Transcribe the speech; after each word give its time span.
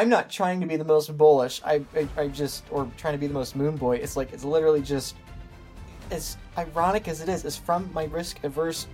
I'm 0.00 0.08
not 0.08 0.30
trying 0.30 0.60
to 0.60 0.66
be 0.66 0.76
the 0.76 0.84
most 0.84 1.16
bullish. 1.18 1.60
I, 1.64 1.82
I, 1.96 2.08
I 2.16 2.28
just 2.28 2.64
or 2.70 2.88
trying 2.96 3.14
to 3.14 3.18
be 3.18 3.26
the 3.26 3.34
most 3.34 3.56
moon 3.56 3.74
boy. 3.74 3.96
It's 3.96 4.16
like 4.16 4.32
it's 4.32 4.44
literally 4.44 4.80
just 4.80 5.16
as 6.12 6.36
ironic 6.56 7.08
as 7.08 7.20
it 7.20 7.28
is, 7.28 7.44
it's 7.44 7.56
from 7.56 7.90
my 7.92 8.04
risk 8.04 8.38
averse 8.44 8.86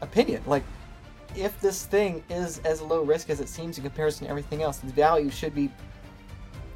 opinion. 0.00 0.42
Like 0.46 0.64
if 1.36 1.60
this 1.60 1.86
thing 1.86 2.24
is 2.28 2.58
as 2.64 2.82
low 2.82 3.04
risk 3.04 3.30
as 3.30 3.38
it 3.38 3.48
seems 3.48 3.78
in 3.78 3.84
comparison 3.84 4.24
to 4.24 4.30
everything 4.30 4.60
else, 4.60 4.78
the 4.78 4.90
value 4.90 5.30
should 5.30 5.54
be 5.54 5.70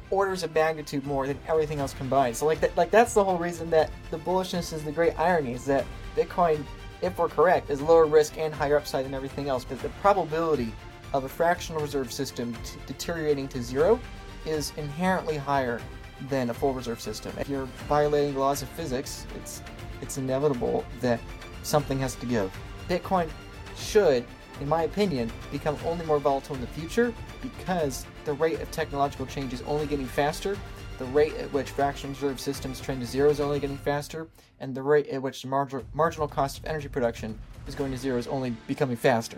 orders 0.09 0.43
of 0.43 0.55
magnitude 0.55 1.05
more 1.05 1.27
than 1.27 1.37
everything 1.45 1.79
else 1.79 1.93
combined. 1.93 2.37
So 2.37 2.45
like 2.45 2.61
that 2.61 2.77
like 2.77 2.91
that's 2.91 3.13
the 3.13 3.25
whole 3.25 3.37
reason 3.37 3.69
that 3.71 3.91
the 4.09 4.19
bullishness 4.19 4.71
is 4.71 4.85
the 4.85 4.91
great 4.93 5.19
irony 5.19 5.51
is 5.51 5.65
that 5.65 5.85
Bitcoin, 6.15 6.63
if 7.01 7.17
we're 7.17 7.27
correct, 7.27 7.69
is 7.69 7.81
lower 7.81 8.05
risk 8.05 8.37
and 8.37 8.53
higher 8.53 8.77
upside 8.77 9.03
than 9.03 9.13
everything 9.13 9.49
else. 9.49 9.65
But 9.65 9.81
the 9.81 9.89
probability 9.99 10.71
of 11.17 11.23
a 11.23 11.29
fractional 11.29 11.81
reserve 11.81 12.11
system 12.11 12.53
t- 12.63 12.77
deteriorating 12.85 13.47
to 13.47 13.61
zero 13.61 13.99
is 14.45 14.73
inherently 14.77 15.37
higher 15.37 15.79
than 16.29 16.49
a 16.49 16.53
full 16.53 16.73
reserve 16.73 16.99
system. 16.99 17.33
If 17.39 17.49
you're 17.49 17.67
violating 17.87 18.33
the 18.33 18.39
laws 18.39 18.61
of 18.61 18.69
physics, 18.69 19.25
it's 19.35 19.61
it's 20.01 20.17
inevitable 20.17 20.85
that 21.01 21.19
something 21.63 21.97
has 21.99 22.15
to 22.15 22.25
give. 22.25 22.51
Bitcoin 22.89 23.29
should, 23.77 24.25
in 24.59 24.67
my 24.67 24.83
opinion, 24.83 25.31
become 25.51 25.77
only 25.85 26.05
more 26.05 26.19
volatile 26.19 26.55
in 26.55 26.61
the 26.61 26.67
future 26.67 27.13
because 27.41 28.05
the 28.25 28.33
rate 28.33 28.59
of 28.59 28.69
technological 28.71 29.25
change 29.25 29.53
is 29.53 29.61
only 29.63 29.87
getting 29.87 30.05
faster, 30.05 30.57
the 30.97 31.05
rate 31.05 31.35
at 31.37 31.51
which 31.53 31.71
fractional 31.71 32.13
reserve 32.13 32.39
systems 32.39 32.79
trend 32.79 33.01
to 33.01 33.07
zero 33.07 33.29
is 33.29 33.39
only 33.39 33.59
getting 33.59 33.77
faster, 33.77 34.27
and 34.59 34.75
the 34.75 34.81
rate 34.81 35.07
at 35.07 35.21
which 35.21 35.41
the 35.41 35.47
marginal, 35.47 35.85
marginal 35.93 36.27
cost 36.27 36.59
of 36.59 36.65
energy 36.65 36.87
production 36.87 37.37
is 37.67 37.75
going 37.75 37.91
to 37.91 37.97
zero 37.97 38.17
is 38.17 38.27
only 38.27 38.51
becoming 38.67 38.95
faster. 38.97 39.37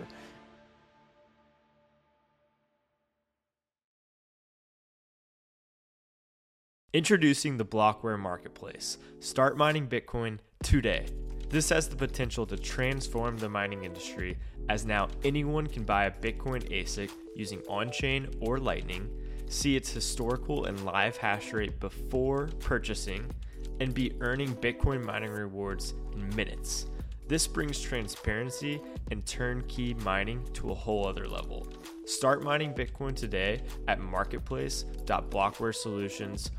Introducing 6.94 7.58
the 7.58 7.66
Blockware 7.66 8.18
Marketplace. 8.18 8.96
Start 9.20 9.58
mining 9.58 9.86
Bitcoin 9.86 10.38
today. 10.62 11.04
This 11.50 11.68
has 11.68 11.86
the 11.86 11.96
potential 11.96 12.46
to 12.46 12.56
transform 12.56 13.36
the 13.36 13.50
mining 13.50 13.84
industry 13.84 14.38
as 14.70 14.86
now 14.86 15.08
anyone 15.22 15.66
can 15.66 15.82
buy 15.82 16.06
a 16.06 16.10
Bitcoin 16.10 16.66
ASIC 16.72 17.10
using 17.36 17.60
on 17.68 17.90
chain 17.90 18.30
or 18.40 18.56
Lightning, 18.56 19.06
see 19.50 19.76
its 19.76 19.92
historical 19.92 20.64
and 20.64 20.82
live 20.86 21.18
hash 21.18 21.52
rate 21.52 21.78
before 21.78 22.48
purchasing, 22.58 23.30
and 23.80 23.92
be 23.92 24.14
earning 24.20 24.56
Bitcoin 24.56 25.04
mining 25.04 25.32
rewards 25.32 25.92
in 26.14 26.34
minutes. 26.34 26.86
This 27.28 27.46
brings 27.46 27.82
transparency 27.82 28.80
and 29.10 29.26
turnkey 29.26 29.92
mining 29.92 30.42
to 30.54 30.70
a 30.70 30.74
whole 30.74 31.06
other 31.06 31.28
level. 31.28 31.68
Start 32.06 32.42
mining 32.42 32.72
Bitcoin 32.72 33.14
today 33.14 33.60
at 33.88 34.00
marketplace.blockwaresolutions.com 34.00 36.58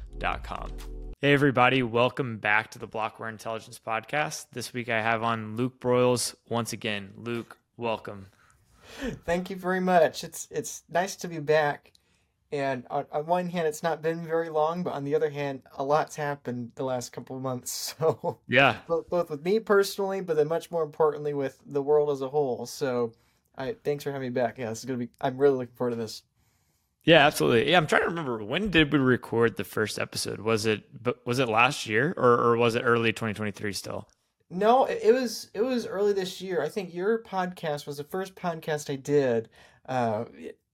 Hey, 1.21 1.31
everybody, 1.33 1.81
welcome 1.81 2.39
back 2.39 2.71
to 2.71 2.79
the 2.79 2.87
Blockware 2.87 3.29
Intelligence 3.29 3.79
Podcast. 3.79 4.47
This 4.51 4.73
week 4.73 4.89
I 4.89 5.01
have 5.01 5.23
on 5.23 5.55
Luke 5.55 5.79
Broyles 5.79 6.35
once 6.49 6.73
again. 6.73 7.13
Luke, 7.15 7.57
welcome. 7.77 8.27
Thank 9.25 9.49
you 9.49 9.55
very 9.55 9.79
much. 9.79 10.25
It's 10.25 10.47
it's 10.51 10.83
nice 10.89 11.15
to 11.17 11.29
be 11.29 11.39
back. 11.39 11.93
And 12.51 12.85
on, 12.89 13.05
on 13.11 13.27
one 13.27 13.49
hand, 13.49 13.67
it's 13.67 13.83
not 13.83 14.01
been 14.01 14.25
very 14.25 14.49
long, 14.49 14.83
but 14.83 14.93
on 14.93 15.05
the 15.05 15.15
other 15.15 15.29
hand, 15.29 15.61
a 15.77 15.83
lot's 15.83 16.15
happened 16.15 16.71
the 16.75 16.83
last 16.83 17.11
couple 17.13 17.37
of 17.37 17.41
months. 17.41 17.95
So 17.99 18.39
yeah, 18.47 18.77
both, 18.87 19.09
both 19.09 19.29
with 19.29 19.43
me 19.43 19.59
personally, 19.59 20.19
but 20.19 20.35
then 20.35 20.47
much 20.47 20.69
more 20.69 20.83
importantly 20.83 21.33
with 21.33 21.59
the 21.65 21.81
world 21.81 22.09
as 22.09 22.21
a 22.21 22.29
whole. 22.29 22.65
So, 22.65 23.13
I 23.57 23.75
thanks 23.83 24.03
for 24.03 24.11
having 24.11 24.33
me 24.33 24.33
back. 24.33 24.57
Yeah, 24.57 24.69
this 24.69 24.79
is 24.79 24.85
gonna 24.85 24.99
be. 24.99 25.09
I'm 25.21 25.37
really 25.37 25.55
looking 25.55 25.75
forward 25.75 25.91
to 25.91 25.95
this. 25.95 26.23
Yeah, 27.03 27.25
absolutely. 27.25 27.71
Yeah, 27.71 27.77
I'm 27.77 27.87
trying 27.87 28.01
to 28.01 28.07
remember 28.09 28.43
when 28.43 28.69
did 28.69 28.91
we 28.91 28.99
record 28.99 29.57
the 29.57 29.63
first 29.63 29.97
episode? 29.99 30.41
Was 30.41 30.65
it 30.65 30.83
was 31.25 31.39
it 31.39 31.47
last 31.47 31.87
year 31.87 32.13
or, 32.17 32.33
or 32.33 32.57
was 32.57 32.75
it 32.75 32.81
early 32.81 33.11
2023 33.11 33.73
still? 33.73 34.07
No, 34.49 34.85
it 34.85 35.13
was 35.13 35.49
it 35.53 35.61
was 35.61 35.85
early 35.85 36.13
this 36.13 36.41
year. 36.41 36.61
I 36.61 36.69
think 36.69 36.93
your 36.93 37.23
podcast 37.23 37.85
was 37.85 37.97
the 37.97 38.03
first 38.03 38.35
podcast 38.35 38.91
I 38.91 38.95
did 38.95 39.49
uh, 39.87 40.25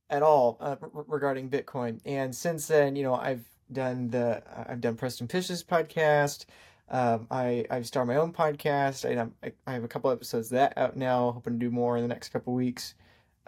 at 0.09 0.23
all 0.23 0.57
uh, 0.61 0.77
regarding 0.81 1.49
Bitcoin, 1.49 1.99
and 2.05 2.33
since 2.33 2.67
then, 2.67 2.95
you 2.95 3.03
know, 3.03 3.15
I've 3.15 3.43
done 3.71 4.09
the 4.09 4.41
I've 4.69 4.81
done 4.81 4.95
Preston 4.95 5.27
Pysh's 5.27 5.63
podcast. 5.63 6.45
Um, 6.89 7.27
I 7.29 7.65
I've 7.69 7.85
started 7.85 8.07
my 8.07 8.15
own 8.19 8.31
podcast. 8.31 9.05
I 9.05 9.51
I 9.67 9.73
have 9.73 9.83
a 9.83 9.89
couple 9.89 10.09
episodes 10.09 10.49
that 10.49 10.73
out 10.77 10.95
now. 10.95 11.31
Hoping 11.31 11.53
to 11.53 11.59
do 11.59 11.69
more 11.71 11.97
in 11.97 12.03
the 12.03 12.07
next 12.07 12.29
couple 12.29 12.53
weeks. 12.53 12.95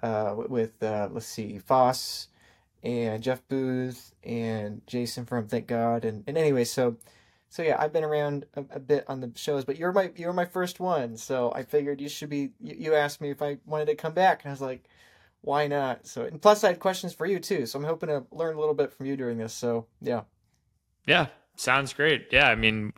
Uh, 0.03 0.35
with 0.50 0.84
uh, 0.84 1.07
let's 1.12 1.25
see, 1.25 1.57
Foss 1.57 2.28
and 2.83 3.23
Jeff 3.23 3.41
Booth 3.47 4.13
and 4.23 4.81
Jason 4.88 5.25
from 5.25 5.47
Thank 5.47 5.67
God. 5.67 6.05
And, 6.05 6.23
and 6.27 6.38
anyway 6.38 6.63
so 6.63 6.97
so 7.49 7.63
yeah 7.63 7.77
I've 7.79 7.93
been 7.93 8.03
around 8.03 8.45
a, 8.55 8.63
a, 8.71 8.79
bit 8.79 9.05
on 9.07 9.21
the 9.21 9.31
shows 9.35 9.65
but 9.65 9.77
you're 9.77 9.91
my 9.91 10.11
you're 10.15 10.33
my 10.33 10.45
first 10.45 10.79
one. 10.79 11.17
So 11.17 11.51
I 11.53 11.63
figured 11.63 12.01
you 12.01 12.09
should 12.09 12.29
be 12.29 12.51
you, 12.59 12.75
you, 12.77 12.95
asked 12.95 13.21
me 13.21 13.29
if 13.29 13.41
I 13.41 13.57
wanted 13.65 13.85
to 13.88 13.95
come 13.95 14.13
back 14.13 14.43
and 14.43 14.49
I 14.49 14.53
was 14.53 14.61
like 14.61 14.88
why 15.41 15.67
not? 15.67 16.07
So 16.07 16.23
and 16.23 16.41
plus 16.41 16.63
I 16.63 16.69
had 16.69 16.79
questions 16.79 17.13
for 17.13 17.25
you 17.25 17.39
too. 17.39 17.65
So 17.65 17.79
I'm 17.79 17.85
hoping 17.85 18.09
to 18.09 18.25
learn 18.31 18.55
a 18.55 18.59
little 18.59 18.73
bit 18.73 18.91
from 18.91 19.05
you 19.05 19.15
during 19.15 19.38
this. 19.38 19.53
So 19.53 19.88
yeah. 20.01 20.21
Yeah 21.05 21.27
sounds 21.55 21.94
great. 21.94 22.27
Yeah 22.31 22.47
I 22.47 22.55
mean 22.55 22.94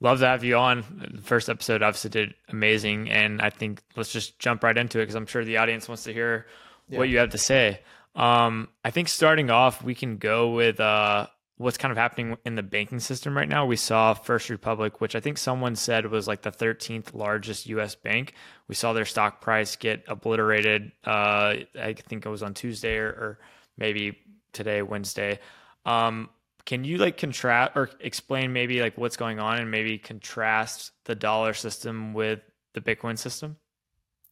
love 0.00 0.20
to 0.20 0.26
have 0.26 0.44
you 0.44 0.56
on. 0.56 1.10
The 1.14 1.22
first 1.22 1.48
episode 1.48 1.82
obviously 1.82 2.10
did 2.10 2.34
amazing 2.48 3.10
and 3.10 3.42
I 3.42 3.50
think 3.50 3.82
let's 3.96 4.12
just 4.12 4.38
jump 4.38 4.64
right 4.64 4.76
into 4.76 4.98
it 4.98 5.02
because 5.02 5.14
I'm 5.14 5.26
sure 5.26 5.44
the 5.44 5.58
audience 5.58 5.88
wants 5.88 6.04
to 6.04 6.12
hear 6.12 6.46
yeah. 6.88 6.98
what 6.98 7.08
you 7.08 7.18
have 7.18 7.30
to 7.30 7.38
say 7.38 7.80
um, 8.14 8.68
I 8.84 8.90
think 8.90 9.08
starting 9.08 9.50
off, 9.50 9.82
we 9.82 9.94
can 9.94 10.16
go 10.16 10.50
with 10.50 10.80
uh, 10.80 11.26
what's 11.56 11.76
kind 11.76 11.92
of 11.92 11.98
happening 11.98 12.36
in 12.44 12.54
the 12.54 12.62
banking 12.62 13.00
system 13.00 13.36
right 13.36 13.48
now. 13.48 13.66
We 13.66 13.76
saw 13.76 14.14
First 14.14 14.50
Republic, 14.50 15.00
which 15.00 15.14
I 15.14 15.20
think 15.20 15.38
someone 15.38 15.76
said 15.76 16.06
was 16.06 16.26
like 16.26 16.42
the 16.42 16.50
13th 16.50 17.14
largest 17.14 17.66
U.S. 17.66 17.94
bank. 17.94 18.34
We 18.66 18.74
saw 18.74 18.92
their 18.92 19.04
stock 19.04 19.40
price 19.40 19.76
get 19.76 20.04
obliterated. 20.08 20.92
Uh, 21.04 21.56
I 21.78 21.94
think 22.08 22.24
it 22.24 22.30
was 22.30 22.42
on 22.42 22.54
Tuesday 22.54 22.96
or, 22.96 23.08
or 23.08 23.38
maybe 23.76 24.18
today, 24.52 24.82
Wednesday. 24.82 25.38
Um, 25.84 26.30
can 26.64 26.84
you 26.84 26.98
like 26.98 27.16
contrast 27.16 27.72
or 27.74 27.90
explain 28.00 28.52
maybe 28.52 28.80
like 28.80 28.96
what's 28.96 29.16
going 29.16 29.38
on 29.38 29.58
and 29.58 29.70
maybe 29.70 29.98
contrast 29.98 30.92
the 31.04 31.14
dollar 31.14 31.52
system 31.52 32.14
with 32.14 32.40
the 32.74 32.80
Bitcoin 32.80 33.18
system? 33.18 33.56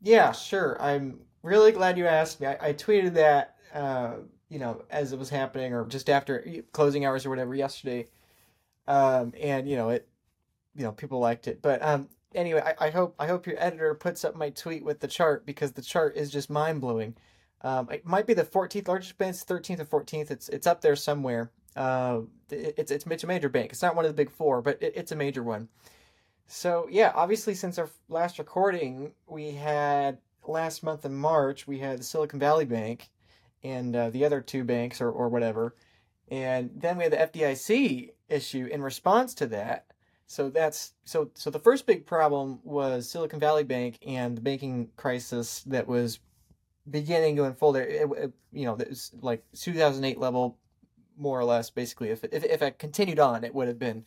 Yeah, 0.00 0.32
sure. 0.32 0.80
I'm 0.80 1.20
really 1.42 1.72
glad 1.72 1.98
you 1.98 2.06
asked 2.06 2.40
me. 2.40 2.46
I, 2.46 2.68
I 2.68 2.72
tweeted 2.72 3.14
that 3.14 3.56
uh, 3.74 4.14
you 4.48 4.58
know, 4.58 4.82
as 4.90 5.12
it 5.12 5.18
was 5.18 5.30
happening 5.30 5.72
or 5.72 5.84
just 5.84 6.08
after 6.08 6.44
closing 6.72 7.04
hours 7.04 7.26
or 7.26 7.30
whatever 7.30 7.54
yesterday. 7.54 8.06
Um, 8.86 9.32
and 9.40 9.68
you 9.68 9.76
know, 9.76 9.90
it, 9.90 10.08
you 10.74 10.84
know, 10.84 10.92
people 10.92 11.18
liked 11.18 11.48
it. 11.48 11.60
But 11.60 11.82
um, 11.82 12.08
anyway, 12.34 12.62
I, 12.64 12.86
I 12.86 12.90
hope 12.90 13.14
I 13.18 13.26
hope 13.26 13.46
your 13.46 13.56
editor 13.58 13.94
puts 13.94 14.24
up 14.24 14.36
my 14.36 14.50
tweet 14.50 14.84
with 14.84 15.00
the 15.00 15.08
chart 15.08 15.44
because 15.44 15.72
the 15.72 15.82
chart 15.82 16.16
is 16.16 16.30
just 16.30 16.50
mind 16.50 16.80
blowing. 16.80 17.14
Um, 17.62 17.88
it 17.90 18.06
might 18.06 18.26
be 18.26 18.34
the 18.34 18.44
14th 18.44 18.86
largest 18.86 19.18
bank, 19.18 19.34
13th 19.34 19.80
or 19.80 20.02
14th. 20.02 20.30
It's 20.30 20.48
it's 20.48 20.66
up 20.66 20.80
there 20.80 20.96
somewhere. 20.96 21.50
Uh, 21.76 22.20
it, 22.50 22.74
it's 22.78 22.90
it's 22.92 23.24
a 23.24 23.26
major 23.26 23.48
bank. 23.48 23.72
It's 23.72 23.82
not 23.82 23.96
one 23.96 24.04
of 24.04 24.10
the 24.10 24.16
big 24.16 24.30
four, 24.30 24.62
but 24.62 24.82
it, 24.82 24.92
it's 24.96 25.12
a 25.12 25.16
major 25.16 25.42
one. 25.42 25.68
So 26.46 26.86
yeah, 26.90 27.12
obviously 27.14 27.54
since 27.54 27.78
our 27.78 27.90
last 28.08 28.38
recording, 28.38 29.12
we 29.26 29.52
had 29.52 30.18
last 30.46 30.82
month 30.82 31.04
in 31.04 31.14
March 31.14 31.66
we 31.66 31.78
had 31.78 31.98
the 31.98 32.04
Silicon 32.04 32.40
Valley 32.40 32.64
Bank, 32.64 33.10
and 33.62 33.94
uh, 33.94 34.10
the 34.10 34.24
other 34.24 34.40
two 34.40 34.64
banks 34.64 35.00
or, 35.00 35.10
or 35.10 35.28
whatever. 35.28 35.74
And 36.30 36.70
then 36.76 36.96
we 36.98 37.04
had 37.04 37.12
the 37.12 37.16
FDIC 37.40 38.10
issue 38.28 38.66
in 38.70 38.82
response 38.82 39.34
to 39.34 39.46
that. 39.48 39.86
So 40.26 40.50
that's 40.50 40.92
so 41.04 41.30
so 41.34 41.48
the 41.48 41.58
first 41.58 41.86
big 41.86 42.04
problem 42.04 42.60
was 42.62 43.08
Silicon 43.08 43.40
Valley 43.40 43.64
Bank 43.64 43.98
and 44.06 44.36
the 44.36 44.42
banking 44.42 44.90
crisis 44.96 45.62
that 45.62 45.88
was 45.88 46.20
beginning 46.90 47.36
to 47.36 47.44
unfold. 47.44 47.76
It, 47.76 48.10
it, 48.14 48.32
you 48.52 48.66
know, 48.66 48.74
it 48.74 48.90
was 48.90 49.10
like 49.22 49.42
2008 49.58 50.18
level, 50.18 50.58
more 51.16 51.40
or 51.40 51.44
less. 51.44 51.70
Basically, 51.70 52.10
if 52.10 52.24
if 52.24 52.44
if 52.44 52.60
it 52.60 52.78
continued 52.78 53.18
on, 53.18 53.42
it 53.42 53.54
would 53.54 53.68
have 53.68 53.78
been. 53.78 54.04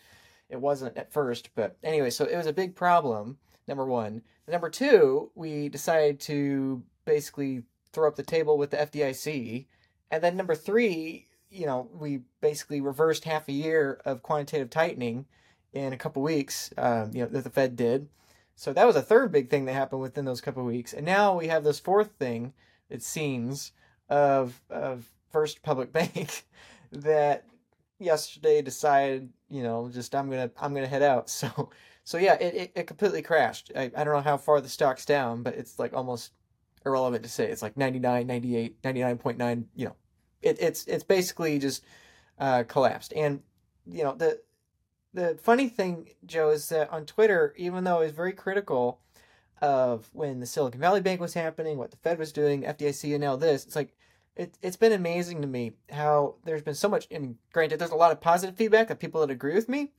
It 0.48 0.60
wasn't 0.60 0.98
at 0.98 1.14
first, 1.14 1.50
but 1.56 1.78
anyway, 1.82 2.10
so 2.10 2.26
it 2.26 2.36
was 2.36 2.46
a 2.46 2.54
big 2.54 2.76
problem. 2.76 3.38
Number 3.68 3.86
one. 3.86 4.22
Number 4.48 4.70
two, 4.70 5.32
we 5.34 5.70
decided 5.70 6.20
to 6.22 6.84
basically 7.06 7.64
throw 7.94 8.08
up 8.08 8.16
the 8.16 8.24
table 8.24 8.58
with 8.58 8.72
the 8.72 8.78
FDIC. 8.78 9.66
And 10.10 10.24
then 10.24 10.38
number 10.38 10.56
three, 10.56 11.28
you 11.50 11.66
know, 11.66 11.90
we 11.94 12.22
basically 12.42 12.82
reversed 12.82 13.26
half 13.26 13.48
a 13.48 13.54
year 13.54 14.02
of 14.06 14.24
quantitative 14.24 14.70
tightening 14.70 15.26
in 15.74 15.94
a 15.94 15.98
couple 15.98 16.22
weeks, 16.22 16.74
um, 16.78 17.12
you 17.14 17.22
know, 17.22 17.30
that 17.30 17.44
the 17.44 17.50
Fed 17.50 17.76
did. 17.76 18.08
So 18.56 18.74
that 18.74 18.86
was 18.88 18.96
a 18.96 19.02
third 19.02 19.32
big 19.32 19.50
thing 19.50 19.66
that 19.66 19.74
happened 19.74 20.02
within 20.02 20.26
those 20.26 20.42
couple 20.42 20.64
weeks. 20.64 20.94
And 20.94 21.06
now 21.06 21.38
we 21.38 21.48
have 21.48 21.64
this 21.64 21.80
fourth 21.80 22.12
thing, 22.20 22.54
it 22.90 23.02
seems, 23.02 23.72
of, 24.10 24.62
of 24.70 25.10
First 25.32 25.58
Republic 25.58 25.92
Bank 25.94 26.46
that 26.92 27.46
yesterday 28.00 28.62
decided, 28.62 29.30
you 29.50 29.64
know, 29.64 29.90
just 29.90 30.14
I'm 30.14 30.30
gonna 30.30 30.52
I'm 30.60 30.74
gonna 30.74 30.88
head 30.88 31.04
out. 31.04 31.30
So 31.42 31.70
so 32.04 32.18
yeah, 32.18 32.34
it, 32.34 32.56
it, 32.56 32.72
it 32.76 32.88
completely 32.88 33.22
crashed. 33.22 33.72
I, 33.76 33.92
I 33.96 34.04
don't 34.04 34.14
know 34.14 34.22
how 34.22 34.38
far 34.38 34.60
the 34.60 34.70
stock's 34.70 35.06
down, 35.06 35.44
but 35.44 35.56
it's 35.56 35.78
like 35.78 35.94
almost 35.94 36.32
irrelevant 36.86 37.24
to 37.24 37.30
say. 37.30 37.50
It's 37.50 37.62
like 37.62 37.78
99, 37.78 38.28
98, 38.28 38.82
99.9, 38.82 39.66
you 39.76 39.86
know, 39.86 39.96
it, 40.42 40.58
it's 40.60 40.86
it's 40.86 41.04
basically 41.04 41.60
just 41.60 41.84
uh, 42.40 42.64
collapsed. 42.64 43.14
And 43.16 43.42
you 43.86 44.04
know 44.04 44.16
the 44.16 44.42
the 45.14 45.38
funny 45.42 45.70
thing, 45.70 46.10
Joe, 46.26 46.50
is 46.50 46.70
that 46.70 46.92
on 46.92 47.06
Twitter, 47.06 47.54
even 47.58 47.84
though 47.84 47.98
I 47.98 48.04
was 48.04 48.12
very 48.12 48.34
critical 48.34 49.00
of 49.62 50.10
when 50.14 50.40
the 50.40 50.46
Silicon 50.46 50.80
Valley 50.80 51.02
Bank 51.02 51.22
was 51.22 51.34
happening, 51.34 51.78
what 51.78 51.92
the 51.92 51.98
Fed 51.98 52.18
was 52.18 52.32
doing, 52.32 52.64
FDIC, 52.64 53.12
and 53.12 53.22
now 53.22 53.36
this, 53.36 53.66
it's 53.66 53.76
like 53.76 53.94
it, 54.36 54.58
it's 54.62 54.78
been 54.78 54.94
amazing 54.94 55.42
to 55.42 55.48
me 55.48 55.74
how 55.92 56.36
there's 56.46 56.64
been 56.64 56.76
so 56.76 56.90
much. 56.90 57.10
Mean, 57.10 57.38
granted, 57.54 57.80
there's 57.80 57.92
a 57.92 57.96
lot 57.96 58.12
of 58.12 58.22
positive 58.22 58.56
feedback 58.56 58.90
of 58.90 59.00
people 59.00 59.22
that 59.22 59.30
agree 59.30 59.54
with 59.54 59.70
me, 59.70 59.92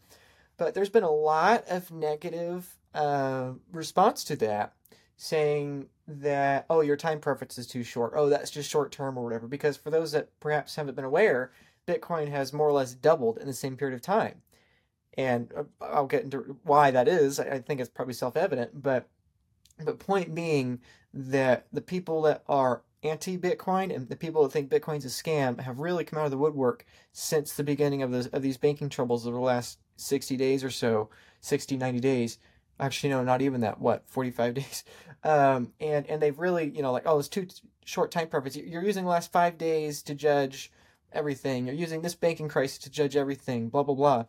but 0.56 0.74
there's 0.74 0.88
been 0.88 1.02
a 1.02 1.10
lot 1.10 1.64
of 1.68 1.90
negative 1.90 2.76
uh, 2.94 3.52
response 3.70 4.24
to 4.24 4.36
that, 4.36 4.74
saying 5.16 5.86
that 6.06 6.66
oh, 6.68 6.80
your 6.80 6.96
time 6.96 7.20
preference 7.20 7.58
is 7.58 7.66
too 7.66 7.82
short. 7.82 8.12
Oh, 8.16 8.28
that's 8.28 8.50
just 8.50 8.70
short 8.70 8.92
term 8.92 9.18
or 9.18 9.24
whatever. 9.24 9.46
Because 9.46 9.76
for 9.76 9.90
those 9.90 10.12
that 10.12 10.28
perhaps 10.40 10.76
haven't 10.76 10.94
been 10.94 11.04
aware, 11.04 11.52
Bitcoin 11.86 12.28
has 12.28 12.52
more 12.52 12.68
or 12.68 12.72
less 12.72 12.94
doubled 12.94 13.38
in 13.38 13.46
the 13.46 13.52
same 13.52 13.76
period 13.76 13.94
of 13.94 14.02
time, 14.02 14.42
and 15.16 15.52
uh, 15.56 15.64
I'll 15.80 16.06
get 16.06 16.24
into 16.24 16.58
why 16.64 16.90
that 16.90 17.08
is. 17.08 17.38
I 17.40 17.58
think 17.58 17.80
it's 17.80 17.90
probably 17.90 18.14
self 18.14 18.36
evident, 18.36 18.82
but 18.82 19.08
but 19.84 19.98
point 19.98 20.34
being 20.34 20.80
that 21.14 21.66
the 21.72 21.80
people 21.80 22.22
that 22.22 22.42
are 22.48 22.82
anti 23.02 23.36
Bitcoin 23.36 23.94
and 23.94 24.08
the 24.08 24.16
people 24.16 24.42
that 24.42 24.52
think 24.52 24.70
Bitcoin's 24.70 25.04
a 25.04 25.08
scam 25.08 25.60
have 25.60 25.80
really 25.80 26.04
come 26.04 26.18
out 26.18 26.26
of 26.26 26.30
the 26.30 26.38
woodwork 26.38 26.84
since 27.12 27.52
the 27.52 27.64
beginning 27.64 28.02
of, 28.02 28.10
those, 28.12 28.28
of 28.28 28.42
these 28.42 28.56
banking 28.56 28.88
troubles 28.88 29.26
over 29.26 29.36
the 29.36 29.42
last 29.42 29.78
60 29.96 30.36
days 30.36 30.62
or 30.62 30.70
so, 30.70 31.10
60, 31.40 31.76
90 31.76 32.00
days. 32.00 32.38
Actually, 32.80 33.10
no, 33.10 33.22
not 33.22 33.42
even 33.42 33.60
that. 33.60 33.80
What, 33.80 34.08
45 34.08 34.54
days? 34.54 34.84
Um, 35.24 35.72
and, 35.80 36.06
and 36.06 36.20
they've 36.20 36.38
really, 36.38 36.70
you 36.70 36.82
know, 36.82 36.92
like, 36.92 37.04
oh, 37.06 37.18
it's 37.18 37.28
too 37.28 37.46
short 37.84 38.10
time 38.10 38.28
preference. 38.28 38.56
You're 38.56 38.84
using 38.84 39.04
the 39.04 39.10
last 39.10 39.32
five 39.32 39.58
days 39.58 40.02
to 40.04 40.14
judge 40.14 40.72
everything. 41.12 41.66
You're 41.66 41.76
using 41.76 42.02
this 42.02 42.14
banking 42.14 42.48
crisis 42.48 42.78
to 42.78 42.90
judge 42.90 43.16
everything, 43.16 43.68
blah, 43.68 43.82
blah, 43.82 43.94
blah. 43.94 44.24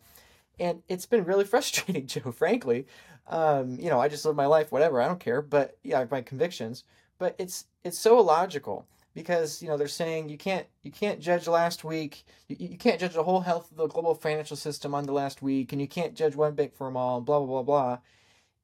And 0.60 0.82
it's 0.88 1.06
been 1.06 1.24
really 1.24 1.44
frustrating, 1.46 2.06
Joe, 2.06 2.32
frankly. 2.32 2.86
Um, 3.26 3.78
you 3.80 3.88
know, 3.88 4.00
I 4.00 4.08
just 4.08 4.24
live 4.24 4.36
my 4.36 4.46
life, 4.46 4.70
whatever, 4.70 5.00
I 5.00 5.08
don't 5.08 5.20
care. 5.20 5.42
But 5.42 5.78
yeah, 5.82 6.04
my 6.10 6.20
convictions 6.20 6.84
but 7.18 7.34
it's 7.38 7.66
it's 7.82 7.98
so 7.98 8.18
illogical 8.18 8.86
because 9.14 9.62
you 9.62 9.68
know 9.68 9.76
they're 9.76 9.88
saying 9.88 10.28
you 10.28 10.38
can't 10.38 10.66
you 10.82 10.90
can't 10.90 11.20
judge 11.20 11.46
last 11.46 11.84
week 11.84 12.24
you, 12.48 12.56
you 12.58 12.78
can't 12.78 13.00
judge 13.00 13.14
the 13.14 13.22
whole 13.22 13.40
health 13.40 13.70
of 13.70 13.76
the 13.76 13.86
global 13.86 14.14
financial 14.14 14.56
system 14.56 14.94
on 14.94 15.04
the 15.04 15.12
last 15.12 15.42
week 15.42 15.72
and 15.72 15.80
you 15.80 15.88
can't 15.88 16.14
judge 16.14 16.34
one 16.34 16.54
bank 16.54 16.74
for 16.74 16.86
them 16.86 16.96
all 16.96 17.20
blah 17.20 17.38
blah 17.38 17.46
blah 17.46 17.62
blah 17.62 17.98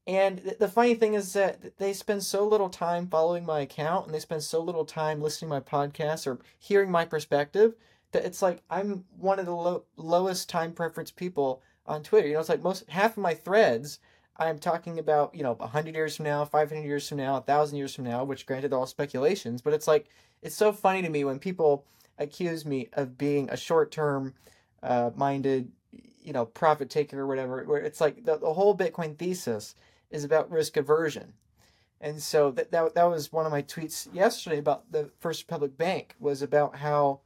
and 0.07 0.39
the 0.59 0.69
funny 0.69 0.95
thing 0.95 1.15
is 1.15 1.33
that 1.35 1.77
they 1.79 1.93
spend 1.93 2.23
so 2.23 2.47
little 2.47 2.71
time 2.71 3.07
following 3.07 3.45
my 3.45 3.61
account 3.61 4.07
and 4.07 4.15
they 4.15 4.19
spend 4.19 4.43
so 4.43 4.61
little 4.63 4.85
time 4.85 5.21
listening 5.21 5.51
to 5.51 5.55
my 5.55 5.61
podcast 5.61 6.27
or 6.27 6.39
hearing 6.59 6.91
my 6.91 7.05
perspective 7.05 7.75
that 8.13 8.25
it's 8.25 8.43
like 8.43 8.63
i'm 8.71 9.05
one 9.19 9.39
of 9.39 9.47
the 9.47 9.55
lo- 9.55 9.85
lowest 9.97 10.49
time 10.49 10.73
preference 10.73 11.11
people 11.11 11.63
on 11.87 12.03
twitter. 12.03 12.27
You 12.27 12.35
know 12.35 12.41
it's 12.41 12.49
like 12.49 12.63
most 12.63 12.89
half 12.89 13.13
of 13.13 13.23
my 13.23 13.35
threads 13.35 13.99
I'm 14.41 14.59
talking 14.59 14.99
about, 14.99 15.35
you 15.35 15.43
know, 15.43 15.53
100 15.53 15.95
years 15.95 16.17
from 16.17 16.25
now, 16.25 16.45
500 16.47 16.83
years 16.83 17.07
from 17.07 17.19
now, 17.19 17.35
1,000 17.35 17.77
years 17.77 17.95
from 17.95 18.05
now, 18.05 18.25
which 18.25 18.47
granted, 18.47 18.71
they're 18.71 18.79
all 18.79 18.87
speculations, 18.87 19.61
but 19.61 19.75
it's 19.75 19.87
like, 19.87 20.07
it's 20.41 20.57
so 20.57 20.73
funny 20.73 21.03
to 21.03 21.11
me 21.11 21.25
when 21.25 21.39
people 21.39 21.85
accuse 22.19 22.65
me 22.65 22.89
of 22.95 23.19
being 23.19 23.51
a 23.51 23.57
short 23.57 23.91
term 23.91 24.33
uh, 24.83 25.11
minded, 25.15 25.71
you 26.25 26.33
know, 26.33 26.47
profit 26.47 26.89
taker 26.89 27.21
or 27.21 27.27
whatever, 27.27 27.63
where 27.65 27.81
it's 27.81 28.01
like 28.01 28.25
the, 28.25 28.39
the 28.39 28.55
whole 28.55 28.77
Bitcoin 28.77 29.17
thesis 29.19 29.75
is 30.11 30.25
about 30.25 30.51
risk 30.51 30.77
aversion. 30.77 31.35
And 32.01 32.23
so 32.23 32.51
that, 32.53 32.71
that, 32.73 32.95
that 32.95 33.05
was 33.05 33.33
one 33.33 33.47
of 33.47 33.53
my 33.53 33.63
tweets 33.63 34.13
yesterday 34.15 34.59
about 34.59 34.91
the 34.91 35.11
First 35.21 35.43
Republic 35.43 35.77
Bank 35.77 36.15
was 36.19 36.43
about 36.43 36.77
how 36.77 37.21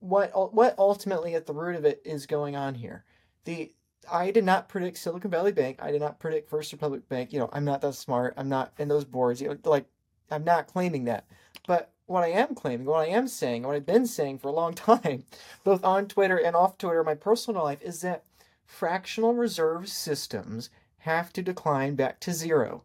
what 0.00 0.54
what 0.54 0.78
ultimately 0.78 1.34
at 1.34 1.46
the 1.46 1.52
root 1.52 1.74
of 1.74 1.84
it 1.84 2.00
is 2.04 2.26
going 2.26 2.54
on 2.54 2.74
here. 2.74 3.04
The 3.44 3.72
I 4.10 4.30
did 4.30 4.44
not 4.44 4.68
predict 4.68 4.98
Silicon 4.98 5.30
Valley 5.30 5.52
Bank. 5.52 5.78
I 5.82 5.90
did 5.90 6.00
not 6.00 6.20
predict 6.20 6.48
First 6.48 6.72
Republic 6.72 7.08
Bank. 7.08 7.32
You 7.32 7.40
know, 7.40 7.50
I'm 7.52 7.64
not 7.64 7.80
that 7.80 7.94
smart. 7.94 8.34
I'm 8.36 8.48
not 8.48 8.72
in 8.78 8.88
those 8.88 9.04
boards. 9.04 9.40
You 9.40 9.48
know, 9.48 9.56
like 9.64 9.86
I'm 10.30 10.44
not 10.44 10.66
claiming 10.66 11.04
that. 11.06 11.26
But 11.66 11.90
what 12.06 12.24
I 12.24 12.28
am 12.28 12.54
claiming, 12.54 12.86
what 12.86 13.00
I 13.00 13.10
am 13.10 13.28
saying, 13.28 13.62
what 13.62 13.76
I've 13.76 13.86
been 13.86 14.06
saying 14.06 14.38
for 14.38 14.48
a 14.48 14.52
long 14.52 14.74
time, 14.74 15.24
both 15.64 15.84
on 15.84 16.06
Twitter 16.06 16.36
and 16.36 16.54
off 16.54 16.78
Twitter, 16.78 17.02
my 17.02 17.14
personal 17.14 17.64
life, 17.64 17.82
is 17.82 18.00
that 18.02 18.24
fractional 18.66 19.34
reserve 19.34 19.88
systems 19.88 20.70
have 20.98 21.32
to 21.34 21.42
decline 21.42 21.94
back 21.94 22.20
to 22.20 22.32
zero 22.32 22.84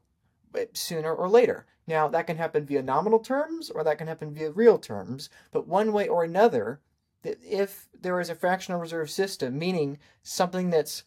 sooner 0.74 1.14
or 1.14 1.28
later. 1.30 1.66
Now, 1.88 2.08
that 2.08 2.28
can 2.28 2.38
happen 2.38 2.66
via 2.66 2.82
nominal 2.82 3.20
terms 3.20 3.70
or 3.70 3.84
that 3.84 3.98
can 3.98 4.08
happen 4.08 4.34
via 4.34 4.52
real 4.52 4.78
terms, 4.78 5.30
but 5.52 5.68
one 5.68 5.92
way 5.92 6.08
or 6.08 6.24
another, 6.24 6.80
if 7.24 7.90
there 8.00 8.20
is 8.20 8.30
a 8.30 8.36
fractional 8.36 8.80
reserve 8.80 9.10
system, 9.10 9.58
meaning 9.58 9.98
something 10.22 10.70
that's 10.70 11.04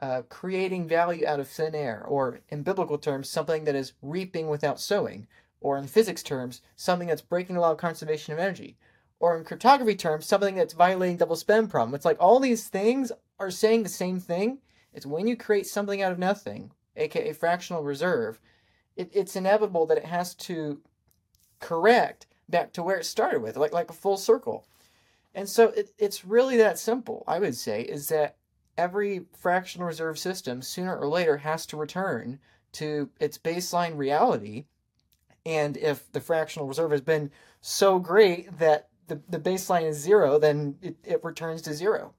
uh, 0.00 0.22
creating 0.28 0.88
value 0.88 1.26
out 1.26 1.40
of 1.40 1.48
thin 1.48 1.74
air, 1.74 2.04
or 2.06 2.40
in 2.48 2.62
biblical 2.62 2.98
terms, 2.98 3.28
something 3.28 3.64
that 3.64 3.76
is 3.76 3.92
reaping 4.02 4.48
without 4.48 4.80
sowing, 4.80 5.26
or 5.60 5.78
in 5.78 5.86
physics 5.86 6.22
terms, 6.22 6.60
something 6.74 7.06
that's 7.08 7.22
breaking 7.22 7.54
the 7.54 7.60
law 7.60 7.70
of 7.70 7.78
conservation 7.78 8.32
of 8.32 8.40
energy, 8.40 8.76
or 9.20 9.36
in 9.36 9.44
cryptography 9.44 9.94
terms, 9.94 10.26
something 10.26 10.56
that's 10.56 10.74
violating 10.74 11.16
double 11.16 11.36
spend 11.36 11.70
problem. 11.70 11.94
It's 11.94 12.04
like 12.04 12.16
all 12.18 12.40
these 12.40 12.66
things 12.66 13.12
are 13.38 13.50
saying 13.50 13.84
the 13.84 13.88
same 13.88 14.18
thing. 14.18 14.58
It's 14.92 15.06
when 15.06 15.26
you 15.26 15.36
create 15.36 15.66
something 15.66 16.02
out 16.02 16.12
of 16.12 16.18
nothing, 16.18 16.72
aka 16.96 17.32
fractional 17.32 17.82
reserve, 17.82 18.40
it, 18.96 19.10
it's 19.12 19.36
inevitable 19.36 19.86
that 19.86 19.98
it 19.98 20.04
has 20.04 20.34
to 20.34 20.80
correct 21.60 22.26
back 22.48 22.72
to 22.74 22.82
where 22.82 22.98
it 22.98 23.06
started 23.06 23.40
with, 23.40 23.56
like 23.56 23.72
like 23.72 23.90
a 23.90 23.94
full 23.94 24.16
circle. 24.16 24.66
And 25.34 25.48
so 25.48 25.68
it, 25.68 25.90
it's 25.98 26.24
really 26.24 26.56
that 26.58 26.78
simple, 26.78 27.24
I 27.26 27.38
would 27.38 27.56
say, 27.56 27.82
is 27.82 28.08
that 28.08 28.36
every 28.76 29.26
fractional 29.38 29.86
reserve 29.86 30.18
system 30.18 30.62
sooner 30.62 30.96
or 30.96 31.08
later 31.08 31.38
has 31.38 31.66
to 31.66 31.76
return 31.76 32.38
to 32.72 33.10
its 33.20 33.38
baseline 33.38 33.96
reality. 33.96 34.66
And 35.44 35.76
if 35.76 36.10
the 36.12 36.20
fractional 36.20 36.68
reserve 36.68 36.90
has 36.90 37.00
been 37.00 37.30
so 37.60 37.98
great 37.98 38.58
that 38.58 38.88
the, 39.08 39.20
the 39.28 39.38
baseline 39.38 39.84
is 39.84 39.98
zero, 39.98 40.38
then 40.38 40.76
it, 40.82 40.96
it 41.04 41.24
returns 41.24 41.62
to 41.62 41.74
zero. 41.74 42.14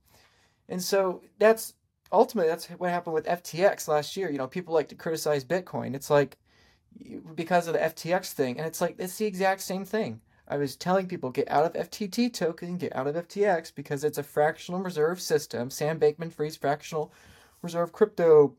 And 0.67 0.81
so 0.81 1.21
that's 1.39 1.73
ultimately 2.13 2.49
that's 2.49 2.67
what 2.67 2.89
happened 2.89 3.15
with 3.15 3.25
FTX 3.25 3.87
last 3.87 4.15
year. 4.15 4.31
You 4.31 4.37
know, 4.37 4.47
people 4.47 4.73
like 4.73 4.87
to 4.89 4.95
criticize 4.95 5.43
Bitcoin. 5.43 5.95
It's 5.95 6.09
like 6.09 6.37
because 7.35 7.67
of 7.67 7.73
the 7.73 7.79
FTX 7.79 8.31
thing, 8.31 8.57
and 8.57 8.67
it's 8.67 8.79
like 8.79 8.95
it's 8.99 9.17
the 9.17 9.25
exact 9.25 9.61
same 9.61 9.83
thing. 9.83 10.21
I 10.47 10.57
was 10.57 10.75
telling 10.75 11.07
people 11.07 11.31
get 11.31 11.49
out 11.49 11.65
of 11.65 11.89
FTT 11.89 12.33
token, 12.33 12.77
get 12.77 12.95
out 12.95 13.07
of 13.07 13.15
FTX 13.15 13.73
because 13.73 14.03
it's 14.03 14.17
a 14.17 14.23
fractional 14.23 14.81
reserve 14.81 15.19
system. 15.21 15.69
Sam 15.69 15.99
Bankman 15.99 16.31
Fried's 16.31 16.57
fractional 16.57 17.13
reserve 17.61 17.93
crypto 17.93 18.55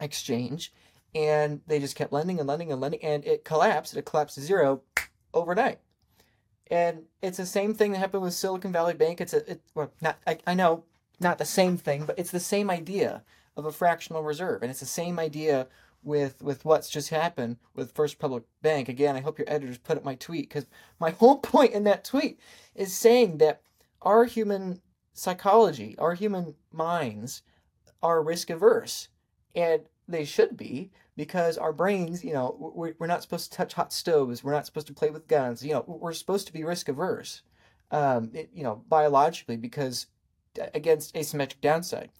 exchange. 0.00 0.72
And 1.14 1.60
they 1.66 1.78
just 1.78 1.96
kept 1.96 2.12
lending 2.12 2.38
and 2.38 2.48
lending 2.48 2.72
and 2.72 2.80
lending, 2.80 3.02
and 3.04 3.24
it 3.24 3.44
collapsed. 3.44 3.96
It 3.96 4.06
collapsed 4.06 4.36
to 4.36 4.40
zero 4.40 4.82
overnight. 5.34 5.78
And 6.70 7.02
it's 7.20 7.36
the 7.36 7.44
same 7.46 7.74
thing 7.74 7.92
that 7.92 7.98
happened 7.98 8.22
with 8.22 8.32
Silicon 8.32 8.72
Valley 8.72 8.94
Bank. 8.94 9.20
It's 9.20 9.34
a, 9.34 9.50
it, 9.50 9.60
well, 9.74 9.92
not, 10.00 10.18
I, 10.26 10.38
I 10.46 10.54
know, 10.54 10.84
not 11.22 11.38
the 11.38 11.44
same 11.44 11.76
thing, 11.76 12.04
but 12.04 12.18
it's 12.18 12.30
the 12.30 12.40
same 12.40 12.70
idea 12.70 13.22
of 13.56 13.64
a 13.64 13.72
fractional 13.72 14.22
reserve. 14.22 14.62
And 14.62 14.70
it's 14.70 14.80
the 14.80 14.86
same 14.86 15.18
idea 15.18 15.68
with 16.02 16.42
with 16.42 16.64
what's 16.64 16.90
just 16.90 17.10
happened 17.10 17.56
with 17.74 17.92
First 17.92 18.16
Republic 18.16 18.44
Bank. 18.60 18.88
Again, 18.88 19.16
I 19.16 19.20
hope 19.20 19.38
your 19.38 19.48
editors 19.50 19.78
put 19.78 19.96
up 19.96 20.04
my 20.04 20.14
tweet 20.14 20.48
because 20.48 20.66
my 21.00 21.10
whole 21.18 21.38
point 21.38 21.72
in 21.72 21.84
that 21.84 22.04
tweet 22.04 22.38
is 22.74 22.94
saying 22.94 23.38
that 23.38 23.62
our 24.02 24.24
human 24.24 24.80
psychology, 25.12 25.94
our 25.98 26.14
human 26.14 26.54
minds, 26.72 27.42
are 28.02 28.22
risk 28.22 28.50
averse, 28.50 29.08
and 29.54 29.82
they 30.08 30.24
should 30.24 30.56
be 30.56 30.90
because 31.16 31.58
our 31.58 31.72
brains, 31.72 32.24
you 32.24 32.32
know, 32.32 32.56
we're, 32.58 33.06
not 33.06 33.22
supposed 33.22 33.50
to 33.50 33.56
touch 33.56 33.74
hot 33.74 33.92
stoves. 33.92 34.42
We're 34.42 34.52
not 34.52 34.66
supposed 34.66 34.86
to 34.88 34.94
play 34.94 35.10
with 35.10 35.28
guns. 35.28 35.64
You 35.64 35.74
know, 35.74 35.84
we're 35.86 36.14
supposed 36.14 36.46
to 36.46 36.52
be 36.52 36.64
risk 36.64 36.88
averse, 36.88 37.42
um, 37.90 38.30
it, 38.34 38.50
you 38.54 38.62
know, 38.62 38.82
biologically 38.88 39.56
because 39.56 40.06
against 40.74 41.14
asymmetric 41.14 41.60
downside. 41.60 42.10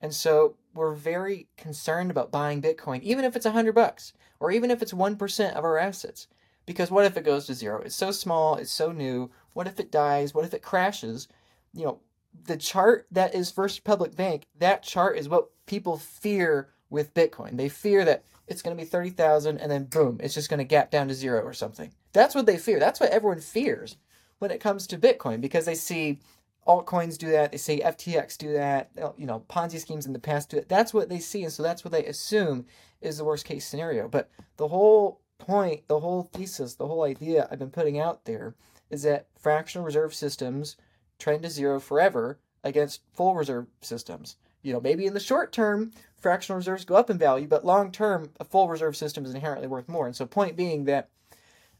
And 0.00 0.12
so 0.14 0.56
we're 0.74 0.94
very 0.94 1.48
concerned 1.56 2.10
about 2.10 2.30
buying 2.30 2.60
Bitcoin, 2.60 3.02
even 3.02 3.24
if 3.24 3.34
it's 3.34 3.46
a 3.46 3.52
hundred 3.52 3.74
bucks, 3.74 4.12
or 4.40 4.50
even 4.50 4.70
if 4.70 4.82
it's 4.82 4.92
one 4.94 5.16
percent 5.16 5.56
of 5.56 5.64
our 5.64 5.78
assets. 5.78 6.28
Because 6.66 6.90
what 6.90 7.06
if 7.06 7.16
it 7.16 7.24
goes 7.24 7.46
to 7.46 7.54
zero? 7.54 7.80
It's 7.82 7.94
so 7.94 8.10
small, 8.10 8.56
it's 8.56 8.72
so 8.72 8.92
new. 8.92 9.30
What 9.52 9.66
if 9.66 9.80
it 9.80 9.92
dies? 9.92 10.34
What 10.34 10.44
if 10.44 10.52
it 10.52 10.62
crashes? 10.62 11.28
You 11.72 11.84
know, 11.84 12.00
the 12.44 12.56
chart 12.56 13.06
that 13.12 13.34
is 13.34 13.50
First 13.50 13.78
Republic 13.78 14.14
Bank, 14.16 14.46
that 14.58 14.82
chart 14.82 15.16
is 15.16 15.28
what 15.28 15.48
people 15.66 15.96
fear 15.96 16.68
with 16.90 17.14
Bitcoin. 17.14 17.56
They 17.56 17.68
fear 17.68 18.04
that 18.04 18.24
it's 18.46 18.62
going 18.62 18.76
to 18.76 18.82
be 18.82 18.88
30,000 18.88 19.58
and 19.58 19.70
then 19.70 19.84
boom, 19.84 20.18
it's 20.22 20.34
just 20.34 20.50
going 20.50 20.58
to 20.58 20.64
gap 20.64 20.90
down 20.90 21.08
to 21.08 21.14
zero 21.14 21.42
or 21.42 21.52
something. 21.52 21.92
That's 22.12 22.34
what 22.34 22.46
they 22.46 22.58
fear. 22.58 22.78
That's 22.78 23.00
what 23.00 23.10
everyone 23.10 23.40
fears 23.40 23.96
when 24.38 24.50
it 24.50 24.60
comes 24.60 24.86
to 24.88 24.98
Bitcoin 24.98 25.40
because 25.40 25.64
they 25.64 25.74
see 25.74 26.20
altcoins 26.66 27.16
do 27.18 27.30
that. 27.30 27.52
They 27.52 27.58
say 27.58 27.80
FTX 27.80 28.36
do 28.36 28.52
that. 28.52 28.90
You 29.16 29.26
know, 29.26 29.44
Ponzi 29.48 29.80
schemes 29.80 30.06
in 30.06 30.12
the 30.12 30.18
past 30.18 30.50
do 30.50 30.56
it. 30.56 30.68
That's 30.68 30.92
what 30.92 31.08
they 31.08 31.18
see, 31.18 31.44
and 31.44 31.52
so 31.52 31.62
that's 31.62 31.84
what 31.84 31.92
they 31.92 32.04
assume 32.04 32.66
is 33.00 33.18
the 33.18 33.24
worst 33.24 33.44
case 33.44 33.66
scenario. 33.66 34.08
But 34.08 34.30
the 34.56 34.68
whole 34.68 35.20
point, 35.38 35.86
the 35.88 36.00
whole 36.00 36.24
thesis, 36.32 36.74
the 36.74 36.86
whole 36.86 37.04
idea 37.04 37.48
I've 37.50 37.58
been 37.58 37.70
putting 37.70 37.98
out 37.98 38.24
there 38.24 38.54
is 38.90 39.02
that 39.02 39.26
fractional 39.38 39.84
reserve 39.84 40.14
systems 40.14 40.76
trend 41.18 41.42
to 41.42 41.50
zero 41.50 41.80
forever 41.80 42.38
against 42.64 43.02
full 43.12 43.34
reserve 43.34 43.66
systems. 43.80 44.36
You 44.62 44.72
know, 44.72 44.80
maybe 44.80 45.06
in 45.06 45.14
the 45.14 45.20
short 45.20 45.52
term, 45.52 45.92
fractional 46.16 46.56
reserves 46.56 46.84
go 46.84 46.96
up 46.96 47.10
in 47.10 47.18
value, 47.18 47.46
but 47.46 47.64
long 47.64 47.92
term, 47.92 48.30
a 48.40 48.44
full 48.44 48.68
reserve 48.68 48.96
system 48.96 49.24
is 49.24 49.34
inherently 49.34 49.68
worth 49.68 49.88
more. 49.88 50.06
And 50.06 50.16
so, 50.16 50.26
point 50.26 50.56
being 50.56 50.84
that 50.84 51.08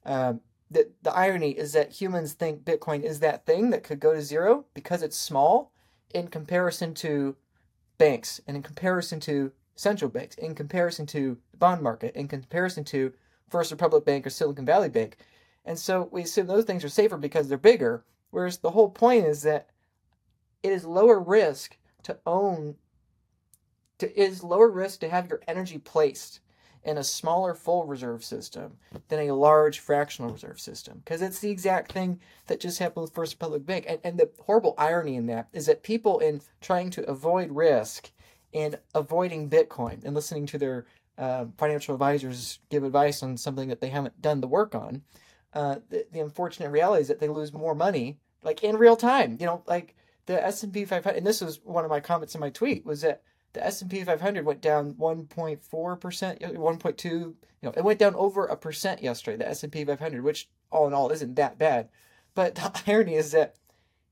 um, 0.05 0.41
the, 0.71 0.91
the 1.03 1.13
irony 1.13 1.51
is 1.51 1.73
that 1.73 1.93
humans 1.93 2.33
think 2.33 2.65
Bitcoin 2.65 3.03
is 3.03 3.21
that 3.21 3.47
thing 3.47 3.71
that 3.71 3.85
could 3.85 4.01
go 4.01 4.13
to 4.13 4.23
zero 4.23 4.65
because 4.75 5.03
it's 5.03 5.17
small 5.17 5.71
in 6.13 6.29
comparison 6.29 6.95
to 6.95 7.37
banks 7.99 8.41
and 8.47 8.57
in 8.57 8.63
comparison 8.63 9.21
to 9.21 9.53
central 9.77 10.11
banks, 10.11 10.37
in 10.37 10.55
comparison 10.55 11.07
to 11.07 11.39
the 11.53 11.57
bond 11.57 11.83
market, 11.83 12.17
in 12.17 12.27
comparison 12.27 12.85
to 12.85 13.13
First 13.49 13.71
Republic 13.71 14.05
Bank 14.05 14.27
or 14.27 14.31
Silicon 14.31 14.65
Valley 14.65 14.89
Bank. 14.89 15.17
And 15.65 15.79
so 15.79 16.09
we 16.11 16.23
assume 16.23 16.47
those 16.47 16.65
things 16.65 16.85
are 16.85 16.89
safer 16.89 17.17
because 17.17 17.49
they're 17.49 17.59
bigger, 17.59 18.05
whereas 18.31 18.59
the 18.59 18.71
whole 18.71 18.91
point 18.91 19.27
is 19.27 19.43
that 19.43 19.69
it 20.63 20.73
is 20.73 20.85
lower 20.85 21.21
risk 21.21 21.77
to 22.05 22.19
own 22.27 22.77
to, 23.99 24.11
it 24.11 24.31
is 24.31 24.45
lower 24.45 24.69
risk 24.69 25.01
to 25.01 25.09
have 25.09 25.29
your 25.29 25.41
energy 25.49 25.79
placed 25.79 26.41
in 26.87 26.99
a 26.99 27.05
smaller 27.05 27.53
full 27.53 27.85
reserve 27.85 28.25
system 28.25 28.79
than 29.09 29.29
a 29.29 29.35
large 29.35 29.81
fractional 29.81 30.31
reserve 30.31 30.61
system 30.61 31.03
because 31.05 31.21
it's 31.21 31.41
the 31.41 31.51
exact 31.51 31.93
thing 31.93 32.21
that 32.47 32.61
just 32.61 32.79
happened 32.79 33.03
with 33.03 33.13
First 33.13 33.35
Republic 33.35 33.67
Bank. 33.67 33.85
And, 33.89 33.99
and 34.05 34.19
the 34.19 34.31
horrible 34.41 34.75
irony 34.79 35.17
in 35.17 35.27
that 35.27 35.49
is 35.53 35.67
that 35.67 35.83
people, 35.83 36.21
in 36.21 36.41
trying 36.61 36.91
to 36.91 37.09
avoid 37.11 37.51
risk 37.51 38.13
and 38.55 38.79
avoiding 38.95 39.51
Bitcoin 39.51 40.05
and 40.05 40.15
listening 40.15 40.47
to 40.47 40.59
their 40.59 40.87
uh, 41.19 41.47
financial 41.59 41.95
advisors 41.95 42.61
give 42.71 42.85
advice 42.85 43.23
on 43.23 43.37
something 43.37 43.69
that 43.69 43.81
they 43.81 43.89
haven't 43.89 44.23
done 44.23 44.41
the 44.41 44.47
work 44.47 44.75
on, 44.75 45.03
uh, 45.55 45.77
the, 45.91 46.07
the 46.13 46.21
unfortunate 46.21 46.71
reality 46.71 47.03
is 47.03 47.09
that 47.09 47.19
they 47.19 47.29
lose 47.29 47.53
more 47.53 47.75
money, 47.75 48.17
like 48.45 48.63
in 48.63 48.77
real 48.77 48.97
time. 48.97 49.37
You 49.41 49.47
know, 49.47 49.63
like 49.67 49.97
the 50.27 50.45
S 50.45 50.63
and 50.63 50.73
P 50.73 50.85
500, 50.85 51.17
and 51.17 51.27
this 51.27 51.41
was 51.41 51.61
one 51.65 51.85
of 51.85 51.91
my 51.91 51.99
comments 51.99 52.37
in 52.37 52.41
my 52.41 52.51
tweet 52.51 52.87
was 52.87 53.01
that 53.01 53.23
the 53.53 53.65
S&P 53.65 54.05
500 54.05 54.45
went 54.45 54.61
down 54.61 54.95
1.4%, 54.95 55.61
1.2, 55.61 57.05
you 57.05 57.37
know, 57.63 57.73
it 57.77 57.85
went 57.85 57.99
down 57.99 58.15
over 58.15 58.47
a 58.47 58.57
percent 58.57 59.03
yesterday, 59.03 59.39
the 59.39 59.49
S&P 59.49 59.85
500, 59.85 60.23
which 60.23 60.49
all 60.71 60.87
in 60.87 60.93
all 60.95 61.11
isn't 61.11 61.37
that 61.37 61.59
bad. 61.59 61.89
But 62.35 62.55
the 62.55 62.83
irony 62.87 63.15
is 63.15 63.33
that 63.33 63.57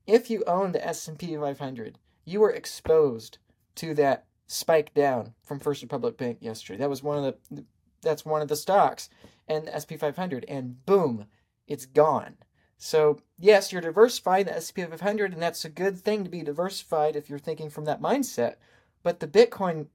if 0.07 0.29
you 0.29 0.43
own 0.45 0.71
the 0.71 0.85
S&P 0.85 1.35
500, 1.35 1.99
you 2.25 2.39
were 2.39 2.51
exposed 2.51 3.37
to 3.75 3.93
that 3.95 4.25
spike 4.47 4.93
down 4.93 5.33
from 5.43 5.59
First 5.59 5.81
Republic 5.81 6.17
Bank 6.17 6.37
yesterday. 6.41 6.79
That 6.79 6.89
was 6.89 7.03
one 7.03 7.23
of 7.23 7.35
the 7.51 7.65
that's 8.01 8.25
one 8.25 8.41
of 8.41 8.47
the 8.47 8.55
stocks 8.55 9.09
and 9.47 9.67
the 9.67 9.79
SP 9.81 9.97
500 9.97 10.45
and 10.47 10.85
boom, 10.85 11.25
it's 11.67 11.85
gone. 11.85 12.37
So, 12.77 13.19
yes, 13.39 13.71
you're 13.71 13.81
diversifying 13.81 14.45
the 14.45 14.61
SP 14.61 14.85
500 14.87 15.33
and 15.33 15.41
that's 15.41 15.65
a 15.65 15.69
good 15.69 15.97
thing 15.97 16.23
to 16.23 16.29
be 16.29 16.43
diversified 16.43 17.15
if 17.15 17.29
you're 17.29 17.39
thinking 17.39 17.69
from 17.69 17.85
that 17.85 18.01
mindset. 18.01 18.55
But 19.05 19.19
the 19.19 19.27
Bitcoin 19.27 19.89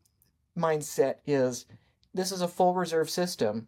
mindset 0.56 1.16
is 1.26 1.66
this 2.14 2.30
is 2.30 2.42
a 2.42 2.46
full 2.46 2.74
reserve 2.74 3.10
system. 3.10 3.66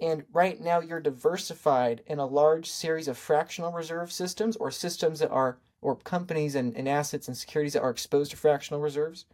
And 0.00 0.24
right 0.32 0.58
now 0.58 0.80
you're 0.80 0.98
diversified 0.98 2.02
in 2.06 2.18
a 2.18 2.24
large 2.24 2.70
series 2.70 3.06
of 3.06 3.18
fractional 3.18 3.70
reserve 3.70 4.10
systems 4.10 4.56
or 4.56 4.70
systems 4.70 5.18
that 5.18 5.30
are, 5.30 5.58
or 5.82 5.96
companies 5.96 6.54
and, 6.54 6.74
and 6.74 6.88
assets 6.88 7.28
and 7.28 7.36
securities 7.36 7.74
that 7.74 7.82
are 7.82 7.90
exposed 7.90 8.30
to 8.30 8.38
fractional 8.38 8.80
reserves. 8.80 9.26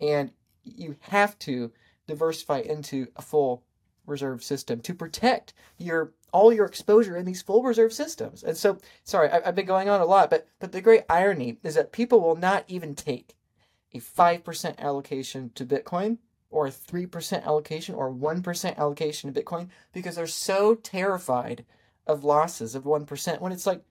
And 0.00 0.30
you 0.62 0.94
have 1.00 1.36
to 1.40 1.72
diversify 2.06 2.60
into 2.60 3.08
a 3.16 3.22
full 3.22 3.64
reserve 4.06 4.44
system 4.44 4.80
to 4.82 4.94
protect 4.94 5.54
your 5.76 6.12
all 6.32 6.52
your 6.52 6.66
exposure 6.66 7.16
in 7.16 7.26
these 7.26 7.42
full 7.42 7.64
reserve 7.64 7.92
systems. 7.92 8.44
And 8.44 8.56
so, 8.56 8.78
sorry, 9.02 9.28
I, 9.28 9.40
have 9.40 9.56
been 9.56 9.66
going 9.66 9.88
on 9.88 10.00
a 10.00 10.06
lot, 10.06 10.30
but 10.30 10.46
but 10.60 10.70
the 10.70 10.80
great 10.80 11.02
irony 11.10 11.58
is 11.64 11.74
that 11.74 11.90
people 11.90 12.20
will 12.20 12.36
not 12.36 12.64
even 12.68 12.94
take 12.94 13.34
a 13.92 13.98
5% 13.98 14.78
allocation 14.78 15.50
to 15.54 15.66
Bitcoin 15.66 16.18
or 16.50 16.66
a 16.66 16.70
3% 16.70 17.44
allocation 17.44 17.94
or 17.94 18.12
1% 18.12 18.76
allocation 18.76 19.32
to 19.32 19.42
Bitcoin 19.42 19.68
because 19.92 20.16
they're 20.16 20.26
so 20.26 20.74
terrified 20.74 21.64
of 22.06 22.24
losses 22.24 22.74
of 22.74 22.84
1% 22.84 23.40
when 23.40 23.52
it's 23.52 23.66
like 23.66 23.82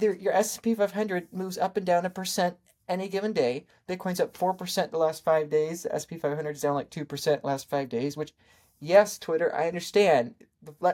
your 0.00 0.32
S&P 0.32 0.74
500 0.74 1.32
moves 1.32 1.58
up 1.58 1.76
and 1.76 1.84
down 1.86 2.04
a 2.04 2.10
percent 2.10 2.56
any 2.88 3.08
given 3.08 3.32
day. 3.32 3.66
Bitcoin's 3.88 4.20
up 4.20 4.36
4% 4.36 4.90
the 4.90 4.98
last 4.98 5.24
5 5.24 5.50
days. 5.50 5.82
The 5.82 5.94
S&P 5.94 6.18
500 6.18 6.50
is 6.56 6.62
down 6.62 6.74
like 6.74 6.90
2% 6.90 7.42
last 7.42 7.68
5 7.68 7.88
days, 7.88 8.16
which 8.16 8.32
yes, 8.80 9.18
Twitter, 9.18 9.54
I 9.54 9.66
understand. 9.66 10.34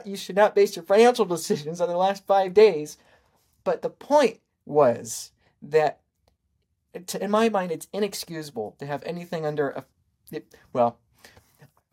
You 0.05 0.15
should 0.15 0.35
not 0.35 0.55
base 0.55 0.75
your 0.75 0.83
financial 0.85 1.25
decisions 1.25 1.79
on 1.81 1.87
the 1.87 1.97
last 1.97 2.25
5 2.25 2.53
days. 2.53 2.97
But 3.63 3.81
the 3.81 3.89
point 3.89 4.39
was 4.65 5.31
that 5.61 5.99
in 7.19 7.31
my 7.31 7.49
mind, 7.49 7.71
it's 7.71 7.87
inexcusable 7.93 8.75
to 8.79 8.85
have 8.85 9.03
anything 9.03 9.45
under 9.45 9.69
a, 9.69 9.85
it, 10.31 10.55
well, 10.73 10.99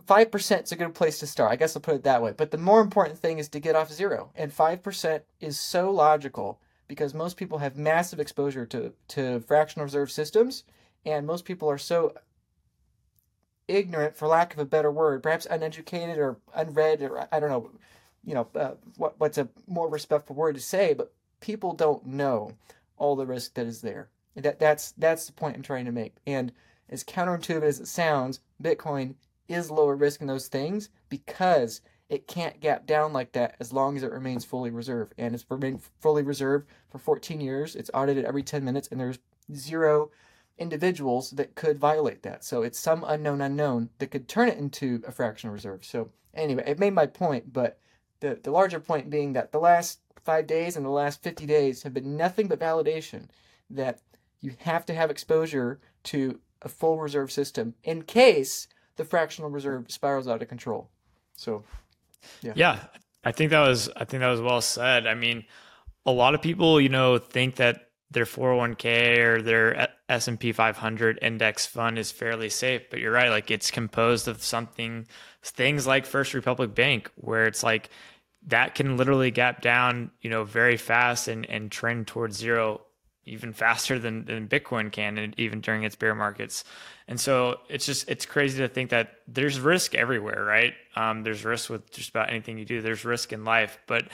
5% 0.07 0.65
is 0.65 0.73
a 0.73 0.77
good 0.77 0.95
place 0.95 1.19
to 1.21 1.27
start. 1.27 1.53
I 1.53 1.57
guess 1.57 1.77
I'll 1.77 1.83
put 1.83 1.95
it 1.95 2.05
that 2.05 2.23
way. 2.23 2.33
But 2.37 2.51
the 2.51 2.59
more 2.59 2.81
important 2.81 3.19
thing 3.19 3.39
is 3.39 3.49
to 3.51 3.61
get 3.61 3.77
off 3.77 3.93
zero. 3.93 4.31
And 4.35 4.55
5% 4.55 5.23
is 5.41 5.59
so 5.59 5.91
logical 5.91 6.61
because 6.89 7.15
most 7.15 7.37
people 7.37 7.59
have 7.59 7.77
massive 7.77 8.21
exposure 8.21 8.67
to, 8.67 8.93
to 9.09 9.41
fractional 9.41 9.85
reserve 9.85 10.11
systems. 10.11 10.65
And 11.07 11.27
most 11.27 11.45
people 11.45 11.71
are 11.71 11.79
so 11.79 12.15
ignorant, 13.69 14.17
for 14.17 14.29
lack 14.29 14.53
of 14.53 14.59
a 14.59 14.65
better 14.65 14.91
word, 14.91 15.23
perhaps 15.23 15.47
uneducated 15.47 16.19
or 16.19 16.37
unread, 16.55 17.03
or 17.03 17.29
I 17.33 17.41
don't 17.41 17.51
know, 17.51 17.71
you 18.25 18.35
know, 18.35 18.49
uh, 18.55 18.73
what, 18.97 19.15
what's 19.19 19.39
a 19.39 19.49
more 19.67 19.89
respectful 19.89 20.37
word 20.37 20.57
to 20.57 20.61
say, 20.61 20.95
but 20.95 21.13
people 21.41 21.73
don't 21.73 22.07
know 22.07 22.53
all 22.97 23.17
the 23.17 23.27
risk 23.27 23.55
that 23.55 23.67
is 23.67 23.81
there. 23.81 24.09
That 24.37 24.59
that's 24.59 24.93
that's 24.93 25.27
the 25.27 25.33
point 25.33 25.57
I'm 25.57 25.63
trying 25.63 25.85
to 25.85 25.93
make. 25.93 26.15
And 26.27 26.53
as 26.89 27.05
counterintuitive 27.05 27.63
as 27.63 27.81
it 27.81 27.89
sounds, 27.89 28.41
Bitcoin 28.63 29.15
is 29.49 29.71
lower 29.71 29.97
risk 29.97 30.21
in 30.21 30.27
those 30.27 30.49
things 30.49 30.89
because 31.09 31.81
it 32.09 32.27
can't 32.27 32.61
gap 32.61 32.87
down 32.87 33.13
like 33.13 33.33
that 33.33 33.57
as 33.61 33.73
long 33.73 33.97
as 33.97 34.03
it 34.03 34.13
remains 34.13 34.45
fully 34.45 34.71
reserved. 34.71 35.15
And 35.17 35.35
it's 35.35 35.45
remained 35.51 35.83
fully 36.01 36.23
reserved 36.23 36.69
for 36.91 36.99
14 36.99 37.41
years. 37.41 37.75
It's 37.75 37.91
audited 37.95 38.25
every 38.25 38.43
10 38.43 38.65
minutes, 38.65 38.89
and 38.91 39.01
there's 39.01 39.19
zero 39.55 40.11
individuals 40.59 41.31
that 41.31 41.55
could 41.55 41.79
violate 41.79 42.23
that. 42.23 42.45
So 42.45 42.63
it's 42.63 42.79
some 42.79 43.05
unknown 43.07 43.41
unknown 43.41 43.89
that 43.99 44.11
could 44.11 44.29
turn 44.29 44.49
it 44.49 44.59
into 44.59 45.03
a 45.07 45.13
fractional 45.13 45.55
reserve. 45.55 45.85
So 45.85 46.11
anyway, 46.35 46.65
it 46.67 46.79
made 46.79 46.93
my 46.93 47.07
point, 47.07 47.53
but 47.53 47.79
the, 48.21 48.39
the 48.43 48.51
larger 48.51 48.79
point 48.79 49.11
being 49.11 49.33
that 49.33 49.53
the 49.53 49.59
last 49.59 50.01
five 50.23 50.47
days 50.47 50.77
and 50.77 50.85
the 50.85 50.91
last 50.91 51.23
50 51.23 51.47
days 51.47 51.83
have 51.83 51.95
been 51.95 52.17
nothing 52.17 52.47
but 52.47 52.61
validation 52.61 53.29
that 53.71 54.01
you 54.43 54.55
have 54.59 54.85
to 54.87 54.95
have 54.95 55.11
exposure 55.11 55.81
to 56.05 56.39
a 56.61 56.69
full 56.69 56.99
reserve 56.99 57.33
system 57.33 57.75
in 57.83 58.03
case 58.03 58.69
the 58.97 59.05
fractional 59.05 59.51
reserve 59.51 59.91
spirals 59.91 60.29
out 60.29 60.43
of 60.43 60.49
control. 60.49 60.91
So, 61.37 61.65
yeah. 62.43 62.53
Yeah, 62.55 62.79
I 63.25 63.33
think 63.33 63.51
that 63.51 63.67
was 63.67 63.89
I 63.97 64.05
think 64.05 64.21
that 64.21 64.29
was 64.29 64.41
well 64.41 64.61
said. 64.61 65.07
I 65.07 65.15
mean, 65.15 65.45
a 66.05 66.13
lot 66.13 66.35
of 66.35 66.43
people, 66.43 66.81
you 66.81 66.89
know, 66.89 67.19
think 67.19 67.57
that 67.57 67.89
their 68.11 68.27
401k 68.27 69.19
or 69.19 69.43
their 69.43 69.89
S&P 70.09 70.53
500 70.53 71.19
index 71.23 71.65
fund 71.65 71.99
is 71.99 72.13
fairly 72.13 72.51
safe, 72.51 72.83
but 72.91 73.01
you're 73.01 73.13
right, 73.13 73.31
like 73.31 73.51
it's 73.51 73.71
composed 73.71 74.29
of 74.29 74.43
something 74.43 75.07
things 75.43 75.87
like 75.87 76.05
First 76.05 76.35
Republic 76.35 76.75
Bank 76.75 77.11
where 77.17 77.47
it's 77.47 77.63
like 77.63 77.89
that 78.47 78.75
can 78.75 78.97
literally 78.97 79.31
gap 79.31 79.63
down, 79.63 80.11
you 80.21 80.29
know, 80.29 80.45
very 80.45 80.77
fast 80.77 81.29
and 81.29 81.49
and 81.49 81.71
trend 81.73 82.07
towards 82.07 82.37
zero 82.37 82.83
even 83.25 83.53
faster 83.53 83.99
than, 83.99 84.25
than 84.25 84.49
Bitcoin 84.49 84.91
can, 84.91 85.19
and 85.19 85.35
even 85.39 85.61
during 85.61 85.85
its 85.85 85.95
bear 85.95 86.15
markets. 86.15 86.65
And 87.09 87.21
so 87.21 87.61
it's 87.69 87.87
just 87.87 88.09
it's 88.09 88.27
crazy 88.27 88.59
to 88.59 88.69
think 88.69 88.91
that 88.91 89.17
there's 89.29 89.61
risk 89.61 89.95
everywhere, 89.95 90.45
right? 90.45 90.75
Um, 90.97 91.23
there's 91.23 91.45
risk 91.45 91.71
with 91.71 91.91
just 91.91 92.11
about 92.11 92.31
anything 92.31 92.59
you 92.59 92.65
do. 92.65 92.81
There's 92.81 93.05
risk 93.05 93.33
in 93.33 93.45
life, 93.45 93.79
but 93.87 94.09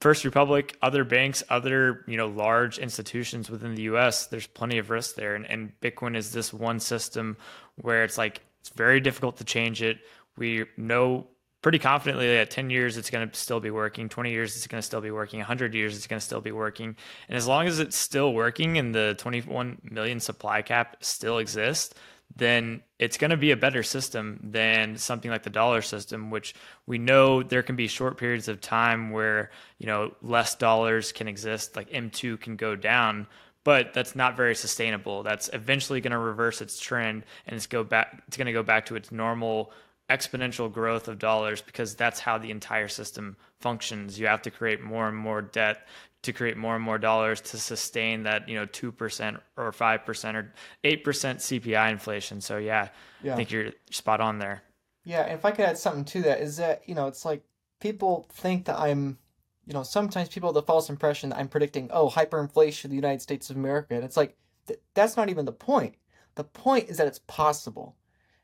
First 0.00 0.24
Republic, 0.24 0.76
other 0.82 1.04
banks, 1.04 1.42
other 1.48 2.04
you 2.06 2.16
know 2.18 2.28
large 2.28 2.78
institutions 2.78 3.50
within 3.50 3.74
the 3.74 3.82
U.S. 3.82 4.26
There's 4.26 4.46
plenty 4.46 4.78
of 4.78 4.90
risk 4.90 5.14
there, 5.14 5.34
and, 5.34 5.46
and 5.46 5.72
Bitcoin 5.80 6.16
is 6.16 6.32
this 6.32 6.52
one 6.52 6.80
system 6.80 7.36
where 7.76 8.04
it's 8.04 8.18
like 8.18 8.42
it's 8.60 8.68
very 8.68 9.00
difficult 9.00 9.38
to 9.38 9.44
change 9.44 9.82
it. 9.82 9.98
We 10.36 10.66
know 10.76 11.28
pretty 11.62 11.78
confidently 11.78 12.28
that 12.28 12.50
10 12.50 12.70
years 12.70 12.96
it's 12.96 13.10
going 13.10 13.28
to 13.28 13.34
still 13.36 13.60
be 13.60 13.70
working 13.70 14.08
20 14.08 14.30
years 14.30 14.56
it's 14.56 14.66
going 14.66 14.80
to 14.80 14.86
still 14.86 15.00
be 15.00 15.10
working 15.10 15.40
100 15.40 15.74
years 15.74 15.96
it's 15.96 16.06
going 16.06 16.20
to 16.20 16.24
still 16.24 16.40
be 16.40 16.52
working. 16.52 16.96
And 17.28 17.36
as 17.36 17.46
long 17.46 17.66
as 17.66 17.80
it's 17.80 17.96
still 17.96 18.32
working 18.32 18.78
and 18.78 18.94
the 18.94 19.14
21 19.18 19.80
million 19.82 20.20
supply 20.20 20.62
cap 20.62 20.96
still 21.00 21.38
exists 21.38 21.94
then 22.34 22.82
it's 22.98 23.16
going 23.16 23.30
to 23.30 23.36
be 23.36 23.52
a 23.52 23.56
better 23.56 23.84
system 23.84 24.40
than 24.42 24.96
something 24.96 25.30
like 25.30 25.44
the 25.44 25.50
dollar 25.50 25.80
system 25.80 26.30
which 26.30 26.54
we 26.86 26.98
know 26.98 27.42
there 27.42 27.62
can 27.62 27.76
be 27.76 27.86
short 27.86 28.18
periods 28.18 28.48
of 28.48 28.60
time 28.60 29.10
where 29.10 29.50
you 29.78 29.86
know 29.86 30.12
less 30.22 30.54
dollars 30.56 31.12
can 31.12 31.28
exist 31.28 31.76
like 31.76 31.90
m2 31.90 32.40
can 32.40 32.56
go 32.56 32.74
down 32.76 33.26
but 33.66 33.92
that's 33.92 34.14
not 34.14 34.36
very 34.36 34.54
sustainable. 34.54 35.24
That's 35.24 35.50
eventually 35.52 36.00
going 36.00 36.12
to 36.12 36.18
reverse 36.18 36.60
its 36.60 36.78
trend 36.78 37.24
and 37.48 37.56
it's 37.56 37.66
go 37.66 37.82
back 37.82 38.22
it's 38.28 38.36
going 38.36 38.46
to 38.46 38.52
go 38.52 38.62
back 38.62 38.86
to 38.86 38.94
its 38.94 39.10
normal 39.10 39.72
exponential 40.08 40.72
growth 40.72 41.08
of 41.08 41.18
dollars 41.18 41.60
because 41.62 41.94
that's 41.94 42.20
how 42.20 42.38
the 42.38 42.50
entire 42.50 42.88
system 42.88 43.36
functions. 43.60 44.18
You 44.18 44.26
have 44.26 44.42
to 44.42 44.50
create 44.50 44.80
more 44.80 45.08
and 45.08 45.16
more 45.16 45.42
debt 45.42 45.86
to 46.22 46.32
create 46.32 46.56
more 46.56 46.74
and 46.74 46.84
more 46.84 46.98
dollars 46.98 47.40
to 47.40 47.58
sustain 47.58 48.24
that, 48.24 48.48
you 48.48 48.56
know, 48.56 48.66
2% 48.66 49.40
or 49.56 49.72
5% 49.72 50.34
or 50.34 50.52
8% 50.84 51.02
CPI 51.02 51.90
inflation. 51.90 52.40
So 52.40 52.58
yeah, 52.58 52.88
yeah. 53.22 53.32
I 53.32 53.36
think 53.36 53.50
you're 53.50 53.72
spot 53.90 54.20
on 54.20 54.38
there. 54.38 54.62
Yeah, 55.04 55.22
and 55.22 55.34
if 55.34 55.44
I 55.44 55.52
could 55.52 55.64
add 55.64 55.78
something 55.78 56.04
to 56.06 56.22
that 56.22 56.40
is 56.40 56.56
that, 56.56 56.82
you 56.88 56.94
know, 56.94 57.06
it's 57.06 57.24
like 57.24 57.42
people 57.80 58.26
think 58.32 58.64
that 58.64 58.78
I'm 58.78 59.18
you 59.66 59.72
know, 59.72 59.82
sometimes 59.82 60.28
people 60.28 60.48
have 60.48 60.54
the 60.54 60.62
false 60.62 60.88
impression 60.88 61.30
that 61.30 61.38
I'm 61.38 61.48
predicting, 61.48 61.90
oh, 61.92 62.08
hyperinflation 62.08 62.84
in 62.84 62.90
the 62.90 62.96
United 62.96 63.20
States 63.20 63.50
of 63.50 63.56
America. 63.56 63.94
And 63.94 64.04
it's 64.04 64.16
like, 64.16 64.36
th- 64.68 64.78
that's 64.94 65.16
not 65.16 65.28
even 65.28 65.44
the 65.44 65.52
point. 65.52 65.96
The 66.36 66.44
point 66.44 66.88
is 66.88 66.98
that 66.98 67.08
it's 67.08 67.18
possible. 67.26 67.96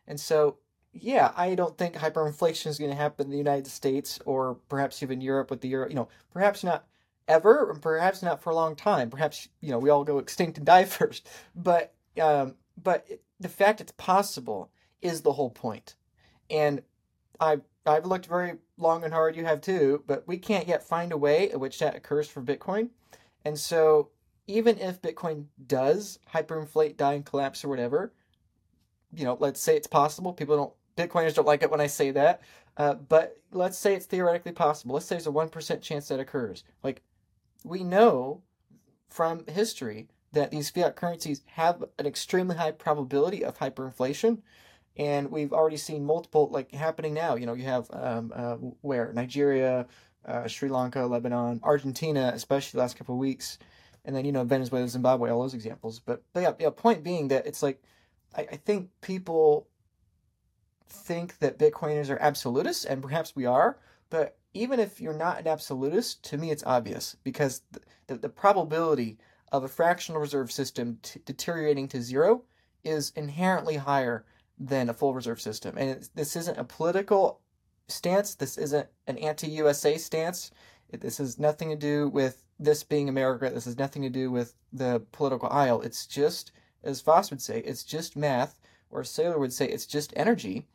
And 0.08 0.18
so, 0.18 0.58
yeah, 0.92 1.32
I 1.36 1.54
don't 1.54 1.76
think 1.76 1.94
hyperinflation 1.94 2.66
is 2.66 2.78
going 2.78 2.90
to 2.90 2.96
happen 2.96 3.26
in 3.26 3.32
the 3.32 3.38
United 3.38 3.66
States 3.68 4.18
or 4.26 4.56
perhaps 4.68 5.02
even 5.02 5.20
Europe 5.20 5.50
with 5.50 5.60
the 5.60 5.68
euro. 5.68 5.88
You 5.88 5.94
know, 5.94 6.08
perhaps 6.32 6.62
not 6.62 6.86
ever, 7.28 7.74
perhaps 7.80 8.22
not 8.22 8.42
for 8.42 8.50
a 8.50 8.54
long 8.54 8.76
time. 8.76 9.10
Perhaps 9.10 9.48
you 9.60 9.70
know 9.70 9.78
we 9.78 9.90
all 9.90 10.04
go 10.04 10.18
extinct 10.18 10.58
and 10.58 10.66
die 10.66 10.84
first. 10.86 11.26
But 11.54 11.94
um, 12.20 12.56
but 12.82 13.06
the 13.40 13.48
fact 13.48 13.80
it's 13.80 13.92
possible 13.92 14.70
is 15.00 15.22
the 15.22 15.32
whole 15.32 15.50
point. 15.50 15.94
And 16.50 16.82
I've 17.40 17.62
I've 17.86 18.06
looked 18.06 18.26
very 18.26 18.58
long 18.76 19.04
and 19.04 19.12
hard. 19.12 19.36
You 19.36 19.44
have 19.44 19.60
too, 19.60 20.04
but 20.06 20.26
we 20.28 20.36
can't 20.36 20.68
yet 20.68 20.82
find 20.82 21.12
a 21.12 21.16
way 21.16 21.50
at 21.50 21.60
which 21.60 21.78
that 21.78 21.96
occurs 21.96 22.28
for 22.28 22.42
Bitcoin. 22.42 22.90
And 23.44 23.58
so 23.58 24.10
even 24.46 24.78
if 24.78 25.02
Bitcoin 25.02 25.46
does 25.66 26.18
hyperinflate, 26.34 26.96
die, 26.96 27.14
and 27.14 27.24
collapse 27.24 27.64
or 27.64 27.68
whatever, 27.68 28.12
you 29.14 29.24
know, 29.24 29.36
let's 29.40 29.60
say 29.60 29.76
it's 29.76 29.86
possible. 29.86 30.32
People 30.32 30.56
don't, 30.56 30.72
Bitcoiners 30.96 31.34
don't 31.34 31.46
like 31.46 31.62
it 31.62 31.70
when 31.70 31.80
I 31.80 31.86
say 31.86 32.10
that. 32.12 32.42
Uh, 32.76 32.94
but 32.94 33.36
let's 33.52 33.76
say 33.76 33.94
it's 33.94 34.06
theoretically 34.06 34.52
possible. 34.52 34.94
Let's 34.94 35.06
say 35.06 35.16
there's 35.16 35.26
a 35.26 35.30
1% 35.30 35.82
chance 35.82 36.08
that 36.08 36.20
occurs. 36.20 36.64
Like, 36.82 37.02
we 37.64 37.84
know 37.84 38.42
from 39.08 39.46
history 39.46 40.08
that 40.32 40.50
these 40.50 40.70
fiat 40.70 40.96
currencies 40.96 41.42
have 41.46 41.84
an 41.98 42.06
extremely 42.06 42.56
high 42.56 42.70
probability 42.70 43.44
of 43.44 43.58
hyperinflation. 43.58 44.38
And 44.96 45.30
we've 45.30 45.52
already 45.52 45.76
seen 45.76 46.04
multiple, 46.04 46.48
like, 46.50 46.72
happening 46.72 47.14
now. 47.14 47.34
You 47.34 47.46
know, 47.46 47.54
you 47.54 47.64
have 47.64 47.88
um, 47.92 48.32
uh, 48.34 48.54
where? 48.80 49.12
Nigeria, 49.12 49.86
uh, 50.24 50.46
Sri 50.46 50.68
Lanka, 50.68 51.04
Lebanon, 51.06 51.60
Argentina, 51.62 52.32
especially 52.34 52.78
the 52.78 52.82
last 52.82 52.96
couple 52.96 53.14
of 53.14 53.18
weeks 53.18 53.58
and 54.04 54.16
then 54.16 54.24
you 54.24 54.32
know 54.32 54.44
Venezuela, 54.44 54.88
Zimbabwe, 54.88 55.30
all 55.30 55.42
those 55.42 55.54
examples. 55.54 56.00
But, 56.00 56.22
but 56.32 56.40
yeah, 56.40 56.52
yeah, 56.58 56.70
point 56.70 57.02
being 57.02 57.28
that 57.28 57.46
it's 57.46 57.62
like 57.62 57.82
I, 58.36 58.42
I 58.52 58.56
think 58.56 58.90
people 59.00 59.68
think 60.92 61.38
that 61.38 61.58
Bitcoiners 61.58 62.10
are 62.10 62.20
absolutists, 62.20 62.84
and 62.84 63.02
perhaps 63.02 63.34
we 63.34 63.46
are. 63.46 63.78
But 64.10 64.36
even 64.54 64.78
if 64.78 65.00
you're 65.00 65.14
not 65.14 65.40
an 65.40 65.48
absolutist, 65.48 66.22
to 66.24 66.36
me 66.36 66.50
it's 66.50 66.64
obvious 66.66 67.16
because 67.24 67.62
the, 67.72 67.80
the, 68.06 68.16
the 68.16 68.28
probability 68.28 69.18
of 69.50 69.64
a 69.64 69.68
fractional 69.68 70.20
reserve 70.20 70.52
system 70.52 70.98
t- 71.02 71.20
deteriorating 71.24 71.88
to 71.88 72.02
zero 72.02 72.42
is 72.84 73.12
inherently 73.16 73.76
higher 73.76 74.24
than 74.58 74.88
a 74.88 74.94
full 74.94 75.14
reserve 75.14 75.40
system. 75.40 75.76
And 75.78 76.08
this 76.14 76.36
isn't 76.36 76.58
a 76.58 76.64
political 76.64 77.40
stance. 77.88 78.34
This 78.34 78.58
isn't 78.58 78.88
an 79.06 79.18
anti-USA 79.18 79.98
stance. 79.98 80.50
This 80.90 81.18
has 81.18 81.38
nothing 81.38 81.70
to 81.70 81.76
do 81.76 82.08
with 82.08 82.44
this 82.58 82.82
being 82.82 83.08
America. 83.08 83.50
This 83.50 83.64
has 83.64 83.78
nothing 83.78 84.02
to 84.02 84.10
do 84.10 84.30
with 84.30 84.54
the 84.72 85.02
political 85.12 85.48
aisle. 85.50 85.80
It's 85.82 86.06
just, 86.06 86.52
as 86.84 87.00
Foss 87.00 87.30
would 87.30 87.40
say, 87.40 87.60
it's 87.60 87.82
just 87.82 88.16
math, 88.16 88.58
or 88.90 89.02
Saylor 89.02 89.38
would 89.38 89.52
say, 89.52 89.66
it's 89.66 89.86
just 89.86 90.12
energy. 90.16 90.66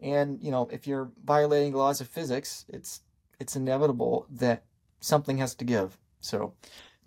And 0.00 0.42
you 0.42 0.50
know, 0.50 0.68
if 0.70 0.86
you're 0.86 1.10
violating 1.24 1.72
laws 1.72 2.00
of 2.00 2.08
physics, 2.08 2.64
it's 2.68 3.00
it's 3.38 3.56
inevitable 3.56 4.26
that 4.30 4.64
something 5.00 5.38
has 5.38 5.54
to 5.56 5.64
give. 5.64 5.98
So, 6.20 6.54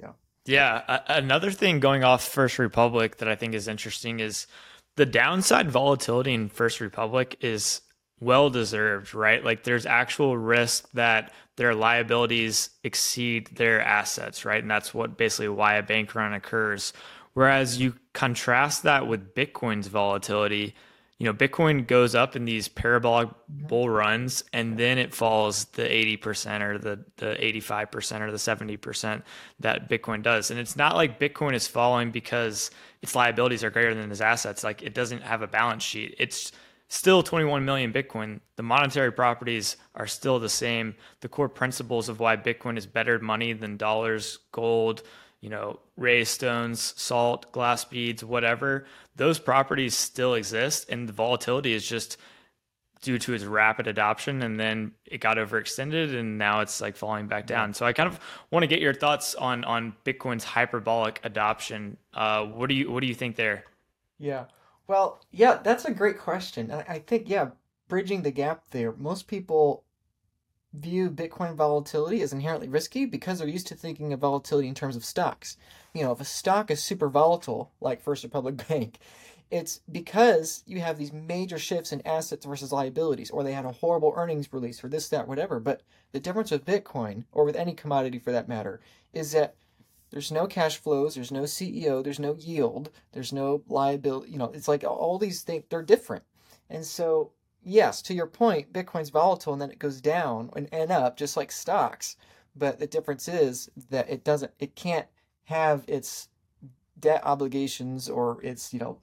yeah. 0.01 0.11
Yeah. 0.45 0.99
Another 1.07 1.51
thing 1.51 1.79
going 1.79 2.03
off 2.03 2.27
First 2.27 2.59
Republic 2.59 3.17
that 3.17 3.27
I 3.27 3.35
think 3.35 3.53
is 3.53 3.67
interesting 3.67 4.19
is 4.19 4.47
the 4.95 5.05
downside 5.05 5.69
volatility 5.69 6.33
in 6.33 6.49
First 6.49 6.79
Republic 6.79 7.37
is 7.41 7.81
well 8.19 8.49
deserved, 8.49 9.13
right? 9.13 9.43
Like 9.43 9.63
there's 9.63 9.85
actual 9.85 10.37
risk 10.37 10.89
that 10.91 11.33
their 11.55 11.73
liabilities 11.73 12.69
exceed 12.83 13.47
their 13.55 13.81
assets, 13.81 14.45
right? 14.45 14.61
And 14.61 14.69
that's 14.69 14.93
what 14.93 15.17
basically 15.17 15.49
why 15.49 15.75
a 15.75 15.83
bank 15.83 16.15
run 16.15 16.33
occurs. 16.33 16.93
Whereas 17.33 17.79
you 17.79 17.95
contrast 18.13 18.83
that 18.83 19.07
with 19.07 19.33
Bitcoin's 19.33 19.87
volatility, 19.87 20.75
you 21.19 21.25
know, 21.25 21.33
Bitcoin 21.33 21.85
goes 21.85 22.15
up 22.15 22.37
in 22.37 22.45
these 22.45 22.69
parabolic 22.69 23.29
bull 23.49 23.89
runs 23.89 24.41
and 24.53 24.77
then 24.77 24.97
it 24.97 25.13
falls 25.13 25.65
the 25.65 25.81
80% 25.81 26.61
or 26.61 26.77
the, 26.77 27.03
the 27.17 27.35
85% 27.35 28.21
or 28.21 28.31
the 28.31 28.37
70% 28.37 29.21
that 29.59 29.89
Bitcoin 29.89 30.23
does. 30.23 30.49
And 30.49 30.57
it's 30.57 30.77
not 30.77 30.95
like 30.95 31.19
Bitcoin 31.19 31.53
is 31.53 31.67
falling 31.67 32.11
because 32.11 32.71
its 33.01 33.15
liabilities 33.15 33.65
are 33.65 33.69
greater 33.69 33.93
than 33.93 34.09
its 34.09 34.21
assets. 34.21 34.63
Like 34.63 34.81
it 34.81 34.93
doesn't 34.93 35.21
have 35.21 35.41
a 35.41 35.47
balance 35.47 35.83
sheet. 35.83 36.15
It's 36.17 36.53
still 36.87 37.21
21 37.21 37.65
million 37.65 37.91
Bitcoin. 37.91 38.39
The 38.55 38.63
monetary 38.63 39.11
properties 39.11 39.75
are 39.95 40.07
still 40.07 40.39
the 40.39 40.47
same. 40.47 40.95
The 41.19 41.27
core 41.27 41.49
principles 41.49 42.07
of 42.07 42.21
why 42.21 42.37
Bitcoin 42.37 42.77
is 42.77 42.85
better 42.85 43.19
money 43.19 43.51
than 43.51 43.75
dollars, 43.75 44.39
gold, 44.53 45.03
you 45.41 45.49
know, 45.49 45.79
raised 45.95 46.31
stones, 46.31 46.93
salt, 46.97 47.51
glass 47.51 47.85
beads, 47.85 48.23
whatever, 48.23 48.85
those 49.15 49.39
properties 49.39 49.95
still 49.95 50.33
exist. 50.33 50.89
And 50.89 51.07
the 51.07 51.13
volatility 51.13 51.73
is 51.73 51.87
just 51.87 52.17
due 53.01 53.17
to 53.17 53.33
its 53.33 53.45
rapid 53.45 53.87
adoption. 53.87 54.41
And 54.41 54.59
then 54.59 54.91
it 55.05 55.19
got 55.19 55.37
overextended 55.37 56.17
and 56.17 56.37
now 56.37 56.59
it's 56.59 56.81
like 56.81 56.97
falling 56.97 57.27
back 57.27 57.47
down. 57.47 57.73
So 57.73 57.85
I 57.85 57.93
kind 57.93 58.07
of 58.07 58.19
want 58.51 58.63
to 58.63 58.67
get 58.67 58.81
your 58.81 58.93
thoughts 58.93 59.35
on, 59.35 59.63
on 59.63 59.95
Bitcoin's 60.05 60.43
hyperbolic 60.43 61.21
adoption. 61.23 61.95
Uh, 62.13 62.43
what 62.45 62.67
do 62.67 62.75
you, 62.75 62.91
what 62.91 62.99
do 62.99 63.07
you 63.07 63.15
think 63.15 63.37
there? 63.37 63.63
Yeah. 64.17 64.45
Well, 64.87 65.21
yeah, 65.31 65.59
that's 65.63 65.85
a 65.85 65.91
great 65.91 66.17
question. 66.17 66.71
I 66.71 66.99
think, 66.99 67.29
yeah, 67.29 67.51
bridging 67.87 68.23
the 68.23 68.31
gap 68.31 68.63
there, 68.71 68.91
most 68.93 69.27
people 69.27 69.83
view 70.73 71.09
Bitcoin 71.09 71.55
volatility 71.55 72.21
as 72.21 72.33
inherently 72.33 72.69
risky 72.69 73.05
because 73.05 73.39
they're 73.39 73.47
used 73.47 73.67
to 73.67 73.75
thinking 73.75 74.13
of 74.13 74.19
volatility 74.19 74.67
in 74.67 74.75
terms 74.75 74.95
of 74.95 75.05
stocks. 75.05 75.57
You 75.93 76.03
know, 76.03 76.11
if 76.11 76.21
a 76.21 76.25
stock 76.25 76.69
is 76.69 76.83
super 76.83 77.09
volatile, 77.09 77.71
like 77.81 78.01
First 78.01 78.23
Republic 78.23 78.67
Bank, 78.69 78.99
it's 79.51 79.79
because 79.91 80.63
you 80.67 80.79
have 80.79 80.97
these 80.97 81.11
major 81.11 81.57
shifts 81.57 81.91
in 81.91 82.05
assets 82.05 82.45
versus 82.45 82.71
liabilities, 82.71 83.31
or 83.31 83.43
they 83.43 83.53
had 83.53 83.65
a 83.65 83.71
horrible 83.71 84.13
earnings 84.15 84.51
release, 84.53 84.83
or 84.83 84.89
this, 84.89 85.09
that, 85.09 85.27
whatever. 85.27 85.59
But 85.59 85.81
the 86.11 86.19
difference 86.19 86.51
with 86.51 86.65
Bitcoin, 86.65 87.25
or 87.31 87.45
with 87.45 87.55
any 87.55 87.73
commodity 87.73 88.19
for 88.19 88.31
that 88.31 88.47
matter, 88.47 88.79
is 89.11 89.31
that 89.31 89.55
there's 90.11 90.31
no 90.31 90.45
cash 90.45 90.77
flows, 90.77 91.15
there's 91.15 91.31
no 91.31 91.43
CEO, 91.43 92.03
there's 92.03 92.19
no 92.19 92.35
yield, 92.35 92.91
there's 93.11 93.33
no 93.33 93.63
liability. 93.67 94.31
You 94.31 94.37
know, 94.37 94.51
it's 94.53 94.67
like 94.67 94.83
all 94.83 95.17
these 95.17 95.41
things, 95.41 95.63
they're 95.69 95.81
different. 95.81 96.23
And 96.69 96.85
so, 96.85 97.31
yes, 97.63 98.01
to 98.03 98.13
your 98.13 98.27
point, 98.27 98.73
Bitcoin's 98.73 99.09
volatile 99.09 99.53
and 99.53 99.61
then 99.61 99.71
it 99.71 99.79
goes 99.79 100.01
down 100.01 100.49
and, 100.55 100.67
and 100.71 100.91
up 100.91 101.17
just 101.17 101.37
like 101.37 101.51
stocks. 101.51 102.15
But 102.55 102.79
the 102.79 102.87
difference 102.87 103.27
is 103.27 103.69
that 103.89 104.09
it 104.09 104.23
doesn't, 104.23 104.51
it 104.59 104.75
can't 104.75 105.07
have 105.45 105.83
its 105.87 106.29
debt 106.99 107.21
obligations 107.23 108.09
or 108.09 108.41
its, 108.43 108.73
you 108.73 108.79
know, 108.79 108.99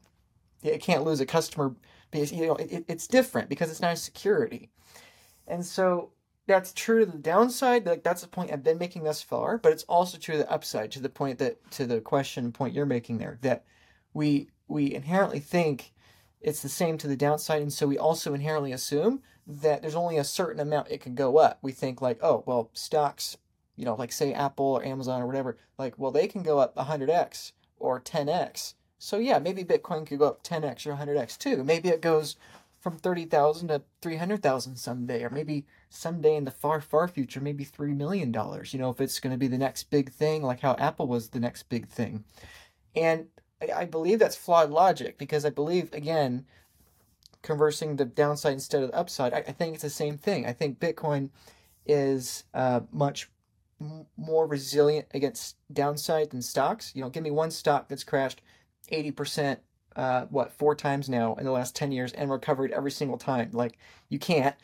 it 0.62 0.80
can't 0.80 1.04
lose 1.04 1.20
a 1.20 1.26
customer. 1.26 1.74
You 2.12 2.46
know, 2.46 2.56
it, 2.56 2.84
it's 2.88 3.06
different 3.06 3.48
because 3.48 3.70
it's 3.70 3.80
not 3.80 3.92
a 3.92 3.96
security. 3.96 4.70
And 5.46 5.64
so 5.64 6.10
that's 6.46 6.72
true 6.72 7.04
to 7.04 7.10
the 7.10 7.18
downside. 7.18 7.86
Like 7.86 8.02
that's 8.02 8.22
the 8.22 8.28
point 8.28 8.52
I've 8.52 8.64
been 8.64 8.78
making 8.78 9.04
thus 9.04 9.22
far, 9.22 9.58
but 9.58 9.72
it's 9.72 9.84
also 9.84 10.18
true 10.18 10.36
to 10.36 10.42
the 10.42 10.50
upside, 10.50 10.90
to 10.92 11.00
the 11.00 11.08
point 11.08 11.38
that 11.38 11.70
to 11.72 11.86
the 11.86 12.00
question 12.00 12.52
point 12.52 12.74
you're 12.74 12.86
making 12.86 13.18
there, 13.18 13.38
that 13.42 13.64
we 14.14 14.48
we 14.68 14.94
inherently 14.94 15.40
think 15.40 15.92
it's 16.46 16.62
the 16.62 16.68
same 16.68 16.96
to 16.98 17.08
the 17.08 17.16
downside, 17.16 17.60
and 17.60 17.72
so 17.72 17.88
we 17.88 17.98
also 17.98 18.32
inherently 18.32 18.70
assume 18.70 19.20
that 19.48 19.82
there's 19.82 19.96
only 19.96 20.16
a 20.16 20.24
certain 20.24 20.60
amount 20.60 20.90
it 20.90 21.00
can 21.00 21.16
go 21.16 21.38
up. 21.38 21.58
We 21.60 21.72
think 21.72 22.00
like, 22.00 22.20
oh 22.22 22.44
well, 22.46 22.70
stocks, 22.72 23.36
you 23.74 23.84
know, 23.84 23.96
like 23.96 24.12
say 24.12 24.32
Apple 24.32 24.64
or 24.64 24.84
Amazon 24.84 25.20
or 25.20 25.26
whatever, 25.26 25.58
like 25.76 25.98
well 25.98 26.12
they 26.12 26.28
can 26.28 26.44
go 26.44 26.60
up 26.60 26.76
100x 26.76 27.50
or 27.78 28.00
10x. 28.00 28.74
So 28.98 29.18
yeah, 29.18 29.40
maybe 29.40 29.64
Bitcoin 29.64 30.06
could 30.06 30.20
go 30.20 30.28
up 30.28 30.44
10x 30.44 30.86
or 30.86 30.94
100x 30.94 31.36
too. 31.36 31.64
Maybe 31.64 31.88
it 31.88 32.00
goes 32.00 32.36
from 32.78 32.96
30,000 32.96 33.66
to 33.66 33.82
300,000 34.00 34.76
someday, 34.76 35.24
or 35.24 35.30
maybe 35.30 35.66
someday 35.90 36.36
in 36.36 36.44
the 36.44 36.52
far, 36.52 36.80
far 36.80 37.08
future, 37.08 37.40
maybe 37.40 37.64
$3 37.64 37.96
million, 37.96 38.32
you 38.32 38.78
know, 38.78 38.90
if 38.90 39.00
it's 39.00 39.18
going 39.18 39.32
to 39.32 39.38
be 39.38 39.48
the 39.48 39.58
next 39.58 39.90
big 39.90 40.12
thing, 40.12 40.44
like 40.44 40.60
how 40.60 40.76
Apple 40.78 41.08
was 41.08 41.30
the 41.30 41.40
next 41.40 41.64
big 41.68 41.88
thing. 41.88 42.22
And 42.94 43.26
I 43.60 43.84
believe 43.84 44.18
that's 44.18 44.36
flawed 44.36 44.70
logic 44.70 45.18
because 45.18 45.44
I 45.44 45.50
believe, 45.50 45.92
again, 45.92 46.44
conversing 47.42 47.96
the 47.96 48.04
downside 48.04 48.52
instead 48.52 48.82
of 48.82 48.90
the 48.90 48.96
upside, 48.96 49.32
I, 49.32 49.38
I 49.38 49.52
think 49.52 49.74
it's 49.74 49.82
the 49.82 49.90
same 49.90 50.18
thing. 50.18 50.46
I 50.46 50.52
think 50.52 50.78
Bitcoin 50.78 51.30
is 51.86 52.44
uh, 52.52 52.80
much 52.92 53.30
more 54.16 54.46
resilient 54.46 55.06
against 55.14 55.56
downside 55.72 56.30
than 56.30 56.42
stocks. 56.42 56.92
You 56.94 57.02
know, 57.02 57.10
give 57.10 57.22
me 57.22 57.30
one 57.30 57.50
stock 57.50 57.88
that's 57.88 58.04
crashed 58.04 58.42
80% 58.90 59.58
uh, 59.96 60.26
what 60.26 60.52
four 60.52 60.74
times 60.74 61.08
now 61.08 61.34
in 61.36 61.44
the 61.44 61.50
last 61.50 61.74
10 61.74 61.90
years 61.90 62.12
and 62.12 62.30
recovered 62.30 62.70
every 62.70 62.90
single 62.90 63.16
time 63.16 63.48
like 63.54 63.78
you 64.10 64.18
can't 64.18 64.54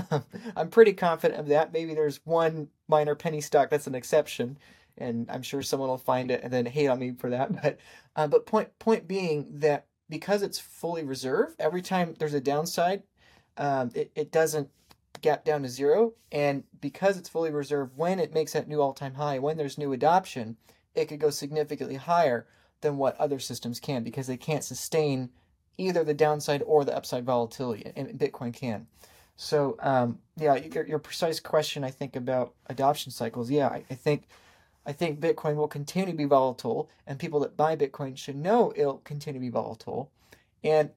i'm 0.56 0.70
pretty 0.70 0.94
confident 0.94 1.38
of 1.38 1.48
that 1.48 1.74
maybe 1.74 1.94
there's 1.94 2.20
one 2.24 2.68
minor 2.88 3.14
penny 3.14 3.42
stock 3.42 3.68
that's 3.68 3.86
an 3.86 3.94
exception 3.94 4.56
and 5.00 5.30
i'm 5.30 5.42
sure 5.42 5.62
someone 5.62 5.88
will 5.88 5.98
find 5.98 6.30
it 6.30 6.42
and 6.42 6.52
then 6.52 6.66
hate 6.66 6.88
on 6.88 6.98
me 6.98 7.12
for 7.12 7.30
that 7.30 7.52
but 7.62 7.78
uh, 8.16 8.26
but 8.26 8.46
point 8.46 8.76
point 8.78 9.08
being 9.08 9.46
that 9.50 9.86
because 10.08 10.42
it's 10.42 10.58
fully 10.58 11.04
reserved 11.04 11.56
every 11.58 11.82
time 11.82 12.14
there's 12.18 12.34
a 12.34 12.40
downside 12.40 13.02
um, 13.56 13.90
it, 13.94 14.10
it 14.14 14.30
doesn't 14.30 14.68
gap 15.20 15.44
down 15.44 15.62
to 15.62 15.68
zero 15.68 16.12
and 16.30 16.62
because 16.80 17.16
it's 17.18 17.28
fully 17.28 17.50
reserved 17.50 17.92
when 17.96 18.20
it 18.20 18.32
makes 18.32 18.52
that 18.52 18.68
new 18.68 18.80
all-time 18.80 19.14
high 19.14 19.38
when 19.38 19.56
there's 19.56 19.76
new 19.78 19.92
adoption 19.92 20.56
it 20.94 21.06
could 21.06 21.18
go 21.18 21.30
significantly 21.30 21.96
higher 21.96 22.46
than 22.80 22.96
what 22.96 23.16
other 23.16 23.38
systems 23.38 23.80
can 23.80 24.04
because 24.04 24.26
they 24.26 24.36
can't 24.36 24.64
sustain 24.64 25.30
either 25.78 26.04
the 26.04 26.14
downside 26.14 26.62
or 26.66 26.84
the 26.84 26.96
upside 26.96 27.24
volatility, 27.24 27.90
and 27.96 28.08
Bitcoin 28.18 28.52
can. 28.52 28.86
So, 29.36 29.76
um, 29.80 30.18
yeah, 30.36 30.56
your, 30.56 30.84
your 30.86 30.98
precise 30.98 31.38
question, 31.38 31.84
I 31.84 31.90
think, 31.90 32.16
about 32.16 32.54
adoption 32.66 33.12
cycles, 33.12 33.50
yeah, 33.50 33.68
I, 33.68 33.84
I 33.88 33.94
think. 33.94 34.24
I 34.88 34.92
think 34.92 35.20
Bitcoin 35.20 35.56
will 35.56 35.68
continue 35.68 36.12
to 36.12 36.16
be 36.16 36.24
volatile, 36.24 36.88
and 37.06 37.18
people 37.18 37.40
that 37.40 37.58
buy 37.58 37.76
Bitcoin 37.76 38.16
should 38.16 38.36
know 38.36 38.72
it'll 38.74 39.02
continue 39.04 39.38
to 39.38 39.44
be 39.44 39.50
volatile. 39.50 40.10
And 40.64 40.92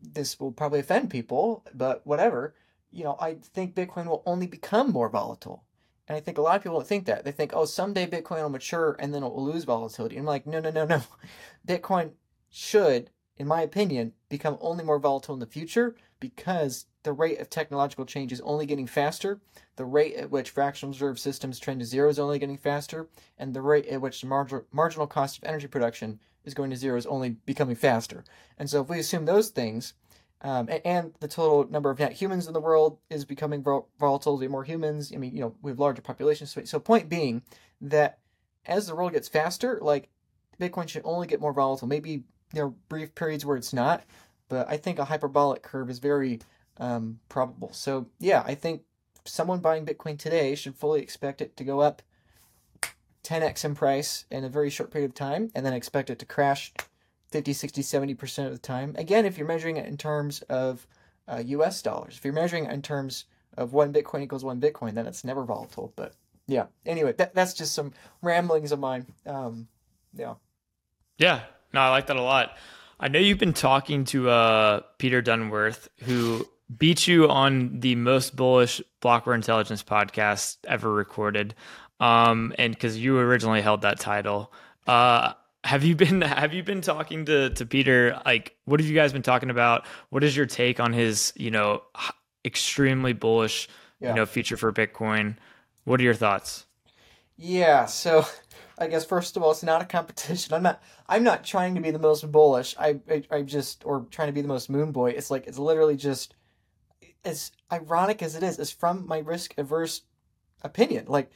this 0.00 0.38
will 0.38 0.52
probably 0.52 0.78
offend 0.78 1.10
people, 1.10 1.64
but 1.74 2.06
whatever. 2.06 2.54
You 2.92 3.02
know, 3.02 3.16
I 3.20 3.34
think 3.42 3.74
Bitcoin 3.74 4.06
will 4.06 4.22
only 4.24 4.46
become 4.46 4.92
more 4.92 5.08
volatile. 5.08 5.64
And 6.06 6.16
I 6.16 6.20
think 6.20 6.38
a 6.38 6.42
lot 6.42 6.54
of 6.54 6.62
people 6.62 6.78
don't 6.78 6.86
think 6.86 7.06
that. 7.06 7.24
They 7.24 7.32
think, 7.32 7.50
oh, 7.54 7.64
someday 7.64 8.06
Bitcoin 8.06 8.40
will 8.40 8.50
mature 8.50 8.94
and 9.00 9.12
then 9.12 9.24
it 9.24 9.32
will 9.32 9.44
lose 9.44 9.64
volatility. 9.64 10.16
And 10.16 10.22
I'm 10.22 10.26
like, 10.26 10.46
no, 10.46 10.60
no, 10.60 10.70
no, 10.70 10.84
no. 10.84 11.02
Bitcoin 11.66 12.12
should, 12.50 13.10
in 13.36 13.48
my 13.48 13.62
opinion, 13.62 14.12
become 14.28 14.58
only 14.60 14.84
more 14.84 15.00
volatile 15.00 15.34
in 15.34 15.40
the 15.40 15.46
future 15.46 15.96
because 16.20 16.86
the 17.04 17.12
rate 17.12 17.38
of 17.38 17.48
technological 17.48 18.04
change 18.04 18.32
is 18.32 18.40
only 18.40 18.66
getting 18.66 18.86
faster. 18.86 19.40
The 19.76 19.84
rate 19.84 20.16
at 20.16 20.30
which 20.30 20.50
fractional 20.50 20.92
reserve 20.92 21.18
systems 21.18 21.60
trend 21.60 21.80
to 21.80 21.86
zero 21.86 22.08
is 22.08 22.18
only 22.18 22.38
getting 22.38 22.56
faster. 22.56 23.08
And 23.38 23.54
the 23.54 23.62
rate 23.62 23.86
at 23.86 24.00
which 24.00 24.20
the 24.20 24.26
marginal, 24.26 24.64
marginal 24.72 25.06
cost 25.06 25.38
of 25.38 25.44
energy 25.44 25.68
production 25.68 26.18
is 26.44 26.54
going 26.54 26.70
to 26.70 26.76
zero 26.76 26.96
is 26.96 27.06
only 27.06 27.30
becoming 27.46 27.76
faster. 27.76 28.24
And 28.58 28.68
so 28.68 28.82
if 28.82 28.88
we 28.88 28.98
assume 28.98 29.26
those 29.26 29.50
things, 29.50 29.94
um, 30.40 30.68
and, 30.68 30.80
and, 30.84 31.14
the 31.20 31.28
total 31.28 31.70
number 31.70 31.90
of 31.90 31.98
net 31.98 32.12
humans 32.12 32.46
in 32.46 32.52
the 32.52 32.60
world 32.60 32.98
is 33.08 33.24
becoming 33.24 33.62
volatile. 33.62 34.36
There 34.36 34.48
more 34.50 34.64
humans. 34.64 35.10
I 35.14 35.16
mean, 35.16 35.34
you 35.34 35.40
know, 35.40 35.54
we 35.62 35.70
have 35.70 35.78
larger 35.78 36.02
populations. 36.02 36.54
So, 36.64 36.78
point 36.78 37.08
being 37.08 37.40
that 37.80 38.18
as 38.66 38.86
the 38.86 38.94
world 38.94 39.12
gets 39.12 39.28
faster, 39.28 39.78
like 39.80 40.10
Bitcoin 40.60 40.86
should 40.86 41.02
only 41.04 41.26
get 41.26 41.40
more 41.40 41.54
volatile. 41.54 41.88
Maybe 41.88 42.24
there 42.52 42.66
are 42.66 42.74
brief 42.90 43.14
periods 43.14 43.46
where 43.46 43.56
it's 43.56 43.72
not, 43.72 44.04
but 44.48 44.68
I 44.68 44.76
think 44.76 44.98
a 44.98 45.06
hyperbolic 45.06 45.62
curve 45.62 45.88
is 45.88 45.98
very 45.98 46.40
um, 46.78 47.20
probable. 47.28 47.72
So 47.72 48.06
yeah, 48.18 48.42
I 48.46 48.54
think 48.54 48.82
someone 49.24 49.60
buying 49.60 49.86
Bitcoin 49.86 50.18
today 50.18 50.54
should 50.54 50.76
fully 50.76 51.00
expect 51.00 51.40
it 51.40 51.56
to 51.56 51.64
go 51.64 51.80
up 51.80 52.02
10x 53.24 53.64
in 53.64 53.74
price 53.74 54.26
in 54.30 54.44
a 54.44 54.48
very 54.48 54.70
short 54.70 54.90
period 54.90 55.10
of 55.10 55.14
time, 55.14 55.50
and 55.54 55.64
then 55.64 55.72
expect 55.72 56.10
it 56.10 56.18
to 56.18 56.26
crash 56.26 56.72
50, 57.30 57.52
60, 57.52 57.82
70% 57.82 58.46
of 58.46 58.52
the 58.52 58.58
time. 58.58 58.94
Again, 58.96 59.24
if 59.24 59.38
you're 59.38 59.48
measuring 59.48 59.76
it 59.76 59.86
in 59.86 59.96
terms 59.96 60.42
of 60.42 60.86
uh, 61.26 61.42
US 61.44 61.82
dollars, 61.82 62.16
if 62.16 62.24
you're 62.24 62.34
measuring 62.34 62.66
it 62.66 62.72
in 62.72 62.82
terms 62.82 63.24
of 63.56 63.72
one 63.72 63.92
Bitcoin 63.92 64.22
equals 64.22 64.44
one 64.44 64.60
Bitcoin, 64.60 64.94
then 64.94 65.06
it's 65.06 65.24
never 65.24 65.44
volatile. 65.44 65.92
But 65.96 66.14
yeah, 66.46 66.66
anyway, 66.84 67.12
that, 67.12 67.34
that's 67.34 67.54
just 67.54 67.72
some 67.72 67.92
ramblings 68.20 68.72
of 68.72 68.78
mine. 68.78 69.06
Um, 69.26 69.68
yeah. 70.14 70.34
Yeah, 71.18 71.40
no, 71.72 71.80
I 71.80 71.90
like 71.90 72.06
that 72.08 72.16
a 72.16 72.22
lot. 72.22 72.56
I 73.00 73.08
know 73.08 73.18
you've 73.18 73.38
been 73.38 73.52
talking 73.52 74.04
to 74.06 74.28
uh, 74.28 74.80
Peter 74.98 75.22
Dunworth, 75.22 75.88
who 76.04 76.46
beat 76.76 77.06
you 77.06 77.28
on 77.28 77.80
the 77.80 77.94
most 77.94 78.36
bullish 78.36 78.80
Blockware 79.02 79.34
Intelligence 79.34 79.82
podcast 79.82 80.58
ever 80.66 80.92
recorded. 80.92 81.54
Um, 82.00 82.52
and 82.58 82.74
because 82.74 82.98
you 82.98 83.18
originally 83.18 83.62
held 83.62 83.82
that 83.82 84.00
title. 84.00 84.52
Uh, 84.86 85.34
have 85.64 85.84
you 85.84 85.96
been 85.96 86.20
have 86.22 86.52
you 86.54 86.62
been 86.62 86.80
talking 86.80 87.24
to 87.26 87.50
to 87.50 87.66
Peter? 87.66 88.20
Like 88.24 88.56
what 88.64 88.80
have 88.80 88.88
you 88.88 88.94
guys 88.94 89.12
been 89.12 89.22
talking 89.22 89.50
about? 89.50 89.86
What 90.10 90.24
is 90.24 90.36
your 90.36 90.46
take 90.46 90.80
on 90.80 90.92
his 90.92 91.32
you 91.36 91.50
know 91.50 91.82
extremely 92.44 93.12
bullish 93.12 93.68
yeah. 94.00 94.10
you 94.10 94.14
know 94.14 94.26
future 94.26 94.56
for 94.56 94.72
bitcoin? 94.72 95.36
What 95.84 96.00
are 96.00 96.04
your 96.04 96.14
thoughts? 96.14 96.66
Yeah 97.36 97.86
so 97.86 98.26
i 98.78 98.88
guess 98.88 99.04
first 99.04 99.36
of 99.36 99.42
all 99.42 99.52
it's 99.52 99.62
not 99.62 99.82
a 99.82 99.86
competition. 99.86 100.54
I'm 100.54 100.62
not 100.62 100.82
i'm 101.08 101.22
not 101.22 101.44
trying 101.44 101.74
to 101.74 101.80
be 101.80 101.90
the 101.90 101.98
most 101.98 102.30
bullish. 102.30 102.74
I 102.78 103.00
i, 103.10 103.22
I 103.30 103.42
just 103.42 103.84
or 103.84 104.06
trying 104.10 104.28
to 104.28 104.32
be 104.32 104.42
the 104.42 104.48
most 104.48 104.68
moon 104.68 104.92
boy. 104.92 105.10
It's 105.10 105.30
like 105.30 105.46
it's 105.46 105.58
literally 105.58 105.96
just 105.96 106.34
as 107.24 107.52
ironic 107.72 108.22
as 108.22 108.34
it 108.34 108.42
is 108.42 108.58
is, 108.58 108.70
from 108.70 109.06
my 109.06 109.18
risk 109.18 109.54
averse 109.58 110.02
opinion 110.62 111.04
like 111.08 111.30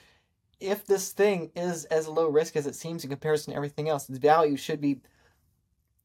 if 0.60 0.84
this 0.84 1.12
thing 1.12 1.50
is 1.54 1.84
as 1.86 2.08
low 2.08 2.28
risk 2.28 2.56
as 2.56 2.66
it 2.66 2.74
seems 2.74 3.04
in 3.04 3.10
comparison 3.10 3.52
to 3.52 3.56
everything 3.56 3.88
else, 3.88 4.08
its 4.08 4.18
value 4.18 4.56
should 4.56 4.80
be 4.80 5.00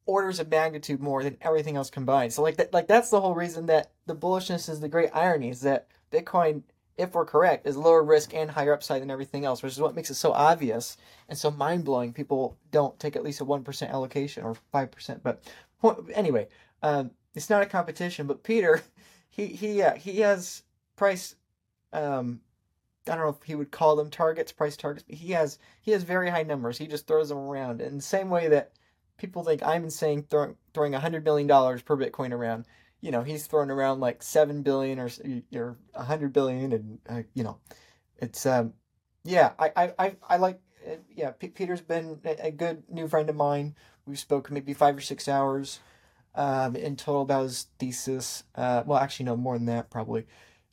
orders 0.06 0.40
of 0.40 0.50
magnitude 0.50 1.02
more 1.02 1.24
than 1.24 1.38
everything 1.42 1.76
else 1.76 1.90
combined. 1.90 2.34
So 2.34 2.42
like 2.42 2.58
that 2.58 2.74
like 2.74 2.88
that's 2.88 3.10
the 3.10 3.22
whole 3.22 3.36
reason 3.36 3.66
that 3.68 3.92
the 4.06 4.16
bullishness 4.16 4.70
is 4.70 4.80
the 4.80 4.90
great 4.90 5.10
irony 5.14 5.50
is 5.50 5.62
that 5.62 5.88
Bitcoin, 6.12 6.64
if 6.98 7.14
we're 7.14 7.26
correct, 7.26 7.66
is 7.66 7.78
lower 7.78 8.04
risk 8.04 8.34
and 8.36 8.52
higher 8.52 8.74
upside 8.74 9.02
than 9.02 9.10
everything 9.10 9.46
else, 9.46 9.64
which 9.64 9.74
is 9.74 9.80
what 9.80 9.96
makes 9.96 10.12
it 10.12 10.16
so 10.16 10.34
obvious 10.34 10.98
and 11.30 11.38
so 11.38 11.50
mind 11.50 11.86
blowing. 11.86 12.14
People 12.14 12.58
don't 12.72 13.00
take 13.00 13.16
at 13.16 13.24
least 13.24 13.42
a 13.42 13.46
one 13.46 13.64
percent 13.64 13.92
allocation 13.92 14.44
or 14.44 14.56
five 14.72 14.92
percent. 14.92 15.24
But 15.24 15.42
anyway, 16.14 16.48
um, 16.84 17.12
it's 17.34 17.50
not 17.50 17.64
a 17.64 17.68
competition. 17.68 18.28
But 18.28 18.44
Peter, 18.44 18.84
he 19.34 19.48
he 19.48 19.82
uh, 19.82 19.96
he 19.96 20.20
has 20.20 20.64
price 20.96 21.36
um, 21.92 22.40
I 23.08 23.16
don't 23.16 23.26
know 23.26 23.30
if 23.30 23.44
he 23.44 23.56
would 23.56 23.72
call 23.72 23.96
them 23.96 24.12
targets, 24.12 24.52
price 24.52 24.78
targets, 24.78 25.06
he 25.08 25.32
has 25.32 25.58
he 25.82 25.92
has 25.92 26.04
very 26.04 26.30
high 26.30 26.44
numbers. 26.44 26.78
He 26.78 26.86
just 26.86 27.08
throws 27.08 27.30
them 27.30 27.40
around 27.40 27.82
in 27.82 27.98
the 27.98 28.04
same 28.04 28.30
way 28.30 28.48
that 28.50 28.74
people 29.18 29.44
think 29.44 29.64
I'm 29.64 29.84
insane 29.84 30.24
throwing 30.30 30.56
throwing 30.74 30.94
hundred 30.94 31.24
million 31.26 31.48
dollars 31.48 31.82
per 31.82 31.98
Bitcoin 31.98 32.32
around. 32.32 32.66
You 33.02 33.10
know, 33.12 33.24
he's 33.24 33.48
throwing 33.48 33.72
around 33.72 34.02
like 34.02 34.22
seven 34.22 34.62
billion 34.62 35.00
or 35.00 35.10
or 35.56 35.78
hundred 35.96 36.32
billion, 36.32 36.72
and 36.72 37.00
uh, 37.10 37.24
you 37.34 37.44
know, 37.44 37.58
it's 38.18 38.46
um, 38.46 38.74
yeah, 39.24 39.54
I 39.58 39.94
I 39.98 40.16
I, 40.30 40.38
like 40.38 40.62
uh, 40.88 40.98
yeah. 41.10 41.32
P- 41.32 41.48
Peter's 41.48 41.82
been 41.82 42.20
a, 42.24 42.48
a, 42.48 42.52
good 42.52 42.84
new 42.88 43.08
friend 43.08 43.30
of 43.30 43.36
mine. 43.36 43.76
We've 44.06 44.20
spoken 44.20 44.54
maybe 44.54 44.74
five 44.74 44.96
or 44.96 45.02
six 45.02 45.28
hours 45.28 45.80
um, 46.36 46.76
in 46.76 46.96
total 46.96 47.22
about 47.22 47.44
his 47.44 47.68
thesis. 47.80 48.44
Uh, 48.56 48.84
well, 48.86 49.00
actually, 49.00 49.26
no 49.26 49.38
more 49.38 49.58
than 49.58 49.68
that 49.68 49.90
probably 49.90 50.26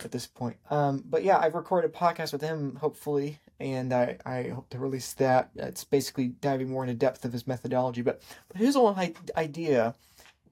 at 0.05 0.13
this 0.13 0.27
point. 0.27 0.57
Um, 0.71 1.05
but 1.07 1.25
yeah, 1.25 1.39
I've 1.39 1.55
recorded 1.55 1.91
a 1.91 1.93
podcast 1.93 2.33
with 2.33 2.43
him, 2.43 2.77
hopefully, 2.77 3.39
and 3.59 3.93
I, 3.93 4.17
I 4.25 4.49
hope 4.49 4.71
to 4.71 4.79
release 4.79 5.13
that. 5.15 5.51
It's 5.57 5.85
basically 5.85 6.29
diving 6.29 6.71
more 6.71 6.85
into 6.85 6.95
depth 6.95 7.25
of 7.25 7.33
his 7.33 7.47
methodology. 7.47 8.03
But, 8.03 8.23
but 8.49 8.57
his 8.57 8.75
whole 8.75 8.97
idea 9.37 9.95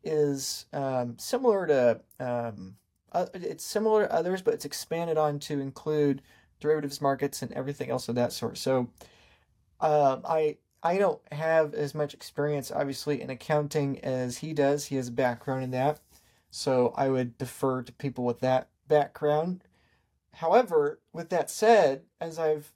is 0.05 0.67
um, 0.73 1.17
similar 1.19 1.67
to 1.67 2.01
um, 2.21 2.77
uh, 3.13 3.27
it's 3.35 3.65
similar 3.65 4.07
to 4.07 4.15
others, 4.15 4.43
but 4.43 4.55
it's 4.55 4.65
expanded 4.65 5.17
on 5.17 5.39
to 5.41 5.61
include 5.61 6.23
derivatives 6.61 7.01
markets 7.01 7.43
and 7.43 7.53
everything 7.53 7.91
else 7.91 8.09
of 8.09 8.15
that 8.17 8.33
sort. 8.33 8.59
So 8.59 8.89
uh, 9.81 10.19
I 10.25 10.59
I 10.83 10.99
don't 10.99 11.21
have 11.33 11.75
as 11.75 11.95
much 11.95 12.15
experience, 12.15 12.71
obviously, 12.71 13.21
in 13.21 13.31
accounting 13.31 13.99
as 14.01 14.39
he 14.39 14.53
does. 14.53 14.87
He 14.87 14.97
has 14.97 15.09
a 15.09 15.13
background 15.13 15.65
in 15.65 15.71
that, 15.73 16.01
so 16.51 16.95
I 16.97 17.09
would 17.09 17.37
defer 17.37 17.83
to 17.83 17.93
people 17.93 18.25
with 18.25 18.41
that 18.41 18.69
background. 18.87 19.65
However, 20.35 21.01
with 21.13 21.31
that 21.31 21.51
said, 21.51 22.03
as 22.21 22.39
I've 22.39 22.73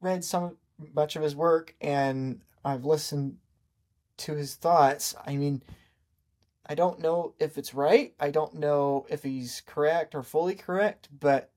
read 0.00 0.24
some 0.24 0.56
much 0.94 1.16
of 1.16 1.22
his 1.22 1.34
work 1.34 1.74
and 1.80 2.42
I've 2.64 2.84
listened 2.84 3.38
to 4.18 4.34
his 4.34 4.54
thoughts, 4.54 5.14
I 5.26 5.36
mean, 5.36 5.62
I 6.66 6.74
don't 6.74 7.00
know 7.00 7.32
if 7.38 7.56
it's 7.56 7.72
right. 7.72 8.12
I 8.20 8.30
don't 8.30 8.54
know 8.54 9.06
if 9.08 9.22
he's 9.22 9.62
correct 9.64 10.14
or 10.14 10.22
fully 10.22 10.54
correct, 10.54 11.08
but 11.18 11.50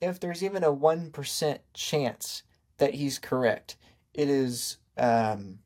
if 0.00 0.18
there's 0.18 0.42
even 0.42 0.64
a 0.64 0.72
1% 0.74 1.58
chance 1.72 2.42
that 2.78 2.94
he's 2.94 3.20
correct, 3.20 3.76
it 4.12 4.28
is 4.28 4.78
um, 4.96 5.58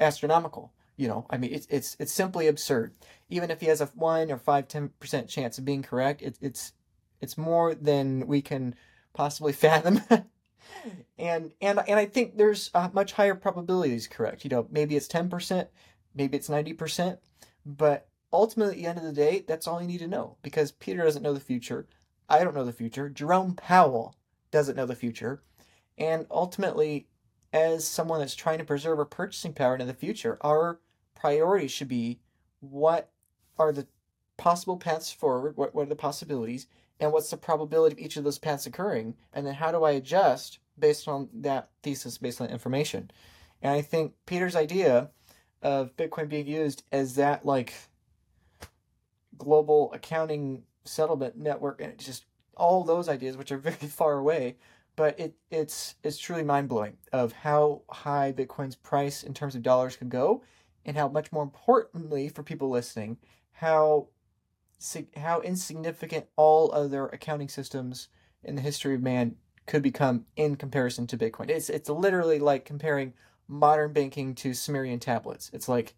astronomical. 0.00 0.72
You 0.96 1.08
know, 1.08 1.26
I 1.28 1.38
mean, 1.38 1.52
it's, 1.52 1.66
it's, 1.70 1.96
it's 1.98 2.12
simply 2.12 2.46
absurd. 2.46 2.94
Even 3.28 3.50
if 3.50 3.60
he 3.60 3.66
has 3.66 3.80
a 3.80 3.86
1 3.86 4.30
or 4.30 4.38
5, 4.38 4.68
10% 4.68 5.28
chance 5.28 5.58
of 5.58 5.64
being 5.64 5.82
correct, 5.82 6.22
it, 6.22 6.38
it's 6.40 6.72
it's 7.20 7.38
more 7.38 7.74
than 7.74 8.26
we 8.26 8.42
can 8.42 8.74
possibly 9.14 9.52
fathom. 9.66 10.02
and 11.18 11.52
and 11.60 11.80
and 11.88 11.98
I 11.98 12.04
think 12.04 12.36
there's 12.36 12.70
a 12.74 12.90
much 12.92 13.12
higher 13.12 13.34
probabilities 13.34 14.06
correct. 14.06 14.44
You 14.44 14.50
know, 14.50 14.68
maybe 14.70 14.94
it's 14.94 15.08
10%, 15.08 15.66
maybe 16.14 16.36
it's 16.36 16.48
90%, 16.48 17.18
but 17.64 18.08
ultimately 18.32 18.74
at 18.74 18.78
the 18.78 18.86
end 18.86 18.98
of 18.98 19.04
the 19.04 19.12
day, 19.12 19.44
that's 19.46 19.66
all 19.66 19.80
you 19.80 19.88
need 19.88 19.98
to 19.98 20.06
know 20.06 20.36
because 20.42 20.72
Peter 20.72 21.02
doesn't 21.02 21.22
know 21.22 21.32
the 21.32 21.40
future. 21.40 21.86
I 22.28 22.44
don't 22.44 22.54
know 22.54 22.64
the 22.64 22.72
future. 22.72 23.08
Jerome 23.08 23.54
Powell 23.54 24.16
doesn't 24.50 24.76
know 24.76 24.86
the 24.86 24.94
future. 24.94 25.42
And 25.96 26.26
ultimately, 26.30 27.06
as 27.54 27.86
someone 27.86 28.18
that's 28.18 28.34
trying 28.34 28.58
to 28.58 28.64
preserve 28.64 28.98
our 28.98 29.04
purchasing 29.04 29.52
power 29.52 29.74
into 29.74 29.86
the 29.86 29.94
future, 29.94 30.36
our 30.40 30.80
priority 31.14 31.68
should 31.68 31.86
be 31.86 32.18
what 32.58 33.12
are 33.58 33.72
the 33.72 33.86
possible 34.36 34.76
paths 34.76 35.12
forward? 35.12 35.56
What, 35.56 35.72
what 35.72 35.82
are 35.82 35.88
the 35.88 35.94
possibilities? 35.94 36.66
And 36.98 37.12
what's 37.12 37.30
the 37.30 37.36
probability 37.36 37.94
of 37.94 38.04
each 38.04 38.16
of 38.16 38.24
those 38.24 38.38
paths 38.38 38.66
occurring? 38.66 39.14
And 39.32 39.46
then 39.46 39.54
how 39.54 39.70
do 39.70 39.84
I 39.84 39.92
adjust 39.92 40.58
based 40.76 41.06
on 41.06 41.28
that 41.32 41.70
thesis, 41.84 42.18
based 42.18 42.40
on 42.40 42.48
that 42.48 42.52
information? 42.52 43.12
And 43.62 43.72
I 43.72 43.82
think 43.82 44.14
Peter's 44.26 44.56
idea 44.56 45.10
of 45.62 45.96
Bitcoin 45.96 46.28
being 46.28 46.48
used 46.48 46.82
as 46.90 47.14
that 47.14 47.46
like 47.46 47.72
global 49.38 49.92
accounting 49.92 50.64
settlement 50.84 51.36
network 51.36 51.80
and 51.80 51.96
just 51.98 52.26
all 52.56 52.82
those 52.82 53.08
ideas, 53.08 53.36
which 53.36 53.52
are 53.52 53.58
very 53.58 53.76
far 53.76 54.14
away, 54.14 54.56
but 54.96 55.18
it 55.18 55.34
it's 55.50 55.96
it's 56.02 56.18
truly 56.18 56.44
mind 56.44 56.68
blowing 56.68 56.96
of 57.12 57.32
how 57.32 57.82
high 57.90 58.32
Bitcoin's 58.32 58.76
price 58.76 59.22
in 59.22 59.34
terms 59.34 59.54
of 59.54 59.62
dollars 59.62 59.96
could 59.96 60.08
go, 60.08 60.42
and 60.84 60.96
how 60.96 61.08
much 61.08 61.32
more 61.32 61.42
importantly 61.42 62.28
for 62.28 62.42
people 62.42 62.68
listening, 62.68 63.18
how 63.52 64.08
how 65.16 65.40
insignificant 65.40 66.26
all 66.36 66.72
other 66.72 67.06
accounting 67.06 67.48
systems 67.48 68.08
in 68.42 68.54
the 68.54 68.62
history 68.62 68.94
of 68.94 69.02
man 69.02 69.36
could 69.66 69.82
become 69.82 70.26
in 70.36 70.56
comparison 70.56 71.06
to 71.06 71.16
Bitcoin. 71.16 71.48
It's 71.48 71.70
it's 71.70 71.88
literally 71.88 72.38
like 72.38 72.64
comparing 72.64 73.14
modern 73.48 73.92
banking 73.92 74.34
to 74.36 74.54
Sumerian 74.54 74.98
tablets. 74.98 75.50
It's 75.52 75.68
like, 75.68 75.94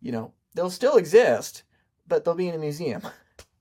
you 0.00 0.12
know, 0.12 0.32
they'll 0.54 0.70
still 0.70 0.96
exist, 0.96 1.62
but 2.06 2.24
they'll 2.24 2.34
be 2.34 2.48
in 2.48 2.54
a 2.54 2.58
museum. 2.58 3.02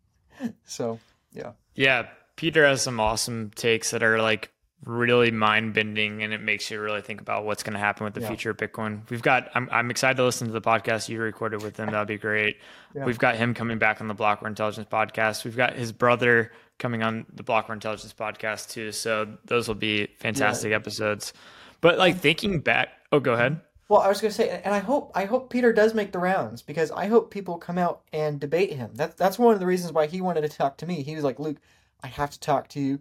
so, 0.65 0.99
yeah. 1.31 1.53
Yeah, 1.75 2.07
Peter 2.35 2.65
has 2.65 2.81
some 2.81 2.99
awesome 2.99 3.51
takes 3.55 3.91
that 3.91 4.03
are 4.03 4.21
like 4.21 4.51
really 4.85 5.29
mind 5.29 5.73
bending 5.73 6.23
and 6.23 6.33
it 6.33 6.41
makes 6.41 6.71
you 6.71 6.79
really 6.79 7.01
think 7.01 7.19
about 7.19 7.45
what's 7.45 7.63
going 7.63 7.73
to 7.73 7.79
happen 7.79 8.05
with 8.05 8.13
the 8.13 8.21
yeah. 8.21 8.27
future 8.27 8.51
of 8.51 8.57
Bitcoin. 8.57 9.01
We've 9.09 9.21
got, 9.21 9.49
I'm, 9.53 9.67
I'm 9.71 9.91
excited 9.91 10.17
to 10.17 10.23
listen 10.23 10.47
to 10.47 10.53
the 10.53 10.61
podcast 10.61 11.09
you 11.09 11.19
recorded 11.19 11.61
with 11.61 11.77
him. 11.77 11.91
That'd 11.91 12.07
be 12.07 12.17
great. 12.17 12.57
Yeah. 12.95 13.05
We've 13.05 13.19
got 13.19 13.35
him 13.35 13.53
coming 13.53 13.77
back 13.77 13.99
on 14.01 14.07
the 14.07 14.15
Blockware 14.15 14.47
Intelligence 14.47 14.87
podcast. 14.89 15.43
We've 15.43 15.57
got 15.57 15.73
his 15.73 15.91
brother 15.91 16.51
coming 16.77 17.03
on 17.03 17.25
the 17.33 17.43
Blockware 17.43 17.73
Intelligence 17.73 18.13
podcast 18.17 18.69
too. 18.69 18.91
So 18.91 19.27
those 19.45 19.67
will 19.67 19.75
be 19.75 20.07
fantastic 20.19 20.69
yeah. 20.69 20.77
episodes. 20.77 21.33
But 21.81 21.97
like 21.97 22.17
thinking 22.17 22.59
back, 22.59 22.89
oh, 23.11 23.19
go 23.19 23.33
ahead. 23.33 23.59
Well, 23.89 24.01
I 24.01 24.07
was 24.07 24.21
going 24.21 24.29
to 24.29 24.35
say, 24.35 24.61
and 24.63 24.73
I 24.73 24.79
hope 24.79 25.11
I 25.15 25.25
hope 25.25 25.49
Peter 25.49 25.73
does 25.73 25.95
make 25.95 26.11
the 26.11 26.19
rounds 26.19 26.61
because 26.61 26.91
I 26.91 27.07
hope 27.07 27.31
people 27.31 27.57
come 27.57 27.79
out 27.79 28.01
and 28.13 28.39
debate 28.39 28.73
him. 28.73 28.91
That's 28.93 29.15
that's 29.15 29.39
one 29.39 29.55
of 29.55 29.59
the 29.59 29.65
reasons 29.65 29.91
why 29.91 30.05
he 30.05 30.21
wanted 30.21 30.41
to 30.41 30.49
talk 30.49 30.77
to 30.77 30.85
me. 30.85 31.01
He 31.01 31.15
was 31.15 31.23
like, 31.23 31.39
Luke, 31.39 31.57
I 32.03 32.07
have 32.07 32.29
to 32.29 32.39
talk 32.39 32.67
to 32.69 32.79
you 32.79 32.99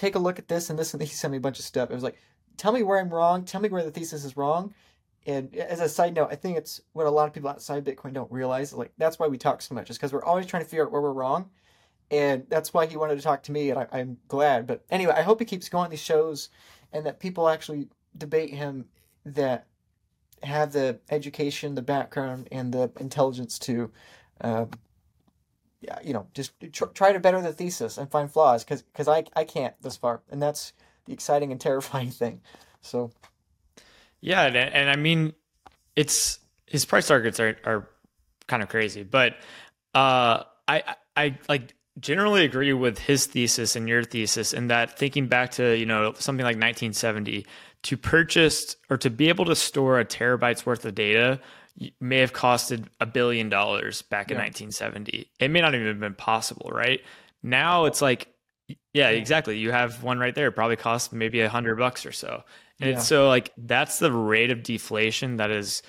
take 0.00 0.14
a 0.14 0.18
look 0.18 0.38
at 0.38 0.48
this 0.48 0.70
and 0.70 0.78
this 0.78 0.94
and 0.94 1.02
he 1.02 1.08
sent 1.08 1.30
me 1.30 1.36
a 1.36 1.40
bunch 1.40 1.58
of 1.58 1.64
stuff. 1.64 1.90
It 1.90 1.94
was 1.94 2.02
like, 2.02 2.16
tell 2.56 2.72
me 2.72 2.82
where 2.82 2.98
I'm 2.98 3.10
wrong. 3.10 3.44
Tell 3.44 3.60
me 3.60 3.68
where 3.68 3.84
the 3.84 3.90
thesis 3.90 4.24
is 4.24 4.36
wrong. 4.36 4.74
And 5.26 5.54
as 5.54 5.80
a 5.80 5.88
side 5.90 6.14
note, 6.14 6.28
I 6.30 6.36
think 6.36 6.56
it's 6.56 6.80
what 6.94 7.06
a 7.06 7.10
lot 7.10 7.28
of 7.28 7.34
people 7.34 7.50
outside 7.50 7.84
Bitcoin 7.84 8.14
don't 8.14 8.32
realize. 8.32 8.72
Like 8.72 8.92
that's 8.96 9.18
why 9.18 9.28
we 9.28 9.36
talk 9.36 9.60
so 9.60 9.74
much, 9.74 9.90
is 9.90 9.98
because 9.98 10.14
we're 10.14 10.24
always 10.24 10.46
trying 10.46 10.62
to 10.62 10.68
figure 10.68 10.86
out 10.86 10.92
where 10.92 11.02
we're 11.02 11.12
wrong. 11.12 11.50
And 12.10 12.46
that's 12.48 12.72
why 12.72 12.86
he 12.86 12.96
wanted 12.96 13.16
to 13.16 13.22
talk 13.22 13.44
to 13.44 13.52
me, 13.52 13.70
and 13.70 13.78
I, 13.78 14.00
am 14.00 14.16
glad. 14.26 14.66
But 14.66 14.84
anyway, 14.90 15.12
I 15.16 15.22
hope 15.22 15.38
he 15.38 15.44
keeps 15.44 15.68
going 15.68 15.90
these 15.90 16.00
shows, 16.00 16.48
and 16.92 17.06
that 17.06 17.20
people 17.20 17.48
actually 17.48 17.86
debate 18.16 18.52
him 18.52 18.86
that 19.24 19.66
have 20.42 20.72
the 20.72 20.98
education, 21.10 21.76
the 21.76 21.82
background, 21.82 22.48
and 22.50 22.72
the 22.72 22.90
intelligence 22.98 23.60
to 23.60 23.92
uh, 24.40 24.64
you 26.02 26.12
know, 26.12 26.26
just 26.34 26.52
tr- 26.72 26.86
try 26.86 27.12
to 27.12 27.20
better 27.20 27.40
the 27.40 27.52
thesis 27.52 27.98
and 27.98 28.10
find 28.10 28.30
flaws 28.30 28.64
because 28.64 28.82
because 28.82 29.08
I 29.08 29.24
I 29.34 29.44
can't 29.44 29.74
this 29.82 29.96
far, 29.96 30.20
and 30.30 30.42
that's 30.42 30.72
the 31.06 31.12
exciting 31.12 31.52
and 31.52 31.60
terrifying 31.60 32.10
thing. 32.10 32.40
So, 32.82 33.10
yeah, 34.20 34.46
and, 34.46 34.56
and 34.56 34.90
I 34.90 34.96
mean, 34.96 35.32
it's 35.96 36.38
his 36.66 36.84
price 36.84 37.08
targets 37.08 37.40
are 37.40 37.56
are 37.64 37.88
kind 38.46 38.62
of 38.62 38.68
crazy, 38.68 39.02
but 39.02 39.36
uh, 39.94 40.44
I 40.68 40.94
I 41.16 41.38
like 41.48 41.74
generally 41.98 42.44
agree 42.44 42.72
with 42.72 42.98
his 42.98 43.26
thesis 43.26 43.76
and 43.76 43.88
your 43.88 44.04
thesis 44.04 44.52
in 44.52 44.68
that 44.68 44.98
thinking 44.98 45.26
back 45.26 45.50
to 45.52 45.76
you 45.76 45.86
know 45.86 46.12
something 46.18 46.44
like 46.44 46.56
1970 46.56 47.46
to 47.82 47.96
purchase 47.96 48.76
or 48.88 48.96
to 48.96 49.10
be 49.10 49.28
able 49.28 49.44
to 49.44 49.56
store 49.56 49.98
a 49.98 50.04
terabyte's 50.04 50.64
worth 50.64 50.84
of 50.84 50.94
data 50.94 51.40
may 52.00 52.18
have 52.18 52.32
costed 52.32 52.86
a 53.00 53.06
billion 53.06 53.48
dollars 53.48 54.02
back 54.02 54.30
in 54.30 54.36
yeah. 54.36 54.44
1970. 54.44 55.30
It 55.38 55.50
may 55.50 55.60
not 55.60 55.74
even 55.74 55.86
have 55.86 56.00
been 56.00 56.14
possible, 56.14 56.70
right? 56.72 57.00
Now 57.42 57.86
it's 57.86 58.02
like, 58.02 58.28
yeah, 58.92 59.08
exactly. 59.08 59.58
You 59.58 59.72
have 59.72 60.02
one 60.02 60.18
right 60.18 60.34
there. 60.34 60.48
It 60.48 60.52
probably 60.52 60.76
costs 60.76 61.12
maybe 61.12 61.40
a 61.40 61.48
hundred 61.48 61.76
bucks 61.76 62.04
or 62.04 62.12
so. 62.12 62.42
And 62.80 62.92
yeah. 62.92 62.98
so 62.98 63.28
like 63.28 63.52
that's 63.56 63.98
the 63.98 64.12
rate 64.12 64.50
of 64.50 64.62
deflation 64.62 65.36
that 65.36 65.50
is 65.50 65.82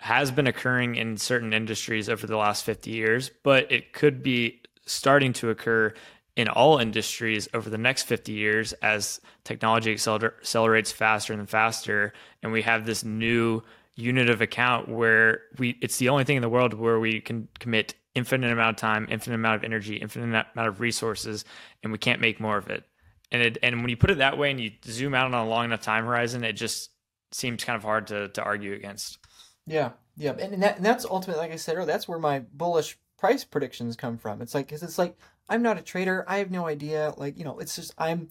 has 0.00 0.30
been 0.30 0.46
occurring 0.46 0.94
in 0.94 1.16
certain 1.16 1.52
industries 1.52 2.08
over 2.08 2.26
the 2.26 2.36
last 2.36 2.64
50 2.64 2.90
years, 2.90 3.30
but 3.42 3.70
it 3.72 3.92
could 3.92 4.22
be 4.22 4.60
starting 4.86 5.32
to 5.34 5.50
occur 5.50 5.92
in 6.36 6.46
all 6.46 6.78
industries 6.78 7.48
over 7.52 7.68
the 7.68 7.76
next 7.76 8.04
50 8.04 8.30
years 8.30 8.72
as 8.74 9.20
technology 9.42 9.90
accelerates 9.90 10.92
faster 10.92 11.32
and 11.32 11.50
faster 11.50 12.12
and 12.42 12.52
we 12.52 12.62
have 12.62 12.86
this 12.86 13.02
new 13.02 13.60
unit 13.98 14.30
of 14.30 14.40
account 14.40 14.88
where 14.88 15.42
we 15.58 15.76
it's 15.82 15.96
the 15.96 16.08
only 16.08 16.22
thing 16.22 16.36
in 16.36 16.42
the 16.42 16.48
world 16.48 16.72
where 16.72 17.00
we 17.00 17.20
can 17.20 17.48
commit 17.58 17.94
infinite 18.14 18.52
amount 18.52 18.70
of 18.70 18.76
time, 18.76 19.06
infinite 19.10 19.34
amount 19.34 19.56
of 19.56 19.64
energy, 19.64 19.96
infinite 19.96 20.24
amount 20.26 20.68
of 20.68 20.80
resources, 20.80 21.44
and 21.82 21.90
we 21.90 21.98
can't 21.98 22.20
make 22.20 22.40
more 22.40 22.56
of 22.56 22.70
it. 22.70 22.84
And 23.32 23.42
it 23.42 23.58
and 23.62 23.80
when 23.80 23.90
you 23.90 23.96
put 23.96 24.10
it 24.10 24.18
that 24.18 24.38
way 24.38 24.52
and 24.52 24.60
you 24.60 24.70
zoom 24.84 25.14
out 25.14 25.26
on 25.26 25.34
a 25.34 25.46
long 25.46 25.64
enough 25.64 25.82
time 25.82 26.04
horizon, 26.04 26.44
it 26.44 26.52
just 26.52 26.90
seems 27.32 27.64
kind 27.64 27.76
of 27.76 27.82
hard 27.82 28.06
to 28.06 28.28
to 28.28 28.42
argue 28.42 28.72
against. 28.72 29.18
Yeah, 29.66 29.90
yeah, 30.16 30.32
and, 30.38 30.62
that, 30.62 30.76
and 30.76 30.86
that's 30.86 31.04
ultimately, 31.04 31.42
like 31.42 31.52
I 31.52 31.56
said 31.56 31.76
earlier, 31.76 31.86
that's 31.86 32.08
where 32.08 32.18
my 32.18 32.40
bullish 32.54 32.96
price 33.18 33.44
predictions 33.44 33.96
come 33.96 34.16
from. 34.16 34.40
It's 34.40 34.54
like 34.54 34.66
because 34.66 34.84
it's 34.84 34.98
like 34.98 35.16
I'm 35.48 35.62
not 35.62 35.76
a 35.76 35.82
trader, 35.82 36.24
I 36.28 36.38
have 36.38 36.52
no 36.52 36.66
idea. 36.66 37.14
Like 37.16 37.36
you 37.36 37.44
know, 37.44 37.58
it's 37.58 37.74
just 37.74 37.94
I'm 37.98 38.30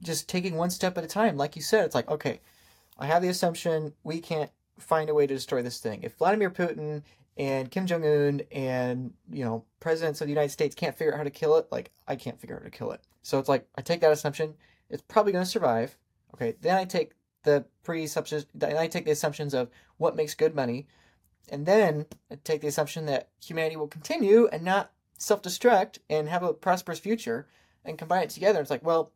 just 0.00 0.26
taking 0.26 0.56
one 0.56 0.70
step 0.70 0.96
at 0.96 1.04
a 1.04 1.08
time. 1.08 1.36
Like 1.36 1.54
you 1.54 1.62
said, 1.62 1.84
it's 1.84 1.94
like 1.94 2.10
okay, 2.10 2.40
I 2.98 3.06
have 3.06 3.20
the 3.20 3.28
assumption 3.28 3.92
we 4.02 4.18
can't 4.20 4.50
find 4.82 5.08
a 5.08 5.14
way 5.14 5.26
to 5.26 5.34
destroy 5.34 5.62
this 5.62 5.80
thing. 5.80 6.02
If 6.02 6.16
Vladimir 6.16 6.50
Putin 6.50 7.02
and 7.36 7.70
Kim 7.70 7.86
Jong 7.86 8.04
Un 8.04 8.42
and 8.52 9.12
you 9.30 9.44
know 9.44 9.64
presidents 9.80 10.20
of 10.20 10.26
the 10.26 10.32
United 10.32 10.50
States 10.50 10.74
can't 10.74 10.96
figure 10.96 11.12
out 11.12 11.18
how 11.18 11.24
to 11.24 11.30
kill 11.30 11.56
it, 11.56 11.68
like 11.70 11.90
I 12.06 12.16
can't 12.16 12.40
figure 12.40 12.56
out 12.56 12.62
how 12.62 12.68
to 12.68 12.76
kill 12.76 12.92
it. 12.92 13.00
So 13.22 13.38
it's 13.38 13.48
like 13.48 13.66
I 13.76 13.82
take 13.82 14.00
that 14.00 14.12
assumption, 14.12 14.54
it's 14.90 15.02
probably 15.08 15.32
going 15.32 15.44
to 15.44 15.50
survive. 15.50 15.96
Okay, 16.34 16.56
then 16.60 16.76
I 16.76 16.84
take 16.84 17.12
the 17.44 17.64
pre-assumptions, 17.82 18.46
then 18.54 18.76
I 18.76 18.86
take 18.86 19.04
the 19.04 19.10
assumptions 19.10 19.54
of 19.54 19.68
what 19.98 20.16
makes 20.16 20.34
good 20.34 20.54
money, 20.54 20.86
and 21.50 21.66
then 21.66 22.06
I 22.30 22.36
take 22.44 22.60
the 22.60 22.68
assumption 22.68 23.06
that 23.06 23.28
humanity 23.44 23.76
will 23.76 23.88
continue 23.88 24.48
and 24.52 24.62
not 24.62 24.92
self-destruct 25.18 25.98
and 26.08 26.28
have 26.28 26.42
a 26.42 26.52
prosperous 26.52 26.98
future, 26.98 27.46
and 27.84 27.98
combine 27.98 28.22
it 28.22 28.30
together. 28.30 28.60
It's 28.60 28.70
like, 28.70 28.84
well, 28.84 29.12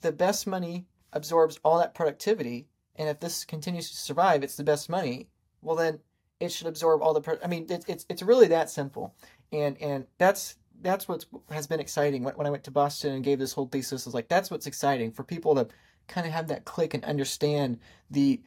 the 0.00 0.12
best 0.12 0.46
money 0.46 0.86
absorbs 1.12 1.58
all 1.64 1.78
that 1.78 1.94
productivity 1.94 2.68
and 2.98 3.08
if 3.08 3.20
this 3.20 3.44
continues 3.44 3.90
to 3.90 3.96
survive, 3.96 4.42
it's 4.42 4.56
the 4.56 4.64
best 4.64 4.90
money. 4.90 5.28
Well, 5.62 5.76
then 5.76 6.00
it 6.40 6.52
should 6.52 6.66
absorb 6.66 7.02
all 7.02 7.14
the. 7.14 7.20
Pro- 7.20 7.38
I 7.42 7.46
mean, 7.46 7.66
it's 7.70 7.86
it's 7.88 8.04
it's 8.08 8.22
really 8.22 8.48
that 8.48 8.70
simple, 8.70 9.14
and 9.52 9.80
and 9.80 10.06
that's 10.18 10.56
that's 10.82 11.08
what 11.08 11.24
has 11.50 11.66
been 11.66 11.80
exciting. 11.80 12.22
When, 12.22 12.34
when 12.34 12.46
I 12.46 12.50
went 12.50 12.64
to 12.64 12.70
Boston 12.70 13.14
and 13.14 13.24
gave 13.24 13.38
this 13.38 13.52
whole 13.52 13.66
thesis, 13.66 14.06
I 14.06 14.08
was 14.08 14.14
like, 14.14 14.28
that's 14.28 14.50
what's 14.50 14.66
exciting 14.66 15.12
for 15.12 15.24
people 15.24 15.54
to 15.54 15.68
kind 16.06 16.26
of 16.26 16.32
have 16.32 16.48
that 16.48 16.64
click 16.64 16.94
and 16.94 17.04
understand 17.04 17.78
the 18.10 18.40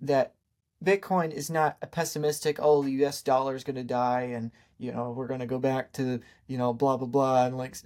that 0.00 0.34
Bitcoin 0.84 1.32
is 1.32 1.50
not 1.50 1.76
a 1.82 1.86
pessimistic. 1.86 2.58
Oh, 2.60 2.82
the 2.82 2.90
U.S. 2.92 3.22
dollar 3.22 3.54
is 3.56 3.64
going 3.64 3.76
to 3.76 3.84
die, 3.84 4.22
and 4.32 4.50
you 4.78 4.92
know 4.92 5.10
we're 5.10 5.26
going 5.26 5.40
to 5.40 5.46
go 5.46 5.58
back 5.58 5.92
to 5.94 6.20
you 6.46 6.58
know 6.58 6.72
blah 6.72 6.96
blah 6.96 7.08
blah, 7.08 7.46
and 7.46 7.56
like 7.56 7.76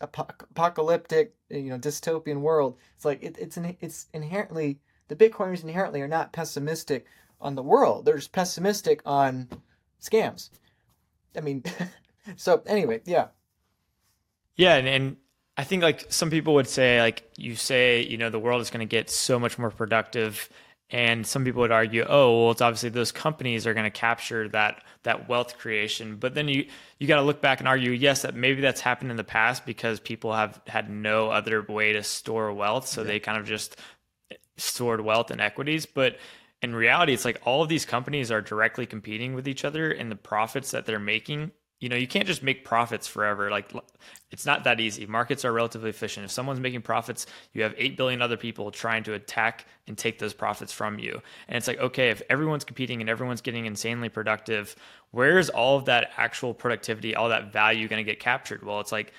apocalyptic 0.00 1.34
you 1.50 1.70
know 1.70 1.78
dystopian 1.78 2.40
world. 2.40 2.78
It's 2.96 3.04
like 3.04 3.22
it, 3.22 3.36
it's 3.38 3.56
an, 3.56 3.76
it's 3.80 4.06
inherently 4.12 4.80
the 5.08 5.16
Bitcoiners 5.16 5.62
inherently 5.62 6.00
are 6.00 6.08
not 6.08 6.32
pessimistic 6.32 7.06
on 7.40 7.54
the 7.54 7.62
world. 7.62 8.04
They're 8.04 8.16
just 8.16 8.32
pessimistic 8.32 9.00
on 9.04 9.48
scams. 10.00 10.50
I 11.36 11.40
mean, 11.40 11.62
so 12.36 12.62
anyway, 12.66 13.00
yeah. 13.04 13.28
Yeah, 14.56 14.76
and, 14.76 14.88
and 14.88 15.16
I 15.56 15.64
think 15.64 15.82
like 15.82 16.06
some 16.12 16.30
people 16.30 16.54
would 16.54 16.68
say, 16.68 17.00
like 17.00 17.30
you 17.36 17.54
say, 17.54 18.02
you 18.02 18.16
know, 18.16 18.30
the 18.30 18.38
world 18.38 18.62
is 18.62 18.70
going 18.70 18.86
to 18.86 18.90
get 18.90 19.10
so 19.10 19.38
much 19.38 19.58
more 19.58 19.70
productive, 19.70 20.48
and 20.90 21.26
some 21.26 21.44
people 21.44 21.60
would 21.62 21.72
argue, 21.72 22.04
oh, 22.08 22.42
well, 22.42 22.50
it's 22.52 22.60
obviously 22.60 22.90
those 22.90 23.10
companies 23.10 23.66
are 23.66 23.74
going 23.74 23.84
to 23.84 23.90
capture 23.90 24.48
that 24.50 24.84
that 25.02 25.28
wealth 25.28 25.58
creation. 25.58 26.16
But 26.16 26.34
then 26.34 26.48
you 26.48 26.66
you 26.98 27.06
got 27.06 27.16
to 27.16 27.22
look 27.22 27.40
back 27.40 27.60
and 27.60 27.68
argue, 27.68 27.90
yes, 27.90 28.22
that 28.22 28.34
maybe 28.34 28.60
that's 28.60 28.80
happened 28.80 29.10
in 29.10 29.16
the 29.16 29.24
past 29.24 29.66
because 29.66 30.00
people 30.00 30.32
have 30.32 30.60
had 30.66 30.90
no 30.90 31.30
other 31.30 31.62
way 31.62 31.92
to 31.92 32.02
store 32.02 32.52
wealth, 32.52 32.86
so 32.86 33.02
yeah. 33.02 33.08
they 33.08 33.20
kind 33.20 33.38
of 33.38 33.46
just 33.46 33.76
stored 34.56 35.00
wealth 35.00 35.30
and 35.30 35.40
equities. 35.40 35.86
But 35.86 36.18
in 36.62 36.74
reality, 36.74 37.12
it's 37.12 37.24
like 37.24 37.40
all 37.44 37.62
of 37.62 37.68
these 37.68 37.84
companies 37.84 38.30
are 38.30 38.40
directly 38.40 38.86
competing 38.86 39.34
with 39.34 39.46
each 39.48 39.64
other, 39.64 39.90
and 39.90 40.10
the 40.10 40.16
profits 40.16 40.70
that 40.70 40.86
they're 40.86 40.98
making, 40.98 41.52
you 41.80 41.90
know, 41.90 41.96
you 41.96 42.06
can't 42.06 42.26
just 42.26 42.42
make 42.42 42.64
profits 42.64 43.06
forever. 43.06 43.50
Like 43.50 43.70
it's 44.30 44.46
not 44.46 44.64
that 44.64 44.80
easy. 44.80 45.04
Markets 45.04 45.44
are 45.44 45.52
relatively 45.52 45.90
efficient. 45.90 46.24
If 46.24 46.30
someone's 46.30 46.60
making 46.60 46.80
profits, 46.80 47.26
you 47.52 47.62
have 47.62 47.74
8 47.76 47.96
billion 47.96 48.22
other 48.22 48.38
people 48.38 48.70
trying 48.70 49.02
to 49.04 49.12
attack 49.12 49.66
and 49.86 49.98
take 49.98 50.18
those 50.18 50.32
profits 50.32 50.72
from 50.72 50.98
you. 50.98 51.20
And 51.46 51.58
it's 51.58 51.66
like, 51.66 51.78
okay, 51.78 52.08
if 52.08 52.22
everyone's 52.30 52.64
competing 52.64 53.02
and 53.02 53.10
everyone's 53.10 53.42
getting 53.42 53.66
insanely 53.66 54.08
productive, 54.08 54.76
where's 55.10 55.50
all 55.50 55.76
of 55.76 55.84
that 55.84 56.12
actual 56.16 56.54
productivity, 56.54 57.14
all 57.14 57.28
that 57.28 57.52
value 57.52 57.86
going 57.86 58.02
to 58.02 58.10
get 58.10 58.18
captured? 58.18 58.62
Well, 58.62 58.80
it's 58.80 58.92
like 58.92 59.12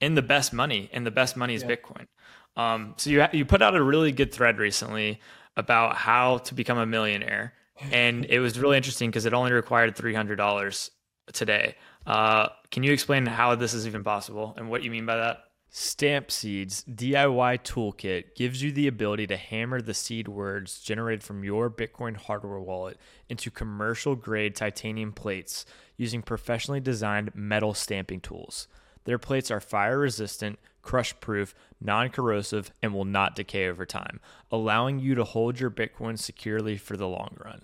in 0.00 0.14
the 0.14 0.22
best 0.22 0.52
money, 0.52 0.90
and 0.92 1.06
the 1.06 1.10
best 1.12 1.36
money 1.36 1.54
is 1.54 1.62
yeah. 1.62 1.76
Bitcoin. 1.76 2.06
Um, 2.56 2.94
so 2.96 3.10
you 3.10 3.24
you 3.32 3.44
put 3.44 3.62
out 3.62 3.76
a 3.76 3.82
really 3.82 4.12
good 4.12 4.32
thread 4.32 4.58
recently 4.58 5.20
about 5.56 5.96
how 5.96 6.38
to 6.38 6.54
become 6.54 6.78
a 6.78 6.86
millionaire, 6.86 7.54
and 7.92 8.24
it 8.26 8.40
was 8.40 8.58
really 8.58 8.76
interesting 8.76 9.10
because 9.10 9.26
it 9.26 9.34
only 9.34 9.52
required 9.52 9.96
three 9.96 10.14
hundred 10.14 10.36
dollars 10.36 10.90
today. 11.32 11.76
Uh, 12.06 12.48
can 12.70 12.82
you 12.82 12.92
explain 12.92 13.26
how 13.26 13.54
this 13.54 13.74
is 13.74 13.86
even 13.86 14.02
possible 14.02 14.54
and 14.56 14.68
what 14.68 14.82
you 14.82 14.90
mean 14.90 15.06
by 15.06 15.16
that? 15.16 15.44
Stampseed's 15.72 16.82
DIY 16.82 17.62
Toolkit 17.62 18.34
gives 18.34 18.60
you 18.60 18.72
the 18.72 18.88
ability 18.88 19.28
to 19.28 19.36
hammer 19.36 19.80
the 19.80 19.94
seed 19.94 20.26
words 20.26 20.80
generated 20.80 21.22
from 21.22 21.44
your 21.44 21.70
Bitcoin 21.70 22.16
hardware 22.16 22.58
wallet 22.58 22.98
into 23.28 23.52
commercial 23.52 24.16
grade 24.16 24.56
titanium 24.56 25.12
plates 25.12 25.64
using 25.96 26.22
professionally 26.22 26.80
designed 26.80 27.30
metal 27.36 27.72
stamping 27.72 28.20
tools. 28.20 28.66
Their 29.04 29.18
plates 29.18 29.50
are 29.50 29.60
fire 29.60 29.98
resistant, 29.98 30.58
crush 30.82 31.18
proof, 31.20 31.54
non 31.80 32.10
corrosive, 32.10 32.72
and 32.82 32.94
will 32.94 33.04
not 33.04 33.34
decay 33.34 33.68
over 33.68 33.86
time, 33.86 34.20
allowing 34.50 34.98
you 34.98 35.14
to 35.14 35.24
hold 35.24 35.60
your 35.60 35.70
Bitcoin 35.70 36.18
securely 36.18 36.76
for 36.76 36.96
the 36.96 37.08
long 37.08 37.36
run. 37.44 37.62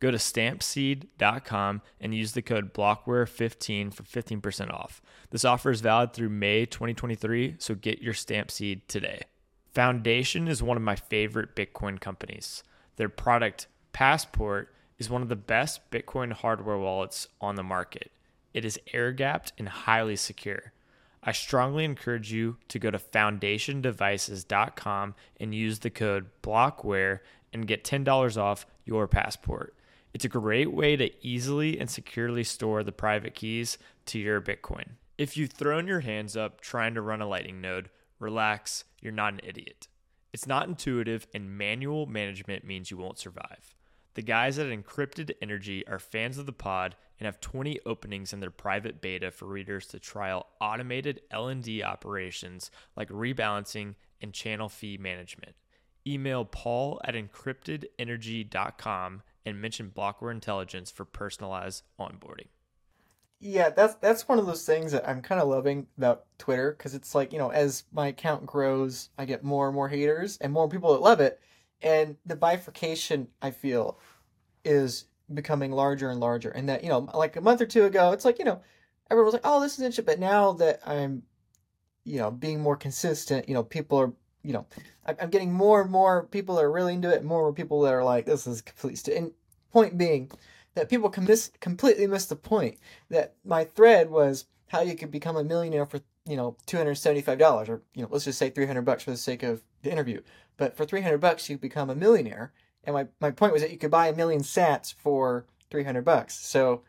Go 0.00 0.10
to 0.10 0.18
stampseed.com 0.18 1.82
and 2.00 2.14
use 2.14 2.32
the 2.32 2.42
code 2.42 2.72
BLOCKWARE15 2.72 3.92
for 3.92 4.04
15% 4.04 4.72
off. 4.72 5.02
This 5.30 5.44
offer 5.44 5.70
is 5.70 5.80
valid 5.80 6.12
through 6.12 6.28
May 6.28 6.66
2023, 6.66 7.56
so 7.58 7.74
get 7.74 8.00
your 8.00 8.14
stamp 8.14 8.50
seed 8.50 8.88
today. 8.88 9.22
Foundation 9.72 10.46
is 10.46 10.62
one 10.62 10.76
of 10.76 10.82
my 10.82 10.94
favorite 10.96 11.56
Bitcoin 11.56 12.00
companies. 12.00 12.62
Their 12.96 13.08
product, 13.08 13.66
Passport, 13.92 14.72
is 14.98 15.10
one 15.10 15.22
of 15.22 15.28
the 15.28 15.36
best 15.36 15.90
Bitcoin 15.90 16.32
hardware 16.32 16.78
wallets 16.78 17.28
on 17.40 17.56
the 17.56 17.62
market. 17.62 18.10
It 18.54 18.64
is 18.64 18.80
air 18.92 19.12
gapped 19.12 19.52
and 19.58 19.68
highly 19.68 20.16
secure. 20.16 20.72
I 21.22 21.32
strongly 21.32 21.84
encourage 21.84 22.32
you 22.32 22.56
to 22.68 22.78
go 22.78 22.90
to 22.90 22.98
foundationdevices.com 22.98 25.14
and 25.40 25.54
use 25.54 25.78
the 25.80 25.90
code 25.90 26.30
BLOCKWARE 26.42 27.20
and 27.52 27.66
get 27.66 27.84
$10 27.84 28.36
off 28.36 28.66
your 28.84 29.08
passport. 29.08 29.74
It's 30.14 30.24
a 30.24 30.28
great 30.28 30.72
way 30.72 30.96
to 30.96 31.10
easily 31.26 31.78
and 31.78 31.90
securely 31.90 32.44
store 32.44 32.82
the 32.82 32.92
private 32.92 33.34
keys 33.34 33.78
to 34.06 34.18
your 34.18 34.40
Bitcoin. 34.40 34.92
If 35.16 35.36
you've 35.36 35.52
thrown 35.52 35.86
your 35.86 36.00
hands 36.00 36.36
up 36.36 36.60
trying 36.60 36.94
to 36.94 37.02
run 37.02 37.20
a 37.20 37.28
Lightning 37.28 37.60
node, 37.60 37.90
relax, 38.18 38.84
you're 39.00 39.12
not 39.12 39.34
an 39.34 39.40
idiot. 39.42 39.88
It's 40.32 40.46
not 40.46 40.68
intuitive, 40.68 41.26
and 41.34 41.56
manual 41.56 42.06
management 42.06 42.64
means 42.64 42.90
you 42.90 42.96
won't 42.96 43.18
survive. 43.18 43.74
The 44.18 44.22
guys 44.22 44.58
at 44.58 44.66
Encrypted 44.66 45.30
Energy 45.40 45.86
are 45.86 46.00
fans 46.00 46.38
of 46.38 46.46
the 46.46 46.52
pod 46.52 46.96
and 47.20 47.26
have 47.26 47.40
20 47.40 47.78
openings 47.86 48.32
in 48.32 48.40
their 48.40 48.50
private 48.50 49.00
beta 49.00 49.30
for 49.30 49.46
readers 49.46 49.86
to 49.86 50.00
trial 50.00 50.48
automated 50.60 51.20
LND 51.32 51.84
operations 51.84 52.72
like 52.96 53.08
rebalancing 53.10 53.94
and 54.20 54.34
channel 54.34 54.68
fee 54.68 54.98
management. 54.98 55.54
Email 56.04 56.44
paul 56.44 57.00
at 57.04 57.14
encryptedenergy.com 57.14 59.22
and 59.46 59.60
mention 59.60 59.92
Blockware 59.96 60.32
Intelligence 60.32 60.90
for 60.90 61.04
personalized 61.04 61.84
onboarding. 62.00 62.48
Yeah, 63.38 63.70
that's 63.70 63.94
that's 64.00 64.26
one 64.26 64.40
of 64.40 64.46
those 64.46 64.66
things 64.66 64.90
that 64.90 65.08
I'm 65.08 65.22
kind 65.22 65.40
of 65.40 65.46
loving 65.46 65.86
about 65.96 66.24
Twitter 66.38 66.74
because 66.76 66.96
it's 66.96 67.14
like 67.14 67.32
you 67.32 67.38
know 67.38 67.50
as 67.50 67.84
my 67.92 68.08
account 68.08 68.46
grows, 68.46 69.10
I 69.16 69.26
get 69.26 69.44
more 69.44 69.68
and 69.68 69.76
more 69.76 69.88
haters 69.88 70.38
and 70.38 70.52
more 70.52 70.68
people 70.68 70.92
that 70.94 71.02
love 71.02 71.20
it, 71.20 71.40
and 71.80 72.16
the 72.26 72.34
bifurcation 72.34 73.28
I 73.40 73.52
feel 73.52 74.00
is 74.64 75.06
becoming 75.32 75.72
larger 75.72 76.10
and 76.10 76.20
larger. 76.20 76.50
And 76.50 76.68
that 76.68 76.82
you 76.82 76.88
know, 76.88 77.08
like 77.14 77.36
a 77.36 77.40
month 77.40 77.60
or 77.60 77.66
two 77.66 77.84
ago, 77.84 78.12
it's 78.12 78.24
like 78.24 78.38
you 78.38 78.44
know, 78.44 78.60
everyone 79.10 79.26
was 79.26 79.34
like, 79.34 79.42
"Oh, 79.44 79.60
this 79.60 79.74
is 79.74 79.80
interesting," 79.80 80.04
but 80.04 80.20
now 80.20 80.52
that 80.54 80.80
I'm, 80.86 81.22
you 82.04 82.18
know, 82.18 82.30
being 82.30 82.60
more 82.60 82.76
consistent, 82.76 83.48
you 83.48 83.54
know, 83.54 83.62
people 83.62 83.98
are 83.98 84.12
you 84.42 84.52
know, 84.52 84.66
I'm 85.04 85.30
getting 85.30 85.52
more 85.52 85.82
and 85.82 85.90
more 85.90 86.24
people 86.24 86.54
that 86.54 86.64
are 86.64 86.72
really 86.72 86.94
into 86.94 87.10
it, 87.10 87.24
more 87.24 87.52
people 87.52 87.82
that 87.82 87.92
are 87.92 88.04
like, 88.04 88.24
this 88.26 88.46
is 88.46 88.62
complete. 88.62 88.98
St-. 88.98 89.16
And 89.16 89.32
point 89.72 89.98
being 89.98 90.30
that 90.74 90.88
people 90.88 91.10
can 91.10 91.24
miss, 91.24 91.50
completely 91.60 92.06
miss 92.06 92.26
the 92.26 92.36
point 92.36 92.78
that 93.10 93.34
my 93.44 93.64
thread 93.64 94.10
was 94.10 94.46
how 94.68 94.80
you 94.80 94.94
could 94.94 95.10
become 95.10 95.36
a 95.36 95.44
millionaire 95.44 95.86
for, 95.86 96.00
you 96.26 96.36
know, 96.36 96.56
$275 96.66 97.68
or, 97.68 97.82
you 97.94 98.02
know, 98.02 98.08
let's 98.10 98.24
just 98.24 98.38
say 98.38 98.50
300 98.50 98.82
bucks 98.82 99.02
for 99.02 99.10
the 99.10 99.16
sake 99.16 99.42
of 99.42 99.62
the 99.82 99.90
interview. 99.90 100.20
But 100.56 100.76
for 100.76 100.84
300 100.84 101.18
bucks, 101.18 101.48
you 101.48 101.58
become 101.58 101.90
a 101.90 101.94
millionaire. 101.94 102.52
And 102.84 102.94
my, 102.94 103.06
my 103.20 103.30
point 103.30 103.52
was 103.52 103.62
that 103.62 103.70
you 103.70 103.78
could 103.78 103.90
buy 103.90 104.08
a 104.08 104.16
million 104.16 104.40
sats 104.40 104.94
for 104.94 105.46
300 105.70 106.04
bucks. 106.04 106.34
So 106.38 106.82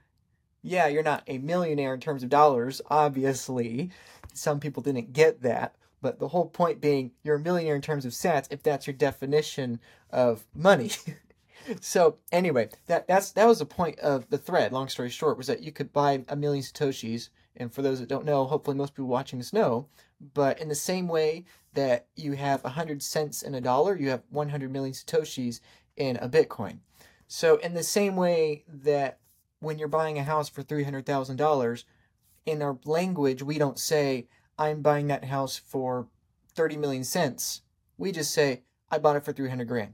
yeah, 0.62 0.88
you're 0.88 1.04
not 1.04 1.24
a 1.28 1.38
millionaire 1.38 1.94
in 1.94 2.00
terms 2.00 2.24
of 2.24 2.30
dollars, 2.30 2.82
obviously. 2.90 3.92
Some 4.34 4.60
people 4.60 4.84
didn't 4.84 5.14
get 5.14 5.42
that. 5.42 5.76
But 6.02 6.20
the 6.20 6.30
whole 6.30 6.46
point 6.46 6.80
being, 6.80 7.12
you're 7.24 7.36
a 7.36 7.40
millionaire 7.40 7.76
in 7.76 7.82
terms 7.82 8.06
of 8.06 8.14
sats 8.14 8.48
if 8.50 8.64
that's 8.64 8.88
your 8.88 8.94
definition 8.94 9.80
of 10.10 10.46
money. 10.56 10.92
so 11.82 12.18
anyway, 12.32 12.70
that 12.88 13.08
that's 13.08 13.32
that 13.32 13.48
was 13.48 13.60
the 13.60 13.66
point 13.66 14.00
of 14.00 14.30
the 14.30 14.38
thread. 14.38 14.72
Long 14.72 14.88
story 14.88 15.10
short, 15.10 15.38
was 15.38 15.48
that 15.48 15.62
you 15.62 15.72
could 15.72 15.92
buy 15.92 16.24
a 16.30 16.36
million 16.36 16.64
satoshis. 16.64 17.30
And 17.58 17.74
for 17.74 17.82
those 17.82 18.00
that 18.00 18.08
don't 18.08 18.26
know, 18.26 18.46
hopefully 18.46 18.78
most 18.78 18.94
people 18.94 19.08
watching 19.08 19.40
this 19.40 19.52
know. 19.52 19.88
But 20.34 20.60
in 20.60 20.68
the 20.68 20.76
same 20.76 21.08
way 21.08 21.46
that 21.74 22.08
you 22.16 22.34
have 22.34 22.64
100 22.64 23.02
cents 23.02 23.42
in 23.42 23.56
a 23.56 23.62
dollar, 23.62 23.98
you 23.98 24.10
have 24.10 24.24
100 24.30 24.72
million 24.72 24.94
satoshis 24.94 25.60
in 25.96 26.18
a 26.18 26.28
Bitcoin. 26.28 26.80
So 27.28 27.58
in 27.58 27.74
the 27.74 27.84
same 27.84 28.16
way 28.16 28.64
that 28.68 29.20
when 29.60 29.78
you're 29.78 29.88
buying 29.88 30.18
a 30.18 30.24
house 30.24 30.50
for 30.50 30.64
$300,000, 30.64 31.84
in 32.46 32.62
our 32.62 32.78
language, 32.86 33.44
we 33.44 33.58
don't 33.58 33.78
say, 33.78 34.28
I'm 34.58 34.82
buying 34.82 35.08
that 35.08 35.26
house 35.26 35.58
for 35.58 36.08
30 36.56 36.78
million 36.78 37.04
cents. 37.04 37.62
We 37.98 38.12
just 38.12 38.34
say, 38.34 38.64
I 38.90 38.98
bought 38.98 39.16
it 39.16 39.24
for 39.24 39.32
300 39.32 39.68
grand 39.68 39.94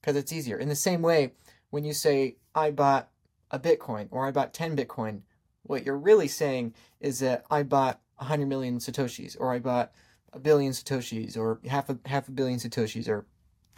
because 0.00 0.16
it's 0.16 0.32
easier. 0.32 0.56
In 0.56 0.68
the 0.68 0.74
same 0.74 1.02
way, 1.02 1.32
when 1.70 1.84
you 1.84 1.92
say, 1.92 2.36
I 2.54 2.70
bought 2.70 3.10
a 3.50 3.58
Bitcoin 3.58 4.08
or 4.10 4.26
I 4.26 4.30
bought 4.30 4.54
10 4.54 4.76
Bitcoin, 4.76 5.22
what 5.62 5.84
you're 5.84 5.98
really 5.98 6.28
saying 6.28 6.74
is 7.00 7.20
that 7.20 7.44
I 7.50 7.62
bought 7.62 8.00
100 8.16 8.46
million 8.46 8.78
Satoshis 8.78 9.36
or 9.38 9.52
I 9.52 9.58
bought 9.58 9.92
a 10.32 10.38
billion 10.38 10.72
Satoshis 10.72 11.36
or 11.36 11.60
half 11.68 11.88
a, 11.88 11.98
half 12.06 12.28
a 12.28 12.32
billion 12.32 12.58
Satoshis 12.58 13.08
or 13.08 13.26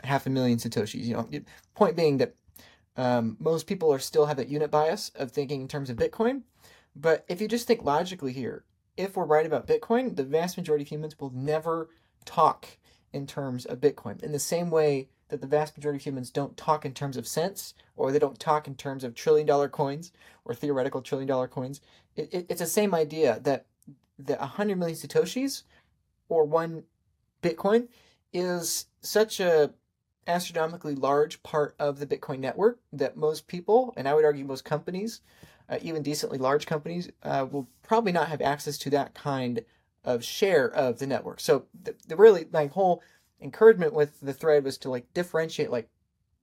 half 0.05 0.27
a 0.27 0.31
million 0.31 0.59
Satoshis. 0.59 1.05
You 1.05 1.15
know, 1.15 1.29
point 1.75 1.97
being 1.97 2.19
that 2.19 2.35
um, 2.97 3.37
most 3.39 3.67
people 3.67 3.93
are 3.93 3.99
still 3.99 4.27
have 4.27 4.37
that 4.39 4.49
unit 4.49 4.71
bias 4.71 5.11
of 5.15 5.31
thinking 5.31 5.61
in 5.61 5.69
terms 5.69 5.91
of 5.91 5.97
Bitcoin. 5.97 6.43
But 6.95 7.25
if 7.29 7.41
you 7.41 7.49
just 7.49 7.67
think 7.67 7.83
logically 7.83 8.33
here, 8.33 8.65
if 8.97 9.17
we're 9.17 9.27
right 9.27 9.45
about 9.45 9.67
Bitcoin, 9.67 10.17
the 10.17 10.25
vast 10.25 10.57
majority 10.57 10.83
of 10.83 10.89
humans 10.89 11.19
will 11.21 11.31
never 11.31 11.91
talk 12.25 12.79
in 13.13 13.27
terms 13.27 13.67
of 13.67 13.81
Bitcoin. 13.81 14.23
In 14.23 14.33
the 14.33 14.39
same 14.39 14.71
way 14.71 15.09
that 15.29 15.41
the 15.41 15.47
vast 15.47 15.77
majority 15.77 15.99
of 15.99 16.07
humans 16.07 16.31
don't 16.31 16.57
talk 16.57 16.85
in 16.85 16.95
terms 16.95 17.17
of 17.17 17.27
cents, 17.27 17.75
or 17.97 18.13
they 18.13 18.19
don't 18.19 18.39
talk 18.39 18.67
in 18.67 18.75
terms 18.75 19.05
of 19.05 19.15
trillion 19.15 19.47
dollar 19.47 19.69
coins 19.69 20.13
or 20.45 20.55
theoretical 20.55 21.03
trillion 21.03 21.27
dollar 21.27 21.49
coins. 21.49 21.81
It, 22.15 22.33
it, 22.33 22.47
it's 22.49 22.61
the 22.61 22.67
same 22.67 22.95
idea 22.95 23.41
that 23.43 23.67
that 24.19 24.41
100 24.41 24.79
million 24.79 24.97
Satoshis 24.97 25.63
or 26.29 26.45
one 26.45 26.85
Bitcoin 27.43 27.89
is 28.33 28.87
such 29.01 29.41
a 29.41 29.73
astronomically 30.27 30.95
large 30.95 31.43
part 31.43 31.75
of 31.79 31.99
the 31.99 32.07
Bitcoin 32.07 32.41
network 32.41 32.81
that 32.93 33.17
most 33.17 33.47
people, 33.47 33.95
and 33.97 34.09
I 34.09 34.15
would 34.15 34.25
argue 34.25 34.45
most 34.45 34.65
companies, 34.65 35.21
uh, 35.69 35.79
even 35.83 36.03
decently 36.03 36.39
large 36.39 36.67
companies, 36.67 37.09
uh, 37.23 37.47
will 37.51 37.69
probably 37.83 38.13
not 38.13 38.29
have 38.29 38.41
access 38.41 38.77
to 38.79 38.91
that 38.91 39.15
kind 39.15 39.65
of 40.05 40.25
share 40.25 40.69
of 40.69 40.99
the 40.99 41.07
network. 41.07 41.41
So 41.41 41.67
the, 41.81 41.95
the 42.09 42.17
really 42.17 42.47
my 42.53 42.67
whole 42.67 43.03
encouragement 43.41 43.93
with 43.93 44.21
the 44.21 44.33
thread 44.33 44.65
was 44.65 44.79
to 44.79 44.91
like 44.91 45.13
differentiate 45.13 45.71
like 45.71 45.89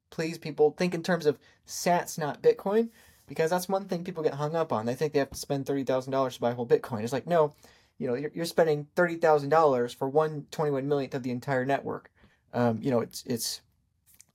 please 0.09 0.37
people 0.37 0.71
think 0.77 0.93
in 0.93 1.01
terms 1.01 1.25
of 1.25 1.39
sats 1.67 2.19
not 2.19 2.41
bitcoin 2.41 2.89
because 3.27 3.49
that's 3.49 3.69
one 3.69 3.85
thing 3.85 4.03
people 4.03 4.23
get 4.23 4.33
hung 4.33 4.55
up 4.55 4.71
on 4.71 4.85
they 4.85 4.95
think 4.95 5.13
they 5.13 5.19
have 5.19 5.31
to 5.31 5.37
spend 5.37 5.65
$30000 5.65 6.33
to 6.33 6.39
buy 6.39 6.51
a 6.51 6.55
whole 6.55 6.67
bitcoin 6.67 7.03
it's 7.03 7.13
like 7.13 7.27
no 7.27 7.53
you 7.97 8.07
know 8.07 8.15
you're, 8.15 8.31
you're 8.33 8.45
spending 8.45 8.87
$30000 8.95 9.95
for 9.95 10.09
one 10.09 10.45
21 10.51 10.87
millionth 10.87 11.15
of 11.15 11.23
the 11.23 11.31
entire 11.31 11.65
network 11.65 12.11
um, 12.53 12.79
you 12.81 12.91
know 12.91 12.99
it's 12.99 13.23
it's 13.25 13.61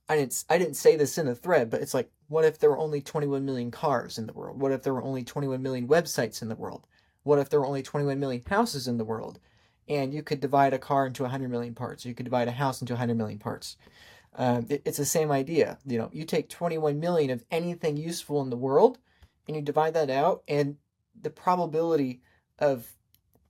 i 0.07 0.15
didn't 0.15 0.43
i 0.49 0.57
didn't 0.57 0.75
say 0.75 0.95
this 0.95 1.17
in 1.17 1.27
a 1.27 1.35
thread 1.35 1.69
but 1.69 1.81
it's 1.81 1.93
like 1.93 2.09
what 2.27 2.45
if 2.45 2.59
there 2.59 2.69
were 2.69 2.77
only 2.77 3.01
21 3.01 3.45
million 3.45 3.71
cars 3.71 4.17
in 4.17 4.27
the 4.27 4.33
world 4.33 4.59
what 4.59 4.71
if 4.71 4.83
there 4.83 4.93
were 4.93 5.03
only 5.03 5.23
21 5.23 5.61
million 5.61 5.87
websites 5.87 6.41
in 6.41 6.49
the 6.49 6.55
world 6.55 6.85
what 7.23 7.39
if 7.39 7.49
there 7.49 7.59
were 7.59 7.65
only 7.65 7.83
21 7.83 8.19
million 8.19 8.41
houses 8.47 8.87
in 8.87 8.97
the 8.97 9.05
world? 9.05 9.39
And 9.87 10.13
you 10.13 10.23
could 10.23 10.39
divide 10.39 10.73
a 10.73 10.79
car 10.79 11.07
into 11.07 11.23
100 11.23 11.49
million 11.49 11.73
parts. 11.73 12.05
You 12.05 12.13
could 12.13 12.23
divide 12.23 12.47
a 12.47 12.51
house 12.51 12.81
into 12.81 12.93
100 12.93 13.15
million 13.15 13.39
parts. 13.39 13.77
Um, 14.35 14.67
it, 14.69 14.81
it's 14.85 14.97
the 14.97 15.05
same 15.05 15.31
idea. 15.31 15.77
You 15.85 15.97
know, 15.97 16.09
you 16.13 16.25
take 16.25 16.49
21 16.49 16.99
million 16.99 17.31
of 17.31 17.43
anything 17.51 17.97
useful 17.97 18.41
in 18.41 18.49
the 18.49 18.57
world, 18.57 18.99
and 19.47 19.55
you 19.55 19.61
divide 19.61 19.93
that 19.95 20.09
out, 20.09 20.43
and 20.47 20.77
the 21.19 21.29
probability 21.29 22.21
of 22.59 22.87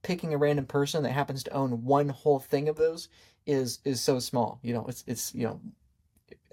picking 0.01 0.33
a 0.33 0.37
random 0.37 0.65
person 0.65 1.03
that 1.03 1.11
happens 1.11 1.43
to 1.43 1.51
own 1.51 1.83
one 1.83 2.09
whole 2.09 2.39
thing 2.39 2.69
of 2.69 2.77
those 2.77 3.09
is 3.45 3.79
is 3.83 4.01
so 4.01 4.19
small. 4.19 4.59
You 4.63 4.73
know, 4.73 4.85
it's 4.87 5.03
it's 5.07 5.33
you 5.35 5.47
know, 5.47 5.61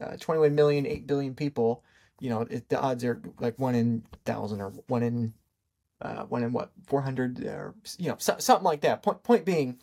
uh, 0.01 0.17
21 0.19 0.55
million, 0.55 0.87
8 0.87 1.07
billion 1.07 1.35
people. 1.35 1.85
You 2.21 2.31
know, 2.31 2.41
it, 2.43 2.69
the 2.69 2.81
odds 2.81 3.05
are 3.05 3.21
like 3.41 3.59
one 3.59 3.75
in 3.75 4.03
thousand 4.25 4.61
or 4.61 4.71
one 4.89 5.03
in 5.03 5.35
uh, 6.01 6.25
one 6.25 6.43
in 6.43 6.53
what 6.53 6.73
400 6.87 7.45
or 7.45 7.75
you 7.99 8.09
know 8.09 8.17
so, 8.19 8.37
something 8.39 8.65
like 8.65 8.81
that. 8.83 9.03
Point 9.03 9.23
point 9.23 9.45
being 9.45 9.79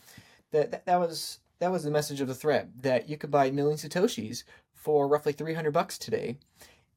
that, 0.51 0.71
that 0.71 0.85
that 0.85 0.99
was 0.99 1.39
that 1.59 1.71
was 1.71 1.83
the 1.83 1.91
message 1.91 2.21
of 2.21 2.27
the 2.27 2.35
thread 2.35 2.73
that 2.81 3.09
you 3.09 3.17
could 3.17 3.31
buy 3.31 3.51
million 3.51 3.77
satoshis 3.77 4.43
for 4.73 5.07
roughly 5.07 5.31
300 5.31 5.71
bucks 5.71 5.97
today. 5.97 6.37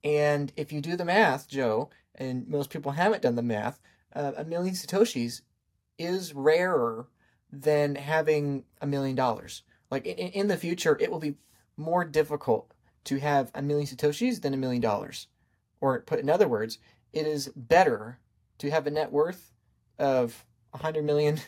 And 0.03 0.53
if 0.57 0.73
you 0.73 0.81
do 0.81 0.97
the 0.97 1.05
math, 1.05 1.49
Joe, 1.49 1.91
and 2.15 2.49
most 2.49 2.71
people 2.71 2.93
haven't 2.93 3.23
done 3.23 3.37
the 3.37 3.43
math, 3.43 3.81
uh, 4.15 4.33
a 4.37 4.45
million 4.45 4.75
satoshis 4.75 5.43
is 5.99 6.35
rarer 6.35 7.09
than 7.53 7.95
having 7.95 8.65
a 8.81 8.87
million 8.87 9.17
dollars. 9.17 9.63
Like 9.91 10.07
in, 10.07 10.17
in 10.17 10.49
the 10.49 10.57
future, 10.57 10.97
it 11.01 11.11
will 11.11 11.19
be 11.19 11.37
more 11.77 12.05
difficult 12.05 12.73
to 13.05 13.19
have 13.19 13.51
a 13.55 13.63
million 13.63 13.87
satoshis 13.87 14.43
than 14.43 14.55
a 14.55 14.59
million 14.59 14.83
dollars. 14.83 15.29
Or 15.81 16.01
put 16.01 16.21
in 16.21 16.31
other 16.31 16.49
words, 16.49 16.79
it 17.13 17.27
is 17.27 17.49
better 17.55 18.19
to 18.59 18.71
have 18.71 18.87
a 18.87 18.91
net 18.91 19.13
worth 19.13 19.53
of 19.99 20.45
a 20.73 20.79
hundred 20.79 21.05
million. 21.05 21.41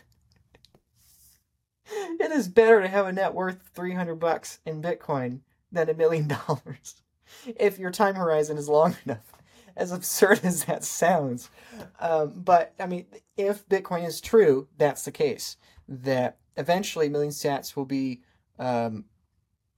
It 1.90 2.30
is 2.32 2.48
better 2.48 2.82
to 2.82 2.88
have 2.88 3.06
a 3.06 3.12
net 3.12 3.34
worth 3.34 3.70
300 3.74 4.16
bucks 4.16 4.60
in 4.66 4.82
Bitcoin 4.82 5.40
than 5.72 5.88
a 5.88 5.94
million 5.94 6.28
dollars 6.28 7.02
if 7.46 7.78
your 7.78 7.90
time 7.90 8.14
horizon 8.14 8.56
is 8.58 8.68
long 8.68 8.96
enough 9.04 9.32
as 9.76 9.92
absurd 9.92 10.40
as 10.44 10.64
that 10.64 10.84
sounds. 10.84 11.50
Um, 12.00 12.32
but 12.36 12.74
I 12.78 12.86
mean, 12.86 13.06
if 13.36 13.66
Bitcoin 13.68 14.06
is 14.06 14.20
true, 14.20 14.68
that's 14.76 15.04
the 15.04 15.12
case. 15.12 15.56
That 15.88 16.38
eventually 16.56 17.08
million 17.08 17.32
sats 17.32 17.76
will 17.76 17.86
be 17.86 18.20
um, 18.58 19.04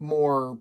more 0.00 0.58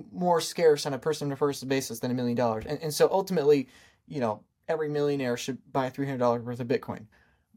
more 0.00 0.40
scarce 0.40 0.86
on 0.86 0.94
a 0.94 0.98
person 0.98 1.28
to 1.28 1.36
person 1.36 1.68
basis 1.68 2.00
than 2.00 2.10
a 2.10 2.14
million 2.14 2.34
dollars. 2.36 2.64
And, 2.66 2.78
and 2.82 2.92
so 2.92 3.06
ultimately, 3.12 3.68
you 4.06 4.18
know, 4.18 4.42
every 4.66 4.88
millionaire 4.88 5.36
should 5.36 5.58
buy 5.72 5.90
$300 5.90 6.42
worth 6.42 6.60
of 6.60 6.66
Bitcoin. 6.66 7.06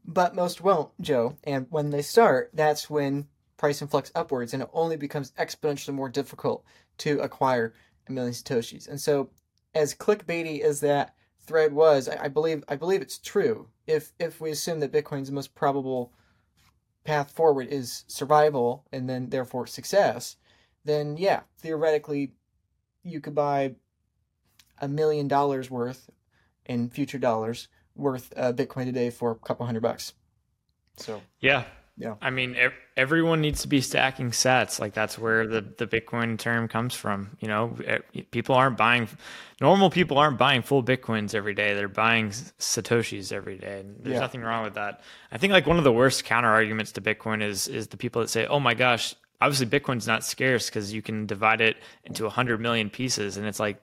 But 0.04 0.34
most 0.34 0.60
won't, 0.60 0.90
Joe. 1.00 1.36
And 1.44 1.66
when 1.70 1.90
they 1.90 2.02
start, 2.02 2.50
that's 2.52 2.90
when 2.90 3.28
price 3.56 3.80
influx 3.80 4.10
upwards 4.14 4.52
and 4.52 4.62
it 4.62 4.68
only 4.72 4.96
becomes 4.96 5.30
exponentially 5.32 5.94
more 5.94 6.08
difficult 6.08 6.64
to 6.98 7.20
acquire 7.20 7.74
a 8.08 8.12
million 8.12 8.34
Satoshis. 8.34 8.88
And 8.88 9.00
so 9.00 9.30
as 9.74 9.94
clickbaity 9.94 10.60
as 10.60 10.80
that 10.80 11.14
thread 11.38 11.72
was, 11.72 12.08
I, 12.08 12.24
I 12.24 12.28
believe 12.28 12.64
I 12.68 12.76
believe 12.76 13.02
it's 13.02 13.18
true. 13.18 13.68
If 13.86 14.12
if 14.18 14.40
we 14.40 14.50
assume 14.50 14.80
that 14.80 14.92
Bitcoin's 14.92 15.30
most 15.30 15.54
probable 15.54 16.12
path 17.04 17.30
forward 17.30 17.68
is 17.68 18.04
survival 18.06 18.84
and 18.92 19.08
then 19.08 19.30
therefore 19.30 19.66
success, 19.66 20.36
then 20.84 21.16
yeah, 21.16 21.40
theoretically 21.58 22.32
you 23.02 23.20
could 23.20 23.34
buy 23.34 23.74
a 24.80 24.88
million 24.88 25.28
dollars 25.28 25.70
worth 25.70 26.10
in 26.66 26.90
future 26.90 27.18
dollars 27.18 27.68
worth 27.94 28.32
uh, 28.36 28.52
Bitcoin 28.52 28.84
today 28.84 29.10
for 29.10 29.32
a 29.32 29.34
couple 29.36 29.66
hundred 29.66 29.82
bucks. 29.82 30.12
So 30.96 31.22
yeah, 31.40 31.64
yeah. 31.96 32.14
I 32.20 32.30
mean, 32.30 32.56
everyone 32.96 33.40
needs 33.40 33.62
to 33.62 33.68
be 33.68 33.80
stacking 33.80 34.30
sats. 34.30 34.80
Like 34.80 34.94
that's 34.94 35.18
where 35.18 35.46
the, 35.46 35.60
the 35.60 35.86
Bitcoin 35.86 36.38
term 36.38 36.68
comes 36.68 36.94
from. 36.94 37.36
You 37.40 37.48
know, 37.48 37.76
people 38.30 38.54
aren't 38.54 38.76
buying, 38.76 39.08
normal 39.60 39.90
people 39.90 40.18
aren't 40.18 40.38
buying 40.38 40.62
full 40.62 40.82
Bitcoins 40.82 41.34
every 41.34 41.54
day. 41.54 41.74
They're 41.74 41.88
buying 41.88 42.30
Satoshis 42.30 43.32
every 43.32 43.58
day. 43.58 43.80
And 43.80 43.96
there's 44.02 44.14
yeah. 44.14 44.20
nothing 44.20 44.42
wrong 44.42 44.64
with 44.64 44.74
that. 44.74 45.02
I 45.30 45.38
think 45.38 45.52
like 45.52 45.66
one 45.66 45.78
of 45.78 45.84
the 45.84 45.92
worst 45.92 46.24
counter 46.24 46.50
arguments 46.50 46.92
to 46.92 47.00
Bitcoin 47.00 47.42
is, 47.42 47.68
is 47.68 47.88
the 47.88 47.96
people 47.96 48.22
that 48.22 48.28
say, 48.30 48.46
oh 48.46 48.60
my 48.60 48.74
gosh, 48.74 49.14
obviously 49.40 49.66
Bitcoin's 49.66 50.06
not 50.06 50.24
scarce 50.24 50.70
because 50.70 50.92
you 50.92 51.02
can 51.02 51.26
divide 51.26 51.60
it 51.60 51.76
into 52.04 52.26
a 52.26 52.30
hundred 52.30 52.60
million 52.60 52.88
pieces. 52.90 53.36
And 53.36 53.46
it's 53.46 53.60
like, 53.60 53.82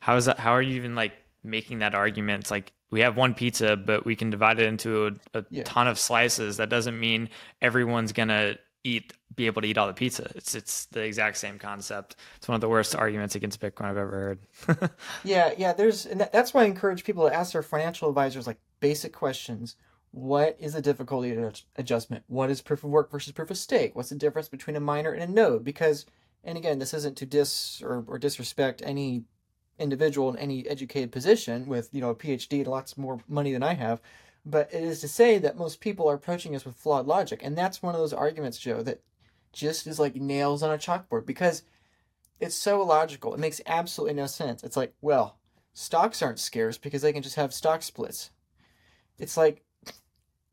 how 0.00 0.16
is 0.16 0.26
that? 0.26 0.38
How 0.38 0.52
are 0.52 0.62
you 0.62 0.76
even 0.76 0.94
like 0.94 1.12
making 1.42 1.80
that 1.80 1.94
argument? 1.94 2.44
It's 2.44 2.50
like, 2.52 2.72
we 2.90 3.00
have 3.00 3.16
one 3.16 3.34
pizza, 3.34 3.76
but 3.76 4.04
we 4.04 4.16
can 4.16 4.30
divide 4.30 4.58
it 4.58 4.66
into 4.66 5.06
a, 5.06 5.38
a 5.38 5.44
yeah. 5.50 5.62
ton 5.64 5.88
of 5.88 5.98
slices. 5.98 6.56
That 6.56 6.68
doesn't 6.68 6.98
mean 6.98 7.28
everyone's 7.60 8.12
gonna 8.12 8.56
eat 8.84 9.12
be 9.34 9.46
able 9.46 9.62
to 9.62 9.68
eat 9.68 9.78
all 9.78 9.86
the 9.86 9.94
pizza. 9.94 10.30
It's 10.34 10.54
it's 10.54 10.86
the 10.86 11.02
exact 11.02 11.36
same 11.36 11.58
concept. 11.58 12.16
It's 12.36 12.48
one 12.48 12.54
of 12.54 12.60
the 12.60 12.68
worst 12.68 12.96
arguments 12.96 13.34
against 13.34 13.60
Bitcoin 13.60 13.84
I've 13.84 13.96
ever 13.96 14.38
heard. 14.66 14.90
yeah, 15.24 15.52
yeah. 15.56 15.72
There's 15.72 16.06
and 16.06 16.20
that's 16.32 16.54
why 16.54 16.62
I 16.62 16.66
encourage 16.66 17.04
people 17.04 17.28
to 17.28 17.34
ask 17.34 17.52
their 17.52 17.62
financial 17.62 18.08
advisors 18.08 18.46
like 18.46 18.58
basic 18.80 19.12
questions. 19.12 19.76
What 20.10 20.56
is 20.58 20.72
the 20.72 20.82
difficulty 20.82 21.36
adjustment? 21.76 22.24
What 22.28 22.50
is 22.50 22.62
proof 22.62 22.82
of 22.82 22.90
work 22.90 23.10
versus 23.10 23.32
proof 23.32 23.50
of 23.50 23.58
stake? 23.58 23.94
What's 23.94 24.08
the 24.08 24.16
difference 24.16 24.48
between 24.48 24.74
a 24.74 24.80
miner 24.80 25.12
and 25.12 25.22
a 25.22 25.32
node? 25.32 25.64
Because, 25.64 26.06
and 26.42 26.56
again, 26.56 26.78
this 26.78 26.94
isn't 26.94 27.18
to 27.18 27.26
dis 27.26 27.82
or, 27.84 28.04
or 28.08 28.18
disrespect 28.18 28.82
any 28.84 29.24
individual 29.78 30.30
in 30.30 30.38
any 30.38 30.66
educated 30.68 31.12
position 31.12 31.66
with 31.66 31.90
you 31.92 32.00
know 32.00 32.10
a 32.10 32.14
PhD 32.14 32.58
and 32.58 32.66
lots 32.68 32.98
more 32.98 33.20
money 33.28 33.52
than 33.52 33.62
I 33.62 33.74
have, 33.74 34.00
but 34.44 34.72
it 34.72 34.82
is 34.82 35.00
to 35.00 35.08
say 35.08 35.38
that 35.38 35.56
most 35.56 35.80
people 35.80 36.08
are 36.08 36.14
approaching 36.14 36.54
us 36.54 36.64
with 36.64 36.76
flawed 36.76 37.06
logic, 37.06 37.40
and 37.42 37.56
that's 37.56 37.82
one 37.82 37.94
of 37.94 38.00
those 38.00 38.12
arguments, 38.12 38.58
Joe, 38.58 38.82
that 38.82 39.02
just 39.52 39.86
is 39.86 39.98
like 39.98 40.16
nails 40.16 40.62
on 40.62 40.70
a 40.70 40.78
chalkboard 40.78 41.26
because 41.26 41.62
it's 42.40 42.54
so 42.54 42.80
illogical. 42.80 43.34
It 43.34 43.40
makes 43.40 43.60
absolutely 43.66 44.14
no 44.14 44.26
sense. 44.26 44.62
It's 44.62 44.76
like, 44.76 44.94
well, 45.00 45.38
stocks 45.72 46.22
aren't 46.22 46.38
scarce 46.38 46.78
because 46.78 47.02
they 47.02 47.12
can 47.12 47.22
just 47.22 47.36
have 47.36 47.52
stock 47.52 47.82
splits. 47.82 48.30
It's 49.18 49.36
like 49.36 49.64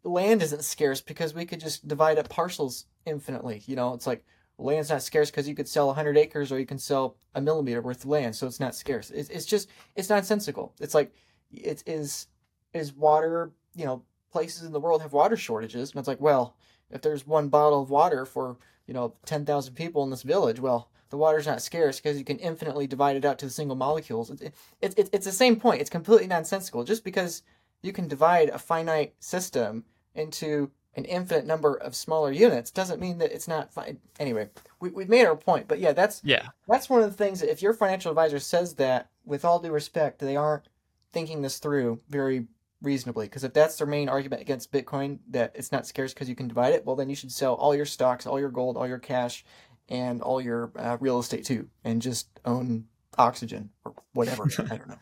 land 0.04 0.42
isn't 0.42 0.64
scarce 0.64 1.02
because 1.02 1.34
we 1.34 1.46
could 1.46 1.60
just 1.60 1.88
divide 1.88 2.18
up 2.18 2.30
parcels 2.30 2.86
infinitely. 3.06 3.64
You 3.66 3.76
know, 3.76 3.94
it's 3.94 4.08
like 4.08 4.26
land's 4.58 4.90
not 4.90 5.04
scarce 5.04 5.30
because 5.30 5.48
you 5.48 5.56
could 5.56 5.68
sell 5.68 5.88
100 5.88 6.18
acres 6.18 6.52
or 6.52 6.60
you 6.60 6.66
can 6.66 6.80
sell 6.80 7.18
a 7.34 7.42
millimeter 7.42 7.82
worth 7.82 8.04
of 8.04 8.10
land 8.10 8.36
so 8.36 8.48
it's 8.48 8.60
not 8.60 8.76
scarce. 8.76 9.12
It's, 9.12 9.30
it's 9.30 9.46
just 9.46 9.70
it's 9.96 10.10
nonsensical. 10.10 10.74
It's 10.80 10.94
like 10.94 11.14
it 11.52 11.84
is 11.86 12.28
is 12.74 12.94
water 12.94 13.52
you 13.76 13.86
know 13.86 14.04
places 14.32 14.64
in 14.64 14.72
the 14.72 14.80
world 14.80 15.02
have 15.02 15.14
water 15.14 15.38
shortages 15.38 15.92
and 15.92 16.00
it's 16.00 16.08
like 16.08 16.20
well 16.20 16.56
if 16.90 17.02
there's 17.02 17.26
one 17.26 17.48
bottle 17.48 17.82
of 17.82 17.90
water 17.90 18.26
for 18.26 18.58
you 18.86 18.94
know 18.94 19.14
10,000 19.26 19.74
people 19.74 20.04
in 20.04 20.10
this 20.10 20.24
village 20.24 20.60
well 20.60 20.90
the 21.10 21.18
water's 21.18 21.48
not 21.48 21.62
scarce 21.62 22.00
because 22.00 22.18
you 22.18 22.26
can 22.26 22.40
infinitely 22.40 22.88
divide 22.88 23.16
it 23.16 23.26
out 23.26 23.38
to 23.40 23.46
the 23.46 23.52
single 23.52 23.76
molecules. 23.76 24.30
It, 24.32 24.54
it, 24.82 24.94
it, 24.98 25.10
it's 25.14 25.26
the 25.26 25.32
same 25.32 25.56
point. 25.56 25.82
It's 25.82 25.90
completely 25.90 26.28
nonsensical. 26.28 26.84
Just 26.84 27.04
because 27.04 27.44
you 27.82 27.94
can 27.94 28.08
divide 28.08 28.50
a 28.50 28.60
finite 28.60 29.14
system 29.20 29.86
into 30.16 30.72
an 30.96 31.06
infinite 31.06 31.46
number 31.46 31.76
of 31.76 31.96
smaller 31.96 32.32
units 32.32 32.72
doesn't 32.72 33.02
mean 33.02 33.18
that 33.18 33.32
it's 33.34 33.48
not 33.48 33.74
fine. 33.74 34.00
Anyway, 34.20 34.50
we, 34.80 34.90
we've 34.90 35.10
made 35.10 35.26
our 35.26 35.36
point, 35.36 35.68
but 35.68 35.80
yeah, 35.80 35.92
that's 35.92 36.22
yeah, 36.24 36.48
that's 36.68 36.90
one 36.90 37.02
of 37.02 37.10
the 37.10 37.18
things. 37.18 37.42
That 37.42 37.52
if 37.52 37.62
your 37.62 37.74
financial 37.74 38.12
advisor 38.12 38.40
says 38.40 38.76
that, 38.76 39.10
with 39.26 39.44
all 39.44 39.60
due 39.60 39.72
respect, 39.72 40.20
they 40.20 40.36
aren't 40.36 40.68
thinking 41.12 41.42
this 41.42 41.60
through 41.60 42.00
very 42.10 42.48
reasonably. 42.82 43.26
Because 43.26 43.44
if 43.44 43.54
that's 43.54 43.78
their 43.78 43.88
main 43.88 44.08
argument 44.08 44.42
against 44.42 44.72
Bitcoin, 44.72 45.20
that 45.30 45.52
it's 45.56 45.72
not 45.72 45.88
scarce 45.88 46.14
because 46.14 46.30
you 46.30 46.36
can 46.36 46.48
divide 46.48 46.74
it, 46.74 46.86
well, 46.86 46.96
then 46.96 47.10
you 47.10 47.16
should 47.16 47.32
sell 47.32 47.56
all 47.56 47.76
your 47.76 47.86
stocks, 47.86 48.26
all 48.26 48.40
your 48.40 48.50
gold, 48.50 48.78
all 48.78 48.88
your 48.88 49.00
cash, 49.00 49.44
and 49.90 50.22
all 50.22 50.40
your 50.40 50.72
uh, 50.78 50.98
real 51.00 51.20
estate 51.20 51.46
too, 51.46 51.68
and 51.84 52.02
just 52.02 52.28
own 52.46 52.86
oxygen 53.18 53.70
or 53.84 53.94
whatever. 54.14 54.44
I 54.60 54.78
don't 54.78 54.88
know. 54.88 55.00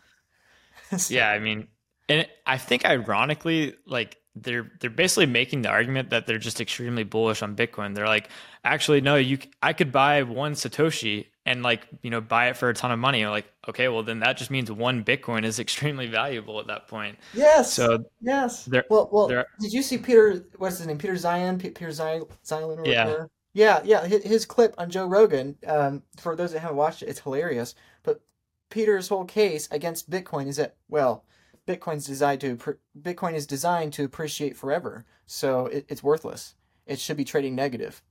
so, 0.97 1.13
yeah, 1.13 1.29
I 1.29 1.39
mean, 1.39 1.67
and 2.09 2.27
I 2.45 2.57
think 2.57 2.85
ironically, 2.85 3.75
like 3.85 4.17
they're 4.35 4.71
they're 4.79 4.89
basically 4.89 5.27
making 5.27 5.61
the 5.61 5.69
argument 5.69 6.09
that 6.09 6.25
they're 6.25 6.37
just 6.37 6.59
extremely 6.59 7.03
bullish 7.03 7.41
on 7.41 7.55
Bitcoin. 7.55 7.93
They're 7.93 8.07
like, 8.07 8.29
actually, 8.63 9.01
no, 9.01 9.15
you 9.15 9.37
I 9.61 9.73
could 9.73 9.91
buy 9.91 10.23
one 10.23 10.53
Satoshi 10.53 11.27
and 11.45 11.61
like 11.61 11.87
you 12.01 12.09
know 12.09 12.21
buy 12.21 12.49
it 12.49 12.57
for 12.57 12.69
a 12.69 12.73
ton 12.73 12.91
of 12.91 12.99
money. 12.99 13.25
like, 13.25 13.45
okay, 13.67 13.87
well 13.89 14.01
then 14.03 14.19
that 14.19 14.37
just 14.37 14.49
means 14.49 14.71
one 14.71 15.03
Bitcoin 15.03 15.43
is 15.43 15.59
extremely 15.59 16.07
valuable 16.07 16.59
at 16.59 16.67
that 16.67 16.87
point. 16.87 17.17
Yes. 17.33 17.73
So 17.73 18.05
yes. 18.21 18.67
Well, 18.89 19.09
well, 19.11 19.27
did 19.59 19.73
you 19.73 19.83
see 19.83 19.97
Peter? 19.97 20.45
What's 20.57 20.79
his 20.79 20.87
name? 20.87 20.97
Peter 20.97 21.13
Zeihan. 21.13 21.59
Peter 21.59 21.87
Zeihan. 21.87 22.27
Zeihan 22.43 22.79
or 22.79 22.87
yeah. 22.87 23.05
Whatever? 23.05 23.29
Yeah, 23.55 23.81
yeah. 23.83 24.07
His, 24.07 24.23
his, 24.23 24.45
clip 24.47 24.73
on 24.79 24.89
Joe 24.89 25.05
Rogan. 25.05 25.55
Um, 25.67 26.01
for 26.17 26.35
those 26.35 26.53
that 26.53 26.59
haven't 26.59 26.75
watched 26.75 27.03
it, 27.03 27.09
it's 27.09 27.19
hilarious. 27.19 27.75
But 28.01 28.19
Peter's 28.71 29.07
whole 29.07 29.25
case 29.25 29.67
against 29.69 30.09
Bitcoin 30.09 30.47
is 30.47 30.55
that 30.55 30.75
well 30.89 31.23
Bitcoin's 31.67 32.05
designed 32.05 32.41
to 32.41 32.57
Bitcoin 32.99 33.33
is 33.33 33.47
designed 33.47 33.93
to 33.93 34.03
appreciate 34.03 34.57
forever, 34.57 35.05
so 35.25 35.67
it, 35.67 35.85
it's 35.87 36.03
worthless. 36.03 36.55
It 36.85 36.99
should 36.99 37.17
be 37.17 37.23
trading 37.23 37.55
negative. 37.55 38.01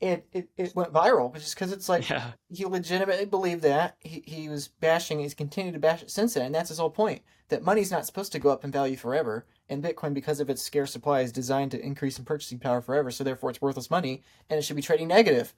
It 0.00 0.26
it, 0.32 0.48
it 0.58 0.76
went 0.76 0.92
viral 0.92 1.32
just 1.34 1.54
because 1.54 1.72
it's 1.72 1.88
like 1.88 2.08
yeah. 2.10 2.32
he 2.50 2.66
legitimately 2.66 3.24
believed 3.24 3.62
that 3.62 3.96
he, 4.00 4.22
he 4.26 4.48
was 4.48 4.68
bashing. 4.68 5.18
He's 5.18 5.32
continued 5.32 5.72
to 5.72 5.78
bash 5.78 6.02
it 6.02 6.10
since 6.10 6.34
then, 6.34 6.46
and 6.46 6.54
that's 6.54 6.68
his 6.68 6.78
whole 6.78 6.90
point. 6.90 7.22
That 7.48 7.62
money's 7.62 7.90
not 7.90 8.04
supposed 8.04 8.32
to 8.32 8.38
go 8.38 8.50
up 8.50 8.64
in 8.64 8.70
value 8.70 8.96
forever, 8.96 9.46
and 9.68 9.82
Bitcoin, 9.82 10.12
because 10.12 10.40
of 10.40 10.50
its 10.50 10.60
scarce 10.60 10.92
supply, 10.92 11.20
is 11.20 11.32
designed 11.32 11.70
to 11.70 11.80
increase 11.82 12.18
in 12.18 12.26
purchasing 12.26 12.58
power 12.58 12.82
forever. 12.82 13.10
So 13.10 13.24
therefore, 13.24 13.50
it's 13.50 13.62
worthless 13.62 13.90
money, 13.90 14.22
and 14.50 14.58
it 14.58 14.62
should 14.62 14.76
be 14.76 14.82
trading 14.82 15.08
negative. 15.08 15.54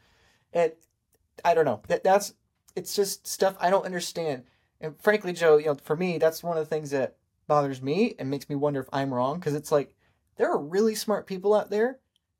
It, 0.53 0.79
I 1.45 1.55
don't 1.55 1.65
know. 1.65 1.83
That 1.89 2.05
that's 2.05 2.35
it's 2.77 2.95
just 2.95 3.27
stuff 3.27 3.57
I 3.59 3.71
don't 3.71 3.87
understand 3.87 4.45
and 4.81 5.01
frankly, 5.01 5.33
Joe, 5.33 5.57
you 5.57 5.67
know, 5.67 5.75
for 5.75 5.97
me, 5.97 6.19
that's 6.19 6.43
one 6.43 6.57
of 6.57 6.63
the 6.63 6.75
things 6.75 6.91
that 6.91 7.17
bothers 7.47 7.83
me 7.83 8.15
and 8.19 8.31
makes 8.31 8.49
me 8.49 8.55
wonder 8.55 8.81
if 8.81 8.89
I'm 8.93 9.13
wrong 9.13 9.39
because 9.39 9.55
it's 9.55 9.73
like 9.73 9.95
there 10.37 10.51
are 10.51 10.59
really 10.59 10.95
smart 10.95 11.27
people 11.27 11.55
out 11.55 11.71
there 11.71 11.99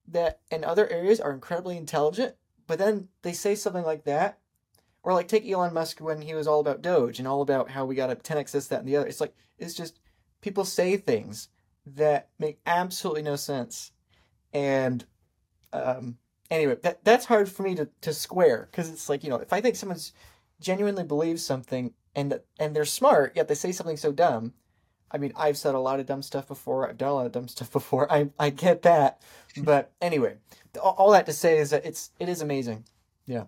that 0.09 0.41
in 0.51 0.65
other 0.65 0.89
areas 0.89 1.21
are 1.21 1.33
incredibly 1.33 1.77
intelligent, 1.77 2.35
but 2.67 2.79
then 2.79 3.09
they 3.23 3.33
say 3.33 3.55
something 3.55 3.85
like 3.85 4.05
that. 4.05 4.39
Or 5.05 5.15
like 5.15 5.29
take 5.29 5.49
Elon 5.49 5.73
Musk 5.73 6.01
when 6.01 6.21
he 6.21 6.35
was 6.35 6.47
all 6.47 6.61
about 6.61 6.83
Doge 6.83 7.19
and 7.19 7.27
all 7.27 7.41
about 7.41 7.71
how 7.71 7.87
we 7.87 7.95
got 7.95 8.09
to 8.09 8.17
10x 8.17 8.51
this, 8.51 8.67
that, 8.67 8.81
and 8.81 8.89
the 8.89 8.97
other. 8.97 9.07
It's 9.07 9.21
like 9.21 9.35
it's 9.59 9.75
just 9.75 10.01
people 10.41 10.65
say 10.65 10.97
things 10.97 11.49
that 11.87 12.29
make 12.39 12.59
absolutely 12.67 13.23
no 13.23 13.37
sense. 13.37 13.93
And 14.53 15.05
um, 15.73 16.19
anyway, 16.51 16.77
that 16.83 17.05
that's 17.05 17.25
hard 17.25 17.49
for 17.49 17.63
me 17.63 17.75
to, 17.77 17.89
to 18.03 18.13
square 18.13 18.69
because 18.71 18.91
it's 18.91 19.09
like, 19.09 19.25
you 19.25 19.31
know, 19.31 19.37
if 19.37 19.53
I 19.53 19.61
think 19.61 19.77
someone's 19.77 20.13
genuinely 20.61 21.05
believes 21.05 21.45
something 21.45 21.95
and 22.19 22.41
and 22.59 22.75
they're 22.75 22.85
smart, 22.85 23.37
yet 23.37 23.49
they 23.49 23.55
say 23.55 23.73
something 23.73 23.97
so 23.97 24.13
dumb. 24.13 24.53
I 25.11 25.19
mean, 25.19 25.33
I've 25.37 25.57
said 25.57 25.75
a 25.75 25.79
lot 25.79 26.01
of 26.01 26.07
dumb 26.07 26.23
stuff 26.23 26.49
before. 26.49 26.89
I've 26.89 26.99
done 26.99 27.11
a 27.11 27.15
lot 27.15 27.27
of 27.27 27.33
dumb 27.33 27.49
stuff 27.49 27.73
before. 27.81 28.11
I 28.13 28.31
I 28.39 28.51
get 28.51 28.83
that, 28.83 29.23
but 29.57 29.93
anyway, 30.03 30.37
all, 30.83 31.13
that 31.13 31.27
to 31.27 31.33
say 31.33 31.59
is 31.59 31.71
that 31.71 31.87
it's 31.87 32.11
it 32.19 32.29
is 32.29 32.43
amazing. 32.43 32.85
Yeah. 33.27 33.45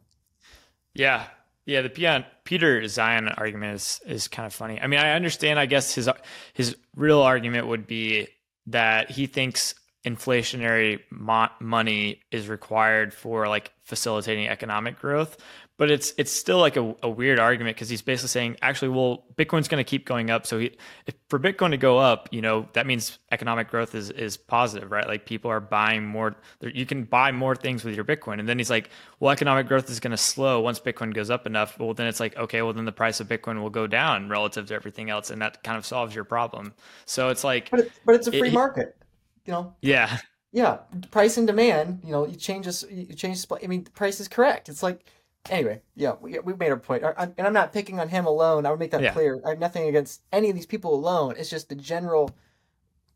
Yeah. 0.94 1.26
Yeah, 1.66 1.82
the 1.82 2.24
Peter 2.44 2.80
Zeihan 2.82 3.32
argument 3.38 3.74
is 3.74 4.00
is 4.06 4.28
kind 4.28 4.46
of 4.46 4.54
funny. 4.54 4.80
I 4.80 4.86
mean, 4.86 4.98
I 4.98 5.12
understand. 5.12 5.58
I 5.58 5.66
guess 5.66 5.94
his 5.94 6.08
his 6.52 6.76
real 6.96 7.20
argument 7.20 7.66
would 7.66 7.86
be 7.86 8.28
that 8.66 9.10
he 9.10 9.26
thinks 9.26 9.74
inflationary 10.04 11.00
mo- 11.10 11.50
money 11.60 12.22
is 12.30 12.48
required 12.48 13.12
for 13.12 13.46
like 13.46 13.70
facilitating 13.84 14.48
economic 14.48 14.98
growth 14.98 15.36
but 15.80 15.90
it's 15.90 16.12
it's 16.18 16.30
still 16.30 16.58
like 16.58 16.76
a, 16.76 16.94
a 17.02 17.08
weird 17.08 17.38
argument 17.38 17.74
because 17.74 17.88
he's 17.88 18.02
basically 18.02 18.28
saying 18.28 18.54
actually 18.60 18.90
well 18.90 19.24
bitcoin's 19.36 19.66
going 19.66 19.82
to 19.82 19.88
keep 19.88 20.04
going 20.04 20.28
up 20.28 20.46
so 20.46 20.58
he, 20.58 20.70
if, 21.06 21.14
for 21.30 21.38
bitcoin 21.38 21.70
to 21.70 21.78
go 21.78 21.96
up 21.96 22.28
you 22.30 22.42
know 22.42 22.68
that 22.74 22.86
means 22.86 23.18
economic 23.32 23.70
growth 23.70 23.94
is 23.94 24.10
is 24.10 24.36
positive 24.36 24.90
right 24.90 25.08
like 25.08 25.24
people 25.24 25.50
are 25.50 25.58
buying 25.58 26.06
more 26.06 26.36
you 26.60 26.84
can 26.84 27.04
buy 27.04 27.32
more 27.32 27.56
things 27.56 27.82
with 27.82 27.94
your 27.96 28.04
bitcoin 28.04 28.38
and 28.38 28.46
then 28.46 28.58
he's 28.58 28.68
like 28.68 28.90
well 29.20 29.32
economic 29.32 29.66
growth 29.66 29.88
is 29.88 29.98
going 29.98 30.10
to 30.10 30.18
slow 30.18 30.60
once 30.60 30.78
bitcoin 30.78 31.14
goes 31.14 31.30
up 31.30 31.46
enough 31.46 31.78
well 31.78 31.94
then 31.94 32.06
it's 32.06 32.20
like 32.20 32.36
okay 32.36 32.60
well 32.60 32.74
then 32.74 32.84
the 32.84 32.92
price 32.92 33.18
of 33.18 33.26
bitcoin 33.26 33.62
will 33.62 33.70
go 33.70 33.86
down 33.86 34.28
relative 34.28 34.66
to 34.66 34.74
everything 34.74 35.08
else 35.08 35.30
and 35.30 35.40
that 35.40 35.62
kind 35.62 35.78
of 35.78 35.86
solves 35.86 36.14
your 36.14 36.24
problem 36.24 36.74
so 37.06 37.30
it's 37.30 37.42
like 37.42 37.70
but, 37.70 37.80
it, 37.80 37.92
but 38.04 38.14
it's 38.14 38.26
a 38.26 38.32
free 38.32 38.48
it, 38.48 38.52
market 38.52 38.96
you 39.46 39.52
know. 39.52 39.74
Yeah. 39.82 40.18
Yeah, 40.52 40.78
price 41.12 41.36
and 41.36 41.46
demand. 41.46 42.00
You 42.04 42.10
know, 42.10 42.26
you 42.26 42.34
change 42.34 42.66
this. 42.66 42.84
You 42.90 43.14
change. 43.14 43.46
I 43.62 43.68
mean, 43.68 43.84
the 43.84 43.90
price 43.92 44.18
is 44.18 44.26
correct. 44.26 44.68
It's 44.68 44.82
like 44.82 45.04
anyway. 45.48 45.82
Yeah, 45.96 46.14
we 46.20 46.38
we 46.40 46.54
made 46.54 46.70
our 46.70 46.78
point, 46.78 47.04
and 47.04 47.34
I'm 47.38 47.52
not 47.52 47.72
picking 47.72 48.00
on 48.00 48.08
him 48.08 48.26
alone. 48.26 48.66
I 48.66 48.70
would 48.70 48.78
make 48.78 48.90
that 48.90 49.02
yeah. 49.02 49.12
clear. 49.12 49.40
I 49.44 49.50
have 49.50 49.58
nothing 49.58 49.88
against 49.88 50.22
any 50.32 50.50
of 50.50 50.56
these 50.56 50.66
people 50.66 50.94
alone. 50.94 51.34
It's 51.38 51.50
just 51.50 51.68
the 51.68 51.74
general, 51.74 52.30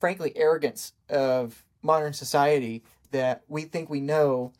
frankly, 0.00 0.32
arrogance 0.36 0.92
of 1.08 1.64
modern 1.82 2.12
society 2.12 2.82
that 3.10 3.42
we 3.48 3.62
think 3.62 3.90
we 3.90 4.00
know 4.00 4.52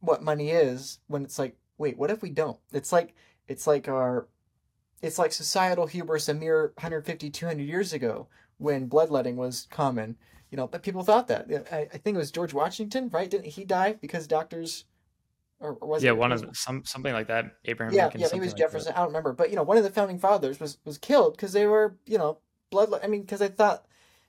what 0.00 0.22
money 0.22 0.50
is 0.50 1.00
when 1.06 1.24
it's 1.24 1.38
like, 1.38 1.56
wait, 1.78 1.98
what 1.98 2.10
if 2.10 2.22
we 2.22 2.30
don't? 2.30 2.58
It's 2.72 2.92
like 2.92 3.14
it's 3.48 3.66
like 3.66 3.88
our 3.88 4.28
it's 5.02 5.18
like 5.18 5.32
societal 5.32 5.86
hubris 5.86 6.28
a 6.28 6.34
mere 6.34 6.72
150 6.76 7.30
200 7.30 7.62
years 7.62 7.92
ago 7.92 8.28
when 8.58 8.86
bloodletting 8.86 9.36
was 9.36 9.66
common 9.70 10.16
you 10.54 10.56
know, 10.56 10.68
but 10.68 10.84
people 10.84 11.02
thought 11.02 11.26
that. 11.26 11.50
I, 11.72 11.88
I 11.92 11.98
think 11.98 12.14
it 12.14 12.18
was 12.18 12.30
George 12.30 12.54
Washington, 12.54 13.08
right? 13.08 13.28
Didn't 13.28 13.46
he 13.46 13.64
die 13.64 13.94
because 13.94 14.28
doctors? 14.28 14.84
Or, 15.64 15.72
or 15.80 15.88
was 15.88 16.04
yeah, 16.04 16.10
it, 16.10 16.18
one 16.18 16.30
of 16.30 16.44
some 16.52 16.84
something 16.84 17.14
like 17.14 17.28
that. 17.28 17.46
Abraham 17.64 17.94
yeah, 17.94 18.02
Lincoln. 18.02 18.20
Yeah, 18.20 18.28
he 18.30 18.40
was 18.40 18.52
Jefferson. 18.52 18.92
I 18.92 18.98
don't 18.98 19.06
remember, 19.06 19.32
but 19.32 19.48
you 19.48 19.56
know, 19.56 19.62
one 19.62 19.78
of 19.78 19.82
the 19.82 19.90
founding 19.90 20.18
fathers 20.18 20.60
was 20.60 20.76
was 20.84 20.98
killed 20.98 21.36
because 21.36 21.54
they 21.54 21.66
were 21.66 21.96
you 22.04 22.18
know 22.18 22.38
blood. 22.70 22.92
I 23.02 23.06
mean, 23.06 23.22
because 23.22 23.40
I 23.40 23.48
thought, 23.48 23.86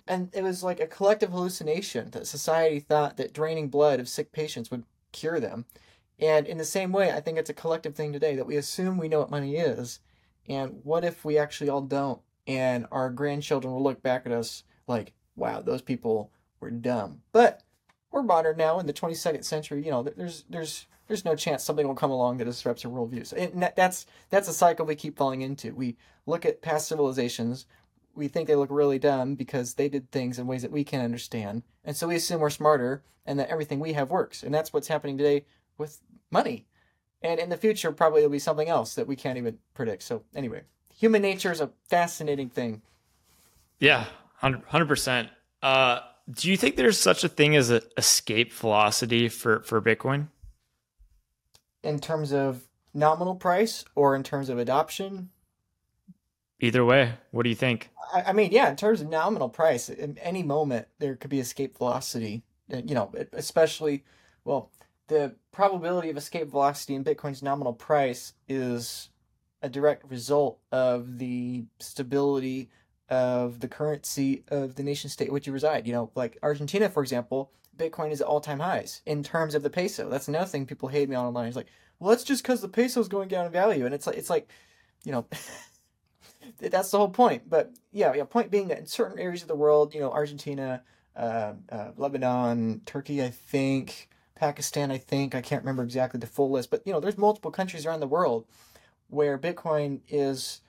and 0.07 0.29
it 0.33 0.43
was 0.43 0.63
like 0.63 0.79
a 0.79 0.87
collective 0.87 1.31
hallucination 1.31 2.11
that 2.11 2.25
society 2.25 2.79
thought 2.79 3.17
that 3.17 3.33
draining 3.33 3.67
blood 3.67 3.99
of 3.99 4.07
sick 4.07 4.31
patients 4.31 4.71
would 4.71 4.85
cure 5.11 5.41
them. 5.41 5.65
And 6.17 6.47
in 6.47 6.57
the 6.57 6.63
same 6.63 6.93
way, 6.93 7.11
I 7.11 7.19
think 7.19 7.37
it's 7.37 7.49
a 7.49 7.53
collective 7.53 7.95
thing 7.95 8.13
today 8.13 8.37
that 8.37 8.47
we 8.47 8.55
assume 8.55 8.97
we 8.97 9.09
know 9.09 9.19
what 9.19 9.29
money 9.29 9.57
is, 9.57 9.99
and 10.47 10.79
what 10.83 11.03
if 11.03 11.25
we 11.25 11.37
actually 11.37 11.69
all 11.69 11.81
don't? 11.81 12.21
And 12.47 12.87
our 12.91 13.09
grandchildren 13.09 13.73
will 13.73 13.83
look 13.83 14.01
back 14.01 14.25
at 14.25 14.31
us 14.31 14.63
like, 14.87 15.11
wow, 15.35 15.61
those 15.61 15.81
people 15.81 16.31
were 16.61 16.71
dumb. 16.71 17.23
But 17.33 17.61
we're 18.09 18.23
modern 18.23 18.55
now 18.55 18.79
in 18.79 18.85
the 18.85 18.93
22nd 18.93 19.43
century. 19.43 19.83
You 19.83 19.91
know, 19.91 20.03
there's 20.03 20.45
there's 20.49 20.87
there's 21.07 21.25
no 21.25 21.35
chance 21.35 21.63
something 21.63 21.87
will 21.87 21.95
come 21.95 22.11
along 22.11 22.37
that 22.37 22.45
disrupts 22.45 22.85
our 22.85 22.91
worldviews. 22.91 23.33
And 23.33 23.71
that's 23.75 24.05
that's 24.29 24.47
a 24.47 24.53
cycle 24.53 24.85
we 24.85 24.95
keep 24.95 25.17
falling 25.17 25.41
into. 25.41 25.73
We 25.73 25.97
look 26.25 26.45
at 26.45 26.61
past 26.61 26.87
civilizations, 26.87 27.65
we 28.15 28.27
think 28.27 28.47
they 28.47 28.55
look 28.55 28.69
really 28.71 28.99
dumb 28.99 29.35
because 29.35 29.73
they 29.73 29.89
did 29.89 30.11
things 30.11 30.39
in 30.39 30.47
ways 30.47 30.61
that 30.61 30.71
we 30.71 30.83
can't 30.83 31.03
understand, 31.03 31.63
and 31.83 31.95
so 31.95 32.07
we 32.07 32.15
assume 32.15 32.41
we're 32.41 32.49
smarter 32.49 33.03
and 33.25 33.39
that 33.39 33.49
everything 33.49 33.79
we 33.79 33.93
have 33.93 34.11
works. 34.11 34.43
And 34.43 34.53
that's 34.53 34.71
what's 34.71 34.87
happening 34.87 35.17
today 35.17 35.45
with 35.77 35.99
money. 36.31 36.67
And 37.21 37.39
in 37.39 37.49
the 37.49 37.57
future, 37.57 37.91
probably 37.91 38.19
it'll 38.19 38.29
be 38.29 38.39
something 38.39 38.69
else 38.69 38.93
that 38.95 39.07
we 39.07 39.15
can't 39.15 39.37
even 39.37 39.57
predict. 39.73 40.03
So 40.03 40.23
anyway, 40.35 40.61
human 40.93 41.21
nature 41.21 41.51
is 41.51 41.59
a 41.59 41.71
fascinating 41.89 42.49
thing. 42.49 42.81
Yeah, 43.79 44.05
hundred 44.35 44.87
percent. 44.87 45.29
Uh, 45.61 46.01
do 46.31 46.49
you 46.49 46.57
think 46.57 46.75
there's 46.75 46.99
such 46.99 47.23
a 47.23 47.29
thing 47.29 47.55
as 47.55 47.69
an 47.69 47.81
escape 47.97 48.53
velocity 48.53 49.27
for 49.29 49.61
for 49.61 49.81
Bitcoin? 49.81 50.27
In 51.85 51.99
terms 51.99 52.33
of 52.33 52.67
nominal 52.93 53.35
price 53.35 53.85
or 53.93 54.15
in 54.15 54.23
terms 54.23 54.49
of 54.49 54.57
adoption? 54.57 55.29
Either 56.59 56.83
way, 56.83 57.13
what 57.31 57.43
do 57.43 57.49
you 57.49 57.55
think? 57.55 57.89
I, 58.13 58.23
I 58.27 58.33
mean, 58.33 58.51
yeah, 58.51 58.69
in 58.69 58.75
terms 58.75 59.01
of 59.01 59.09
nominal 59.09 59.49
price, 59.49 59.89
in 59.89 60.17
any 60.17 60.41
moment 60.41 60.87
there 60.99 61.15
could 61.15 61.29
be 61.29 61.39
escape 61.39 61.77
velocity. 61.77 62.43
Uh, 62.73 62.77
you 62.77 62.95
know, 62.95 63.13
especially 63.33 64.03
well, 64.45 64.71
the 65.07 65.35
probability 65.51 66.09
of 66.09 66.17
escape 66.17 66.49
velocity 66.49 66.95
in 66.95 67.03
Bitcoin's 67.03 67.43
nominal 67.43 67.73
price 67.73 68.33
is 68.47 69.09
a 69.61 69.69
direct 69.69 70.09
result 70.09 70.59
of 70.71 71.19
the 71.19 71.65
stability 71.79 72.69
of 73.09 73.59
the 73.59 73.67
currency 73.67 74.43
of 74.47 74.75
the 74.75 74.83
nation 74.83 75.09
state 75.09 75.31
which 75.31 75.45
you 75.45 75.53
reside. 75.53 75.85
You 75.85 75.93
know, 75.93 76.11
like 76.15 76.39
Argentina, 76.41 76.89
for 76.89 77.03
example, 77.03 77.51
Bitcoin 77.77 78.11
is 78.11 78.21
at 78.21 78.27
all 78.27 78.41
time 78.41 78.59
highs 78.59 79.01
in 79.05 79.23
terms 79.23 79.55
of 79.55 79.63
the 79.63 79.69
peso. 79.69 80.09
That's 80.09 80.27
another 80.27 80.45
thing 80.45 80.65
people 80.65 80.89
hate 80.89 81.09
me 81.09 81.15
on 81.15 81.25
online. 81.25 81.47
It's 81.47 81.55
like, 81.55 81.67
well, 81.99 82.09
that's 82.09 82.23
just 82.23 82.43
because 82.43 82.61
the 82.61 82.67
peso 82.67 82.99
is 82.99 83.07
going 83.07 83.29
down 83.29 83.45
in 83.45 83.51
value, 83.51 83.85
and 83.85 83.93
it's 83.93 84.07
like 84.07 84.17
it's 84.17 84.29
like, 84.29 84.49
you 85.03 85.11
know, 85.11 85.25
that's 86.59 86.91
the 86.91 86.97
whole 86.97 87.09
point. 87.09 87.49
But 87.49 87.73
yeah, 87.91 88.13
yeah. 88.13 88.23
Point 88.23 88.51
being 88.51 88.67
that 88.69 88.79
in 88.79 88.85
certain 88.85 89.19
areas 89.19 89.41
of 89.41 89.47
the 89.47 89.55
world, 89.55 89.93
you 89.93 89.99
know, 89.99 90.11
Argentina, 90.11 90.83
uh, 91.15 91.53
uh, 91.69 91.91
Lebanon, 91.97 92.81
Turkey, 92.85 93.23
I 93.23 93.29
think, 93.29 94.09
Pakistan, 94.35 94.91
I 94.91 94.97
think, 94.97 95.33
I 95.33 95.41
can't 95.41 95.63
remember 95.63 95.83
exactly 95.83 96.19
the 96.19 96.27
full 96.27 96.51
list, 96.51 96.69
but 96.69 96.81
you 96.85 96.93
know, 96.93 96.99
there's 96.99 97.17
multiple 97.17 97.51
countries 97.51 97.85
around 97.85 98.01
the 98.01 98.07
world 98.07 98.45
where 99.07 99.37
Bitcoin 99.37 99.99
is 100.09 100.61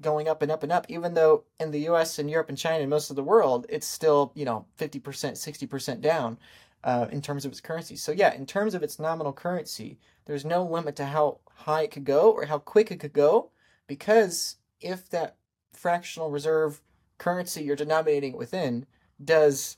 going 0.00 0.28
up 0.28 0.42
and 0.42 0.50
up 0.50 0.62
and 0.62 0.72
up, 0.72 0.86
even 0.88 1.14
though 1.14 1.44
in 1.58 1.70
the 1.70 1.88
US 1.90 2.18
and 2.18 2.30
Europe 2.30 2.48
and 2.48 2.58
China 2.58 2.80
and 2.80 2.90
most 2.90 3.10
of 3.10 3.16
the 3.16 3.22
world, 3.22 3.66
it's 3.68 3.86
still, 3.86 4.32
you 4.34 4.44
know, 4.44 4.66
50%, 4.78 5.00
60% 5.00 6.00
down 6.00 6.38
uh, 6.84 7.06
in 7.10 7.20
terms 7.20 7.44
of 7.44 7.52
its 7.52 7.60
currency. 7.60 7.96
So, 7.96 8.12
yeah, 8.12 8.32
in 8.34 8.46
terms 8.46 8.74
of 8.74 8.82
its 8.82 8.98
nominal 8.98 9.32
currency, 9.32 9.98
there's 10.24 10.44
no 10.44 10.64
limit 10.64 10.96
to 10.96 11.06
how 11.06 11.40
high 11.50 11.82
it 11.82 11.90
could 11.90 12.04
go 12.04 12.30
or 12.30 12.46
how 12.46 12.58
quick 12.58 12.90
it 12.90 13.00
could 13.00 13.12
go 13.12 13.50
because 13.86 14.56
if 14.80 15.08
that 15.10 15.36
fractional 15.72 16.30
reserve 16.30 16.80
currency 17.18 17.62
you're 17.62 17.76
denominating 17.76 18.36
within 18.36 18.86
does 19.22 19.76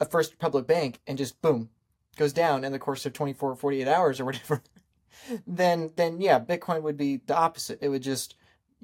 a 0.00 0.04
First 0.04 0.32
Republic 0.32 0.66
bank 0.66 1.00
and 1.06 1.16
just 1.16 1.40
boom, 1.40 1.70
goes 2.16 2.32
down 2.32 2.64
in 2.64 2.72
the 2.72 2.78
course 2.78 3.06
of 3.06 3.12
24 3.12 3.56
48 3.56 3.88
hours 3.88 4.20
or 4.20 4.24
whatever, 4.26 4.62
then, 5.46 5.90
then 5.96 6.20
yeah, 6.20 6.38
Bitcoin 6.38 6.82
would 6.82 6.96
be 6.96 7.20
the 7.26 7.36
opposite. 7.36 7.78
It 7.80 7.88
would 7.88 8.02
just 8.02 8.34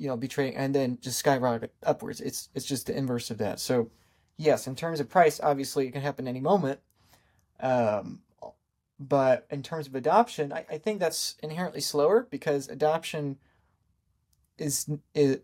you 0.00 0.08
know, 0.08 0.16
be 0.16 0.28
trading 0.28 0.56
and 0.56 0.74
then 0.74 0.98
just 1.02 1.18
skyrocket 1.18 1.74
upwards. 1.82 2.22
It's 2.22 2.48
it's 2.54 2.64
just 2.64 2.86
the 2.86 2.96
inverse 2.96 3.30
of 3.30 3.36
that. 3.38 3.60
So, 3.60 3.90
yes, 4.38 4.66
in 4.66 4.74
terms 4.74 4.98
of 4.98 5.10
price, 5.10 5.38
obviously 5.42 5.86
it 5.86 5.92
can 5.92 6.00
happen 6.00 6.26
any 6.26 6.40
moment. 6.40 6.80
Um, 7.60 8.20
but 8.98 9.46
in 9.50 9.62
terms 9.62 9.86
of 9.86 9.94
adoption, 9.94 10.54
I, 10.54 10.64
I 10.70 10.78
think 10.78 11.00
that's 11.00 11.36
inherently 11.42 11.82
slower 11.82 12.26
because 12.30 12.66
adoption 12.68 13.36
is 14.56 14.88
is 15.14 15.40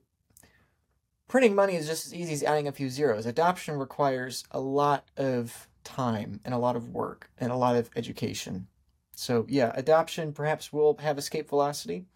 printing 1.29 1.55
money 1.55 1.77
is 1.77 1.87
just 1.87 2.07
as 2.07 2.15
easy 2.15 2.33
as 2.33 2.43
adding 2.43 2.67
a 2.67 2.73
few 2.73 2.89
zeros. 2.89 3.27
Adoption 3.27 3.77
requires 3.77 4.45
a 4.51 4.61
lot 4.61 5.05
of 5.19 5.69
time 5.85 6.41
and 6.47 6.55
a 6.55 6.59
lot 6.59 6.77
of 6.77 6.89
work 6.89 7.31
and 7.37 7.53
a 7.53 7.57
lot 7.57 7.77
of 7.77 7.91
education. 7.95 8.69
So 9.15 9.45
yeah, 9.51 9.73
adoption 9.75 10.33
perhaps 10.33 10.73
will 10.73 10.97
have 11.01 11.19
escape 11.19 11.51
velocity 11.51 12.07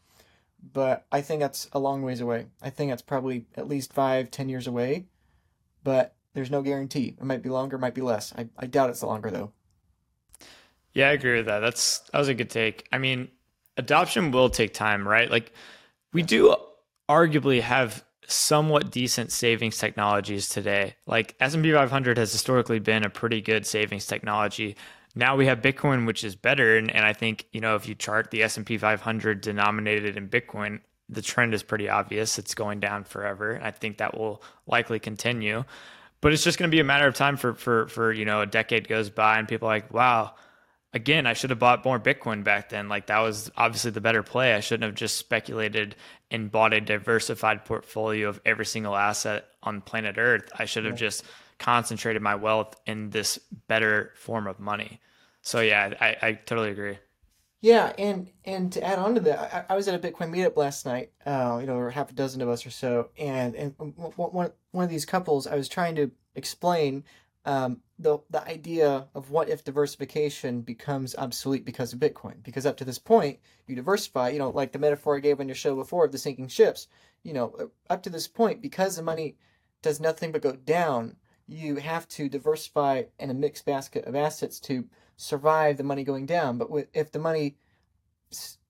but 0.73 1.07
I 1.11 1.21
think 1.21 1.41
that's 1.41 1.69
a 1.73 1.79
long 1.79 2.03
ways 2.03 2.21
away. 2.21 2.47
I 2.63 2.71
think 2.71 2.91
that's 2.91 3.03
probably 3.03 3.47
at 3.57 3.69
least 3.69 3.93
five, 3.93 4.31
ten 4.31 4.49
years 4.49 4.67
away, 4.67 5.07
but 5.83 6.15
there's 6.35 6.51
no 6.51 6.63
guarantee. 6.63 7.17
It 7.19 7.25
might 7.25 7.43
be 7.43 7.49
longer, 7.49 7.79
might 7.79 7.95
be 7.95 8.03
less. 8.03 8.33
I, 8.37 8.49
I 8.59 8.67
doubt 8.67 8.91
it's 8.91 9.03
longer 9.03 9.31
though. 9.31 9.53
Yeah, 10.93 11.09
I 11.09 11.13
agree 11.13 11.37
with 11.37 11.47
that. 11.47 11.61
That's 11.61 12.01
that 12.13 12.19
was 12.19 12.29
a 12.29 12.35
good 12.35 12.51
take. 12.51 12.87
I 12.93 12.99
mean, 12.99 13.29
adoption 13.77 14.31
will 14.31 14.51
take 14.51 14.75
time, 14.75 15.07
right? 15.07 15.31
Like 15.31 15.53
we 16.13 16.23
do 16.23 16.55
arguably 17.09 17.61
have 17.61 18.05
somewhat 18.27 18.91
decent 18.91 19.33
savings 19.33 19.79
technologies 19.79 20.49
today. 20.49 20.95
Like 21.07 21.35
S&P 21.41 21.73
500 21.73 22.19
has 22.19 22.33
historically 22.33 22.79
been 22.79 23.05
a 23.05 23.11
pretty 23.11 23.41
good 23.41 23.67
savings 23.67 24.07
technology. 24.07 24.77
Now 25.15 25.37
we 25.37 25.47
have 25.47 25.61
Bitcoin, 25.61 26.07
which 26.07 26.23
is 26.23 26.37
better, 26.37 26.77
and, 26.77 26.91
and 26.91 27.05
I 27.05 27.13
think 27.13 27.47
you 27.53 27.61
know 27.61 27.75
if 27.77 27.89
you 27.89 27.95
chart 27.95 28.31
the 28.31 28.43
S&P 28.43 28.79
500 28.79 29.41
denominated 29.41 30.17
in 30.17 30.29
Bitcoin, 30.29 30.81
the 31.09 31.23
trend 31.23 31.55
is 31.55 31.63
pretty 31.63 31.89
obvious. 31.89 32.39
It's 32.39 32.55
going 32.55 32.81
down 32.81 33.05
forever. 33.05 33.61
I 33.63 33.73
think 33.73 33.99
that 33.99 34.17
will 34.17 34.43
likely 34.67 35.01
continue. 35.01 35.65
But 36.21 36.33
it's 36.33 36.45
just 36.45 36.59
going 36.59 36.71
to 36.71 36.75
be 36.75 36.81
a 36.81 36.85
matter 36.85 37.07
of 37.07 37.15
time 37.15 37.37
for 37.37 37.55
for 37.55 37.89
for 37.89 38.13
you 38.13 38.25
know 38.25 38.43
a 38.43 38.47
decade 38.47 38.89
goes 38.89 39.11
by 39.11 39.39
and 39.39 39.49
people 39.49 39.69
are 39.69 39.73
like, 39.73 39.93
wow, 39.93 40.35
again, 40.93 41.27
I 41.27 41.33
should 41.33 41.51
have 41.51 41.59
bought 41.59 41.85
more 41.85 41.99
Bitcoin 41.99 42.45
back 42.45 42.69
then. 42.69 42.89
Like 42.89 43.07
that 43.07 43.21
was 43.21 43.51
obviously 43.57 43.91
the 43.91 44.01
better 44.01 44.23
play. 44.23 44.55
I 44.55 44.61
shouldn't 44.61 44.85
have 44.85 44.95
just 44.95 45.17
speculated 45.17 45.97
and 46.31 46.51
bought 46.51 46.73
a 46.73 46.81
diversified 46.81 47.65
portfolio 47.65 48.29
of 48.29 48.41
every 48.45 48.67
single 48.67 48.97
asset 48.97 49.47
on 49.63 49.81
planet 49.81 50.17
Earth. 50.19 50.51
I 50.57 50.65
should 50.65 50.85
have 50.85 50.97
just 50.97 51.25
concentrated 51.61 52.23
my 52.23 52.35
wealth 52.35 52.75
in 52.87 53.11
this 53.11 53.39
better 53.69 54.13
form 54.17 54.49
of 54.49 54.59
money. 54.59 55.01
So 55.43 55.61
yeah, 55.61 55.95
I, 56.01 56.17
I 56.21 56.33
totally 56.33 56.71
agree. 56.71 56.99
Yeah, 57.61 57.93
and 57.99 58.31
and 58.47 58.73
to 58.73 58.83
add 58.83 58.99
on 58.99 59.15
to 59.15 59.21
that, 59.21 59.69
I, 59.71 59.75
I 59.75 59.77
was 59.77 59.87
at 59.87 59.95
a 59.95 59.99
Bitcoin 59.99 60.35
meetup 60.35 60.57
last 60.57 60.87
night. 60.87 61.13
Uh, 61.27 61.59
you 61.61 61.67
know, 61.67 61.89
half 61.91 62.11
a 62.11 62.15
dozen 62.15 62.41
of 62.41 62.49
us 62.49 62.65
or 62.65 62.71
so, 62.71 63.11
and 63.19 63.55
and 63.55 63.75
one 63.77 64.51
one 64.73 64.85
of 64.85 64.91
these 64.91 65.05
couples, 65.05 65.47
I 65.47 65.57
was 65.57 65.69
trying 65.69 65.95
to 65.97 66.11
explain 66.35 67.05
um, 67.45 67.81
the 67.99 68.19
the 68.31 68.43
idea 68.49 69.07
of 69.15 69.31
what 69.31 69.51
if 69.51 69.63
diversification 69.63 70.63
becomes 70.63 71.15
obsolete 71.17 71.67
because 71.67 71.93
of 71.93 72.01
Bitcoin. 72.01 72.43
Because 72.43 72.65
up 72.65 72.79
to 72.79 72.85
this 72.87 72.99
point, 72.99 73.39
you 73.67 73.77
diversify. 73.77 74.31
You 74.31 74.39
know, 74.39 74.51
like 74.51 74.73
the 74.73 74.79
metaphor 74.79 75.17
I 75.17 75.21
gave 75.21 75.39
on 75.39 75.49
your 75.49 75.55
show 75.55 75.77
before 75.77 76.07
of 76.07 76.13
the 76.13 76.19
sinking 76.19 76.49
ships. 76.49 76.89
You 77.23 77.35
know, 77.35 77.71
up 77.91 78.03
to 78.05 78.11
this 78.11 78.27
point, 78.27 78.63
because 78.63 78.97
the 78.97 79.03
money 79.03 79.37
does 79.83 80.01
nothing 80.01 80.33
but 80.33 80.43
go 80.43 80.53
down, 80.53 81.17
you 81.51 81.77
have 81.77 82.07
to 82.09 82.29
diversify 82.29 83.05
in 83.19 83.31
a 83.31 83.35
mixed 83.35 83.67
basket 83.67 84.05
of 84.05 84.15
assets 84.15 84.61
to 84.61 84.87
survive 85.17 85.77
the 85.77 85.83
money 85.83 86.05
going 86.05 86.25
down. 86.25 86.59
But 86.59 86.69
if 86.95 87.11
the 87.11 87.19
money 87.19 87.57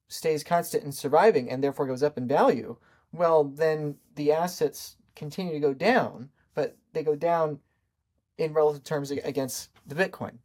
stays 0.08 0.42
constant 0.42 0.84
in 0.84 0.92
surviving 0.92 1.50
and 1.50 1.62
therefore 1.62 1.86
goes 1.86 2.02
up 2.02 2.16
in 2.16 2.26
value, 2.26 2.76
well, 3.12 3.44
then 3.44 3.96
the 4.14 4.32
assets 4.32 4.96
continue 5.14 5.52
to 5.52 5.60
go 5.60 5.74
down, 5.74 6.30
but 6.54 6.76
they 6.92 7.02
go 7.02 7.14
down 7.14 7.58
in 8.38 8.54
relative 8.54 8.82
terms 8.82 9.10
against 9.10 9.68
the 9.86 9.94
Bitcoin. 9.94 10.38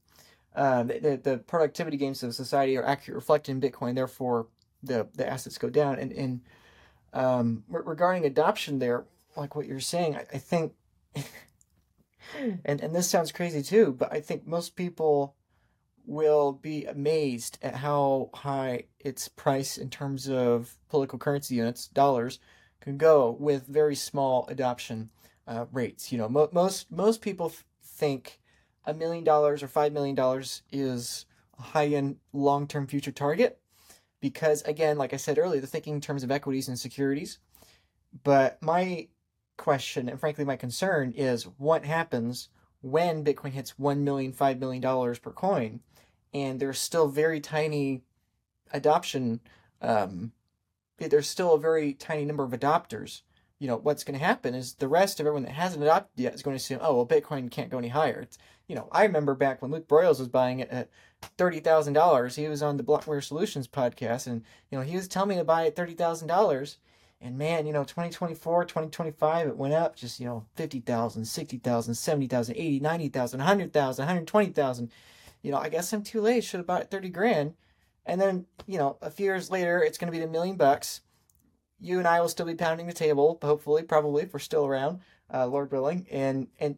Uh, 0.56 0.84
the, 0.84 1.20
the 1.22 1.38
productivity 1.48 1.98
gains 1.98 2.22
of 2.24 2.36
society 2.36 2.78
are 2.78 2.86
accurately 2.86 3.16
reflected 3.16 3.52
in 3.52 3.62
Bitcoin, 3.62 3.96
therefore 3.96 4.48
the, 4.84 5.08
the 5.16 5.28
assets 5.28 5.58
go 5.58 5.70
down. 5.70 6.00
And, 6.00 6.12
and 6.12 6.42
um, 7.14 7.64
regarding 7.68 8.26
adoption 8.26 8.80
there, 8.80 9.06
like 9.36 9.56
what 9.56 9.66
you're 9.66 9.80
saying, 9.80 10.16
I, 10.16 10.26
I 10.34 10.38
think, 10.38 10.74
and, 12.66 12.82
and 12.82 12.96
this 12.96 13.10
sounds 13.10 13.32
crazy 13.32 13.62
too, 13.62 13.96
but 13.98 14.12
I 14.12 14.22
think 14.22 14.48
most 14.48 14.76
people 14.76 15.36
will 16.06 16.54
be 16.54 16.86
amazed 16.86 17.58
at 17.62 17.76
how 17.76 18.30
high 18.34 18.84
its 19.00 19.28
price 19.28 19.78
in 19.78 19.90
terms 19.90 20.30
of 20.30 20.78
political 20.90 21.18
currency 21.18 21.56
units, 21.56 21.88
dollars, 21.88 22.40
can 22.80 22.98
go 22.98 23.36
with 23.40 23.66
very 23.66 23.96
small 23.96 24.46
adoption 24.48 25.10
uh, 25.48 25.66
rates. 25.72 26.12
You 26.12 26.18
know, 26.18 26.30
mo- 26.30 26.50
most 26.52 26.92
most 26.92 27.22
people 27.22 27.48
f- 27.48 27.66
think 27.84 28.40
a 28.86 28.94
million 28.94 29.24
dollars 29.24 29.64
or 29.64 29.68
five 29.68 29.94
million 29.94 30.16
dollars 30.16 30.62
is 30.72 31.26
a 31.58 31.62
high 31.64 31.88
end 31.88 32.18
long 32.34 32.68
term 32.68 32.88
future 32.88 33.12
target 33.12 33.60
because 34.20 34.62
again, 34.64 34.98
like 34.98 35.14
I 35.14 35.18
said 35.18 35.38
earlier, 35.38 35.60
they're 35.60 35.68
thinking 35.68 35.96
in 35.96 36.02
terms 36.02 36.24
of 36.24 36.32
equities 36.32 36.68
and 36.68 36.78
securities. 36.78 37.40
But 38.24 38.62
my 38.62 39.08
question 39.58 40.10
and 40.10 40.20
frankly 40.20 40.44
my 40.44 40.56
concern 40.56 41.14
is 41.16 41.44
what 41.58 41.86
happens 41.86 42.50
when 42.86 43.24
Bitcoin 43.24 43.52
hits 43.52 43.80
one 43.80 44.04
million, 44.04 44.32
five 44.32 44.60
million 44.60 44.82
dollars 44.82 45.18
per 45.18 45.32
coin, 45.32 45.80
and 46.34 46.60
there's 46.60 46.78
still 46.78 47.08
very 47.08 47.40
tiny 47.40 48.04
adoption. 48.72 49.40
Um, 49.82 50.34
there's 51.00 51.28
still 51.28 51.56
a 51.56 51.60
very 51.60 51.94
tiny 51.94 52.26
number 52.26 52.44
of 52.44 52.52
adopters. 52.52 53.22
You 53.58 53.68
know 53.68 53.78
what's 53.78 54.04
going 54.04 54.20
to 54.20 54.24
happen 54.24 54.54
is 54.54 54.76
the 54.76 54.88
rest 54.88 55.20
of 55.20 55.26
everyone 55.26 55.44
that 55.44 55.54
hasn't 55.54 55.82
adopted 55.82 56.20
yet 56.20 56.36
is 56.36 56.44
going 56.44 56.56
to 56.56 56.62
assume, 56.62 56.80
oh 56.82 56.96
well, 56.96 57.08
Bitcoin 57.08 57.50
can't 57.50 57.72
go 57.72 57.80
any 57.80 57.88
higher. 57.88 58.20
It's, 58.20 58.38
you 58.68 58.76
know, 58.76 58.88
I 58.92 59.04
remember 59.04 59.34
back 59.34 59.62
when 59.62 59.72
Luke 59.72 59.88
Broyles 59.88 60.20
was 60.20 60.28
buying 60.28 60.60
it 60.60 60.70
at 60.70 60.90
thirty 61.40 61.62
thousand 61.62 61.94
dollars. 61.94 62.36
He 62.36 62.48
was 62.48 62.62
on 62.62 62.78
the 62.78 62.84
Blockware 62.84 63.24
Solutions 63.24 63.68
podcast, 63.68 64.28
and 64.28 64.44
you 64.70 64.78
know 64.78 64.84
he 64.84 64.96
was 64.96 65.08
telling 65.08 65.30
me 65.30 65.36
to 65.38 65.44
buy 65.44 65.72
thousand 65.72 66.28
dollars 66.28 66.78
and 67.22 67.38
man, 67.38 67.66
you 67.66 67.74
know, 67.74 67.84
2024, 67.84 68.66
2025, 68.66 69.48
it 69.48 69.58
went 69.58 69.74
up 69.74 69.96
just, 69.96 70.20
you 70.20 70.26
know, 70.26 70.46
50,000, 70.56 71.26
60,000, 71.26 71.94
70,000, 71.94 72.56
80, 72.56 72.80
90,000, 72.80 73.40
100,000, 73.40 74.04
120,000. 74.04 74.92
You 75.42 75.52
know, 75.52 75.58
I 75.58 75.70
guess 75.70 75.94
I'm 75.94 76.04
too 76.04 76.22
late. 76.22 76.44
Should 76.44 76.60
have 76.60 76.68
bought 76.68 76.92
30 76.92 77.10
grand. 77.10 77.54
And 78.06 78.22
then, 78.22 78.46
you 78.68 78.78
know, 78.78 78.98
a 79.02 79.10
few 79.10 79.26
years 79.26 79.50
later, 79.50 79.82
it's 79.82 79.98
going 79.98 80.12
to 80.12 80.18
be 80.18 80.24
a 80.24 80.28
million 80.28 80.58
bucks. 80.58 81.02
You 81.80 82.00
and 82.00 82.08
I 82.08 82.22
will 82.22 82.30
still 82.30 82.46
be 82.46 82.56
pounding 82.56 82.88
the 82.88 82.94
table, 82.94 83.40
hopefully, 83.42 83.84
probably, 83.84 84.24
if 84.24 84.34
we're 84.34 84.40
still 84.40 84.66
around, 84.66 85.00
uh, 85.34 85.48
Lord 85.48 85.72
willing. 85.72 86.06
And, 86.12 86.48
and 86.60 86.78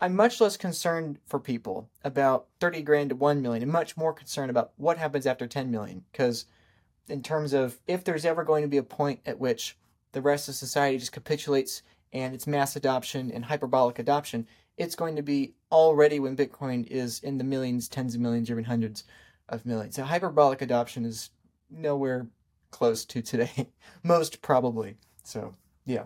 I'm 0.00 0.14
much 0.14 0.40
less 0.40 0.56
concerned 0.56 1.18
for 1.26 1.40
people 1.40 1.90
about 2.04 2.46
30 2.60 2.82
grand 2.82 3.10
to 3.10 3.16
1 3.16 3.42
million 3.42 3.62
and 3.62 3.72
much 3.72 3.96
more 3.96 4.12
concerned 4.12 4.50
about 4.50 4.72
what 4.76 4.98
happens 4.98 5.26
after 5.26 5.46
10 5.46 5.70
million. 5.70 6.04
Because 6.12 6.46
in 7.08 7.22
terms 7.22 7.52
of 7.52 7.78
if 7.86 8.04
there's 8.04 8.24
ever 8.24 8.44
going 8.44 8.62
to 8.62 8.68
be 8.68 8.76
a 8.76 8.82
point 8.82 9.20
at 9.26 9.38
which 9.38 9.76
the 10.12 10.22
rest 10.22 10.48
of 10.48 10.54
society 10.54 10.98
just 10.98 11.12
capitulates 11.12 11.82
and 12.12 12.34
it's 12.34 12.46
mass 12.46 12.76
adoption 12.76 13.30
and 13.30 13.44
hyperbolic 13.44 13.98
adoption, 13.98 14.46
it's 14.76 14.94
going 14.94 15.16
to 15.16 15.22
be 15.22 15.54
already 15.70 16.20
when 16.20 16.36
Bitcoin 16.36 16.86
is 16.86 17.20
in 17.20 17.38
the 17.38 17.44
millions, 17.44 17.88
tens 17.88 18.14
of 18.14 18.20
millions, 18.20 18.50
even 18.50 18.64
hundreds 18.64 19.04
of 19.48 19.66
millions. 19.66 19.96
So 19.96 20.04
hyperbolic 20.04 20.62
adoption 20.62 21.04
is 21.04 21.30
nowhere 21.70 22.26
close 22.70 23.04
to 23.06 23.22
today, 23.22 23.68
most 24.02 24.40
probably. 24.42 24.96
So 25.24 25.54
yeah. 25.84 26.04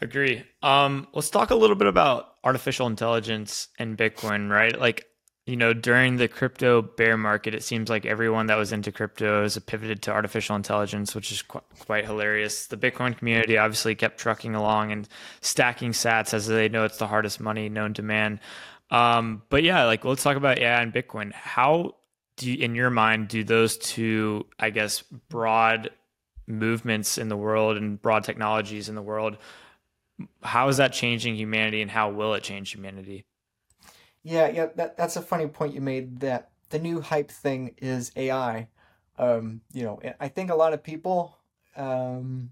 Agree. 0.00 0.44
Um, 0.62 1.08
let's 1.12 1.30
talk 1.30 1.50
a 1.50 1.56
little 1.56 1.76
bit 1.76 1.88
about 1.88 2.36
artificial 2.44 2.86
intelligence 2.86 3.68
and 3.78 3.98
Bitcoin, 3.98 4.48
right? 4.48 4.78
Like 4.78 5.06
you 5.48 5.56
know, 5.56 5.72
during 5.72 6.16
the 6.16 6.28
crypto 6.28 6.82
bear 6.82 7.16
market, 7.16 7.54
it 7.54 7.62
seems 7.62 7.88
like 7.88 8.04
everyone 8.04 8.48
that 8.48 8.58
was 8.58 8.70
into 8.70 8.92
crypto 8.92 9.42
has 9.42 9.58
pivoted 9.60 10.02
to 10.02 10.12
artificial 10.12 10.54
intelligence, 10.54 11.14
which 11.14 11.32
is 11.32 11.40
qu- 11.40 11.62
quite 11.86 12.04
hilarious. 12.04 12.66
The 12.66 12.76
Bitcoin 12.76 13.16
community 13.16 13.56
obviously 13.56 13.94
kept 13.94 14.18
trucking 14.18 14.54
along 14.54 14.92
and 14.92 15.08
stacking 15.40 15.92
sats 15.92 16.34
as 16.34 16.46
they 16.46 16.68
know 16.68 16.84
it's 16.84 16.98
the 16.98 17.06
hardest 17.06 17.40
money 17.40 17.70
known 17.70 17.94
to 17.94 18.02
man. 18.02 18.40
Um, 18.90 19.40
but 19.48 19.62
yeah, 19.62 19.84
like 19.84 20.04
let's 20.04 20.22
talk 20.22 20.36
about 20.36 20.58
AI 20.58 20.82
and 20.82 20.92
Bitcoin. 20.92 21.32
How 21.32 21.94
do 22.36 22.52
you, 22.52 22.62
in 22.62 22.74
your 22.74 22.90
mind, 22.90 23.28
do 23.28 23.42
those 23.42 23.78
two, 23.78 24.44
I 24.60 24.68
guess, 24.68 25.00
broad 25.30 25.88
movements 26.46 27.16
in 27.16 27.30
the 27.30 27.36
world 27.38 27.78
and 27.78 28.00
broad 28.02 28.22
technologies 28.24 28.90
in 28.90 28.94
the 28.94 29.02
world, 29.02 29.38
how 30.42 30.68
is 30.68 30.76
that 30.76 30.92
changing 30.92 31.36
humanity 31.36 31.80
and 31.80 31.90
how 31.90 32.10
will 32.10 32.34
it 32.34 32.42
change 32.42 32.72
humanity? 32.72 33.24
Yeah, 34.28 34.48
yeah, 34.48 34.66
that 34.76 34.98
that's 34.98 35.16
a 35.16 35.22
funny 35.22 35.46
point 35.46 35.72
you 35.74 35.80
made. 35.80 36.20
That 36.20 36.50
the 36.68 36.78
new 36.78 37.00
hype 37.00 37.30
thing 37.30 37.74
is 37.78 38.12
AI. 38.14 38.68
Um, 39.16 39.62
you 39.72 39.84
know, 39.84 40.00
I 40.20 40.28
think 40.28 40.50
a 40.50 40.54
lot 40.54 40.74
of 40.74 40.82
people 40.82 41.38
um, 41.76 42.50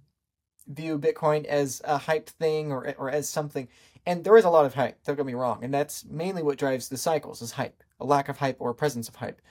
view 0.67 0.99
Bitcoin 0.99 1.45
as 1.45 1.83
a 1.85 1.99
hype 1.99 2.31
thing 2.31 2.73
or 2.73 2.95
or 2.97 3.11
as 3.11 3.29
something, 3.29 3.69
and 4.07 4.25
there 4.25 4.39
is 4.39 4.47
a 4.47 4.51
lot 4.51 4.65
of 4.65 4.73
hype. 4.73 5.05
Don't 5.05 5.17
get 5.17 5.27
me 5.27 5.35
wrong, 5.35 5.63
and 5.63 5.75
that's 5.75 6.03
mainly 6.07 6.43
what 6.43 6.57
drives 6.57 6.89
the 6.89 6.97
cycles 6.97 7.43
is 7.43 7.53
hype, 7.53 7.83
a 8.01 8.07
lack 8.07 8.31
of 8.31 8.39
hype 8.39 8.57
or 8.59 8.73
presence 8.73 9.07
of 9.11 9.17
hype. 9.17 9.43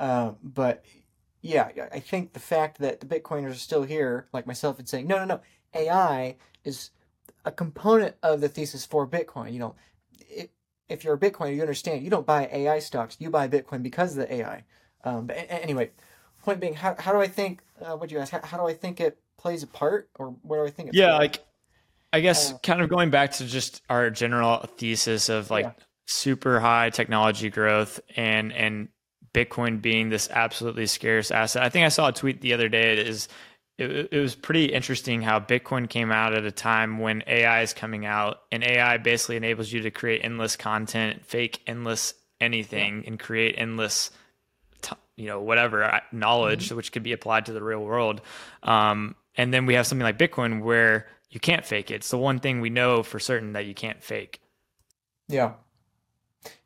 Uh, 0.00 0.32
but 0.42 0.84
yeah, 1.42 1.70
I 1.92 2.00
think 2.00 2.32
the 2.32 2.40
fact 2.40 2.78
that 2.80 2.98
the 2.98 3.06
Bitcoiners 3.06 3.52
are 3.52 3.54
still 3.54 3.84
here, 3.84 4.26
like 4.32 4.48
myself, 4.48 4.80
and 4.80 4.88
saying 4.88 5.06
no, 5.06 5.18
no, 5.18 5.26
no, 5.26 5.40
AI 5.74 6.38
is 6.64 6.90
a 7.44 7.52
component 7.52 8.16
of 8.24 8.40
the 8.40 8.48
thesis 8.48 8.84
for 8.84 9.06
Bitcoin. 9.06 9.52
You 9.52 9.60
know, 9.60 9.76
if 10.88 11.04
you're 11.04 11.14
a 11.14 11.18
Bitcoiner, 11.18 11.54
you 11.54 11.60
understand 11.60 12.02
you 12.02 12.10
don't 12.10 12.26
buy 12.26 12.48
AI 12.52 12.78
stocks. 12.78 13.16
You 13.18 13.30
buy 13.30 13.48
Bitcoin 13.48 13.82
because 13.82 14.16
of 14.16 14.28
the 14.28 14.34
AI. 14.34 14.64
Um, 15.04 15.26
but 15.26 15.36
anyway, 15.48 15.90
point 16.42 16.60
being, 16.60 16.74
how, 16.74 16.96
how 16.98 17.12
do 17.12 17.20
I 17.20 17.28
think? 17.28 17.62
Uh, 17.80 17.96
what 17.96 18.10
you 18.10 18.18
ask? 18.18 18.32
How, 18.32 18.40
how, 18.42 18.56
do 18.56 18.66
I 18.66 18.74
think 18.74 19.00
it 19.00 19.18
plays 19.36 19.62
a 19.62 19.66
part, 19.66 20.08
or 20.18 20.34
where 20.42 20.62
do 20.62 20.66
I 20.66 20.70
think? 20.70 20.88
It's 20.88 20.98
yeah, 20.98 21.16
like 21.16 21.44
I 22.12 22.20
guess 22.20 22.52
uh, 22.52 22.58
kind 22.58 22.80
of 22.80 22.88
going 22.88 23.10
back 23.10 23.32
to 23.32 23.44
just 23.44 23.82
our 23.88 24.10
general 24.10 24.58
thesis 24.76 25.28
of 25.28 25.50
like 25.50 25.66
yeah. 25.66 25.72
super 26.06 26.58
high 26.58 26.90
technology 26.90 27.50
growth 27.50 28.00
and 28.16 28.52
and 28.52 28.88
Bitcoin 29.34 29.80
being 29.80 30.08
this 30.08 30.28
absolutely 30.30 30.86
scarce 30.86 31.30
asset. 31.30 31.62
I 31.62 31.68
think 31.68 31.84
I 31.86 31.90
saw 31.90 32.08
a 32.08 32.12
tweet 32.12 32.40
the 32.40 32.54
other 32.54 32.68
day. 32.68 32.92
It 32.92 33.06
is 33.06 33.28
it, 33.78 34.08
it 34.10 34.18
was 34.18 34.34
pretty 34.34 34.66
interesting 34.66 35.22
how 35.22 35.38
Bitcoin 35.38 35.88
came 35.88 36.10
out 36.10 36.34
at 36.34 36.44
a 36.44 36.50
time 36.50 36.98
when 36.98 37.22
AI 37.26 37.62
is 37.62 37.72
coming 37.72 38.04
out, 38.04 38.40
and 38.50 38.64
AI 38.64 38.98
basically 38.98 39.36
enables 39.36 39.72
you 39.72 39.82
to 39.82 39.90
create 39.90 40.24
endless 40.24 40.56
content, 40.56 41.24
fake 41.24 41.62
endless 41.66 42.14
anything, 42.40 43.04
and 43.06 43.18
create 43.18 43.54
endless, 43.56 44.10
t- 44.82 44.96
you 45.16 45.26
know, 45.26 45.40
whatever 45.40 46.00
knowledge, 46.10 46.66
mm-hmm. 46.66 46.76
which 46.76 46.90
could 46.90 47.04
be 47.04 47.12
applied 47.12 47.46
to 47.46 47.52
the 47.52 47.62
real 47.62 47.82
world. 47.82 48.20
Um, 48.64 49.14
and 49.36 49.54
then 49.54 49.64
we 49.64 49.74
have 49.74 49.86
something 49.86 50.04
like 50.04 50.18
Bitcoin 50.18 50.62
where 50.62 51.06
you 51.30 51.38
can't 51.38 51.64
fake 51.64 51.92
it. 51.92 51.96
It's 51.96 52.10
the 52.10 52.18
one 52.18 52.40
thing 52.40 52.60
we 52.60 52.70
know 52.70 53.04
for 53.04 53.20
certain 53.20 53.52
that 53.52 53.66
you 53.66 53.74
can't 53.74 54.02
fake. 54.02 54.40
Yeah. 55.28 55.52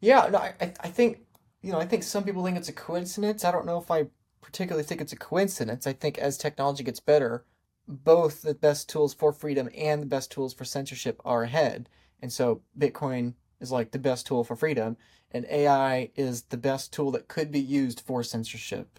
Yeah, 0.01 0.29
no, 0.31 0.39
I, 0.39 0.55
I 0.61 0.89
think, 0.89 1.19
you 1.61 1.73
know, 1.73 1.79
I 1.79 1.85
think 1.85 2.05
some 2.05 2.25
people 2.25 2.45
think 2.45 2.57
it's 2.57 2.69
a 2.69 2.73
coincidence. 2.73 3.45
I 3.45 3.51
don't 3.51 3.67
know 3.67 3.79
if 3.79 3.91
I 3.91 4.07
particularly 4.43 4.85
think 4.85 5.01
it's 5.01 5.13
a 5.13 5.17
coincidence. 5.17 5.87
I 5.87 5.95
think 5.95 6.19
as 6.19 6.37
technology 6.37 6.85
gets 6.85 7.01
better, 7.01 7.45
both 7.89 8.43
the 8.43 8.55
best 8.55 8.89
tools 8.89 9.15
for 9.15 9.33
freedom 9.33 9.69
and 9.77 10.03
the 10.03 10.07
best 10.07 10.31
tools 10.31 10.53
for 10.53 10.65
censorship 10.65 11.21
are 11.25 11.45
ahead. 11.45 11.89
And 12.21 12.33
so 12.33 12.63
Bitcoin 12.79 13.35
is 13.61 13.73
like 13.73 13.93
the 13.93 13.99
best 13.99 14.27
tool 14.27 14.45
for 14.45 14.57
freedom, 14.57 14.97
and 15.31 15.47
AI 15.51 16.11
is 16.15 16.43
the 16.43 16.57
best 16.57 16.93
tool 16.93 17.11
that 17.13 17.29
could 17.29 17.51
be 17.51 17.61
used 17.61 18.01
for 18.01 18.23
censorship 18.23 18.99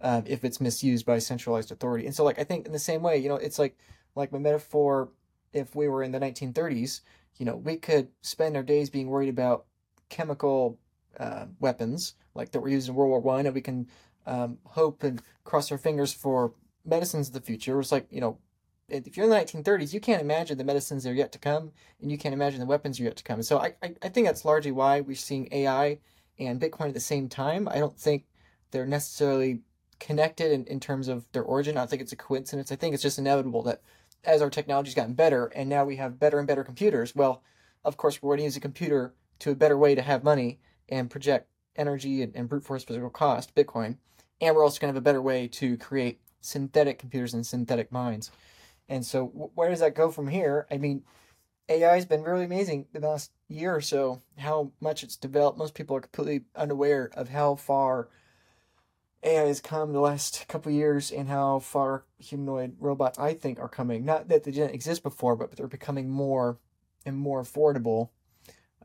um, 0.00 0.24
if 0.26 0.44
it's 0.44 0.60
misused 0.60 1.04
by 1.04 1.18
centralized 1.18 1.70
authority. 1.70 2.06
And 2.06 2.14
so, 2.14 2.24
like, 2.24 2.38
I 2.38 2.44
think 2.44 2.66
in 2.66 2.72
the 2.72 2.78
same 2.78 3.02
way, 3.02 3.18
you 3.18 3.28
know, 3.28 3.36
it's 3.36 3.58
like 3.58 3.76
like 4.14 4.32
my 4.32 4.38
metaphor. 4.38 5.10
If 5.52 5.76
we 5.76 5.86
were 5.86 6.02
in 6.02 6.10
the 6.10 6.18
1930s, 6.18 7.02
you 7.36 7.46
know, 7.46 7.56
we 7.56 7.76
could 7.76 8.08
spend 8.22 8.56
our 8.56 8.62
days 8.62 8.90
being 8.90 9.06
worried 9.06 9.28
about 9.28 9.66
chemical 10.08 10.80
uh, 11.18 11.46
weapons 11.60 12.14
like 12.34 12.50
that 12.50 12.60
were 12.60 12.68
used 12.68 12.88
in 12.88 12.94
World 12.94 13.10
War 13.10 13.20
One, 13.20 13.46
and 13.46 13.54
we 13.54 13.60
can 13.60 13.88
um, 14.26 14.58
hope 14.64 15.02
and 15.02 15.22
cross 15.44 15.70
our 15.70 15.78
fingers 15.78 16.12
for 16.12 16.52
medicines 16.84 17.28
of 17.28 17.34
the 17.34 17.40
future. 17.40 17.78
It's 17.80 17.92
like 17.92 18.06
you 18.10 18.20
know, 18.20 18.38
if 18.88 19.16
you're 19.16 19.24
in 19.24 19.30
the 19.30 19.36
1930s, 19.36 19.92
you 19.92 20.00
can't 20.00 20.22
imagine 20.22 20.58
the 20.58 20.64
medicines 20.64 21.04
that 21.04 21.10
are 21.10 21.14
yet 21.14 21.32
to 21.32 21.38
come, 21.38 21.72
and 22.00 22.10
you 22.10 22.18
can't 22.18 22.34
imagine 22.34 22.60
the 22.60 22.66
weapons 22.66 23.00
are 23.00 23.04
yet 23.04 23.16
to 23.16 23.24
come. 23.24 23.42
So 23.42 23.58
I, 23.58 23.74
I, 23.82 23.94
I 24.02 24.08
think 24.08 24.26
that's 24.26 24.44
largely 24.44 24.72
why 24.72 25.00
we're 25.00 25.16
seeing 25.16 25.48
AI 25.52 25.98
and 26.38 26.60
Bitcoin 26.60 26.88
at 26.88 26.94
the 26.94 27.00
same 27.00 27.28
time. 27.28 27.68
I 27.68 27.78
don't 27.78 27.98
think 27.98 28.24
they're 28.70 28.86
necessarily 28.86 29.60
connected 30.00 30.52
in, 30.52 30.64
in 30.66 30.80
terms 30.80 31.08
of 31.08 31.30
their 31.32 31.42
origin. 31.42 31.76
I 31.76 31.80
don't 31.80 31.90
think 31.90 32.02
it's 32.02 32.12
a 32.12 32.16
coincidence. 32.16 32.72
I 32.72 32.76
think 32.76 32.94
it's 32.94 33.02
just 33.02 33.18
inevitable 33.18 33.62
that 33.62 33.80
as 34.24 34.42
our 34.42 34.50
technology's 34.50 34.94
gotten 34.94 35.14
better 35.14 35.46
and 35.46 35.68
now 35.68 35.84
we 35.84 35.96
have 35.96 36.18
better 36.18 36.38
and 36.38 36.48
better 36.48 36.64
computers, 36.64 37.14
well, 37.14 37.42
of 37.84 37.96
course, 37.96 38.22
we're 38.22 38.30
going 38.30 38.38
to 38.38 38.44
use 38.44 38.56
a 38.56 38.60
computer 38.60 39.14
to 39.40 39.50
a 39.50 39.54
better 39.54 39.76
way 39.76 39.94
to 39.94 40.02
have 40.02 40.24
money 40.24 40.58
and 40.88 41.10
project 41.10 41.48
energy 41.76 42.22
and, 42.22 42.34
and 42.34 42.48
brute 42.48 42.64
force 42.64 42.84
physical 42.84 43.10
cost, 43.10 43.54
Bitcoin. 43.54 43.96
And 44.40 44.54
we're 44.54 44.64
also 44.64 44.80
going 44.80 44.92
to 44.92 44.96
have 44.96 45.02
a 45.02 45.04
better 45.04 45.22
way 45.22 45.48
to 45.48 45.76
create 45.76 46.20
synthetic 46.40 46.98
computers 46.98 47.34
and 47.34 47.46
synthetic 47.46 47.90
minds. 47.90 48.30
And 48.88 49.04
so, 49.04 49.26
where 49.54 49.70
does 49.70 49.80
that 49.80 49.94
go 49.94 50.10
from 50.10 50.28
here? 50.28 50.66
I 50.70 50.76
mean, 50.76 51.04
AI 51.68 51.94
has 51.94 52.04
been 52.04 52.22
really 52.22 52.44
amazing 52.44 52.86
the 52.92 53.00
last 53.00 53.32
year 53.48 53.74
or 53.74 53.80
so, 53.80 54.22
how 54.38 54.72
much 54.80 55.02
it's 55.02 55.16
developed. 55.16 55.58
Most 55.58 55.74
people 55.74 55.96
are 55.96 56.00
completely 56.00 56.42
unaware 56.54 57.10
of 57.14 57.30
how 57.30 57.54
far 57.54 58.08
AI 59.22 59.46
has 59.46 59.60
come 59.60 59.92
the 59.92 60.00
last 60.00 60.46
couple 60.48 60.70
years 60.70 61.10
and 61.10 61.28
how 61.28 61.58
far 61.60 62.04
humanoid 62.18 62.76
robots, 62.78 63.18
I 63.18 63.32
think, 63.32 63.58
are 63.58 63.68
coming. 63.68 64.04
Not 64.04 64.28
that 64.28 64.44
they 64.44 64.50
didn't 64.50 64.74
exist 64.74 65.02
before, 65.02 65.36
but 65.36 65.56
they're 65.56 65.66
becoming 65.66 66.10
more 66.10 66.58
and 67.06 67.16
more 67.16 67.42
affordable. 67.42 68.10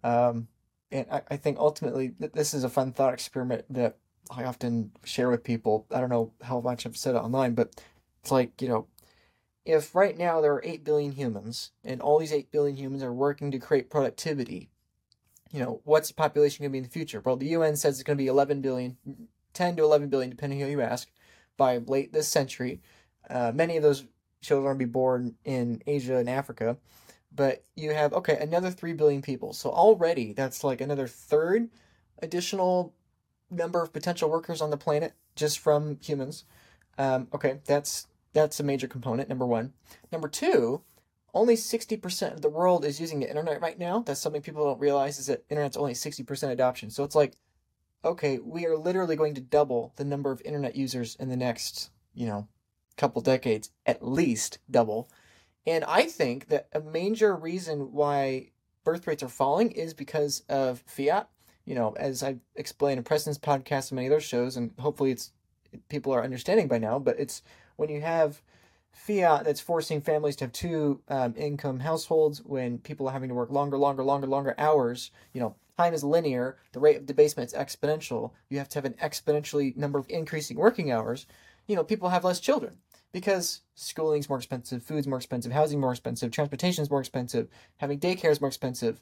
Um, 0.02 0.47
and 0.91 1.06
I, 1.12 1.22
I 1.32 1.38
think 1.38 1.58
ultimately 1.60 2.14
this 2.18 2.54
is 2.54 2.64
a 2.64 2.70
fun 2.70 2.93
thought 2.93 3.14
experiment 3.14 3.66
that 3.70 3.97
I 4.30 4.43
often 4.43 4.91
share 5.03 5.30
with 5.30 5.43
people. 5.43 5.86
I 5.93 5.99
don't 5.99 6.09
know 6.09 6.32
how 6.43 6.59
much 6.59 6.86
I've 6.86 6.97
said 6.97 7.15
it 7.15 7.20
online, 7.20 7.55
but 7.55 7.82
it's 8.22 8.32
like, 8.32 8.61
you 8.61 8.67
know, 8.67 8.88
if 9.65 9.93
right 9.93 10.17
now 10.17 10.41
there 10.41 10.53
are 10.53 10.63
8 10.63 10.84
billion 10.84 11.11
humans 11.11 11.72
and 11.84 12.01
all 12.01 12.20
these 12.20 12.34
8 12.34 12.51
billion 12.51 12.78
humans 12.78 13.03
are 13.03 13.13
working 13.13 13.51
to 13.51 13.59
create 13.59 13.89
productivity, 13.89 14.70
you 15.51 15.59
know, 15.59 15.82
what's 15.84 16.09
the 16.09 16.13
population 16.13 16.63
going 16.63 16.70
to 16.70 16.74
be 16.74 16.78
in 16.80 16.84
the 16.84 16.89
future? 16.89 17.22
Well, 17.24 17.38
the 17.38 17.47
UN 17.47 17.76
says 17.76 17.95
it's 17.95 18.03
going 18.03 18.17
to 18.17 18.24
be 18.24 18.28
11 18.28 18.61
billion, 18.61 18.97
10 19.53 19.76
to 19.78 19.84
11 19.84 20.09
billion, 20.09 20.30
depending 20.30 20.59
who 20.59 20.67
you 20.67 20.82
ask, 20.82 21.09
by 21.57 21.78
late 21.78 22.13
this 22.13 22.28
century. 22.28 22.82
Uh, 23.30 23.51
many 23.53 23.78
of 23.78 23.84
those 23.84 24.05
children 24.41 24.65
are 24.65 24.74
going 24.74 24.80
to 24.80 24.86
be 24.86 24.91
born 24.91 25.36
in 25.45 25.82
Asia 25.86 26.17
and 26.17 26.30
Africa. 26.30 26.78
But 27.32 27.63
you 27.76 27.93
have, 27.93 28.13
okay, 28.13 28.38
another 28.39 28.72
3 28.72 28.93
billion 28.93 29.22
people. 29.22 29.53
So 29.53 29.70
already 29.70 30.34
that's 30.34 30.63
like 30.63 30.82
another 30.82 31.07
third 31.07 31.70
additional 32.22 32.93
number 33.50 33.82
of 33.82 33.93
potential 33.93 34.30
workers 34.30 34.62
on 34.62 34.70
the 34.70 34.78
planet 34.78 35.14
just 35.36 35.60
from 35.60 35.97
humans. 36.02 36.45
Um, 36.97 37.28
okay, 37.34 37.60
that's 37.66 38.08
that's 38.34 38.60
a 38.60 38.64
major 38.64 38.88
component, 38.88 39.30
number 39.30 39.45
one. 39.45 39.74
Number 40.12 40.28
two, 40.28 40.84
only 41.34 41.56
60% 41.56 42.34
of 42.34 42.41
the 42.41 42.50
world 42.50 42.86
is 42.86 43.00
using 43.00 43.20
the 43.20 43.30
internet 43.30 43.62
right 43.62 43.78
now. 43.78 44.04
That's 44.06 44.20
something 44.20 44.41
people 44.41 44.66
don't 44.66 44.80
realize 44.80 45.20
is 45.20 45.28
that 45.28 45.45
internet's 45.50 45.78
only 45.78 45.93
60% 45.93 46.52
adoption. 46.52 46.89
So 46.89 47.04
it's 47.04 47.16
like, 47.16 47.34
okay, 48.04 48.39
we 48.39 48.66
are 48.66 48.78
literally 48.78 49.16
going 49.16 49.36
to 49.36 49.41
double 49.41 49.93
the 49.95 50.06
number 50.06 50.32
of 50.32 50.41
internet 50.45 50.76
users 50.76 51.16
in 51.16 51.30
the 51.30 51.38
next, 51.38 51.91
you 52.14 52.28
know, 52.28 52.47
couple 52.97 53.22
decades, 53.22 53.72
at 53.86 54.06
least 54.06 54.60
double. 54.70 55.10
And 55.66 55.84
I 55.86 56.04
think 56.04 56.47
that 56.50 56.68
a 56.74 56.80
major 56.80 57.36
reason 57.36 57.91
why 57.91 58.52
birth 58.84 59.08
rates 59.08 59.24
are 59.24 59.30
falling 59.30 59.72
is 59.72 59.93
because 59.93 60.43
of 60.50 60.84
fiat. 60.86 61.30
You 61.70 61.76
know, 61.76 61.93
as 61.97 62.24
I've 62.24 62.39
explained 62.55 62.97
in 62.97 63.03
Preston's 63.03 63.38
podcast 63.38 63.91
and 63.91 63.97
many 63.97 64.07
other 64.07 64.20
shows, 64.20 64.57
and 64.57 64.72
hopefully 64.80 65.11
it's 65.11 65.34
people 65.88 66.11
are 66.11 66.24
understanding 66.24 66.67
by 66.67 66.80
now, 66.80 66.97
but 66.97 67.20
it's 67.20 67.43
when 67.76 67.89
you 67.89 68.01
have 68.01 68.41
fiat 68.91 69.45
that's 69.45 69.61
forcing 69.61 70.01
families 70.01 70.36
to 70.38 70.45
have 70.45 70.51
two 70.51 70.99
um, 71.09 71.36
income 71.38 71.80
households, 71.82 72.41
when 72.43 72.80
people 72.80 73.07
are 73.07 73.11
having 73.11 73.30
to 73.30 73.36
work 73.36 73.51
longer, 73.51 73.78
longer, 73.78 74.03
longer, 74.03 74.26
longer 74.26 74.55
hours, 74.57 75.11
you 75.32 75.39
know, 75.39 75.53
time 75.78 75.93
is 75.93 76.03
linear, 76.03 76.57
the 76.72 76.80
rate 76.80 76.97
of 76.97 77.05
debasement 77.05 77.53
is 77.53 77.53
exponential. 77.53 78.32
You 78.49 78.57
have 78.57 78.70
to 78.70 78.78
have 78.80 78.86
an 78.86 78.95
exponentially 78.95 79.78
number 79.78 79.99
of 79.99 80.09
increasing 80.09 80.57
working 80.57 80.91
hours. 80.91 81.28
You 81.67 81.76
know, 81.76 81.84
people 81.84 82.09
have 82.09 82.24
less 82.24 82.39
children 82.39 82.78
because 83.11 83.61
schooling's 83.76 84.28
more 84.28 84.39
expensive, 84.39 84.82
food's 84.82 85.05
more 85.05 85.20
expensive, 85.20 85.51
housing 85.51 85.80
more 85.80 85.91
expensive, 85.91 86.32
transportation's 86.32 86.89
more 86.89 86.99
expensive, 86.99 87.47
having 87.78 87.99
daycare 87.99 88.32
is 88.32 88.41
more 88.41 88.47
expensive. 88.47 89.01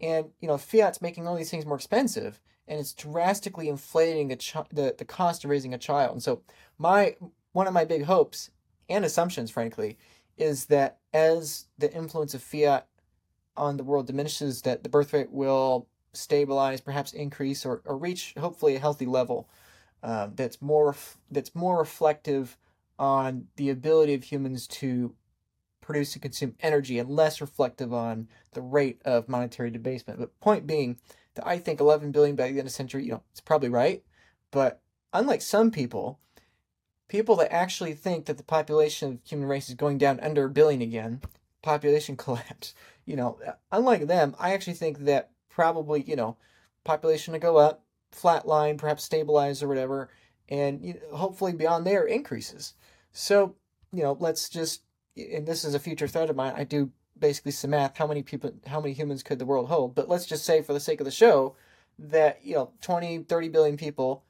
And, 0.00 0.26
you 0.40 0.48
know, 0.48 0.58
fiat's 0.58 1.00
making 1.00 1.26
all 1.26 1.36
these 1.36 1.50
things 1.50 1.66
more 1.66 1.76
expensive 1.76 2.40
and 2.68 2.80
it's 2.80 2.92
drastically 2.92 3.68
inflating 3.68 4.28
the, 4.28 4.64
the, 4.72 4.94
the 4.96 5.04
cost 5.04 5.44
of 5.44 5.50
raising 5.50 5.74
a 5.74 5.78
child. 5.78 6.12
And 6.12 6.22
so 6.22 6.42
my 6.78 7.16
one 7.52 7.66
of 7.66 7.72
my 7.72 7.84
big 7.84 8.04
hopes 8.04 8.50
and 8.88 9.04
assumptions, 9.04 9.50
frankly, 9.50 9.96
is 10.36 10.66
that 10.66 10.98
as 11.14 11.66
the 11.78 11.92
influence 11.92 12.34
of 12.34 12.42
fiat 12.42 12.86
on 13.56 13.76
the 13.76 13.84
world 13.84 14.06
diminishes, 14.06 14.62
that 14.62 14.82
the 14.82 14.88
birth 14.88 15.12
rate 15.12 15.32
will 15.32 15.86
stabilize, 16.12 16.80
perhaps 16.80 17.12
increase, 17.12 17.64
or, 17.64 17.80
or 17.86 17.96
reach 17.96 18.34
hopefully 18.38 18.76
a 18.76 18.80
healthy 18.80 19.06
level 19.06 19.48
uh, 20.02 20.28
that's 20.34 20.60
more 20.60 20.94
that's 21.30 21.54
more 21.54 21.78
reflective 21.78 22.56
on 22.98 23.46
the 23.56 23.70
ability 23.70 24.14
of 24.14 24.24
humans 24.24 24.66
to 24.66 25.14
produce 25.86 26.14
and 26.14 26.22
consume 26.22 26.54
energy, 26.60 26.98
and 26.98 27.08
less 27.08 27.40
reflective 27.40 27.94
on 27.94 28.28
the 28.52 28.60
rate 28.60 29.00
of 29.04 29.28
monetary 29.28 29.70
debasement. 29.70 30.18
But 30.18 30.38
point 30.40 30.66
being 30.66 30.98
that 31.34 31.46
I 31.46 31.58
think 31.58 31.80
11 31.80 32.10
billion 32.12 32.36
by 32.36 32.44
the 32.44 32.50
end 32.50 32.58
of 32.60 32.64
the 32.66 32.70
century, 32.70 33.04
you 33.04 33.12
know, 33.12 33.22
it's 33.30 33.40
probably 33.40 33.68
right, 33.68 34.02
but 34.50 34.80
unlike 35.12 35.42
some 35.42 35.70
people 35.70 36.18
people 37.08 37.36
that 37.36 37.52
actually 37.52 37.94
think 37.94 38.26
that 38.26 38.36
the 38.36 38.42
population 38.42 39.12
of 39.12 39.18
human 39.24 39.48
race 39.48 39.68
is 39.68 39.74
going 39.74 39.98
down 39.98 40.20
under 40.20 40.44
a 40.44 40.50
billion 40.50 40.82
again, 40.82 41.20
population 41.62 42.16
collapse. 42.24 42.74
You 43.04 43.16
know, 43.16 43.38
unlike 43.70 44.06
them, 44.06 44.34
I 44.38 44.52
actually 44.52 44.74
think 44.74 45.00
that 45.00 45.30
probably, 45.48 46.02
you 46.02 46.16
know, 46.16 46.36
population 46.84 47.32
to 47.34 47.38
go 47.38 47.56
up, 47.56 47.84
flatline, 48.12 48.78
perhaps 48.78 49.04
stabilize 49.04 49.62
or 49.62 49.68
whatever, 49.68 50.10
and 50.48 50.82
you 50.82 50.94
know, 50.94 51.16
hopefully 51.16 51.52
beyond 51.52 51.86
there 51.86 52.04
increases. 52.04 52.74
So, 53.12 53.54
you 53.92 54.02
know, 54.02 54.16
let's 54.18 54.48
just, 54.48 54.82
and 55.16 55.46
this 55.46 55.64
is 55.64 55.74
a 55.74 55.78
future 55.78 56.08
thought 56.08 56.30
of 56.30 56.36
mine. 56.36 56.54
I 56.56 56.64
do 56.64 56.90
basically 57.18 57.52
some 57.52 57.70
math. 57.70 57.96
How 57.96 58.06
many 58.06 58.22
people, 58.22 58.52
how 58.66 58.80
many 58.80 58.92
humans 58.92 59.22
could 59.22 59.38
the 59.38 59.46
world 59.46 59.68
hold? 59.68 59.94
But 59.94 60.08
let's 60.08 60.26
just 60.26 60.44
say, 60.44 60.62
for 60.62 60.72
the 60.72 60.80
sake 60.80 61.00
of 61.00 61.04
the 61.04 61.10
show, 61.10 61.56
that 61.98 62.40
you 62.44 62.54
know, 62.54 62.72
20, 62.82 63.18
30 63.24 63.48
billion 63.48 63.76
people 63.76 64.24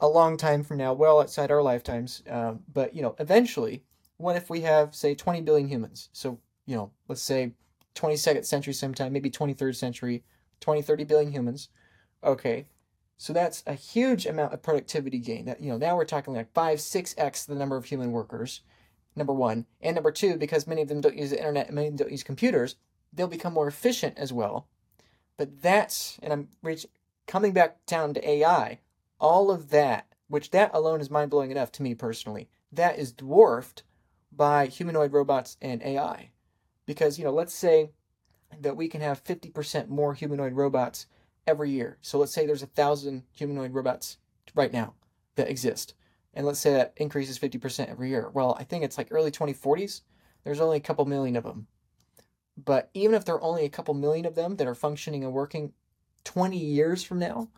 a 0.00 0.08
long 0.08 0.36
time 0.36 0.62
from 0.62 0.78
now, 0.78 0.92
well 0.92 1.20
outside 1.20 1.50
our 1.50 1.62
lifetimes. 1.62 2.22
Uh, 2.30 2.54
but 2.72 2.94
you 2.94 3.02
know, 3.02 3.16
eventually, 3.18 3.82
what 4.16 4.36
if 4.36 4.50
we 4.50 4.60
have 4.62 4.94
say 4.94 5.14
20 5.14 5.40
billion 5.40 5.68
humans? 5.68 6.08
So 6.12 6.38
you 6.66 6.76
know, 6.76 6.90
let's 7.08 7.22
say 7.22 7.52
22nd 7.94 8.44
century 8.44 8.72
sometime, 8.72 9.12
maybe 9.12 9.30
23rd 9.30 9.76
century, 9.76 10.24
20, 10.60 10.82
30 10.82 11.04
billion 11.04 11.32
humans. 11.32 11.68
Okay, 12.22 12.66
so 13.16 13.32
that's 13.32 13.62
a 13.66 13.74
huge 13.74 14.26
amount 14.26 14.52
of 14.52 14.62
productivity 14.62 15.18
gain. 15.18 15.44
That 15.46 15.60
you 15.60 15.70
know, 15.70 15.78
now 15.78 15.96
we're 15.96 16.04
talking 16.04 16.34
like 16.34 16.52
five, 16.52 16.80
six 16.80 17.14
x 17.18 17.44
the 17.44 17.54
number 17.54 17.76
of 17.76 17.84
human 17.84 18.12
workers. 18.12 18.60
Number 19.16 19.32
one, 19.32 19.66
and 19.80 19.94
number 19.94 20.10
two, 20.10 20.36
because 20.36 20.66
many 20.66 20.82
of 20.82 20.88
them 20.88 21.00
don't 21.00 21.16
use 21.16 21.30
the 21.30 21.38
internet 21.38 21.66
and 21.66 21.76
many 21.76 21.90
don't 21.90 22.10
use 22.10 22.24
computers, 22.24 22.76
they'll 23.12 23.28
become 23.28 23.54
more 23.54 23.68
efficient 23.68 24.18
as 24.18 24.32
well. 24.32 24.66
But 25.36 25.62
that's, 25.62 26.18
and 26.22 26.32
I'm 26.32 26.48
reaching, 26.62 26.90
coming 27.26 27.52
back 27.52 27.84
down 27.86 28.14
to 28.14 28.28
AI 28.28 28.80
all 29.20 29.50
of 29.50 29.70
that, 29.70 30.06
which 30.28 30.50
that 30.50 30.70
alone 30.74 31.00
is 31.00 31.10
mind 31.10 31.30
blowing 31.30 31.50
enough 31.50 31.72
to 31.72 31.82
me 31.82 31.94
personally, 31.94 32.48
that 32.72 32.98
is 32.98 33.12
dwarfed 33.12 33.82
by 34.30 34.66
humanoid 34.66 35.12
robots 35.12 35.56
and 35.62 35.82
AI. 35.82 36.30
Because, 36.86 37.18
you 37.18 37.24
know, 37.24 37.32
let's 37.32 37.54
say 37.54 37.90
that 38.60 38.76
we 38.76 38.88
can 38.88 39.00
have 39.00 39.24
50% 39.24 39.88
more 39.88 40.14
humanoid 40.14 40.52
robots 40.52 41.06
every 41.46 41.70
year. 41.70 41.96
So 42.02 42.18
let's 42.18 42.34
say 42.34 42.46
there's 42.46 42.62
a 42.62 42.66
thousand 42.66 43.22
humanoid 43.32 43.72
robots 43.72 44.18
right 44.54 44.72
now 44.72 44.94
that 45.36 45.48
exist. 45.48 45.94
And 46.34 46.46
let's 46.46 46.58
say 46.58 46.72
that 46.72 46.94
increases 46.96 47.38
50% 47.38 47.90
every 47.90 48.10
year. 48.10 48.30
Well, 48.34 48.56
I 48.58 48.64
think 48.64 48.84
it's 48.84 48.98
like 48.98 49.08
early 49.10 49.30
2040s. 49.30 50.02
there's 50.42 50.60
only 50.60 50.76
a 50.76 50.80
couple 50.80 51.06
million 51.06 51.36
of 51.36 51.44
them. 51.44 51.66
But 52.56 52.90
even 52.94 53.14
if 53.14 53.24
there 53.24 53.34
are 53.36 53.42
only 53.42 53.64
a 53.64 53.70
couple 53.70 53.94
million 53.94 54.26
of 54.26 54.34
them 54.34 54.56
that 54.56 54.66
are 54.66 54.74
functioning 54.74 55.24
and 55.24 55.32
working 55.32 55.72
20 56.24 56.56
years 56.56 57.02
from 57.02 57.18
now, 57.18 57.48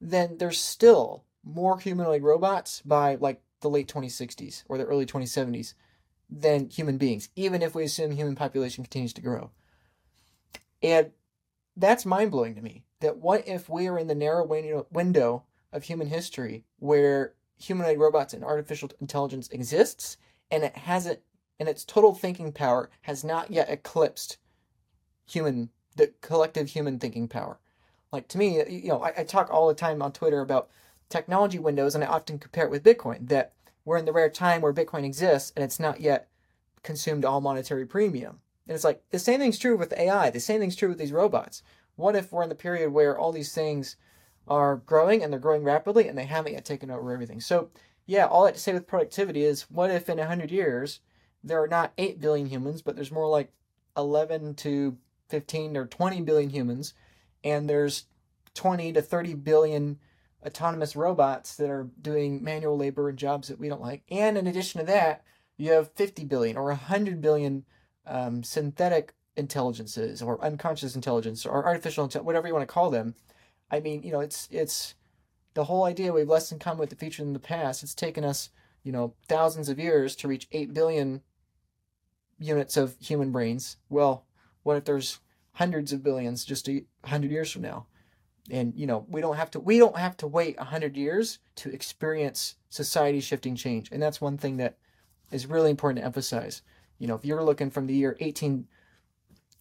then 0.00 0.38
there's 0.38 0.60
still 0.60 1.24
more 1.44 1.78
humanoid 1.78 2.22
robots 2.22 2.82
by 2.84 3.16
like 3.16 3.42
the 3.60 3.70
late 3.70 3.88
2060s 3.88 4.64
or 4.68 4.78
the 4.78 4.84
early 4.84 5.06
2070s 5.06 5.74
than 6.30 6.68
human 6.68 6.98
beings, 6.98 7.28
even 7.36 7.62
if 7.62 7.74
we 7.74 7.84
assume 7.84 8.12
human 8.12 8.34
population 8.34 8.84
continues 8.84 9.12
to 9.12 9.22
grow. 9.22 9.50
And 10.82 11.10
that's 11.76 12.06
mind 12.06 12.30
blowing 12.30 12.54
to 12.54 12.62
me. 12.62 12.84
That 13.00 13.18
what 13.18 13.46
if 13.46 13.68
we 13.68 13.88
are 13.88 13.98
in 13.98 14.06
the 14.06 14.14
narrow 14.14 14.46
window 14.90 15.44
of 15.72 15.84
human 15.84 16.08
history 16.08 16.64
where 16.78 17.34
humanoid 17.62 17.98
robots 17.98 18.34
and 18.34 18.44
artificial 18.44 18.90
intelligence 19.00 19.48
exists 19.48 20.16
and 20.50 20.64
it 20.64 20.76
hasn't 20.76 21.20
and 21.60 21.68
its 21.68 21.84
total 21.84 22.14
thinking 22.14 22.52
power 22.52 22.90
has 23.02 23.22
not 23.22 23.50
yet 23.50 23.70
eclipsed 23.70 24.38
human 25.24 25.70
the 25.96 26.12
collective 26.20 26.70
human 26.70 26.98
thinking 26.98 27.28
power. 27.28 27.58
Like 28.10 28.28
to 28.28 28.38
me 28.38 28.62
you 28.68 28.88
know 28.88 29.02
I, 29.02 29.12
I, 29.18 29.24
talk 29.24 29.48
all 29.50 29.68
the 29.68 29.74
time 29.74 30.02
on 30.02 30.12
twitter 30.12 30.40
about 30.40 30.70
technology 31.08 31.58
windows 31.58 31.94
and 31.94 32.02
i 32.02 32.06
often 32.06 32.38
compare 32.38 32.64
it 32.64 32.70
with 32.70 32.82
bitcoin 32.82 33.28
that 33.28 33.52
we're 33.84 33.98
in 33.98 34.04
the 34.04 34.12
rare 34.12 34.30
time 34.30 34.60
where 34.60 34.72
bitcoin 34.72 35.04
exists 35.04 35.52
and 35.54 35.64
it's 35.64 35.80
not 35.80 36.00
yet 36.00 36.28
consumed 36.82 37.24
all 37.24 37.40
monetary 37.40 37.86
premium. 37.86 38.40
And 38.66 38.74
it's 38.74 38.84
like 38.84 39.02
the 39.10 39.18
same 39.18 39.40
thing's 39.40 39.58
true 39.58 39.76
with 39.76 39.92
ai 39.96 40.30
the 40.30 40.40
same 40.40 40.60
thing's 40.60 40.76
true 40.76 40.88
with 40.88 40.98
these 40.98 41.12
robots. 41.12 41.62
What 41.96 42.16
if 42.16 42.32
we're 42.32 42.42
in 42.42 42.48
the 42.48 42.54
period 42.54 42.92
where 42.92 43.18
all 43.18 43.32
these 43.32 43.54
things 43.54 43.96
are 44.48 44.76
growing 44.76 45.22
and 45.22 45.32
they're 45.32 45.40
growing 45.40 45.62
rapidly 45.62 46.08
and 46.08 46.16
they 46.16 46.24
haven't 46.24 46.52
yet 46.52 46.64
taken 46.64 46.90
over 46.90 47.12
everything. 47.12 47.40
So, 47.40 47.70
yeah, 48.06 48.26
all 48.26 48.44
I 48.44 48.48
have 48.48 48.56
to 48.56 48.60
say 48.60 48.72
with 48.72 48.86
productivity 48.86 49.44
is 49.44 49.70
what 49.70 49.90
if 49.90 50.08
in 50.08 50.18
100 50.18 50.50
years 50.50 51.00
there 51.44 51.62
are 51.62 51.68
not 51.68 51.92
8 51.98 52.20
billion 52.20 52.46
humans, 52.46 52.82
but 52.82 52.96
there's 52.96 53.12
more 53.12 53.28
like 53.28 53.52
11 53.96 54.54
to 54.56 54.96
15 55.28 55.76
or 55.76 55.86
20 55.86 56.20
billion 56.22 56.50
humans, 56.50 56.94
and 57.42 57.68
there's 57.68 58.06
20 58.54 58.92
to 58.92 59.02
30 59.02 59.34
billion 59.34 59.98
autonomous 60.44 60.96
robots 60.96 61.56
that 61.56 61.70
are 61.70 61.88
doing 62.00 62.42
manual 62.42 62.76
labor 62.76 63.08
and 63.08 63.18
jobs 63.18 63.48
that 63.48 63.58
we 63.58 63.68
don't 63.68 63.80
like. 63.80 64.02
And 64.10 64.36
in 64.36 64.46
addition 64.46 64.80
to 64.80 64.86
that, 64.86 65.24
you 65.56 65.72
have 65.72 65.92
50 65.92 66.24
billion 66.24 66.56
or 66.56 66.66
100 66.66 67.20
billion 67.20 67.64
um, 68.06 68.42
synthetic 68.42 69.14
intelligences 69.36 70.20
or 70.20 70.42
unconscious 70.44 70.94
intelligence 70.94 71.46
or 71.46 71.64
artificial 71.64 72.04
intelligence, 72.04 72.26
whatever 72.26 72.48
you 72.48 72.54
want 72.54 72.68
to 72.68 72.72
call 72.72 72.90
them, 72.90 73.14
I 73.72 73.80
mean, 73.80 74.02
you 74.02 74.12
know, 74.12 74.20
it's 74.20 74.46
it's 74.50 74.94
the 75.54 75.64
whole 75.64 75.84
idea 75.84 76.12
we 76.12 76.20
have 76.20 76.28
less 76.28 76.52
in 76.52 76.58
common 76.58 76.78
with 76.78 76.90
the 76.90 76.96
future 76.96 77.24
than 77.24 77.32
the 77.32 77.38
past. 77.38 77.82
It's 77.82 77.94
taken 77.94 78.24
us, 78.24 78.50
you 78.84 78.92
know, 78.92 79.14
thousands 79.26 79.70
of 79.70 79.78
years 79.78 80.14
to 80.16 80.28
reach 80.28 80.46
eight 80.52 80.74
billion 80.74 81.22
units 82.38 82.76
of 82.76 82.96
human 83.00 83.32
brains. 83.32 83.78
Well, 83.88 84.26
what 84.62 84.76
if 84.76 84.84
there's 84.84 85.20
hundreds 85.52 85.92
of 85.92 86.02
billions 86.02 86.44
just 86.44 86.68
a 86.68 86.84
hundred 87.04 87.30
years 87.30 87.50
from 87.50 87.62
now? 87.62 87.86
And 88.50 88.74
you 88.76 88.86
know, 88.86 89.06
we 89.08 89.22
don't 89.22 89.36
have 89.36 89.50
to 89.52 89.60
we 89.60 89.78
don't 89.78 89.96
have 89.96 90.16
to 90.18 90.26
wait 90.26 90.56
a 90.58 90.64
hundred 90.64 90.96
years 90.96 91.38
to 91.56 91.70
experience 91.70 92.56
society 92.68 93.20
shifting 93.20 93.56
change. 93.56 93.88
And 93.90 94.02
that's 94.02 94.20
one 94.20 94.36
thing 94.36 94.58
that 94.58 94.76
is 95.30 95.46
really 95.46 95.70
important 95.70 96.00
to 96.00 96.04
emphasize. 96.04 96.60
You 96.98 97.08
know, 97.08 97.14
if 97.14 97.24
you're 97.24 97.42
looking 97.42 97.70
from 97.70 97.86
the 97.86 97.94
year 97.94 98.16
18 98.20 98.66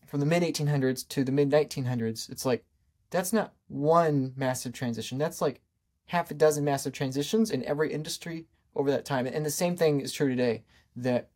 from 0.05 0.19
the 0.19 0.25
mid 0.25 0.43
1800s 0.43 1.07
to 1.09 1.23
the 1.23 1.31
mid 1.31 1.49
1900s, 1.49 2.29
it's 2.29 2.45
like 2.45 2.65
that's 3.11 3.31
not 3.31 3.53
one 3.67 4.33
massive 4.35 4.73
transition. 4.73 5.17
That's 5.17 5.41
like 5.41 5.61
half 6.07 6.31
a 6.31 6.33
dozen 6.33 6.63
massive 6.63 6.93
transitions 6.93 7.51
in 7.51 7.63
every 7.65 7.93
industry 7.93 8.47
over 8.75 8.89
that 8.89 9.05
time. 9.05 9.27
And 9.27 9.45
the 9.45 9.51
same 9.51 9.77
thing 9.77 10.01
is 10.01 10.11
true 10.11 10.29
today 10.29 10.63
that 10.95 11.29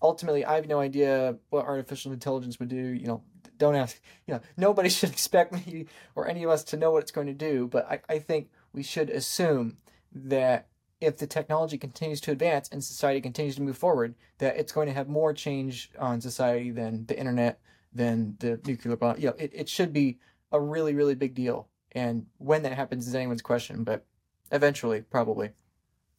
ultimately 0.00 0.44
I 0.44 0.54
have 0.54 0.66
no 0.66 0.80
idea 0.80 1.36
what 1.50 1.66
artificial 1.66 2.12
intelligence 2.12 2.58
would 2.58 2.68
do. 2.68 2.76
You 2.76 3.06
know, 3.06 3.22
don't 3.58 3.74
ask, 3.74 4.00
you 4.26 4.34
know, 4.34 4.40
nobody 4.56 4.88
should 4.88 5.10
expect 5.10 5.52
me 5.52 5.86
or 6.14 6.28
any 6.28 6.44
of 6.44 6.50
us 6.50 6.64
to 6.64 6.76
know 6.76 6.92
what 6.92 7.02
it's 7.02 7.12
going 7.12 7.26
to 7.26 7.34
do. 7.34 7.68
But 7.68 7.90
I, 7.90 8.00
I 8.08 8.18
think 8.18 8.50
we 8.72 8.82
should 8.82 9.10
assume 9.10 9.78
that 10.14 10.68
if 11.00 11.18
the 11.18 11.26
technology 11.26 11.78
continues 11.78 12.20
to 12.20 12.30
advance 12.30 12.68
and 12.70 12.82
society 12.82 13.20
continues 13.20 13.56
to 13.56 13.62
move 13.62 13.76
forward, 13.76 14.14
that 14.38 14.56
it's 14.56 14.72
going 14.72 14.86
to 14.86 14.94
have 14.94 15.08
more 15.08 15.32
change 15.32 15.90
on 15.98 16.20
society 16.20 16.70
than 16.70 17.06
the 17.06 17.18
internet, 17.18 17.60
than 17.92 18.36
the 18.38 18.60
nuclear 18.64 18.96
bomb. 18.96 19.18
You 19.18 19.28
know, 19.28 19.36
it, 19.36 19.50
it 19.52 19.68
should 19.68 19.92
be 19.92 20.18
a 20.52 20.60
really, 20.60 20.94
really 20.94 21.14
big 21.14 21.34
deal. 21.34 21.68
And 21.92 22.26
when 22.38 22.62
that 22.62 22.74
happens 22.74 23.06
is 23.06 23.14
anyone's 23.14 23.42
question, 23.42 23.84
but 23.84 24.06
eventually, 24.50 25.02
probably. 25.02 25.50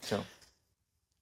So, 0.01 0.23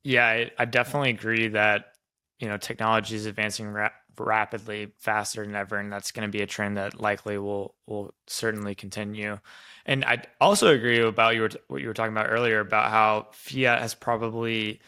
yeah, 0.03 0.25
I, 0.25 0.51
I 0.57 0.65
definitely 0.65 1.11
agree 1.11 1.49
that 1.49 1.93
you 2.39 2.47
know 2.47 2.57
technology 2.57 3.15
is 3.15 3.25
advancing 3.25 3.67
ra- 3.67 3.89
rapidly, 4.17 4.91
faster 4.97 5.45
than 5.45 5.55
ever, 5.55 5.77
and 5.77 5.91
that's 5.91 6.11
going 6.11 6.27
to 6.27 6.31
be 6.31 6.41
a 6.41 6.47
trend 6.47 6.77
that 6.77 6.99
likely 6.99 7.37
will 7.37 7.75
will 7.85 8.13
certainly 8.27 8.75
continue. 8.75 9.39
And 9.85 10.03
I 10.05 10.23
also 10.39 10.73
agree 10.73 10.99
about 10.99 11.35
you 11.35 11.41
were, 11.41 11.49
what 11.67 11.81
you 11.81 11.87
were 11.87 11.93
talking 11.93 12.13
about 12.13 12.29
earlier 12.29 12.59
about 12.59 12.91
how 12.91 13.27
fiat 13.31 13.81
has 13.81 13.93
probably 13.93 14.79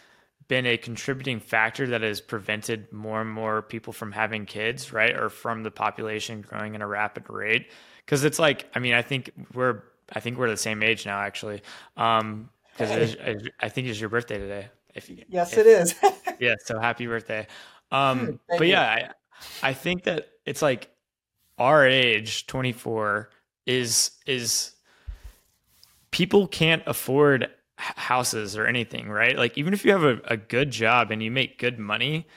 been 0.47 0.65
a 0.65 0.77
contributing 0.77 1.39
factor 1.39 1.87
that 1.87 2.01
has 2.01 2.21
prevented 2.21 2.91
more 2.91 3.21
and 3.21 3.29
more 3.29 3.61
people 3.61 3.93
from 3.93 4.11
having 4.11 4.45
kids, 4.45 4.91
right? 4.91 5.15
Or 5.15 5.29
from 5.29 5.63
the 5.63 5.71
population 5.71 6.41
growing 6.41 6.75
at 6.75 6.81
a 6.81 6.87
rapid 6.87 7.29
rate 7.29 7.71
because 8.05 8.23
it's 8.23 8.39
like 8.39 8.69
I 8.75 8.79
mean 8.79 8.93
I 8.93 9.01
think 9.01 9.31
we're 9.53 9.83
I 10.11 10.19
think 10.19 10.37
we're 10.37 10.49
the 10.49 10.57
same 10.57 10.83
age 10.83 11.05
now 11.05 11.19
actually. 11.19 11.61
Um, 11.97 12.49
because 12.77 13.15
I 13.59 13.69
think 13.69 13.87
it's 13.87 13.99
your 13.99 14.09
birthday 14.09 14.39
today. 14.39 14.67
If 14.95 15.09
yes, 15.29 15.53
if, 15.53 15.59
it 15.59 15.67
is. 15.67 15.95
yeah, 16.39 16.55
so 16.63 16.79
happy 16.79 17.05
birthday. 17.05 17.47
Um, 17.91 18.39
but 18.47 18.67
yeah, 18.67 19.11
I, 19.61 19.69
I 19.69 19.73
think 19.73 20.03
that 20.03 20.29
it's 20.45 20.61
like 20.61 20.89
our 21.57 21.85
age, 21.85 22.47
24, 22.47 23.29
is 23.65 24.11
is 24.25 24.73
people 26.11 26.47
can't 26.47 26.83
afford 26.85 27.49
houses 27.77 28.57
or 28.57 28.65
anything, 28.65 29.09
right? 29.09 29.37
Like 29.37 29.57
even 29.57 29.73
if 29.73 29.85
you 29.85 29.91
have 29.91 30.03
a, 30.03 30.19
a 30.25 30.37
good 30.37 30.71
job 30.71 31.11
and 31.11 31.21
you 31.21 31.31
make 31.31 31.59
good 31.59 31.79
money, 31.79 32.27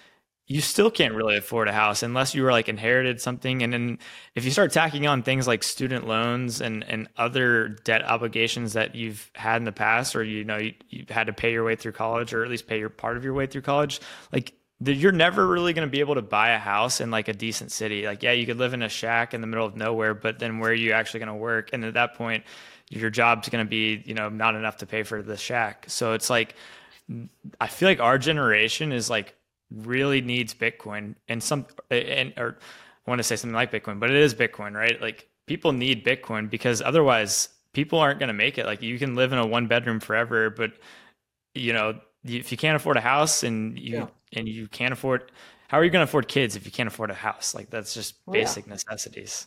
you 0.49 0.61
still 0.61 0.91
can't 0.91 1.15
really 1.15 1.37
afford 1.37 1.67
a 1.67 1.73
house 1.73 2.05
unless 2.05 2.35
you 2.35 2.43
were 2.43 2.53
like 2.53 2.69
inherited 2.69 3.21
something. 3.21 3.63
And 3.63 3.73
then 3.73 3.99
if 4.37 4.45
you 4.45 4.53
start 4.53 4.73
tacking 4.73 5.07
on 5.07 5.23
things 5.23 5.47
like 5.47 5.63
student 5.63 6.07
loans 6.07 6.61
and 6.61 6.85
and 6.85 7.09
other 7.17 7.69
debt 7.69 8.05
obligations 8.05 8.75
that 8.75 8.95
you've 8.95 9.31
had 9.35 9.57
in 9.57 9.65
the 9.65 9.73
past 9.73 10.15
or 10.15 10.23
you 10.23 10.45
know 10.45 10.57
you, 10.57 10.75
you've 10.89 11.11
had 11.11 11.27
to 11.27 11.33
pay 11.33 11.53
your 11.53 11.65
way 11.65 11.75
through 11.75 11.93
college 11.93 12.33
or 12.33 12.45
at 12.45 12.51
least 12.51 12.69
pay 12.69 12.79
your 12.79 12.89
part 12.89 13.17
of 13.17 13.25
your 13.25 13.35
way 13.35 13.47
through 13.47 13.63
college 13.63 14.01
like 14.33 14.53
the, 14.79 14.93
you're 14.95 15.11
never 15.11 15.47
really 15.47 15.73
going 15.73 15.89
to 15.89 15.91
be 15.91 16.01
able 16.01 16.15
to 16.15 16.23
buy 16.23 16.51
a 16.51 16.59
house 16.59 17.01
in 17.01 17.11
like 17.11 17.29
a 17.29 17.33
decent 17.33 17.73
city. 17.73 18.07
Like 18.07 18.23
yeah 18.23 18.33
you 18.33 18.47
could 18.47 18.59
live 18.59 18.73
in 18.73 18.83
a 18.83 18.89
shack 18.89 19.35
in 19.35 19.41
the 19.41 19.49
middle 19.49 19.67
of 19.67 19.75
nowhere 19.75 20.15
but 20.15 20.39
then 20.39 20.61
where 20.61 20.71
are 20.71 20.75
you 20.75 20.93
actually 20.93 21.21
going 21.21 21.29
to 21.29 21.35
work? 21.35 21.71
And 21.73 21.85
at 21.85 21.95
that 21.95 22.15
point 22.15 22.45
your 22.89 23.11
job's 23.11 23.49
going 23.49 23.65
to 23.65 23.69
be 23.69 24.01
you 24.07 24.15
know 24.15 24.29
not 24.29 24.55
enough 24.55 24.77
to 24.77 24.87
pay 24.87 25.03
for 25.03 25.23
the 25.23 25.37
shack. 25.37 25.87
So 25.89 26.13
it's 26.13 26.31
like 26.31 26.55
i 27.61 27.69
feel 27.69 27.89
like 27.89 28.01
our 28.01 28.19
generation 28.19 28.91
is 28.91 29.09
like 29.09 29.37
really 29.71 30.21
needs 30.21 30.55
Bitcoin 30.55 31.15
and 31.29 31.43
some 31.43 31.67
and 31.91 32.33
or 32.37 32.59
I 33.07 33.11
want 33.11 33.19
to 33.19 33.23
say 33.23 33.37
something 33.37 33.55
like 33.55 33.73
Bitcoin, 33.73 34.01
but 34.01 34.11
it 34.11 34.17
is 34.17 34.35
Bitcoin, 34.35 34.75
right? 34.75 35.01
Like 35.01 35.29
people 35.47 35.73
need 35.73 36.05
Bitcoin 36.05 36.51
because 36.51 36.83
otherwise 36.83 37.49
people 37.73 37.99
aren't 37.99 38.19
going 38.19 38.29
to 38.29 38.35
make 38.35 38.59
it. 38.59 38.67
Like 38.67 38.83
you 38.83 38.99
can 38.99 39.15
live 39.15 39.33
in 39.33 39.39
a 39.39 39.47
one 39.47 39.67
bedroom 39.67 40.01
forever, 40.01 40.51
but 40.51 40.73
you 41.55 41.73
know, 41.73 42.01
if 42.25 42.51
you 42.51 42.59
can't 42.59 42.77
afford 42.77 42.97
a 42.97 43.01
house 43.01 43.43
and 43.43 43.79
you 43.79 43.97
yeah. 43.97 44.07
and 44.33 44.49
you 44.49 44.69
can't 44.69 44.93
afford 44.93 45.31
how 45.69 45.79
are 45.79 45.85
you 45.85 45.91
going 45.91 46.05
to 46.05 46.09
afford 46.09 46.29
kids 46.29 46.55
if 46.55 46.65
you 46.65 46.73
can't 46.73 46.87
afford 46.87 47.11
a 47.11 47.15
house? 47.15 47.55
Like 47.55 47.71
that's 47.71 47.95
just 47.95 48.17
well, 48.27 48.35
basic 48.35 48.67
yeah. 48.67 48.73
necessities. 48.73 49.47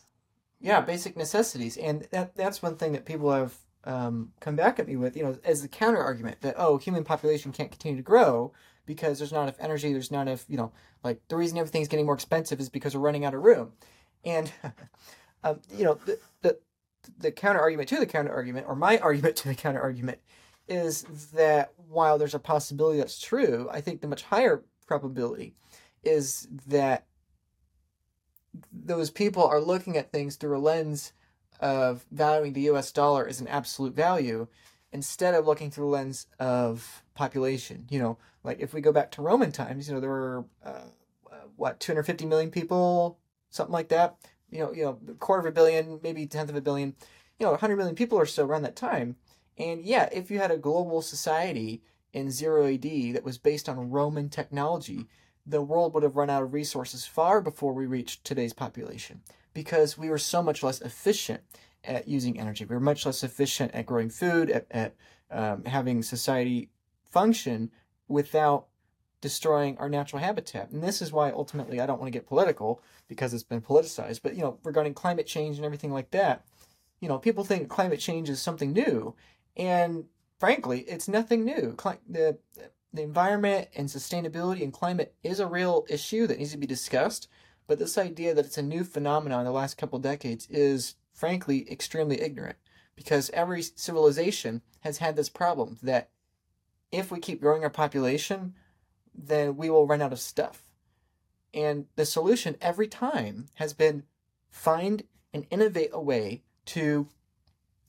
Yeah, 0.61 0.81
basic 0.81 1.15
necessities. 1.15 1.77
And 1.77 2.07
that 2.11 2.35
that's 2.35 2.61
one 2.61 2.75
thing 2.75 2.91
that 2.93 3.05
people 3.05 3.31
have 3.31 3.55
um, 3.85 4.31
come 4.39 4.55
back 4.55 4.79
at 4.79 4.87
me 4.87 4.97
with, 4.97 5.15
you 5.15 5.23
know, 5.23 5.37
as 5.43 5.61
the 5.61 5.67
counter 5.67 6.01
argument 6.01 6.41
that 6.41 6.55
oh, 6.57 6.77
human 6.77 7.03
population 7.03 7.51
can't 7.51 7.71
continue 7.71 7.97
to 7.97 8.03
grow 8.03 8.51
because 8.89 9.19
there's 9.19 9.31
not 9.31 9.43
enough 9.43 9.59
energy, 9.59 9.93
there's 9.93 10.09
not 10.09 10.27
enough, 10.27 10.45
you 10.49 10.57
know, 10.57 10.71
like 11.03 11.21
the 11.27 11.37
reason 11.37 11.59
everything's 11.59 11.87
getting 11.87 12.07
more 12.07 12.15
expensive 12.15 12.59
is 12.59 12.69
because 12.69 12.95
we're 12.95 13.05
running 13.05 13.23
out 13.23 13.35
of 13.35 13.43
room. 13.43 13.71
And, 14.25 14.51
um, 15.43 15.59
you 15.77 15.85
know, 15.85 15.99
the, 16.07 16.17
the, 16.41 16.57
the 17.19 17.31
counter 17.31 17.59
argument 17.59 17.87
to 17.89 17.99
the 17.99 18.07
counter 18.07 18.33
argument, 18.33 18.65
or 18.67 18.75
my 18.75 18.97
argument 19.03 19.35
to 19.37 19.47
the 19.47 19.53
counter 19.53 19.79
argument, 19.79 20.17
is 20.67 21.03
that 21.35 21.71
while 21.87 22.17
there's 22.17 22.33
a 22.33 22.39
possibility 22.39 22.97
that's 22.97 23.21
true, 23.21 23.69
I 23.71 23.79
think 23.79 24.01
the 24.01 24.07
much 24.07 24.23
higher 24.23 24.63
probability 24.87 25.53
is 26.03 26.47
that 26.65 27.05
those 28.73 29.11
people 29.11 29.45
are 29.45 29.61
looking 29.61 29.97
at 29.97 30.11
things 30.11 30.35
through 30.35 30.57
a 30.57 30.59
lens 30.59 31.13
of 31.59 32.07
valuing 32.11 32.53
the 32.53 32.69
US 32.71 32.91
dollar 32.91 33.27
as 33.27 33.39
an 33.39 33.47
absolute 33.47 33.93
value 33.93 34.47
instead 34.91 35.35
of 35.35 35.45
looking 35.45 35.71
through 35.71 35.85
the 35.85 35.91
lens 35.91 36.27
of 36.39 37.03
population. 37.13 37.85
You 37.89 37.99
know, 37.99 38.17
like 38.43 38.59
if 38.59 38.73
we 38.73 38.81
go 38.81 38.91
back 38.91 39.11
to 39.11 39.21
Roman 39.21 39.51
times, 39.51 39.87
you 39.87 39.93
know, 39.93 39.99
there 39.99 40.09
were 40.09 40.45
uh, 40.65 40.81
uh 41.31 41.35
what 41.55 41.79
250 41.79 42.25
million 42.25 42.51
people, 42.51 43.19
something 43.49 43.73
like 43.73 43.89
that. 43.89 44.15
You 44.49 44.59
know, 44.59 44.73
you 44.73 44.83
know, 44.83 44.99
a 45.09 45.13
quarter 45.13 45.41
of 45.41 45.45
a 45.45 45.55
billion, 45.55 45.99
maybe 46.01 46.25
tenth 46.25 46.49
of 46.49 46.55
a 46.55 46.61
billion. 46.61 46.95
You 47.39 47.45
know, 47.45 47.51
100 47.51 47.77
million 47.77 47.95
people 47.95 48.17
or 48.17 48.25
so 48.25 48.45
around 48.45 48.63
that 48.63 48.75
time. 48.75 49.15
And 49.57 49.85
yeah, 49.85 50.09
if 50.11 50.31
you 50.31 50.39
had 50.39 50.51
a 50.51 50.57
global 50.57 51.01
society 51.01 51.83
in 52.13 52.31
zero 52.31 52.65
AD 52.65 52.83
that 53.13 53.23
was 53.23 53.37
based 53.37 53.69
on 53.69 53.91
Roman 53.91 54.29
technology, 54.29 55.07
the 55.45 55.61
world 55.61 55.93
would 55.93 56.03
have 56.03 56.15
run 56.15 56.29
out 56.29 56.43
of 56.43 56.53
resources 56.53 57.05
far 57.05 57.41
before 57.41 57.73
we 57.73 57.85
reached 57.85 58.23
today's 58.23 58.53
population 58.53 59.21
because 59.53 59.97
we 59.97 60.09
were 60.09 60.17
so 60.17 60.41
much 60.43 60.63
less 60.63 60.81
efficient 60.81 61.41
at 61.83 62.07
using 62.07 62.39
energy. 62.39 62.65
We 62.65 62.75
were 62.75 62.81
much 62.81 63.05
less 63.05 63.23
efficient 63.23 63.73
at 63.73 63.85
growing 63.85 64.09
food, 64.09 64.49
at, 64.49 64.67
at 64.71 64.95
um, 65.31 65.65
having 65.65 66.01
society 66.03 66.69
function 67.09 67.71
without 68.07 68.67
destroying 69.21 69.77
our 69.77 69.89
natural 69.89 70.21
habitat. 70.21 70.71
And 70.71 70.83
this 70.83 71.01
is 71.01 71.11
why 71.11 71.31
ultimately 71.31 71.79
I 71.81 71.85
don't 71.85 71.99
want 71.99 72.07
to 72.07 72.17
get 72.17 72.27
political 72.27 72.81
because 73.07 73.33
it's 73.33 73.43
been 73.43 73.61
politicized, 73.61 74.21
but 74.23 74.35
you 74.35 74.41
know, 74.41 74.57
regarding 74.63 74.93
climate 74.93 75.27
change 75.27 75.57
and 75.57 75.65
everything 75.65 75.91
like 75.91 76.11
that, 76.11 76.45
you 76.99 77.07
know, 77.07 77.17
people 77.17 77.43
think 77.43 77.69
climate 77.69 77.99
change 77.99 78.29
is 78.29 78.41
something 78.41 78.73
new, 78.73 79.15
and 79.55 80.05
frankly, 80.37 80.81
it's 80.81 81.07
nothing 81.07 81.45
new. 81.45 81.75
The 82.07 82.37
the 82.91 83.03
environment 83.03 83.69
and 83.75 83.87
sustainability 83.87 84.63
and 84.63 84.73
climate 84.73 85.13
is 85.23 85.39
a 85.39 85.47
real 85.47 85.85
issue 85.89 86.25
that 86.27 86.39
needs 86.39 86.51
to 86.51 86.57
be 86.57 86.65
discussed, 86.67 87.27
but 87.67 87.77
this 87.77 87.97
idea 87.97 88.33
that 88.33 88.45
it's 88.45 88.57
a 88.57 88.63
new 88.63 88.83
phenomenon 88.83 89.41
in 89.41 89.45
the 89.45 89.51
last 89.51 89.77
couple 89.77 89.99
decades 89.99 90.47
is 90.49 90.95
frankly 91.19 91.69
extremely 91.69 92.21
ignorant 92.21 92.55
because 92.95 93.29
every 93.31 93.61
civilization 93.61 94.61
has 94.81 94.99
had 94.99 95.15
this 95.15 95.29
problem 95.29 95.77
that 95.83 96.09
if 96.91 97.11
we 97.11 97.19
keep 97.19 97.41
growing 97.41 97.63
our 97.63 97.69
population, 97.69 98.53
then 99.13 99.57
we 99.57 99.69
will 99.69 99.85
run 99.85 100.01
out 100.01 100.13
of 100.13 100.19
stuff. 100.19 100.63
And 101.53 101.85
the 101.95 102.05
solution 102.05 102.55
every 102.61 102.87
time 102.87 103.47
has 103.55 103.73
been 103.73 104.03
find 104.49 105.03
and 105.33 105.45
innovate 105.49 105.91
a 105.91 106.01
way 106.01 106.43
to 106.67 107.07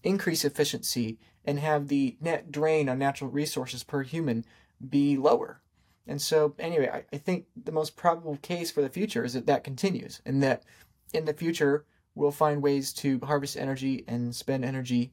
increase 0.03 0.45
efficiency 0.45 1.19
and 1.45 1.61
have 1.61 1.89
the 1.89 2.17
net 2.21 2.51
drain 2.51 2.89
on 2.89 2.99
natural 2.99 3.31
resources 3.31 3.85
per 3.85 4.03
human 4.03 4.45
be 4.87 5.17
lower. 5.17 5.61
And 6.07 6.21
so, 6.21 6.55
anyway, 6.59 6.91
I, 6.93 7.05
I 7.15 7.19
think 7.19 7.47
the 7.55 7.73
most 7.73 7.97
probable 7.97 8.39
case 8.39 8.71
for 8.71 8.83
the 8.83 8.89
future 8.89 9.25
is 9.25 9.35
that 9.35 9.47
that 9.47 9.65
continues 9.65 10.21
and 10.27 10.43
that 10.43 10.65
in 11.13 11.27
the 11.27 11.35
future 11.35 11.85
we'll 12.21 12.31
find 12.31 12.63
ways 12.63 12.93
to 12.93 13.19
harvest 13.21 13.57
energy 13.57 14.05
and 14.07 14.35
spend 14.37 14.65
energy 14.65 15.11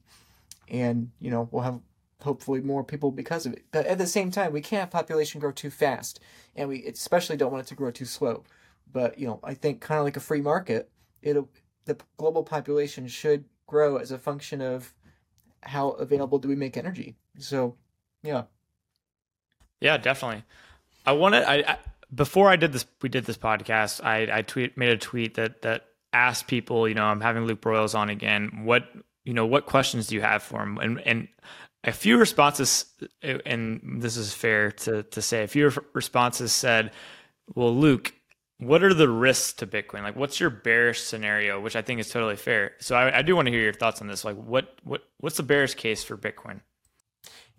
and, 0.68 1.10
you 1.18 1.30
know, 1.30 1.48
we'll 1.50 1.62
have 1.62 1.80
hopefully 2.20 2.60
more 2.60 2.84
people 2.84 3.10
because 3.10 3.46
of 3.46 3.54
it. 3.54 3.64
But 3.70 3.86
at 3.86 3.96
the 3.96 4.06
same 4.06 4.30
time, 4.30 4.52
we 4.52 4.60
can't 4.60 4.80
have 4.80 4.90
population 4.90 5.40
grow 5.40 5.52
too 5.52 5.70
fast, 5.70 6.20
and 6.54 6.68
we 6.68 6.84
especially 6.84 7.38
don't 7.38 7.50
want 7.50 7.64
it 7.64 7.68
to 7.68 7.74
grow 7.74 7.90
too 7.90 8.04
slow. 8.04 8.44
But 8.92 9.18
you 9.18 9.26
know, 9.26 9.40
I 9.42 9.54
think 9.54 9.80
kind 9.80 9.98
of 9.98 10.04
like 10.04 10.16
a 10.16 10.20
free 10.20 10.42
market, 10.42 10.90
it'll 11.22 11.48
the 11.86 11.96
global 12.18 12.42
population 12.42 13.08
should 13.08 13.44
grow 13.66 13.96
as 13.96 14.10
a 14.10 14.18
function 14.18 14.60
of 14.60 14.92
how 15.62 15.90
available 15.90 16.38
do 16.38 16.48
we 16.48 16.56
make 16.56 16.76
energy. 16.76 17.16
So, 17.38 17.76
yeah. 18.22 18.44
Yeah, 19.80 19.96
definitely. 19.96 20.44
I 21.06 21.12
wanted 21.12 21.44
I, 21.44 21.54
I 21.56 21.78
before 22.14 22.50
I 22.50 22.56
did 22.56 22.72
this 22.72 22.84
we 23.00 23.08
did 23.08 23.24
this 23.24 23.38
podcast, 23.38 24.04
I 24.04 24.38
I 24.38 24.42
tweet 24.42 24.76
made 24.76 24.90
a 24.90 24.98
tweet 24.98 25.34
that 25.34 25.62
that 25.62 25.87
asked 26.12 26.46
people, 26.46 26.88
you 26.88 26.94
know, 26.94 27.04
I'm 27.04 27.20
having 27.20 27.44
Luke 27.44 27.60
Broyles 27.60 27.94
on 27.94 28.08
again. 28.08 28.64
What 28.64 28.84
you 29.24 29.34
know, 29.34 29.46
what 29.46 29.66
questions 29.66 30.06
do 30.06 30.14
you 30.14 30.22
have 30.22 30.42
for 30.42 30.62
him? 30.62 30.78
And 30.78 31.00
and 31.06 31.28
a 31.84 31.92
few 31.92 32.18
responses, 32.18 32.86
and 33.22 34.02
this 34.02 34.16
is 34.16 34.32
fair 34.32 34.72
to 34.72 35.02
to 35.02 35.22
say, 35.22 35.42
a 35.42 35.48
few 35.48 35.70
responses 35.92 36.52
said, 36.52 36.92
"Well, 37.54 37.74
Luke, 37.74 38.14
what 38.58 38.82
are 38.82 38.94
the 38.94 39.08
risks 39.08 39.52
to 39.54 39.66
Bitcoin? 39.66 40.02
Like, 40.02 40.16
what's 40.16 40.40
your 40.40 40.50
bearish 40.50 41.02
scenario?" 41.02 41.60
Which 41.60 41.76
I 41.76 41.82
think 41.82 42.00
is 42.00 42.10
totally 42.10 42.36
fair. 42.36 42.72
So 42.80 42.96
I, 42.96 43.18
I 43.18 43.22
do 43.22 43.36
want 43.36 43.46
to 43.46 43.52
hear 43.52 43.62
your 43.62 43.72
thoughts 43.72 44.00
on 44.00 44.08
this. 44.08 44.24
Like, 44.24 44.36
what 44.36 44.78
what 44.82 45.02
what's 45.18 45.36
the 45.36 45.42
bearish 45.42 45.74
case 45.74 46.02
for 46.02 46.16
Bitcoin? 46.16 46.60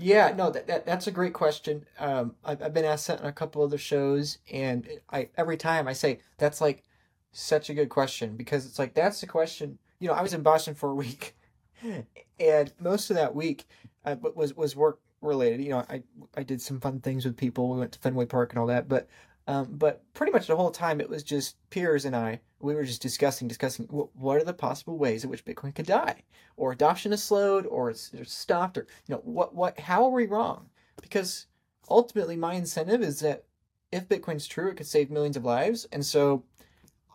Yeah, 0.01 0.33
no, 0.35 0.49
that, 0.49 0.67
that 0.67 0.85
that's 0.85 1.07
a 1.07 1.11
great 1.11 1.33
question. 1.33 1.85
Um, 1.99 2.35
I've, 2.43 2.63
I've 2.63 2.73
been 2.73 2.85
asked 2.85 3.07
that 3.07 3.19
on 3.19 3.27
a 3.27 3.33
couple 3.33 3.61
other 3.61 3.77
shows, 3.77 4.37
and 4.51 4.87
I 5.09 5.29
every 5.37 5.57
time 5.57 5.87
I 5.87 5.93
say 5.93 6.19
that's 6.37 6.61
like 6.61 6.83
such 7.31 7.69
a 7.69 7.73
good 7.73 7.89
question 7.89 8.35
because 8.35 8.65
it's 8.65 8.79
like 8.79 8.93
that's 8.93 9.21
the 9.21 9.27
question. 9.27 9.77
You 9.99 10.07
know, 10.07 10.13
I 10.13 10.21
was 10.21 10.33
in 10.33 10.41
Boston 10.41 10.75
for 10.75 10.89
a 10.89 10.95
week, 10.95 11.35
and 12.39 12.73
most 12.79 13.09
of 13.09 13.15
that 13.15 13.35
week 13.35 13.65
uh, 14.05 14.15
was 14.35 14.55
was 14.55 14.75
work 14.75 14.99
related. 15.21 15.61
You 15.61 15.69
know, 15.71 15.85
I 15.89 16.03
I 16.35 16.43
did 16.43 16.61
some 16.61 16.79
fun 16.79 16.99
things 16.99 17.25
with 17.25 17.37
people. 17.37 17.69
We 17.69 17.79
went 17.79 17.91
to 17.93 17.99
Fenway 17.99 18.25
Park 18.25 18.51
and 18.51 18.59
all 18.59 18.67
that, 18.67 18.87
but 18.87 19.07
um, 19.49 19.67
but 19.71 20.03
pretty 20.13 20.31
much 20.31 20.45
the 20.45 20.55
whole 20.55 20.69
time 20.69 21.01
it 21.01 21.09
was 21.09 21.23
just 21.23 21.57
Piers 21.71 22.05
and 22.05 22.15
I. 22.15 22.39
We 22.59 22.75
were 22.75 22.83
just 22.83 23.01
discussing, 23.01 23.47
discussing 23.47 23.85
what 23.85 24.37
are 24.37 24.43
the 24.43 24.53
possible 24.53 24.97
ways 24.97 25.23
in 25.23 25.29
which 25.29 25.43
Bitcoin 25.43 25.73
could 25.73 25.87
die, 25.87 26.23
or 26.55 26.71
adoption 26.71 27.13
is 27.13 27.23
slowed, 27.23 27.65
or 27.65 27.89
it's, 27.89 28.11
it's 28.13 28.33
stopped, 28.33 28.77
or 28.77 28.85
you 29.07 29.15
know 29.15 29.21
what 29.23 29.55
what 29.55 29.79
how 29.79 30.03
are 30.03 30.11
we 30.11 30.27
wrong? 30.27 30.69
Because 31.01 31.47
ultimately, 31.89 32.35
my 32.35 32.53
incentive 32.53 33.01
is 33.01 33.21
that 33.21 33.45
if 33.91 34.07
Bitcoin's 34.07 34.45
true, 34.45 34.69
it 34.69 34.75
could 34.75 34.85
save 34.85 35.09
millions 35.09 35.37
of 35.37 35.45
lives, 35.45 35.87
and 35.91 36.05
so 36.05 36.43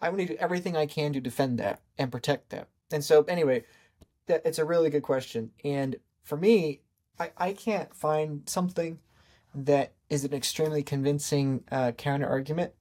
I 0.04 0.10
want 0.10 0.20
to 0.20 0.26
do 0.26 0.36
everything 0.38 0.76
I 0.76 0.84
can 0.84 1.14
to 1.14 1.20
defend 1.20 1.58
that 1.60 1.80
and 1.96 2.12
protect 2.12 2.50
that. 2.50 2.68
And 2.92 3.02
so 3.02 3.24
anyway, 3.24 3.64
that 4.26 4.42
it's 4.44 4.58
a 4.58 4.64
really 4.64 4.90
good 4.90 5.02
question, 5.02 5.50
and 5.64 5.96
for 6.22 6.36
me, 6.36 6.80
I, 7.18 7.30
I 7.36 7.52
can't 7.54 7.94
find 7.94 8.42
something 8.46 8.98
that 9.54 9.92
is 10.10 10.24
an 10.24 10.34
extremely 10.34 10.82
convincing 10.82 11.64
uh, 11.70 11.92
counter 11.92 12.28
argument. 12.28 12.72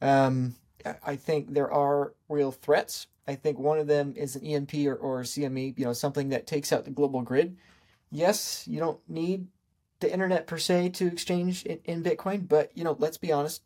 Um, 0.00 0.54
I 1.04 1.16
think 1.16 1.52
there 1.52 1.70
are 1.70 2.14
real 2.28 2.50
threats. 2.50 3.08
I 3.26 3.34
think 3.34 3.58
one 3.58 3.78
of 3.78 3.86
them 3.86 4.14
is 4.16 4.34
an 4.34 4.44
EMP 4.44 4.74
or, 4.86 4.94
or 4.94 5.22
CME, 5.22 5.78
you 5.78 5.84
know, 5.84 5.92
something 5.92 6.30
that 6.30 6.46
takes 6.46 6.72
out 6.72 6.84
the 6.84 6.90
global 6.90 7.22
grid. 7.22 7.56
Yes, 8.10 8.66
you 8.66 8.78
don't 8.78 9.00
need 9.08 9.48
the 10.00 10.12
internet 10.12 10.46
per 10.46 10.58
se 10.58 10.90
to 10.90 11.06
exchange 11.06 11.64
in, 11.64 11.78
in 11.84 12.02
Bitcoin, 12.02 12.48
but 12.48 12.70
you 12.76 12.84
know, 12.84 12.96
let's 12.98 13.18
be 13.18 13.32
honest, 13.32 13.62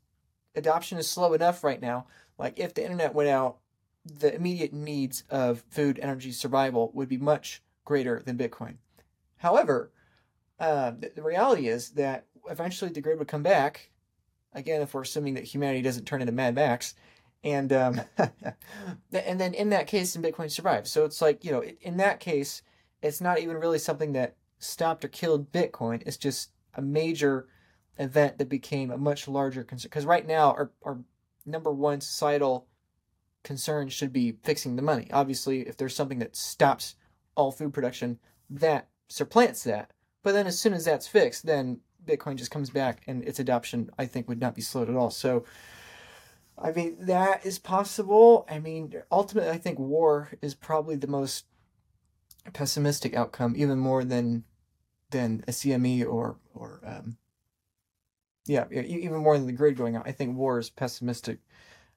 adoption 0.54 0.98
is 0.98 1.08
slow 1.08 1.32
enough 1.32 1.64
right 1.64 1.80
now. 1.80 2.06
Like 2.38 2.58
if 2.58 2.74
the 2.74 2.82
internet 2.82 3.14
went 3.14 3.28
out, 3.28 3.58
the 4.04 4.34
immediate 4.34 4.72
needs 4.72 5.24
of 5.30 5.64
food, 5.70 5.98
energy, 6.00 6.32
survival 6.32 6.90
would 6.94 7.08
be 7.08 7.18
much 7.18 7.62
greater 7.84 8.22
than 8.24 8.38
Bitcoin. 8.38 8.76
However, 9.38 9.92
uh, 10.58 10.92
the, 11.14 11.22
reality 11.22 11.68
is 11.68 11.90
that 11.90 12.26
eventually 12.48 12.90
the 12.90 13.00
grid 13.00 13.18
would 13.18 13.28
come 13.28 13.42
back. 13.42 13.90
Again, 14.52 14.80
if 14.80 14.94
we're 14.94 15.02
assuming 15.02 15.34
that 15.34 15.44
humanity 15.44 15.82
doesn't 15.82 16.06
turn 16.06 16.20
into 16.20 16.32
Mad 16.32 16.54
Max, 16.54 16.94
and 17.44 17.72
um, 17.72 18.00
and 19.12 19.40
then 19.40 19.54
in 19.54 19.70
that 19.70 19.86
case, 19.86 20.14
then 20.14 20.22
Bitcoin 20.22 20.50
survives. 20.50 20.90
So 20.90 21.04
it's 21.04 21.20
like 21.20 21.44
you 21.44 21.52
know, 21.52 21.62
in 21.62 21.98
that 21.98 22.20
case, 22.20 22.62
it's 23.02 23.20
not 23.20 23.38
even 23.38 23.56
really 23.56 23.78
something 23.78 24.12
that 24.12 24.36
stopped 24.58 25.04
or 25.04 25.08
killed 25.08 25.52
Bitcoin. 25.52 26.02
It's 26.06 26.16
just 26.16 26.50
a 26.74 26.82
major 26.82 27.48
event 27.98 28.38
that 28.38 28.48
became 28.48 28.90
a 28.90 28.98
much 28.98 29.28
larger 29.28 29.62
concern. 29.64 29.88
Because 29.90 30.06
right 30.06 30.26
now, 30.26 30.52
our, 30.52 30.70
our 30.82 30.98
number 31.46 31.72
one 31.72 32.00
societal 32.00 32.66
concern 33.44 33.88
should 33.88 34.12
be 34.12 34.32
fixing 34.42 34.76
the 34.76 34.82
money. 34.82 35.08
Obviously, 35.12 35.60
if 35.60 35.76
there's 35.76 35.94
something 35.94 36.18
that 36.18 36.36
stops 36.36 36.96
all 37.36 37.52
food 37.52 37.72
production, 37.72 38.18
that 38.50 38.88
supplants 39.08 39.62
that. 39.64 39.92
But 40.22 40.32
then 40.32 40.46
as 40.46 40.58
soon 40.58 40.72
as 40.74 40.84
that's 40.84 41.06
fixed, 41.06 41.46
then 41.46 41.80
Bitcoin 42.04 42.36
just 42.36 42.50
comes 42.50 42.70
back 42.70 43.02
and 43.06 43.22
its 43.24 43.38
adoption, 43.38 43.90
I 43.98 44.06
think, 44.06 44.28
would 44.28 44.40
not 44.40 44.54
be 44.54 44.62
slowed 44.62 44.90
at 44.90 44.96
all. 44.96 45.10
So, 45.10 45.44
I 46.58 46.72
mean, 46.72 46.96
that 47.00 47.44
is 47.46 47.58
possible. 47.58 48.46
I 48.50 48.58
mean, 48.58 48.92
ultimately, 49.10 49.50
I 49.50 49.58
think 49.58 49.78
war 49.78 50.32
is 50.42 50.54
probably 50.54 50.96
the 50.96 51.06
most 51.06 51.44
pessimistic 52.52 53.14
outcome, 53.14 53.54
even 53.56 53.78
more 53.78 54.04
than 54.04 54.44
than 55.10 55.44
a 55.46 55.52
CME 55.52 56.04
or 56.06 56.38
or 56.54 56.80
um, 56.84 57.18
yeah, 58.46 58.64
even 58.70 59.18
more 59.18 59.36
than 59.36 59.46
the 59.46 59.52
grid 59.52 59.76
going 59.76 59.96
out. 59.96 60.06
I 60.06 60.12
think 60.12 60.36
war 60.36 60.58
is 60.58 60.70
pessimistic 60.70 61.38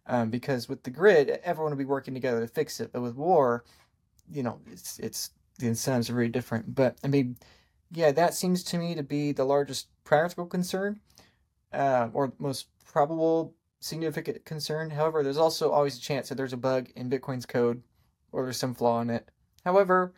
um, 0.07 0.29
because 0.29 0.67
with 0.67 0.83
the 0.83 0.89
grid, 0.89 1.39
everyone 1.43 1.71
will 1.71 1.77
be 1.77 1.85
working 1.85 2.13
together 2.13 2.41
to 2.41 2.47
fix 2.47 2.79
it. 2.79 2.91
But 2.91 3.01
with 3.01 3.15
war, 3.15 3.63
you 4.31 4.43
know, 4.43 4.59
it's 4.71 4.99
it's 4.99 5.31
the 5.59 5.67
incentives 5.67 6.09
are 6.09 6.13
very 6.13 6.29
different. 6.29 6.73
But 6.73 6.97
I 7.03 7.07
mean, 7.07 7.37
yeah, 7.91 8.11
that 8.11 8.33
seems 8.33 8.63
to 8.65 8.77
me 8.77 8.95
to 8.95 9.03
be 9.03 9.31
the 9.31 9.45
largest 9.45 9.87
practical 10.03 10.45
concern, 10.45 10.99
uh, 11.73 12.09
or 12.13 12.33
most 12.39 12.67
probable 12.85 13.53
significant 13.79 14.43
concern. 14.45 14.89
However, 14.89 15.23
there's 15.23 15.37
also 15.37 15.71
always 15.71 15.97
a 15.97 16.01
chance 16.01 16.29
that 16.29 16.35
there's 16.35 16.53
a 16.53 16.57
bug 16.57 16.89
in 16.95 17.09
Bitcoin's 17.09 17.45
code 17.45 17.81
or 18.31 18.43
there's 18.43 18.57
some 18.57 18.73
flaw 18.73 19.01
in 19.01 19.09
it. 19.09 19.29
However, 19.63 20.13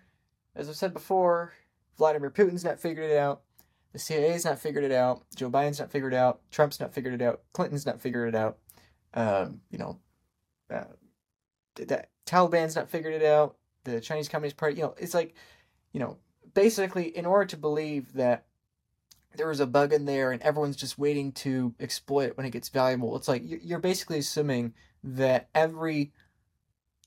as 0.56 0.70
I've 0.70 0.76
said 0.76 0.94
before, 0.94 1.54
Vladimir 1.98 2.32
Putin's 2.32 2.64
not 2.64 2.80
figured 2.80 3.10
it 3.10 3.18
out. 3.18 3.42
The 3.94 4.00
CIA's 4.00 4.46
not 4.46 4.60
figured 4.60 4.84
it 4.84 4.92
out. 4.92 5.24
Joe 5.36 5.50
Biden's 5.50 5.80
not 5.80 5.92
figured 5.92 6.14
it 6.14 6.18
out. 6.18 6.40
Trump's 6.50 6.80
not 6.80 6.94
figured 6.94 7.14
it 7.14 7.22
out. 7.22 7.42
Clinton's 7.54 7.86
not 7.86 8.02
figured 8.02 8.30
it 8.30 8.36
out. 8.36 8.58
Um, 9.14 9.62
you 9.70 9.78
know, 9.78 10.00
uh, 10.74 10.86
that 11.76 12.10
Taliban's 12.26 12.76
not 12.76 12.90
figured 12.90 13.14
it 13.14 13.24
out 13.24 13.58
the 13.84 14.02
Chinese 14.02 14.30
Communist 14.30 14.58
Party. 14.58 14.78
You 14.78 14.84
know, 14.84 14.96
it's 14.98 15.14
like, 15.14 15.36
you 15.92 16.00
know, 16.00 16.18
basically, 16.54 17.16
in 17.16 17.26
order 17.26 17.46
to 17.46 17.58
believe 17.58 18.14
that 18.14 18.46
there 19.36 19.48
was 19.48 19.60
a 19.60 19.68
bug 19.68 19.94
in 19.94 20.06
there 20.06 20.32
and 20.32 20.42
everyone's 20.42 20.76
just 20.76 20.98
waiting 20.98 21.32
to 21.32 21.74
exploit 21.80 22.30
it 22.30 22.38
when 22.38 22.46
it 22.46 22.52
gets 22.52 22.70
valuable, 22.70 23.16
it's 23.16 23.28
like 23.28 23.44
you're 23.46 23.80
basically 23.80 24.20
assuming 24.20 24.74
that 25.04 25.50
every 25.56 26.12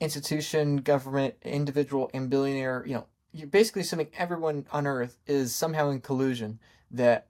institution, 0.01 0.78
government, 0.78 1.35
individual, 1.43 2.11
and 2.12 2.30
billionaire, 2.30 2.85
you 2.87 2.95
know, 2.95 3.07
you're 3.35 3.49
basically 3.49 3.82
assuming 3.82 4.09
everyone 4.16 4.64
on 4.70 4.87
Earth 4.87 5.18
is 5.26 5.55
somehow 5.55 5.91
in 5.91 6.01
collusion 6.01 6.61
that 6.93 7.26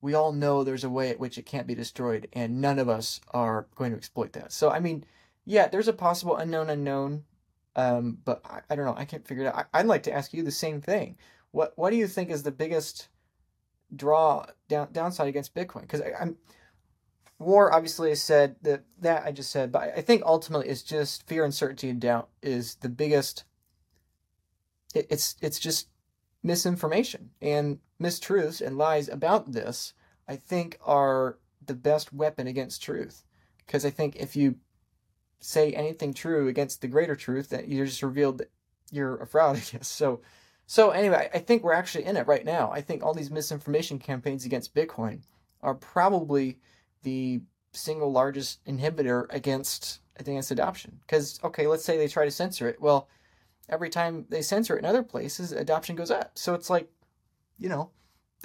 we 0.00 0.12
all 0.12 0.32
know 0.32 0.64
there's 0.64 0.84
a 0.84 0.90
way 0.90 1.08
at 1.10 1.20
which 1.20 1.38
it 1.38 1.46
can't 1.46 1.66
be 1.66 1.74
destroyed, 1.74 2.28
and 2.32 2.60
none 2.60 2.78
of 2.78 2.88
us 2.88 3.20
are 3.30 3.68
going 3.76 3.92
to 3.92 3.96
exploit 3.96 4.32
that. 4.32 4.52
So, 4.52 4.68
I 4.68 4.80
mean, 4.80 5.04
yeah, 5.46 5.68
there's 5.68 5.88
a 5.88 5.92
possible 5.92 6.36
unknown 6.36 6.68
unknown, 6.68 7.24
um, 7.76 8.18
but 8.24 8.42
I, 8.44 8.60
I 8.68 8.74
don't 8.74 8.84
know. 8.84 8.96
I 8.96 9.04
can't 9.04 9.26
figure 9.26 9.44
it 9.44 9.54
out. 9.54 9.66
I, 9.72 9.78
would 9.78 9.88
like 9.88 10.02
to 10.02 10.12
ask 10.12 10.34
you 10.34 10.42
the 10.42 10.50
same 10.50 10.80
thing. 10.80 11.16
What 11.52 11.72
What 11.76 11.90
do 11.90 11.96
you 11.96 12.08
think 12.08 12.30
is 12.30 12.42
the 12.42 12.50
biggest 12.50 13.08
draw 13.94 14.46
down 14.68 14.88
downside 14.92 15.28
against 15.28 15.54
Bitcoin? 15.54 15.82
Because 15.82 16.02
I'm 16.20 16.36
war 17.38 17.72
obviously 17.72 18.14
said 18.16 18.56
that 18.62 18.82
that 19.00 19.24
I 19.24 19.30
just 19.30 19.50
said, 19.52 19.70
but 19.70 19.92
I 19.96 20.00
think 20.00 20.22
ultimately 20.26 20.68
it's 20.68 20.82
just 20.82 21.26
fear, 21.28 21.44
uncertainty, 21.44 21.88
and 21.88 22.00
doubt 22.00 22.28
is 22.42 22.74
the 22.76 22.88
biggest. 22.88 23.44
It, 24.94 25.06
it's 25.10 25.36
it's 25.40 25.58
just 25.58 25.88
misinformation 26.42 27.30
and 27.40 27.78
mistruths 28.00 28.64
and 28.64 28.78
lies 28.78 29.08
about 29.08 29.52
this. 29.52 29.94
I 30.26 30.36
think 30.36 30.78
are 30.84 31.38
the 31.64 31.74
best 31.74 32.12
weapon 32.12 32.46
against 32.46 32.82
truth, 32.82 33.24
because 33.58 33.84
I 33.84 33.90
think 33.90 34.16
if 34.16 34.36
you 34.36 34.56
say 35.40 35.72
anything 35.72 36.14
true 36.14 36.48
against 36.48 36.80
the 36.80 36.88
greater 36.88 37.14
truth, 37.14 37.50
that 37.50 37.68
you 37.68 37.84
just 37.84 38.02
revealed 38.02 38.38
that 38.38 38.50
you're 38.90 39.16
a 39.16 39.26
fraud. 39.26 39.56
I 39.56 39.60
guess 39.60 39.88
so. 39.88 40.20
So 40.66 40.90
anyway, 40.90 41.28
I 41.34 41.38
think 41.38 41.62
we're 41.62 41.74
actually 41.74 42.04
in 42.04 42.16
it 42.16 42.26
right 42.26 42.44
now. 42.44 42.70
I 42.72 42.80
think 42.80 43.02
all 43.02 43.12
these 43.12 43.30
misinformation 43.30 43.98
campaigns 43.98 44.46
against 44.46 44.74
Bitcoin 44.74 45.20
are 45.62 45.74
probably 45.74 46.58
the 47.02 47.42
single 47.72 48.10
largest 48.10 48.64
inhibitor 48.64 49.26
against 49.30 50.00
against 50.16 50.50
adoption. 50.50 50.98
Because 51.00 51.38
okay, 51.44 51.66
let's 51.66 51.84
say 51.84 51.98
they 51.98 52.08
try 52.08 52.24
to 52.24 52.30
censor 52.30 52.68
it. 52.68 52.80
Well, 52.80 53.08
every 53.68 53.90
time 53.90 54.26
they 54.28 54.42
censor 54.42 54.76
it 54.76 54.80
in 54.80 54.84
other 54.84 55.02
places, 55.02 55.52
adoption 55.52 55.96
goes 55.96 56.10
up. 56.10 56.32
So 56.34 56.54
it's 56.54 56.70
like, 56.70 56.90
you 57.58 57.68
know, 57.68 57.90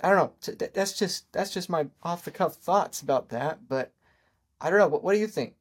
I 0.04 0.10
don't 0.10 0.18
know. 0.18 0.56
That's 0.74 0.94
just 0.98 1.32
that's 1.34 1.54
just 1.54 1.70
my 1.70 1.88
off 2.04 2.26
the 2.26 2.32
cuff 2.32 2.56
thoughts 2.56 3.02
about 3.02 3.30
that. 3.30 3.68
But 3.68 3.92
I 4.62 4.70
don't 4.70 4.80
know. 4.80 4.88
What 4.88 5.04
what 5.04 5.14
do 5.14 5.20
you 5.20 5.28
think? 5.28 5.56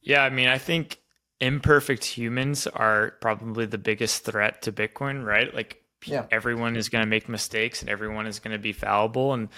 Yeah, 0.00 0.22
I 0.22 0.30
mean, 0.30 0.48
I 0.48 0.58
think 0.58 1.00
imperfect 1.40 2.04
humans 2.04 2.66
are 2.66 3.14
probably 3.20 3.66
the 3.66 3.78
biggest 3.78 4.24
threat 4.24 4.62
to 4.62 4.72
Bitcoin, 4.72 5.24
right? 5.24 5.54
Like 5.54 5.82
yeah. 6.04 6.26
everyone 6.30 6.76
is 6.76 6.88
going 6.88 7.02
to 7.02 7.08
make 7.08 7.28
mistakes 7.28 7.80
and 7.80 7.90
everyone 7.90 8.26
is 8.26 8.38
going 8.38 8.52
to 8.52 8.58
be 8.58 8.72
fallible 8.72 9.32
and 9.32 9.48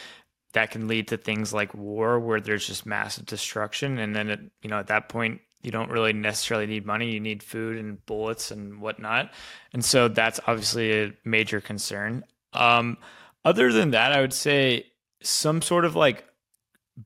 that 0.53 0.71
can 0.71 0.89
lead 0.89 1.09
to 1.09 1.17
things 1.17 1.53
like 1.53 1.75
war 1.75 2.19
where 2.19 2.41
there's 2.41 2.67
just 2.67 2.87
massive 2.87 3.27
destruction 3.27 3.99
and 3.99 4.15
then 4.15 4.31
it, 4.31 4.41
you 4.63 4.71
know 4.71 4.79
at 4.79 4.87
that 4.87 5.09
point 5.09 5.41
you 5.63 5.71
don't 5.71 5.91
really 5.91 6.13
necessarily 6.13 6.67
need 6.67 6.87
money 6.87 7.11
you 7.11 7.21
need 7.21 7.43
food 7.43 7.77
and 7.77 8.05
bullets 8.07 8.51
and 8.51 8.81
whatnot. 8.81 9.33
And 9.73 9.85
so 9.85 10.09
that's 10.09 10.39
obviously 10.47 11.03
a 11.03 11.13
major 11.25 11.61
concern. 11.61 12.25
Um, 12.53 12.99
other 13.47 13.73
than 13.73 13.93
that 13.93 14.13
i 14.13 14.21
would 14.21 14.33
say 14.33 14.85
some 15.23 15.63
sort 15.63 15.85
of 15.85 15.95
like 15.95 16.25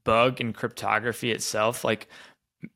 bug 0.04 0.40
in 0.40 0.52
cryptography 0.52 1.30
itself 1.30 1.84
like 1.84 2.08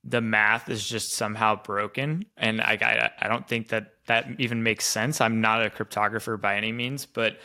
the 0.03 0.21
math 0.21 0.71
is 0.71 0.87
just 0.89 1.13
somehow 1.13 1.55
broken. 1.63 2.25
And 2.39 2.63
I, 2.63 2.79
I 2.81 3.11
i 3.27 3.29
don't 3.29 3.47
think 3.47 3.69
that 3.69 3.93
that 4.07 4.27
even 4.39 4.63
makes 4.63 4.87
sense. 4.87 5.21
I'm 5.21 5.41
not 5.41 5.65
a 5.65 5.71
cryptographer 5.71 6.41
by 6.41 6.57
any 6.57 6.73
means 6.73 7.07
but 7.07 7.39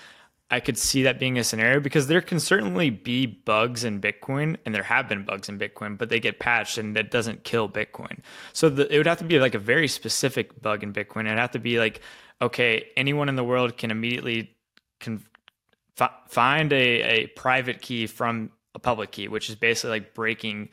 I 0.52 0.60
could 0.60 0.78
see 0.78 1.04
that 1.04 1.20
being 1.20 1.38
a 1.38 1.44
scenario 1.44 1.80
because 1.80 2.08
there 2.08 2.22
can 2.22 2.40
certainly 2.40 2.90
be 2.90 3.28
bugs 3.28 3.84
in 3.84 4.02
Bitcoin, 4.02 4.58
and 4.66 4.74
there 4.74 4.84
have 4.84 5.08
been 5.08 5.24
bugs 5.24 5.48
in 5.48 5.60
Bitcoin, 5.60 5.98
but 5.98 6.10
they 6.10 6.20
get 6.20 6.40
patched 6.40 6.78
and 6.78 6.96
that 6.96 7.12
doesn't 7.12 7.44
kill 7.44 7.70
Bitcoin. 7.70 8.20
So 8.54 8.70
the, 8.70 8.92
it 8.94 8.98
would 8.98 9.06
have 9.06 9.20
to 9.20 9.24
be 9.24 9.40
like 9.40 9.54
a 9.54 9.60
very 9.60 9.88
specific 9.88 10.60
bug 10.62 10.82
in 10.82 10.92
Bitcoin. 10.92 11.26
It'd 11.26 11.38
have 11.38 11.52
to 11.52 11.60
be 11.60 11.78
like, 11.78 12.02
okay, 12.42 12.88
anyone 12.98 13.30
in 13.30 13.36
the 13.36 13.44
world 13.44 13.78
can 13.78 13.92
immediately 13.92 14.56
can 15.00 15.24
f- 16.00 16.12
find 16.28 16.74
a, 16.74 17.02
a 17.02 17.28
private 17.28 17.82
key 17.82 18.08
from 18.08 18.52
a 18.74 18.80
public 18.80 19.12
key, 19.12 19.28
which 19.28 19.50
is 19.50 19.56
basically 19.56 19.92
like 19.92 20.14
breaking 20.14 20.70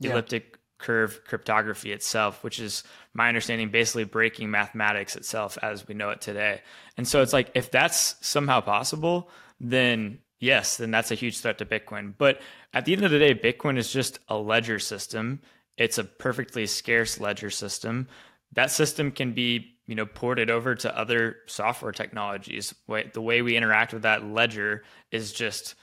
yeah. 0.00 0.10
elliptic 0.10 0.58
curve 0.80 1.20
cryptography 1.24 1.92
itself, 1.92 2.42
which 2.42 2.58
is 2.58 2.82
my 3.14 3.28
understanding 3.28 3.70
basically 3.70 4.04
breaking 4.04 4.50
mathematics 4.50 5.14
itself 5.14 5.58
as 5.62 5.86
we 5.86 5.94
know 5.94 6.10
it 6.10 6.20
today. 6.20 6.62
And 6.96 7.06
so 7.06 7.22
it's 7.22 7.32
like 7.32 7.50
if 7.54 7.70
that's 7.70 8.16
somehow 8.26 8.60
possible, 8.60 9.30
then 9.60 10.18
yes, 10.38 10.78
then 10.78 10.90
that's 10.90 11.10
a 11.10 11.16
huge 11.16 11.40
threat 11.40 11.58
to 11.58 11.66
Bitcoin. 11.66 12.14
But 12.16 12.40
at 12.72 12.84
the 12.84 12.92
end 12.92 13.04
of 13.04 13.10
the 13.10 13.18
day, 13.18 13.34
Bitcoin 13.34 13.76
is 13.76 13.92
just 13.92 14.18
a 14.28 14.36
ledger 14.36 14.78
system. 14.78 15.40
It's 15.76 15.98
a 15.98 16.04
perfectly 16.04 16.66
scarce 16.66 17.20
ledger 17.20 17.50
system. 17.50 18.08
That 18.52 18.70
system 18.70 19.12
can 19.12 19.32
be, 19.32 19.76
you 19.86 19.94
know, 19.94 20.06
ported 20.06 20.50
over 20.50 20.74
to 20.74 20.98
other 20.98 21.36
software 21.46 21.92
technologies. 21.92 22.74
The 22.88 23.22
way 23.22 23.42
we 23.42 23.56
interact 23.56 23.92
with 23.92 24.02
that 24.02 24.24
ledger 24.24 24.82
is 25.10 25.32
just 25.32 25.74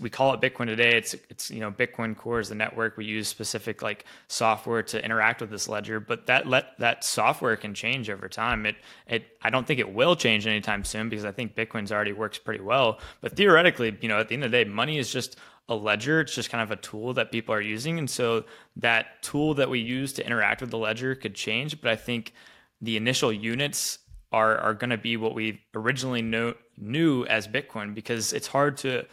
we 0.00 0.10
call 0.10 0.34
it 0.34 0.40
Bitcoin 0.40 0.66
today. 0.66 0.96
It's 0.96 1.14
it's 1.30 1.50
you 1.50 1.60
know 1.60 1.70
Bitcoin 1.70 2.16
Core 2.16 2.40
is 2.40 2.48
the 2.48 2.54
network 2.54 2.96
we 2.96 3.04
use 3.04 3.28
specific 3.28 3.80
like 3.80 4.04
software 4.26 4.82
to 4.84 5.04
interact 5.04 5.40
with 5.40 5.50
this 5.50 5.68
ledger, 5.68 6.00
but 6.00 6.26
that 6.26 6.46
let 6.46 6.78
that 6.78 7.04
software 7.04 7.56
can 7.56 7.72
change 7.72 8.10
over 8.10 8.28
time. 8.28 8.66
It 8.66 8.76
it 9.06 9.24
I 9.42 9.50
don't 9.50 9.66
think 9.66 9.78
it 9.78 9.92
will 9.92 10.16
change 10.16 10.46
anytime 10.46 10.84
soon 10.84 11.08
because 11.08 11.24
I 11.24 11.32
think 11.32 11.54
Bitcoin's 11.54 11.92
already 11.92 12.12
works 12.12 12.38
pretty 12.38 12.62
well. 12.62 12.98
But 13.20 13.36
theoretically, 13.36 13.96
you 14.00 14.08
know, 14.08 14.18
at 14.18 14.28
the 14.28 14.34
end 14.34 14.44
of 14.44 14.50
the 14.50 14.64
day, 14.64 14.70
money 14.70 14.98
is 14.98 15.12
just 15.12 15.36
a 15.68 15.74
ledger. 15.74 16.20
It's 16.20 16.34
just 16.34 16.50
kind 16.50 16.62
of 16.62 16.72
a 16.72 16.80
tool 16.80 17.14
that 17.14 17.30
people 17.30 17.54
are 17.54 17.60
using, 17.60 17.98
and 17.98 18.10
so 18.10 18.44
that 18.76 19.22
tool 19.22 19.54
that 19.54 19.70
we 19.70 19.78
use 19.78 20.12
to 20.14 20.26
interact 20.26 20.60
with 20.60 20.70
the 20.70 20.78
ledger 20.78 21.14
could 21.14 21.34
change. 21.34 21.80
But 21.80 21.90
I 21.90 21.96
think 21.96 22.32
the 22.80 22.96
initial 22.96 23.32
units 23.32 23.98
are 24.32 24.58
are 24.58 24.74
going 24.74 24.90
to 24.90 24.98
be 24.98 25.16
what 25.16 25.34
we 25.34 25.60
originally 25.74 26.22
know, 26.22 26.54
knew 26.76 27.24
as 27.26 27.46
Bitcoin 27.46 27.94
because 27.94 28.32
it's 28.32 28.48
hard 28.48 28.76
to 28.78 29.04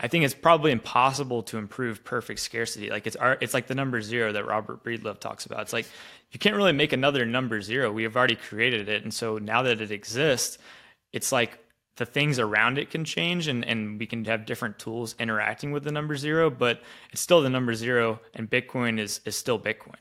I 0.00 0.06
think 0.06 0.24
it's 0.24 0.34
probably 0.34 0.70
impossible 0.70 1.42
to 1.44 1.58
improve 1.58 2.04
perfect 2.04 2.40
scarcity. 2.40 2.90
Like 2.90 3.06
it's 3.06 3.16
it's 3.40 3.54
like 3.54 3.66
the 3.66 3.74
number 3.74 4.00
zero 4.00 4.32
that 4.32 4.46
Robert 4.46 4.84
Breedlove 4.84 5.18
talks 5.18 5.44
about. 5.44 5.62
It's 5.62 5.72
like 5.72 5.86
you 6.30 6.38
can't 6.38 6.54
really 6.54 6.72
make 6.72 6.92
another 6.92 7.26
number 7.26 7.60
zero. 7.60 7.90
We 7.90 8.04
have 8.04 8.16
already 8.16 8.36
created 8.36 8.88
it, 8.88 9.02
and 9.02 9.12
so 9.12 9.38
now 9.38 9.62
that 9.62 9.80
it 9.80 9.90
exists, 9.90 10.58
it's 11.12 11.32
like 11.32 11.58
the 11.96 12.06
things 12.06 12.38
around 12.38 12.78
it 12.78 12.90
can 12.90 13.04
change, 13.04 13.48
and 13.48 13.64
and 13.64 13.98
we 13.98 14.06
can 14.06 14.24
have 14.26 14.46
different 14.46 14.78
tools 14.78 15.16
interacting 15.18 15.72
with 15.72 15.82
the 15.82 15.92
number 15.92 16.16
zero, 16.16 16.48
but 16.48 16.80
it's 17.10 17.20
still 17.20 17.42
the 17.42 17.50
number 17.50 17.74
zero, 17.74 18.20
and 18.34 18.48
Bitcoin 18.48 19.00
is 19.00 19.20
is 19.24 19.36
still 19.36 19.58
Bitcoin. 19.58 19.96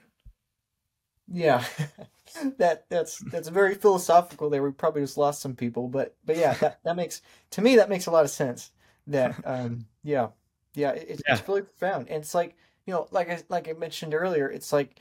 Yeah. 1.28 1.64
that 2.58 2.86
that's 2.90 3.18
that's 3.32 3.48
very 3.48 3.74
philosophical 3.74 4.52
there. 4.52 4.62
We 4.62 4.72
probably 4.72 5.02
just 5.02 5.18
lost 5.18 5.42
some 5.42 5.56
people, 5.56 5.88
but 5.88 6.16
but 6.24 6.38
yeah, 6.38 6.54
that, 6.56 6.80
that 6.84 6.96
makes 6.96 7.24
to 7.52 7.62
me 7.64 7.78
that 7.78 7.90
makes 7.90 8.06
a 8.06 8.12
lot 8.12 8.26
of 8.26 8.30
sense 8.30 8.72
that 9.08 9.36
um 9.46 9.86
yeah 10.04 10.28
yeah 10.76 10.92
it, 10.92 11.22
yeah. 11.26 11.34
it's 11.34 11.48
really 11.48 11.62
profound 11.62 12.08
and 12.10 12.22
it's 12.22 12.36
like 12.36 12.56
you 12.86 12.94
know 12.94 13.08
like 13.12 13.30
I 13.30 13.42
like 13.50 13.68
I 13.70 13.74
mentioned 13.74 14.14
earlier 14.14 14.50
it's 14.50 14.72
like 14.72 15.00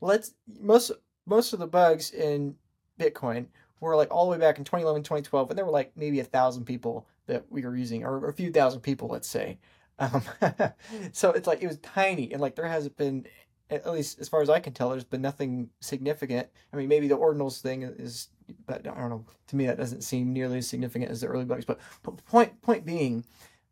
let's 0.00 0.34
most 0.60 0.92
most 1.26 1.52
of 1.52 1.58
the 1.58 1.66
bugs 1.66 2.12
in 2.12 2.54
Bitcoin 3.00 3.46
were 3.80 3.96
like 3.96 4.12
all 4.12 4.26
the 4.26 4.32
way 4.32 4.38
back 4.38 4.58
in 4.58 4.64
2011 4.64 5.02
2012 5.02 5.50
and 5.50 5.58
there 5.58 5.64
were 5.64 5.70
like 5.70 5.92
maybe 5.96 6.20
a 6.20 6.24
thousand 6.24 6.64
people 6.64 7.06
that 7.26 7.44
we 7.50 7.62
were 7.64 7.76
using 7.76 8.04
or 8.04 8.28
a 8.28 8.32
few 8.32 8.50
thousand 8.50 8.80
people 8.80 9.08
let's 9.08 9.28
say 9.28 9.58
um, 9.98 10.22
so 11.12 11.30
it's 11.30 11.46
like 11.46 11.62
it 11.62 11.66
was 11.66 11.78
tiny 11.78 12.32
and 12.32 12.40
like 12.40 12.54
there 12.54 12.66
hasn't 12.66 12.96
been 12.96 13.26
at 13.70 13.90
least 13.90 14.20
as 14.20 14.28
far 14.28 14.42
as 14.42 14.50
I 14.50 14.60
can 14.60 14.72
tell 14.72 14.90
there's 14.90 15.04
been 15.04 15.22
nothing 15.22 15.70
significant 15.80 16.48
I 16.72 16.76
mean 16.76 16.88
maybe 16.88 17.08
the 17.08 17.18
ordinals 17.18 17.60
thing 17.60 17.82
is 17.82 18.28
but 18.66 18.86
I 18.86 19.00
don't 19.00 19.10
know. 19.10 19.24
To 19.48 19.56
me, 19.56 19.66
that 19.66 19.78
doesn't 19.78 20.02
seem 20.02 20.32
nearly 20.32 20.58
as 20.58 20.68
significant 20.68 21.10
as 21.10 21.20
the 21.20 21.26
early 21.26 21.44
bugs. 21.44 21.64
But 21.64 21.78
point 22.26 22.60
point 22.62 22.84
being 22.84 23.24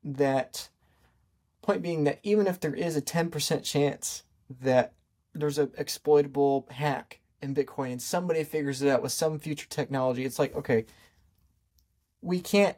that 0.03 0.69
point 1.63 1.83
being 1.83 2.05
that 2.05 2.21
even 2.23 2.47
if 2.47 2.61
there 2.61 2.75
is 2.75 2.97
a 2.97 3.01
ten 3.01 3.31
percent 3.31 3.65
chance 3.65 4.25
that 4.61 4.95
there's 5.33 5.59
an 5.59 5.73
exploitable 5.77 6.67
hack 6.71 7.21
in 7.43 7.55
Bitcoin 7.55 7.93
and 7.93 8.03
somebody 8.03 8.45
figures 8.45 8.83
it 8.83 8.89
out 8.91 9.03
with 9.03 9.13
some 9.13 9.39
future 9.39 9.69
technology, 9.69 10.25
it's 10.25 10.39
like 10.39 10.55
okay, 10.55 10.87
we 12.21 12.41
can't 12.41 12.77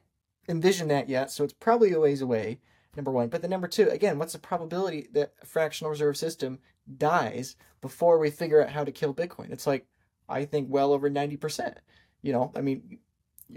envision 0.48 0.88
that 0.88 1.08
yet, 1.08 1.30
so 1.30 1.44
it's 1.44 1.54
probably 1.54 1.92
a 1.92 2.00
ways 2.00 2.20
away. 2.20 2.60
Number 2.94 3.10
one, 3.10 3.28
but 3.28 3.42
the 3.42 3.48
number 3.48 3.68
two, 3.68 3.90
again, 3.90 4.18
what's 4.18 4.32
the 4.32 4.38
probability 4.38 5.08
that 5.12 5.34
a 5.42 5.46
fractional 5.46 5.90
reserve 5.90 6.16
system 6.16 6.60
dies 6.98 7.56
before 7.80 8.18
we 8.18 8.30
figure 8.30 8.62
out 8.62 8.70
how 8.70 8.84
to 8.84 8.92
kill 8.92 9.14
Bitcoin? 9.14 9.50
It's 9.50 9.66
like 9.66 9.86
I 10.28 10.44
think 10.44 10.68
well 10.70 10.92
over 10.92 11.10
90%. 11.10 11.74
You 12.22 12.32
know, 12.32 12.52
I 12.56 12.60
mean, 12.60 12.98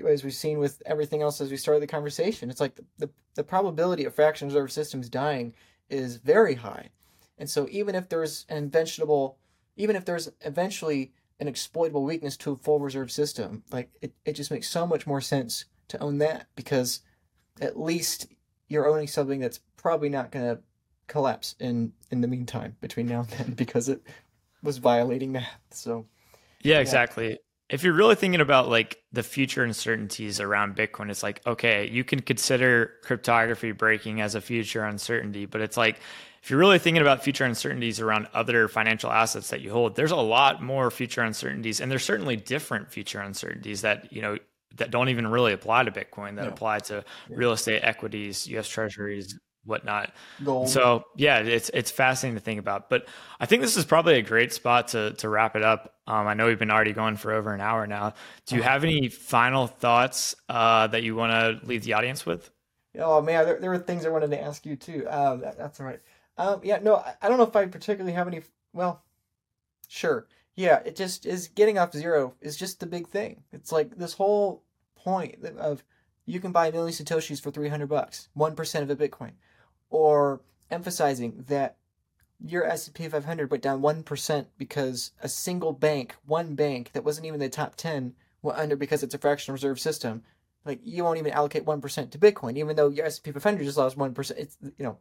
as 0.08 0.24
we've 0.24 0.34
seen 0.34 0.60
with 0.60 0.82
everything 0.86 1.22
else 1.22 1.42
as 1.42 1.50
we 1.50 1.58
started 1.58 1.82
the 1.82 1.88
conversation, 1.88 2.50
it's 2.50 2.60
like 2.60 2.76
the, 2.76 2.86
the, 2.98 3.10
the 3.36 3.44
probability 3.44 4.06
of 4.06 4.14
fraction 4.14 4.48
reserve 4.48 4.72
systems 4.72 5.10
dying 5.10 5.54
is 5.90 6.18
very 6.18 6.56
high. 6.56 6.90
And 7.38 7.50
so 7.50 7.68
even 7.72 7.96
if 7.96 8.10
there's 8.10 8.46
an 8.50 8.58
inventionable, 8.58 9.38
even 9.76 9.96
if 9.96 10.06
there's 10.06 10.30
eventually 10.42 11.14
an 11.40 11.48
exploitable 11.48 12.04
weakness 12.04 12.36
to 12.38 12.52
a 12.52 12.58
full 12.58 12.80
reserve 12.80 13.12
system, 13.12 13.64
like 13.72 13.90
it, 14.02 14.14
it 14.26 14.34
just 14.34 14.52
makes 14.52 14.68
so 14.68 14.86
much 14.86 15.08
more 15.08 15.22
sense 15.22 15.66
to 15.88 16.00
own 16.00 16.20
that 16.20 16.48
because 16.56 17.00
at 17.62 17.80
least 17.80 18.28
you're 18.68 18.88
owning 18.88 19.08
something 19.08 19.40
that's 19.40 19.62
probably 19.78 20.10
not 20.10 20.32
going 20.32 20.46
to 20.46 20.62
collapse 21.10 21.56
in 21.60 21.92
in 22.12 22.22
the 22.22 22.28
meantime 22.28 22.78
between 22.80 23.08
now 23.08 23.22
and 23.22 23.30
then 23.30 23.52
because 23.56 23.90
it 23.90 24.02
was 24.64 24.78
violating 24.78 25.34
that. 25.34 25.60
So 25.72 26.06
yeah, 26.62 26.80
exactly. 26.80 27.40
if 27.70 27.84
you're 27.84 27.94
really 27.94 28.16
thinking 28.16 28.42
about 28.42 28.70
like 28.70 28.98
the 29.12 29.24
future 29.24 29.64
uncertainties 29.64 30.40
around 30.40 30.76
Bitcoin, 30.76 31.10
it's 31.10 31.24
like, 31.24 31.46
okay, 31.46 31.90
you 31.90 32.04
can 32.04 32.22
consider 32.22 32.94
cryptography 33.04 33.72
breaking 33.72 34.22
as 34.22 34.36
a 34.36 34.42
future 34.42 34.84
uncertainty, 34.84 35.46
but 35.46 35.62
it's 35.62 35.78
like, 35.78 36.00
if 36.42 36.50
you're 36.50 36.60
really 36.60 36.80
thinking 36.80 37.02
about 37.02 37.24
future 37.24 37.44
uncertainties 37.44 38.00
around 38.00 38.28
other 38.34 38.68
financial 38.68 39.12
assets 39.12 39.50
that 39.50 39.62
you 39.62 39.72
hold, 39.72 39.96
there's 39.96 40.12
a 40.12 40.16
lot 40.16 40.64
more 40.64 40.90
future 40.90 41.22
uncertainties, 41.22 41.82
and 41.82 41.92
there's 41.92 42.04
certainly 42.04 42.38
different 42.38 42.90
future 42.92 43.20
uncertainties 43.20 43.82
that 43.82 44.12
you 44.14 44.22
know 44.22 44.38
that 44.78 44.92
don't 44.92 45.10
even 45.10 45.28
really 45.28 45.52
apply 45.52 45.84
to 45.84 45.92
Bitcoin 45.92 46.36
that 46.36 46.46
no. 46.46 46.50
apply 46.50 46.80
to 46.80 47.04
yeah. 47.30 47.36
real 47.36 47.52
estate 47.52 47.82
equities, 47.84 48.48
U.S. 48.48 48.68
Treasuries, 48.70 49.38
whatnot. 49.66 50.12
Gold. 50.44 50.70
So 50.70 51.06
yeah, 51.16 51.40
it's 51.40 51.70
it's 51.74 51.92
fascinating 51.92 52.38
to 52.38 52.44
think 52.44 52.60
about. 52.60 52.90
But 52.90 53.08
I 53.40 53.46
think 53.46 53.62
this 53.62 53.78
is 53.78 53.86
probably 53.86 54.16
a 54.16 54.22
great 54.22 54.54
spot 54.54 54.90
to 54.90 55.14
to 55.14 55.30
wrap 55.30 55.56
it 55.56 55.64
up. 55.64 55.96
Um, 56.08 56.28
I 56.28 56.34
know 56.34 56.48
we've 56.48 56.60
been 56.60 56.72
already 56.72 56.94
going 56.94 57.16
for 57.16 57.32
over 57.32 57.54
an 57.54 57.62
hour 57.62 57.88
now. 57.88 58.14
Do 58.46 58.56
you 58.56 58.64
have 58.64 58.84
any 58.84 59.10
final 59.10 59.68
thoughts 59.68 60.36
uh, 60.50 60.88
that 60.88 61.04
you 61.04 61.16
want 61.16 61.32
to 61.32 61.66
leave 61.66 61.84
the 61.84 61.94
audience 61.94 62.26
with? 62.26 62.50
Oh 62.98 63.22
man, 63.22 63.46
there, 63.46 63.60
there 63.60 63.70
were 63.70 63.78
things 63.78 64.06
I 64.06 64.10
wanted 64.10 64.32
to 64.32 64.42
ask 64.42 64.66
you 64.66 64.76
too. 64.76 65.06
Um, 65.10 65.42
that, 65.42 65.58
that's 65.58 65.80
all 65.80 65.86
right. 65.86 66.00
Um, 66.38 66.62
yeah, 66.64 66.80
no, 66.82 66.96
I, 66.96 67.16
I 67.22 67.30
don't 67.30 67.38
know 67.38 67.44
if 67.44 67.56
I 67.56 67.66
particularly 67.66 68.14
have 68.14 68.28
any. 68.28 68.42
Well, 68.74 69.04
sure. 69.88 70.28
Yeah, 70.56 70.82
it 70.86 70.96
just 70.96 71.26
is 71.26 71.48
getting 71.48 71.78
off 71.78 71.94
zero 71.94 72.34
is 72.42 72.58
just 72.58 72.80
the 72.80 72.86
big 72.86 73.08
thing. 73.08 73.44
It's 73.54 73.72
like 73.72 73.96
this 73.96 74.14
whole 74.14 74.64
point 74.96 75.46
of 75.58 75.84
you 76.26 76.40
can 76.40 76.52
buy 76.52 76.68
a 76.68 76.72
million 76.72 76.94
satoshis 76.94 77.42
for 77.42 77.50
300 77.50 77.88
bucks, 77.88 78.30
1% 78.38 78.82
of 78.82 78.90
a 78.90 78.96
Bitcoin 78.96 79.32
or 79.90 80.42
emphasizing 80.72 81.46
that 81.48 81.78
your 82.44 82.66
S&P 82.66 83.08
500 83.08 83.52
went 83.52 83.64
down 83.64 83.82
1% 83.82 84.46
because 84.58 85.12
a 85.22 85.28
single 85.28 85.74
bank, 85.74 86.16
one 86.26 86.56
bank 86.56 86.92
that 86.94 87.04
wasn't 87.04 87.28
even 87.28 87.40
the 87.40 87.50
top 87.50 87.76
10 87.76 88.14
went 88.42 88.58
under 88.58 88.76
because 88.76 89.04
it's 89.04 89.14
a 89.14 89.18
fractional 89.18 89.56
reserve 89.56 89.80
system. 89.80 90.24
Like 90.64 90.80
you 90.84 91.04
won't 91.04 91.20
even 91.20 91.34
allocate 91.34 91.66
1% 91.66 92.12
to 92.12 92.18
Bitcoin 92.18 92.58
even 92.58 92.76
though 92.76 92.90
your 92.90 93.06
S&P 93.06 93.32
500 93.32 93.64
just 93.64 93.78
lost 93.78 93.98
1%. 93.98 94.32
It's 94.38 94.58
you 94.78 94.86
know 94.86 94.98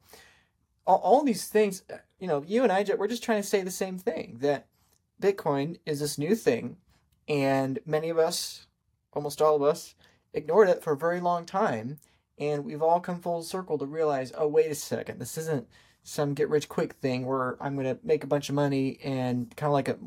all, 0.88 0.98
all 0.98 1.22
these 1.22 1.46
things, 1.46 1.82
uh, 1.92 1.98
you 2.18 2.26
know, 2.26 2.42
you 2.46 2.62
and 2.62 2.72
I 2.72 2.84
we're 2.96 3.06
just 3.06 3.22
trying 3.22 3.42
to 3.42 3.48
say 3.48 3.62
the 3.62 3.70
same 3.70 3.98
thing 3.98 4.38
that 4.40 4.66
Bitcoin 5.22 5.78
is 5.84 6.00
this 6.00 6.18
new 6.18 6.34
thing 6.34 6.78
and 7.28 7.78
many 7.84 8.08
of 8.08 8.18
us, 8.18 8.66
almost 9.12 9.42
all 9.42 9.54
of 9.54 9.62
us, 9.62 9.94
ignored 10.32 10.68
it 10.68 10.82
for 10.82 10.94
a 10.94 10.96
very 10.96 11.20
long 11.20 11.44
time 11.44 11.98
and 12.38 12.64
we've 12.64 12.82
all 12.82 13.00
come 13.00 13.20
full 13.20 13.42
circle 13.42 13.78
to 13.78 13.86
realize, 13.86 14.32
oh, 14.36 14.48
wait 14.48 14.70
a 14.70 14.74
second, 14.74 15.18
this 15.18 15.38
isn't 15.38 15.66
some 16.02 16.34
get 16.34 16.48
rich 16.48 16.68
quick 16.68 16.94
thing 16.94 17.26
where 17.26 17.62
I'm 17.62 17.74
going 17.74 17.86
to 17.86 17.98
make 18.04 18.24
a 18.24 18.28
bunch 18.28 18.48
of 18.48 18.54
money 18.54 18.98
and 19.04 19.54
kind 19.56 19.68
of 19.68 19.74
like 19.74 19.88
a 19.88 19.98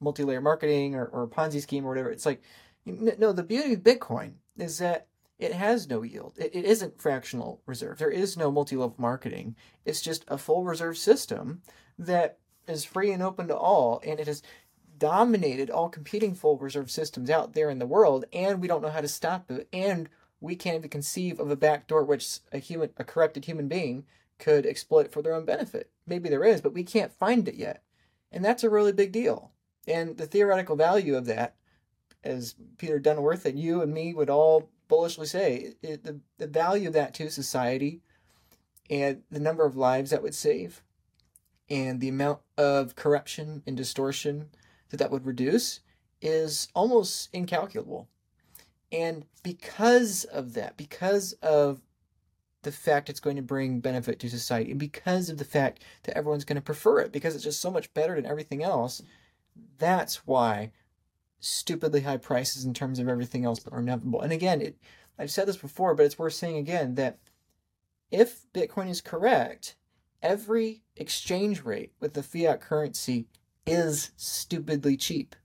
multi 0.00 0.22
layer 0.22 0.40
marketing 0.40 0.94
or, 0.94 1.06
or 1.06 1.26
Ponzi 1.26 1.60
scheme 1.60 1.84
or 1.84 1.88
whatever. 1.88 2.10
It's 2.10 2.26
like, 2.26 2.42
no, 2.84 3.32
the 3.32 3.42
beauty 3.42 3.74
of 3.74 3.80
Bitcoin 3.80 4.34
is 4.56 4.78
that 4.78 5.08
it 5.38 5.52
has 5.52 5.88
no 5.88 6.02
yield. 6.02 6.34
It, 6.36 6.54
it 6.54 6.64
isn't 6.64 7.00
fractional 7.00 7.60
reserve. 7.66 7.98
There 7.98 8.10
is 8.10 8.36
no 8.36 8.50
multi 8.50 8.76
level 8.76 8.96
marketing. 8.98 9.56
It's 9.84 10.00
just 10.00 10.24
a 10.28 10.38
full 10.38 10.64
reserve 10.64 10.98
system 10.98 11.62
that 11.98 12.38
is 12.66 12.84
free 12.84 13.12
and 13.12 13.22
open 13.22 13.48
to 13.48 13.56
all. 13.56 14.00
And 14.04 14.20
it 14.20 14.26
has 14.26 14.42
dominated 14.98 15.70
all 15.70 15.88
competing 15.88 16.34
full 16.34 16.58
reserve 16.58 16.90
systems 16.90 17.30
out 17.30 17.54
there 17.54 17.70
in 17.70 17.78
the 17.78 17.86
world. 17.86 18.24
And 18.32 18.60
we 18.60 18.68
don't 18.68 18.82
know 18.82 18.90
how 18.90 19.00
to 19.00 19.08
stop 19.08 19.50
it. 19.50 19.68
And 19.72 20.08
we 20.40 20.56
can't 20.56 20.76
even 20.76 20.90
conceive 20.90 21.40
of 21.40 21.50
a 21.50 21.56
backdoor 21.56 22.04
which 22.04 22.40
a 22.52 22.58
human, 22.58 22.90
a 22.96 23.04
corrupted 23.04 23.44
human 23.44 23.68
being, 23.68 24.04
could 24.38 24.66
exploit 24.66 25.12
for 25.12 25.22
their 25.22 25.34
own 25.34 25.44
benefit. 25.44 25.90
Maybe 26.06 26.28
there 26.28 26.44
is, 26.44 26.60
but 26.60 26.74
we 26.74 26.84
can't 26.84 27.12
find 27.12 27.48
it 27.48 27.56
yet, 27.56 27.82
and 28.30 28.44
that's 28.44 28.64
a 28.64 28.70
really 28.70 28.92
big 28.92 29.12
deal. 29.12 29.52
And 29.86 30.16
the 30.16 30.26
theoretical 30.26 30.76
value 30.76 31.16
of 31.16 31.26
that, 31.26 31.56
as 32.22 32.54
Peter 32.76 33.00
Dunworth 33.00 33.44
and 33.44 33.58
you 33.58 33.82
and 33.82 33.92
me 33.92 34.14
would 34.14 34.30
all 34.30 34.70
bullishly 34.86 35.26
say, 35.26 35.74
it, 35.82 36.04
the 36.04 36.20
the 36.38 36.46
value 36.46 36.88
of 36.88 36.94
that 36.94 37.14
to 37.14 37.30
society, 37.30 38.02
and 38.88 39.22
the 39.30 39.40
number 39.40 39.64
of 39.64 39.76
lives 39.76 40.10
that 40.10 40.22
would 40.22 40.34
save, 40.34 40.82
and 41.68 42.00
the 42.00 42.08
amount 42.08 42.40
of 42.56 42.94
corruption 42.94 43.62
and 43.66 43.76
distortion 43.76 44.50
that 44.90 44.96
that 44.98 45.10
would 45.10 45.26
reduce, 45.26 45.80
is 46.20 46.68
almost 46.74 47.28
incalculable. 47.32 48.08
And 48.90 49.24
because 49.42 50.24
of 50.24 50.54
that, 50.54 50.76
because 50.76 51.32
of 51.34 51.82
the 52.62 52.72
fact 52.72 53.08
it's 53.08 53.20
going 53.20 53.36
to 53.36 53.42
bring 53.42 53.80
benefit 53.80 54.18
to 54.20 54.28
society, 54.28 54.70
and 54.70 54.80
because 54.80 55.28
of 55.28 55.38
the 55.38 55.44
fact 55.44 55.82
that 56.04 56.16
everyone's 56.16 56.44
going 56.44 56.56
to 56.56 56.62
prefer 56.62 57.00
it, 57.00 57.12
because 57.12 57.34
it's 57.34 57.44
just 57.44 57.60
so 57.60 57.70
much 57.70 57.92
better 57.94 58.14
than 58.14 58.26
everything 58.26 58.62
else, 58.62 59.02
that's 59.78 60.26
why 60.26 60.72
stupidly 61.40 62.00
high 62.00 62.16
prices 62.16 62.64
in 62.64 62.74
terms 62.74 62.98
of 62.98 63.08
everything 63.08 63.44
else 63.44 63.64
are 63.70 63.78
inevitable. 63.78 64.20
And 64.20 64.32
again, 64.32 64.60
it, 64.60 64.76
I've 65.18 65.30
said 65.30 65.46
this 65.46 65.56
before, 65.56 65.94
but 65.94 66.06
it's 66.06 66.18
worth 66.18 66.34
saying 66.34 66.56
again 66.56 66.94
that 66.96 67.18
if 68.10 68.50
Bitcoin 68.52 68.88
is 68.88 69.00
correct, 69.00 69.76
every 70.22 70.82
exchange 70.96 71.62
rate 71.62 71.92
with 72.00 72.14
the 72.14 72.22
fiat 72.22 72.60
currency 72.60 73.26
is 73.66 74.10
stupidly 74.16 74.96
cheap. 74.96 75.36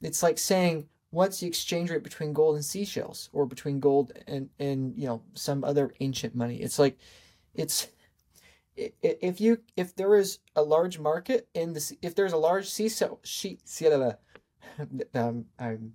It's 0.00 0.22
like 0.22 0.38
saying, 0.38 0.88
what's 1.16 1.40
the 1.40 1.46
exchange 1.46 1.90
rate 1.90 2.02
between 2.02 2.34
gold 2.34 2.56
and 2.56 2.64
seashells 2.64 3.30
or 3.32 3.46
between 3.46 3.80
gold 3.80 4.12
and 4.26 4.50
and 4.58 4.94
you 4.96 5.06
know 5.06 5.22
some 5.32 5.64
other 5.64 5.92
ancient 6.00 6.34
money? 6.34 6.56
It's 6.56 6.78
like 6.78 6.98
it's 7.54 7.88
if 8.76 9.40
you 9.40 9.58
if 9.76 9.96
there 9.96 10.14
is 10.14 10.38
a 10.54 10.62
large 10.62 10.98
market 10.98 11.48
in 11.54 11.72
the 11.72 11.96
if 12.02 12.14
there's 12.14 12.34
a 12.34 12.36
large 12.36 12.68
seashell 12.68 13.20
sheet 13.24 13.60
um, 15.14 15.46
I'm 15.58 15.94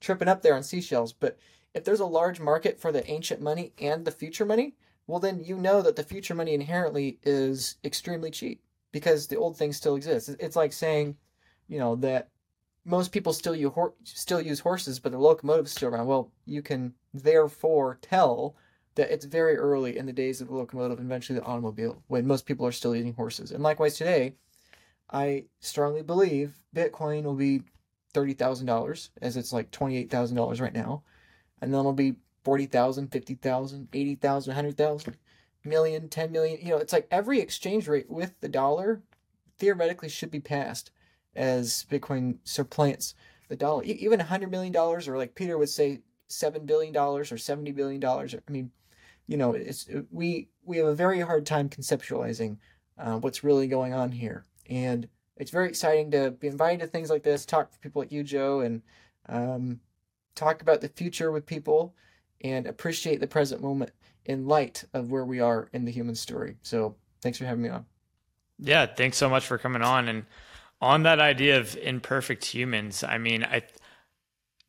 tripping 0.00 0.28
up 0.28 0.42
there 0.42 0.54
on 0.54 0.62
seashells 0.62 1.12
but 1.12 1.36
if 1.74 1.82
there's 1.82 2.00
a 2.00 2.06
large 2.06 2.38
market 2.38 2.78
for 2.80 2.92
the 2.92 3.08
ancient 3.10 3.40
money 3.40 3.72
and 3.80 4.04
the 4.04 4.12
future 4.12 4.44
money 4.44 4.76
well 5.08 5.18
then 5.18 5.42
you 5.42 5.56
know 5.56 5.82
that 5.82 5.96
the 5.96 6.04
future 6.04 6.36
money 6.36 6.54
inherently 6.54 7.18
is 7.24 7.76
extremely 7.84 8.30
cheap 8.30 8.62
because 8.92 9.26
the 9.26 9.36
old 9.36 9.56
thing 9.56 9.72
still 9.72 9.96
exists. 9.96 10.28
It's 10.38 10.56
like 10.56 10.72
saying 10.72 11.16
you 11.68 11.78
know 11.78 11.96
that 11.96 12.28
most 12.84 13.12
people 13.12 13.32
still 13.32 13.54
use 13.54 13.72
still 14.04 14.40
use 14.40 14.60
horses, 14.60 14.98
but 14.98 15.12
the 15.12 15.18
locomotive 15.18 15.66
is 15.66 15.72
still 15.72 15.88
around. 15.88 16.06
Well, 16.06 16.32
you 16.46 16.62
can 16.62 16.94
therefore 17.14 17.98
tell 18.02 18.56
that 18.94 19.10
it's 19.10 19.24
very 19.24 19.56
early 19.56 19.96
in 19.96 20.06
the 20.06 20.12
days 20.12 20.40
of 20.40 20.48
the 20.48 20.54
locomotive 20.54 20.98
eventually 20.98 21.38
the 21.38 21.44
automobile, 21.44 22.02
when 22.08 22.26
most 22.26 22.44
people 22.44 22.66
are 22.66 22.72
still 22.72 22.94
using 22.94 23.14
horses. 23.14 23.52
And 23.52 23.62
likewise 23.62 23.96
today, 23.96 24.34
I 25.10 25.44
strongly 25.60 26.02
believe 26.02 26.54
Bitcoin 26.74 27.22
will 27.22 27.34
be 27.34 27.62
thirty 28.12 28.34
thousand 28.34 28.66
dollars, 28.66 29.10
as 29.20 29.36
it's 29.36 29.52
like 29.52 29.70
twenty 29.70 29.96
eight 29.96 30.10
thousand 30.10 30.36
dollars 30.36 30.60
right 30.60 30.74
now, 30.74 31.02
and 31.60 31.72
then 31.72 31.80
it'll 31.80 31.92
be 31.92 32.16
forty 32.44 32.66
thousand, 32.66 33.12
fifty 33.12 33.34
thousand, 33.34 33.88
eighty 33.92 34.16
thousand, 34.16 34.54
hundred 34.54 34.76
thousand, 34.76 35.16
million, 35.64 36.08
ten 36.08 36.32
million. 36.32 36.58
You 36.60 36.70
know, 36.70 36.78
it's 36.78 36.92
like 36.92 37.06
every 37.10 37.40
exchange 37.40 37.86
rate 37.86 38.10
with 38.10 38.40
the 38.40 38.48
dollar 38.48 39.02
theoretically 39.58 40.08
should 40.08 40.30
be 40.30 40.40
passed 40.40 40.90
as 41.34 41.86
Bitcoin 41.90 42.38
supplants 42.44 43.14
the 43.48 43.56
dollar. 43.56 43.84
Even 43.84 44.20
a 44.20 44.24
hundred 44.24 44.50
million 44.50 44.72
dollars, 44.72 45.08
or 45.08 45.16
like 45.16 45.34
Peter 45.34 45.58
would 45.58 45.68
say, 45.68 46.00
seven 46.28 46.64
billion 46.64 46.92
dollars 46.92 47.30
or 47.30 47.38
seventy 47.38 47.72
billion 47.72 48.00
dollars. 48.00 48.34
I 48.34 48.50
mean, 48.50 48.70
you 49.26 49.36
know, 49.36 49.52
it's 49.52 49.88
we 50.10 50.48
we 50.64 50.78
have 50.78 50.86
a 50.86 50.94
very 50.94 51.20
hard 51.20 51.46
time 51.46 51.68
conceptualizing 51.68 52.58
uh, 52.98 53.18
what's 53.18 53.44
really 53.44 53.66
going 53.66 53.92
on 53.92 54.12
here, 54.12 54.44
and 54.68 55.08
it's 55.36 55.50
very 55.50 55.68
exciting 55.68 56.10
to 56.12 56.30
be 56.30 56.46
invited 56.48 56.80
to 56.80 56.86
things 56.86 57.10
like 57.10 57.22
this, 57.22 57.46
talk 57.46 57.72
to 57.72 57.78
people 57.78 58.02
like 58.02 58.12
you, 58.12 58.22
Joe, 58.22 58.60
and 58.60 58.82
um, 59.28 59.80
talk 60.34 60.62
about 60.62 60.80
the 60.80 60.88
future 60.88 61.30
with 61.30 61.46
people, 61.46 61.94
and 62.42 62.66
appreciate 62.66 63.20
the 63.20 63.26
present 63.26 63.62
moment 63.62 63.92
in 64.24 64.46
light 64.46 64.84
of 64.94 65.10
where 65.10 65.24
we 65.24 65.40
are 65.40 65.68
in 65.72 65.84
the 65.84 65.92
human 65.92 66.14
story. 66.14 66.56
So, 66.62 66.96
thanks 67.22 67.38
for 67.38 67.44
having 67.44 67.62
me 67.62 67.68
on. 67.70 67.86
Yeah, 68.58 68.86
thanks 68.86 69.16
so 69.16 69.28
much 69.28 69.44
for 69.44 69.58
coming 69.58 69.82
on 69.82 70.08
and 70.08 70.24
on 70.82 71.04
that 71.04 71.20
idea 71.20 71.58
of 71.58 71.76
imperfect 71.76 72.44
humans, 72.44 73.04
I 73.04 73.16
mean, 73.16 73.44
I 73.44 73.62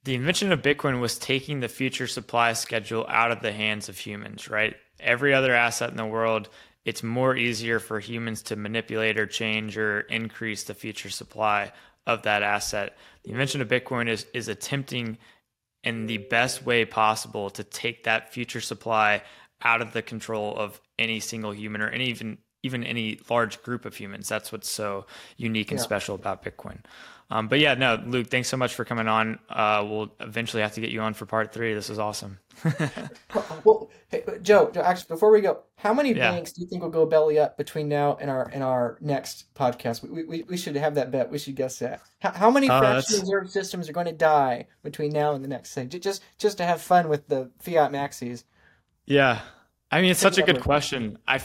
the 0.03 0.15
invention 0.15 0.51
of 0.51 0.61
Bitcoin 0.61 0.99
was 0.99 1.17
taking 1.17 1.59
the 1.59 1.69
future 1.69 2.07
supply 2.07 2.53
schedule 2.53 3.05
out 3.07 3.31
of 3.31 3.41
the 3.41 3.53
hands 3.53 3.89
of 3.89 3.97
humans, 3.97 4.49
right? 4.49 4.75
Every 4.99 5.33
other 5.33 5.55
asset 5.55 5.91
in 5.91 5.97
the 5.97 6.05
world, 6.05 6.49
it's 6.85 7.03
more 7.03 7.35
easier 7.37 7.79
for 7.79 7.99
humans 7.99 8.43
to 8.43 8.57
manipulate 8.57 9.17
or 9.17 9.25
change 9.25 9.77
or 9.77 10.01
increase 10.01 10.65
the 10.65 10.73
future 10.73 11.09
supply 11.09 11.71
of 12.05 12.23
that 12.23 12.43
asset. 12.43 12.97
The 13.23 13.31
invention 13.31 13.61
of 13.61 13.67
Bitcoin 13.67 14.07
is 14.07 14.27
is 14.33 14.47
attempting 14.47 15.17
in 15.83 16.05
the 16.05 16.17
best 16.17 16.63
way 16.63 16.85
possible 16.85 17.49
to 17.49 17.63
take 17.63 18.03
that 18.03 18.31
future 18.33 18.61
supply 18.61 19.23
out 19.63 19.81
of 19.81 19.93
the 19.93 20.01
control 20.01 20.55
of 20.55 20.79
any 20.99 21.19
single 21.19 21.53
human 21.53 21.81
or 21.81 21.89
any 21.89 22.05
even 22.05 22.37
even 22.63 22.83
any 22.83 23.19
large 23.29 23.61
group 23.61 23.85
of 23.85 23.95
humans. 23.95 24.27
That's 24.27 24.51
what's 24.51 24.69
so 24.69 25.05
unique 25.37 25.71
and 25.71 25.79
yeah. 25.79 25.83
special 25.83 26.15
about 26.15 26.43
Bitcoin. 26.43 26.79
Um, 27.29 27.47
but 27.47 27.59
yeah, 27.59 27.73
no, 27.73 28.01
Luke, 28.05 28.27
thanks 28.27 28.47
so 28.47 28.57
much 28.57 28.75
for 28.75 28.85
coming 28.85 29.07
on. 29.07 29.39
Uh, 29.49 29.83
we'll 29.87 30.13
eventually 30.19 30.61
have 30.61 30.73
to 30.73 30.81
get 30.81 30.91
you 30.91 31.01
on 31.01 31.13
for 31.13 31.25
part 31.25 31.51
three. 31.51 31.73
This 31.73 31.89
is 31.89 31.97
awesome. 31.97 32.37
well, 33.63 33.89
hey, 34.09 34.23
Joe, 34.41 34.71
actually, 34.75 35.07
before 35.07 35.31
we 35.31 35.41
go, 35.41 35.63
how 35.75 35.93
many 35.93 36.13
yeah. 36.13 36.31
banks 36.31 36.51
do 36.51 36.61
you 36.61 36.67
think 36.67 36.83
will 36.83 36.89
go 36.89 37.05
belly 37.05 37.39
up 37.39 37.57
between 37.57 37.89
now 37.89 38.17
and 38.21 38.29
our 38.29 38.49
and 38.53 38.61
our 38.61 38.97
next 39.01 39.53
podcast? 39.55 40.03
We, 40.03 40.23
we, 40.23 40.43
we 40.43 40.57
should 40.57 40.75
have 40.75 40.95
that 40.95 41.09
bet. 41.09 41.31
We 41.31 41.39
should 41.39 41.55
guess 41.55 41.79
that. 41.79 42.01
How, 42.19 42.31
how 42.33 42.51
many 42.51 42.69
uh, 42.69 42.79
fractional 42.79 43.21
reserve 43.21 43.49
systems 43.49 43.89
are 43.89 43.93
going 43.93 44.05
to 44.05 44.11
die 44.11 44.67
between 44.83 45.11
now 45.11 45.33
and 45.33 45.43
the 45.43 45.49
next 45.49 45.73
thing? 45.73 45.89
Just 45.89 46.21
just 46.37 46.57
to 46.59 46.65
have 46.65 46.81
fun 46.81 47.09
with 47.09 47.27
the 47.27 47.49
fiat 47.59 47.91
maxis. 47.91 48.43
Yeah, 49.05 49.41
I 49.91 50.01
mean, 50.01 50.11
it's 50.11 50.19
such 50.19 50.37
a 50.37 50.43
good 50.43 50.61
question. 50.61 51.17
I, 51.27 51.41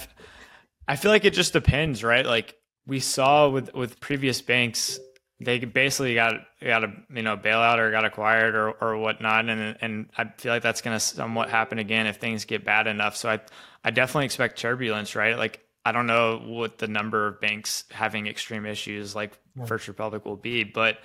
I 0.88 0.96
feel 0.96 1.10
like 1.10 1.26
it 1.26 1.34
just 1.34 1.52
depends, 1.52 2.02
right? 2.02 2.24
Like 2.24 2.56
we 2.86 2.98
saw 2.98 3.50
with 3.50 3.74
with 3.74 4.00
previous 4.00 4.40
banks, 4.40 4.98
they 5.38 5.58
basically 5.58 6.14
got 6.14 6.34
got 6.62 6.82
a 6.82 6.92
you 7.14 7.22
know 7.22 7.36
bailout 7.36 7.78
or 7.78 7.90
got 7.90 8.06
acquired 8.06 8.54
or 8.54 8.70
or 8.70 8.96
whatnot, 8.96 9.48
and 9.50 9.76
and 9.82 10.10
I 10.16 10.24
feel 10.38 10.52
like 10.52 10.62
that's 10.62 10.80
going 10.80 10.96
to 10.96 11.00
somewhat 11.00 11.50
happen 11.50 11.78
again 11.78 12.06
if 12.06 12.16
things 12.16 12.46
get 12.46 12.64
bad 12.64 12.86
enough. 12.86 13.16
So 13.16 13.28
I 13.28 13.40
I 13.84 13.90
definitely 13.90 14.24
expect 14.24 14.58
turbulence, 14.58 15.14
right? 15.14 15.36
Like 15.36 15.60
I 15.84 15.92
don't 15.92 16.06
know 16.06 16.38
what 16.38 16.78
the 16.78 16.88
number 16.88 17.28
of 17.28 17.40
banks 17.40 17.84
having 17.90 18.26
extreme 18.26 18.64
issues 18.64 19.14
like 19.14 19.38
yeah. 19.56 19.66
First 19.66 19.88
Republic 19.88 20.24
will 20.24 20.36
be, 20.36 20.64
but 20.64 20.98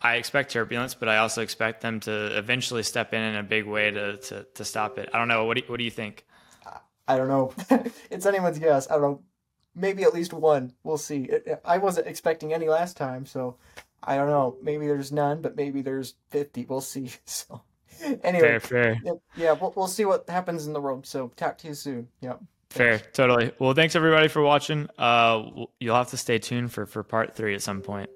I 0.00 0.16
expect 0.16 0.52
turbulence, 0.52 0.94
but 0.94 1.08
I 1.08 1.18
also 1.18 1.42
expect 1.42 1.82
them 1.82 2.00
to 2.00 2.38
eventually 2.38 2.82
step 2.82 3.12
in 3.12 3.20
in 3.20 3.36
a 3.36 3.42
big 3.42 3.66
way 3.66 3.90
to 3.90 4.16
to, 4.16 4.46
to 4.54 4.64
stop 4.64 4.98
it. 4.98 5.10
I 5.12 5.18
don't 5.18 5.28
know. 5.28 5.44
What 5.44 5.58
do 5.58 5.62
you, 5.64 5.66
what 5.70 5.76
do 5.76 5.84
you 5.84 5.90
think? 5.90 6.24
I 7.08 7.16
don't 7.16 7.28
know. 7.28 7.52
it's 8.10 8.26
anyone's 8.26 8.58
guess. 8.58 8.88
I 8.88 8.94
don't 8.94 9.02
know. 9.02 9.22
Maybe 9.74 10.02
at 10.02 10.14
least 10.14 10.32
one. 10.32 10.72
We'll 10.84 10.98
see. 10.98 11.30
I 11.64 11.78
wasn't 11.78 12.06
expecting 12.06 12.52
any 12.52 12.68
last 12.68 12.96
time, 12.96 13.26
so 13.26 13.56
I 14.02 14.16
don't 14.16 14.28
know. 14.28 14.56
Maybe 14.62 14.86
there's 14.86 15.10
none, 15.10 15.40
but 15.40 15.56
maybe 15.56 15.82
there's 15.82 16.14
fifty. 16.30 16.66
We'll 16.68 16.80
see. 16.80 17.10
So 17.24 17.62
anyway, 18.22 18.58
fair, 18.58 18.60
fair. 18.60 19.00
Yeah, 19.36 19.52
we'll, 19.52 19.72
we'll 19.74 19.86
see 19.88 20.04
what 20.04 20.28
happens 20.28 20.66
in 20.66 20.72
the 20.72 20.80
world. 20.80 21.06
So 21.06 21.32
talk 21.36 21.58
to 21.58 21.68
you 21.68 21.74
soon. 21.74 22.08
Yep. 22.20 22.40
Fair, 22.70 22.98
totally. 22.98 23.50
Well, 23.58 23.72
thanks 23.72 23.96
everybody 23.96 24.28
for 24.28 24.42
watching. 24.42 24.88
Uh, 24.98 25.64
you'll 25.80 25.96
have 25.96 26.10
to 26.10 26.16
stay 26.16 26.38
tuned 26.38 26.72
for 26.72 26.86
for 26.86 27.02
part 27.02 27.34
three 27.34 27.54
at 27.54 27.62
some 27.62 27.80
point. 27.80 28.06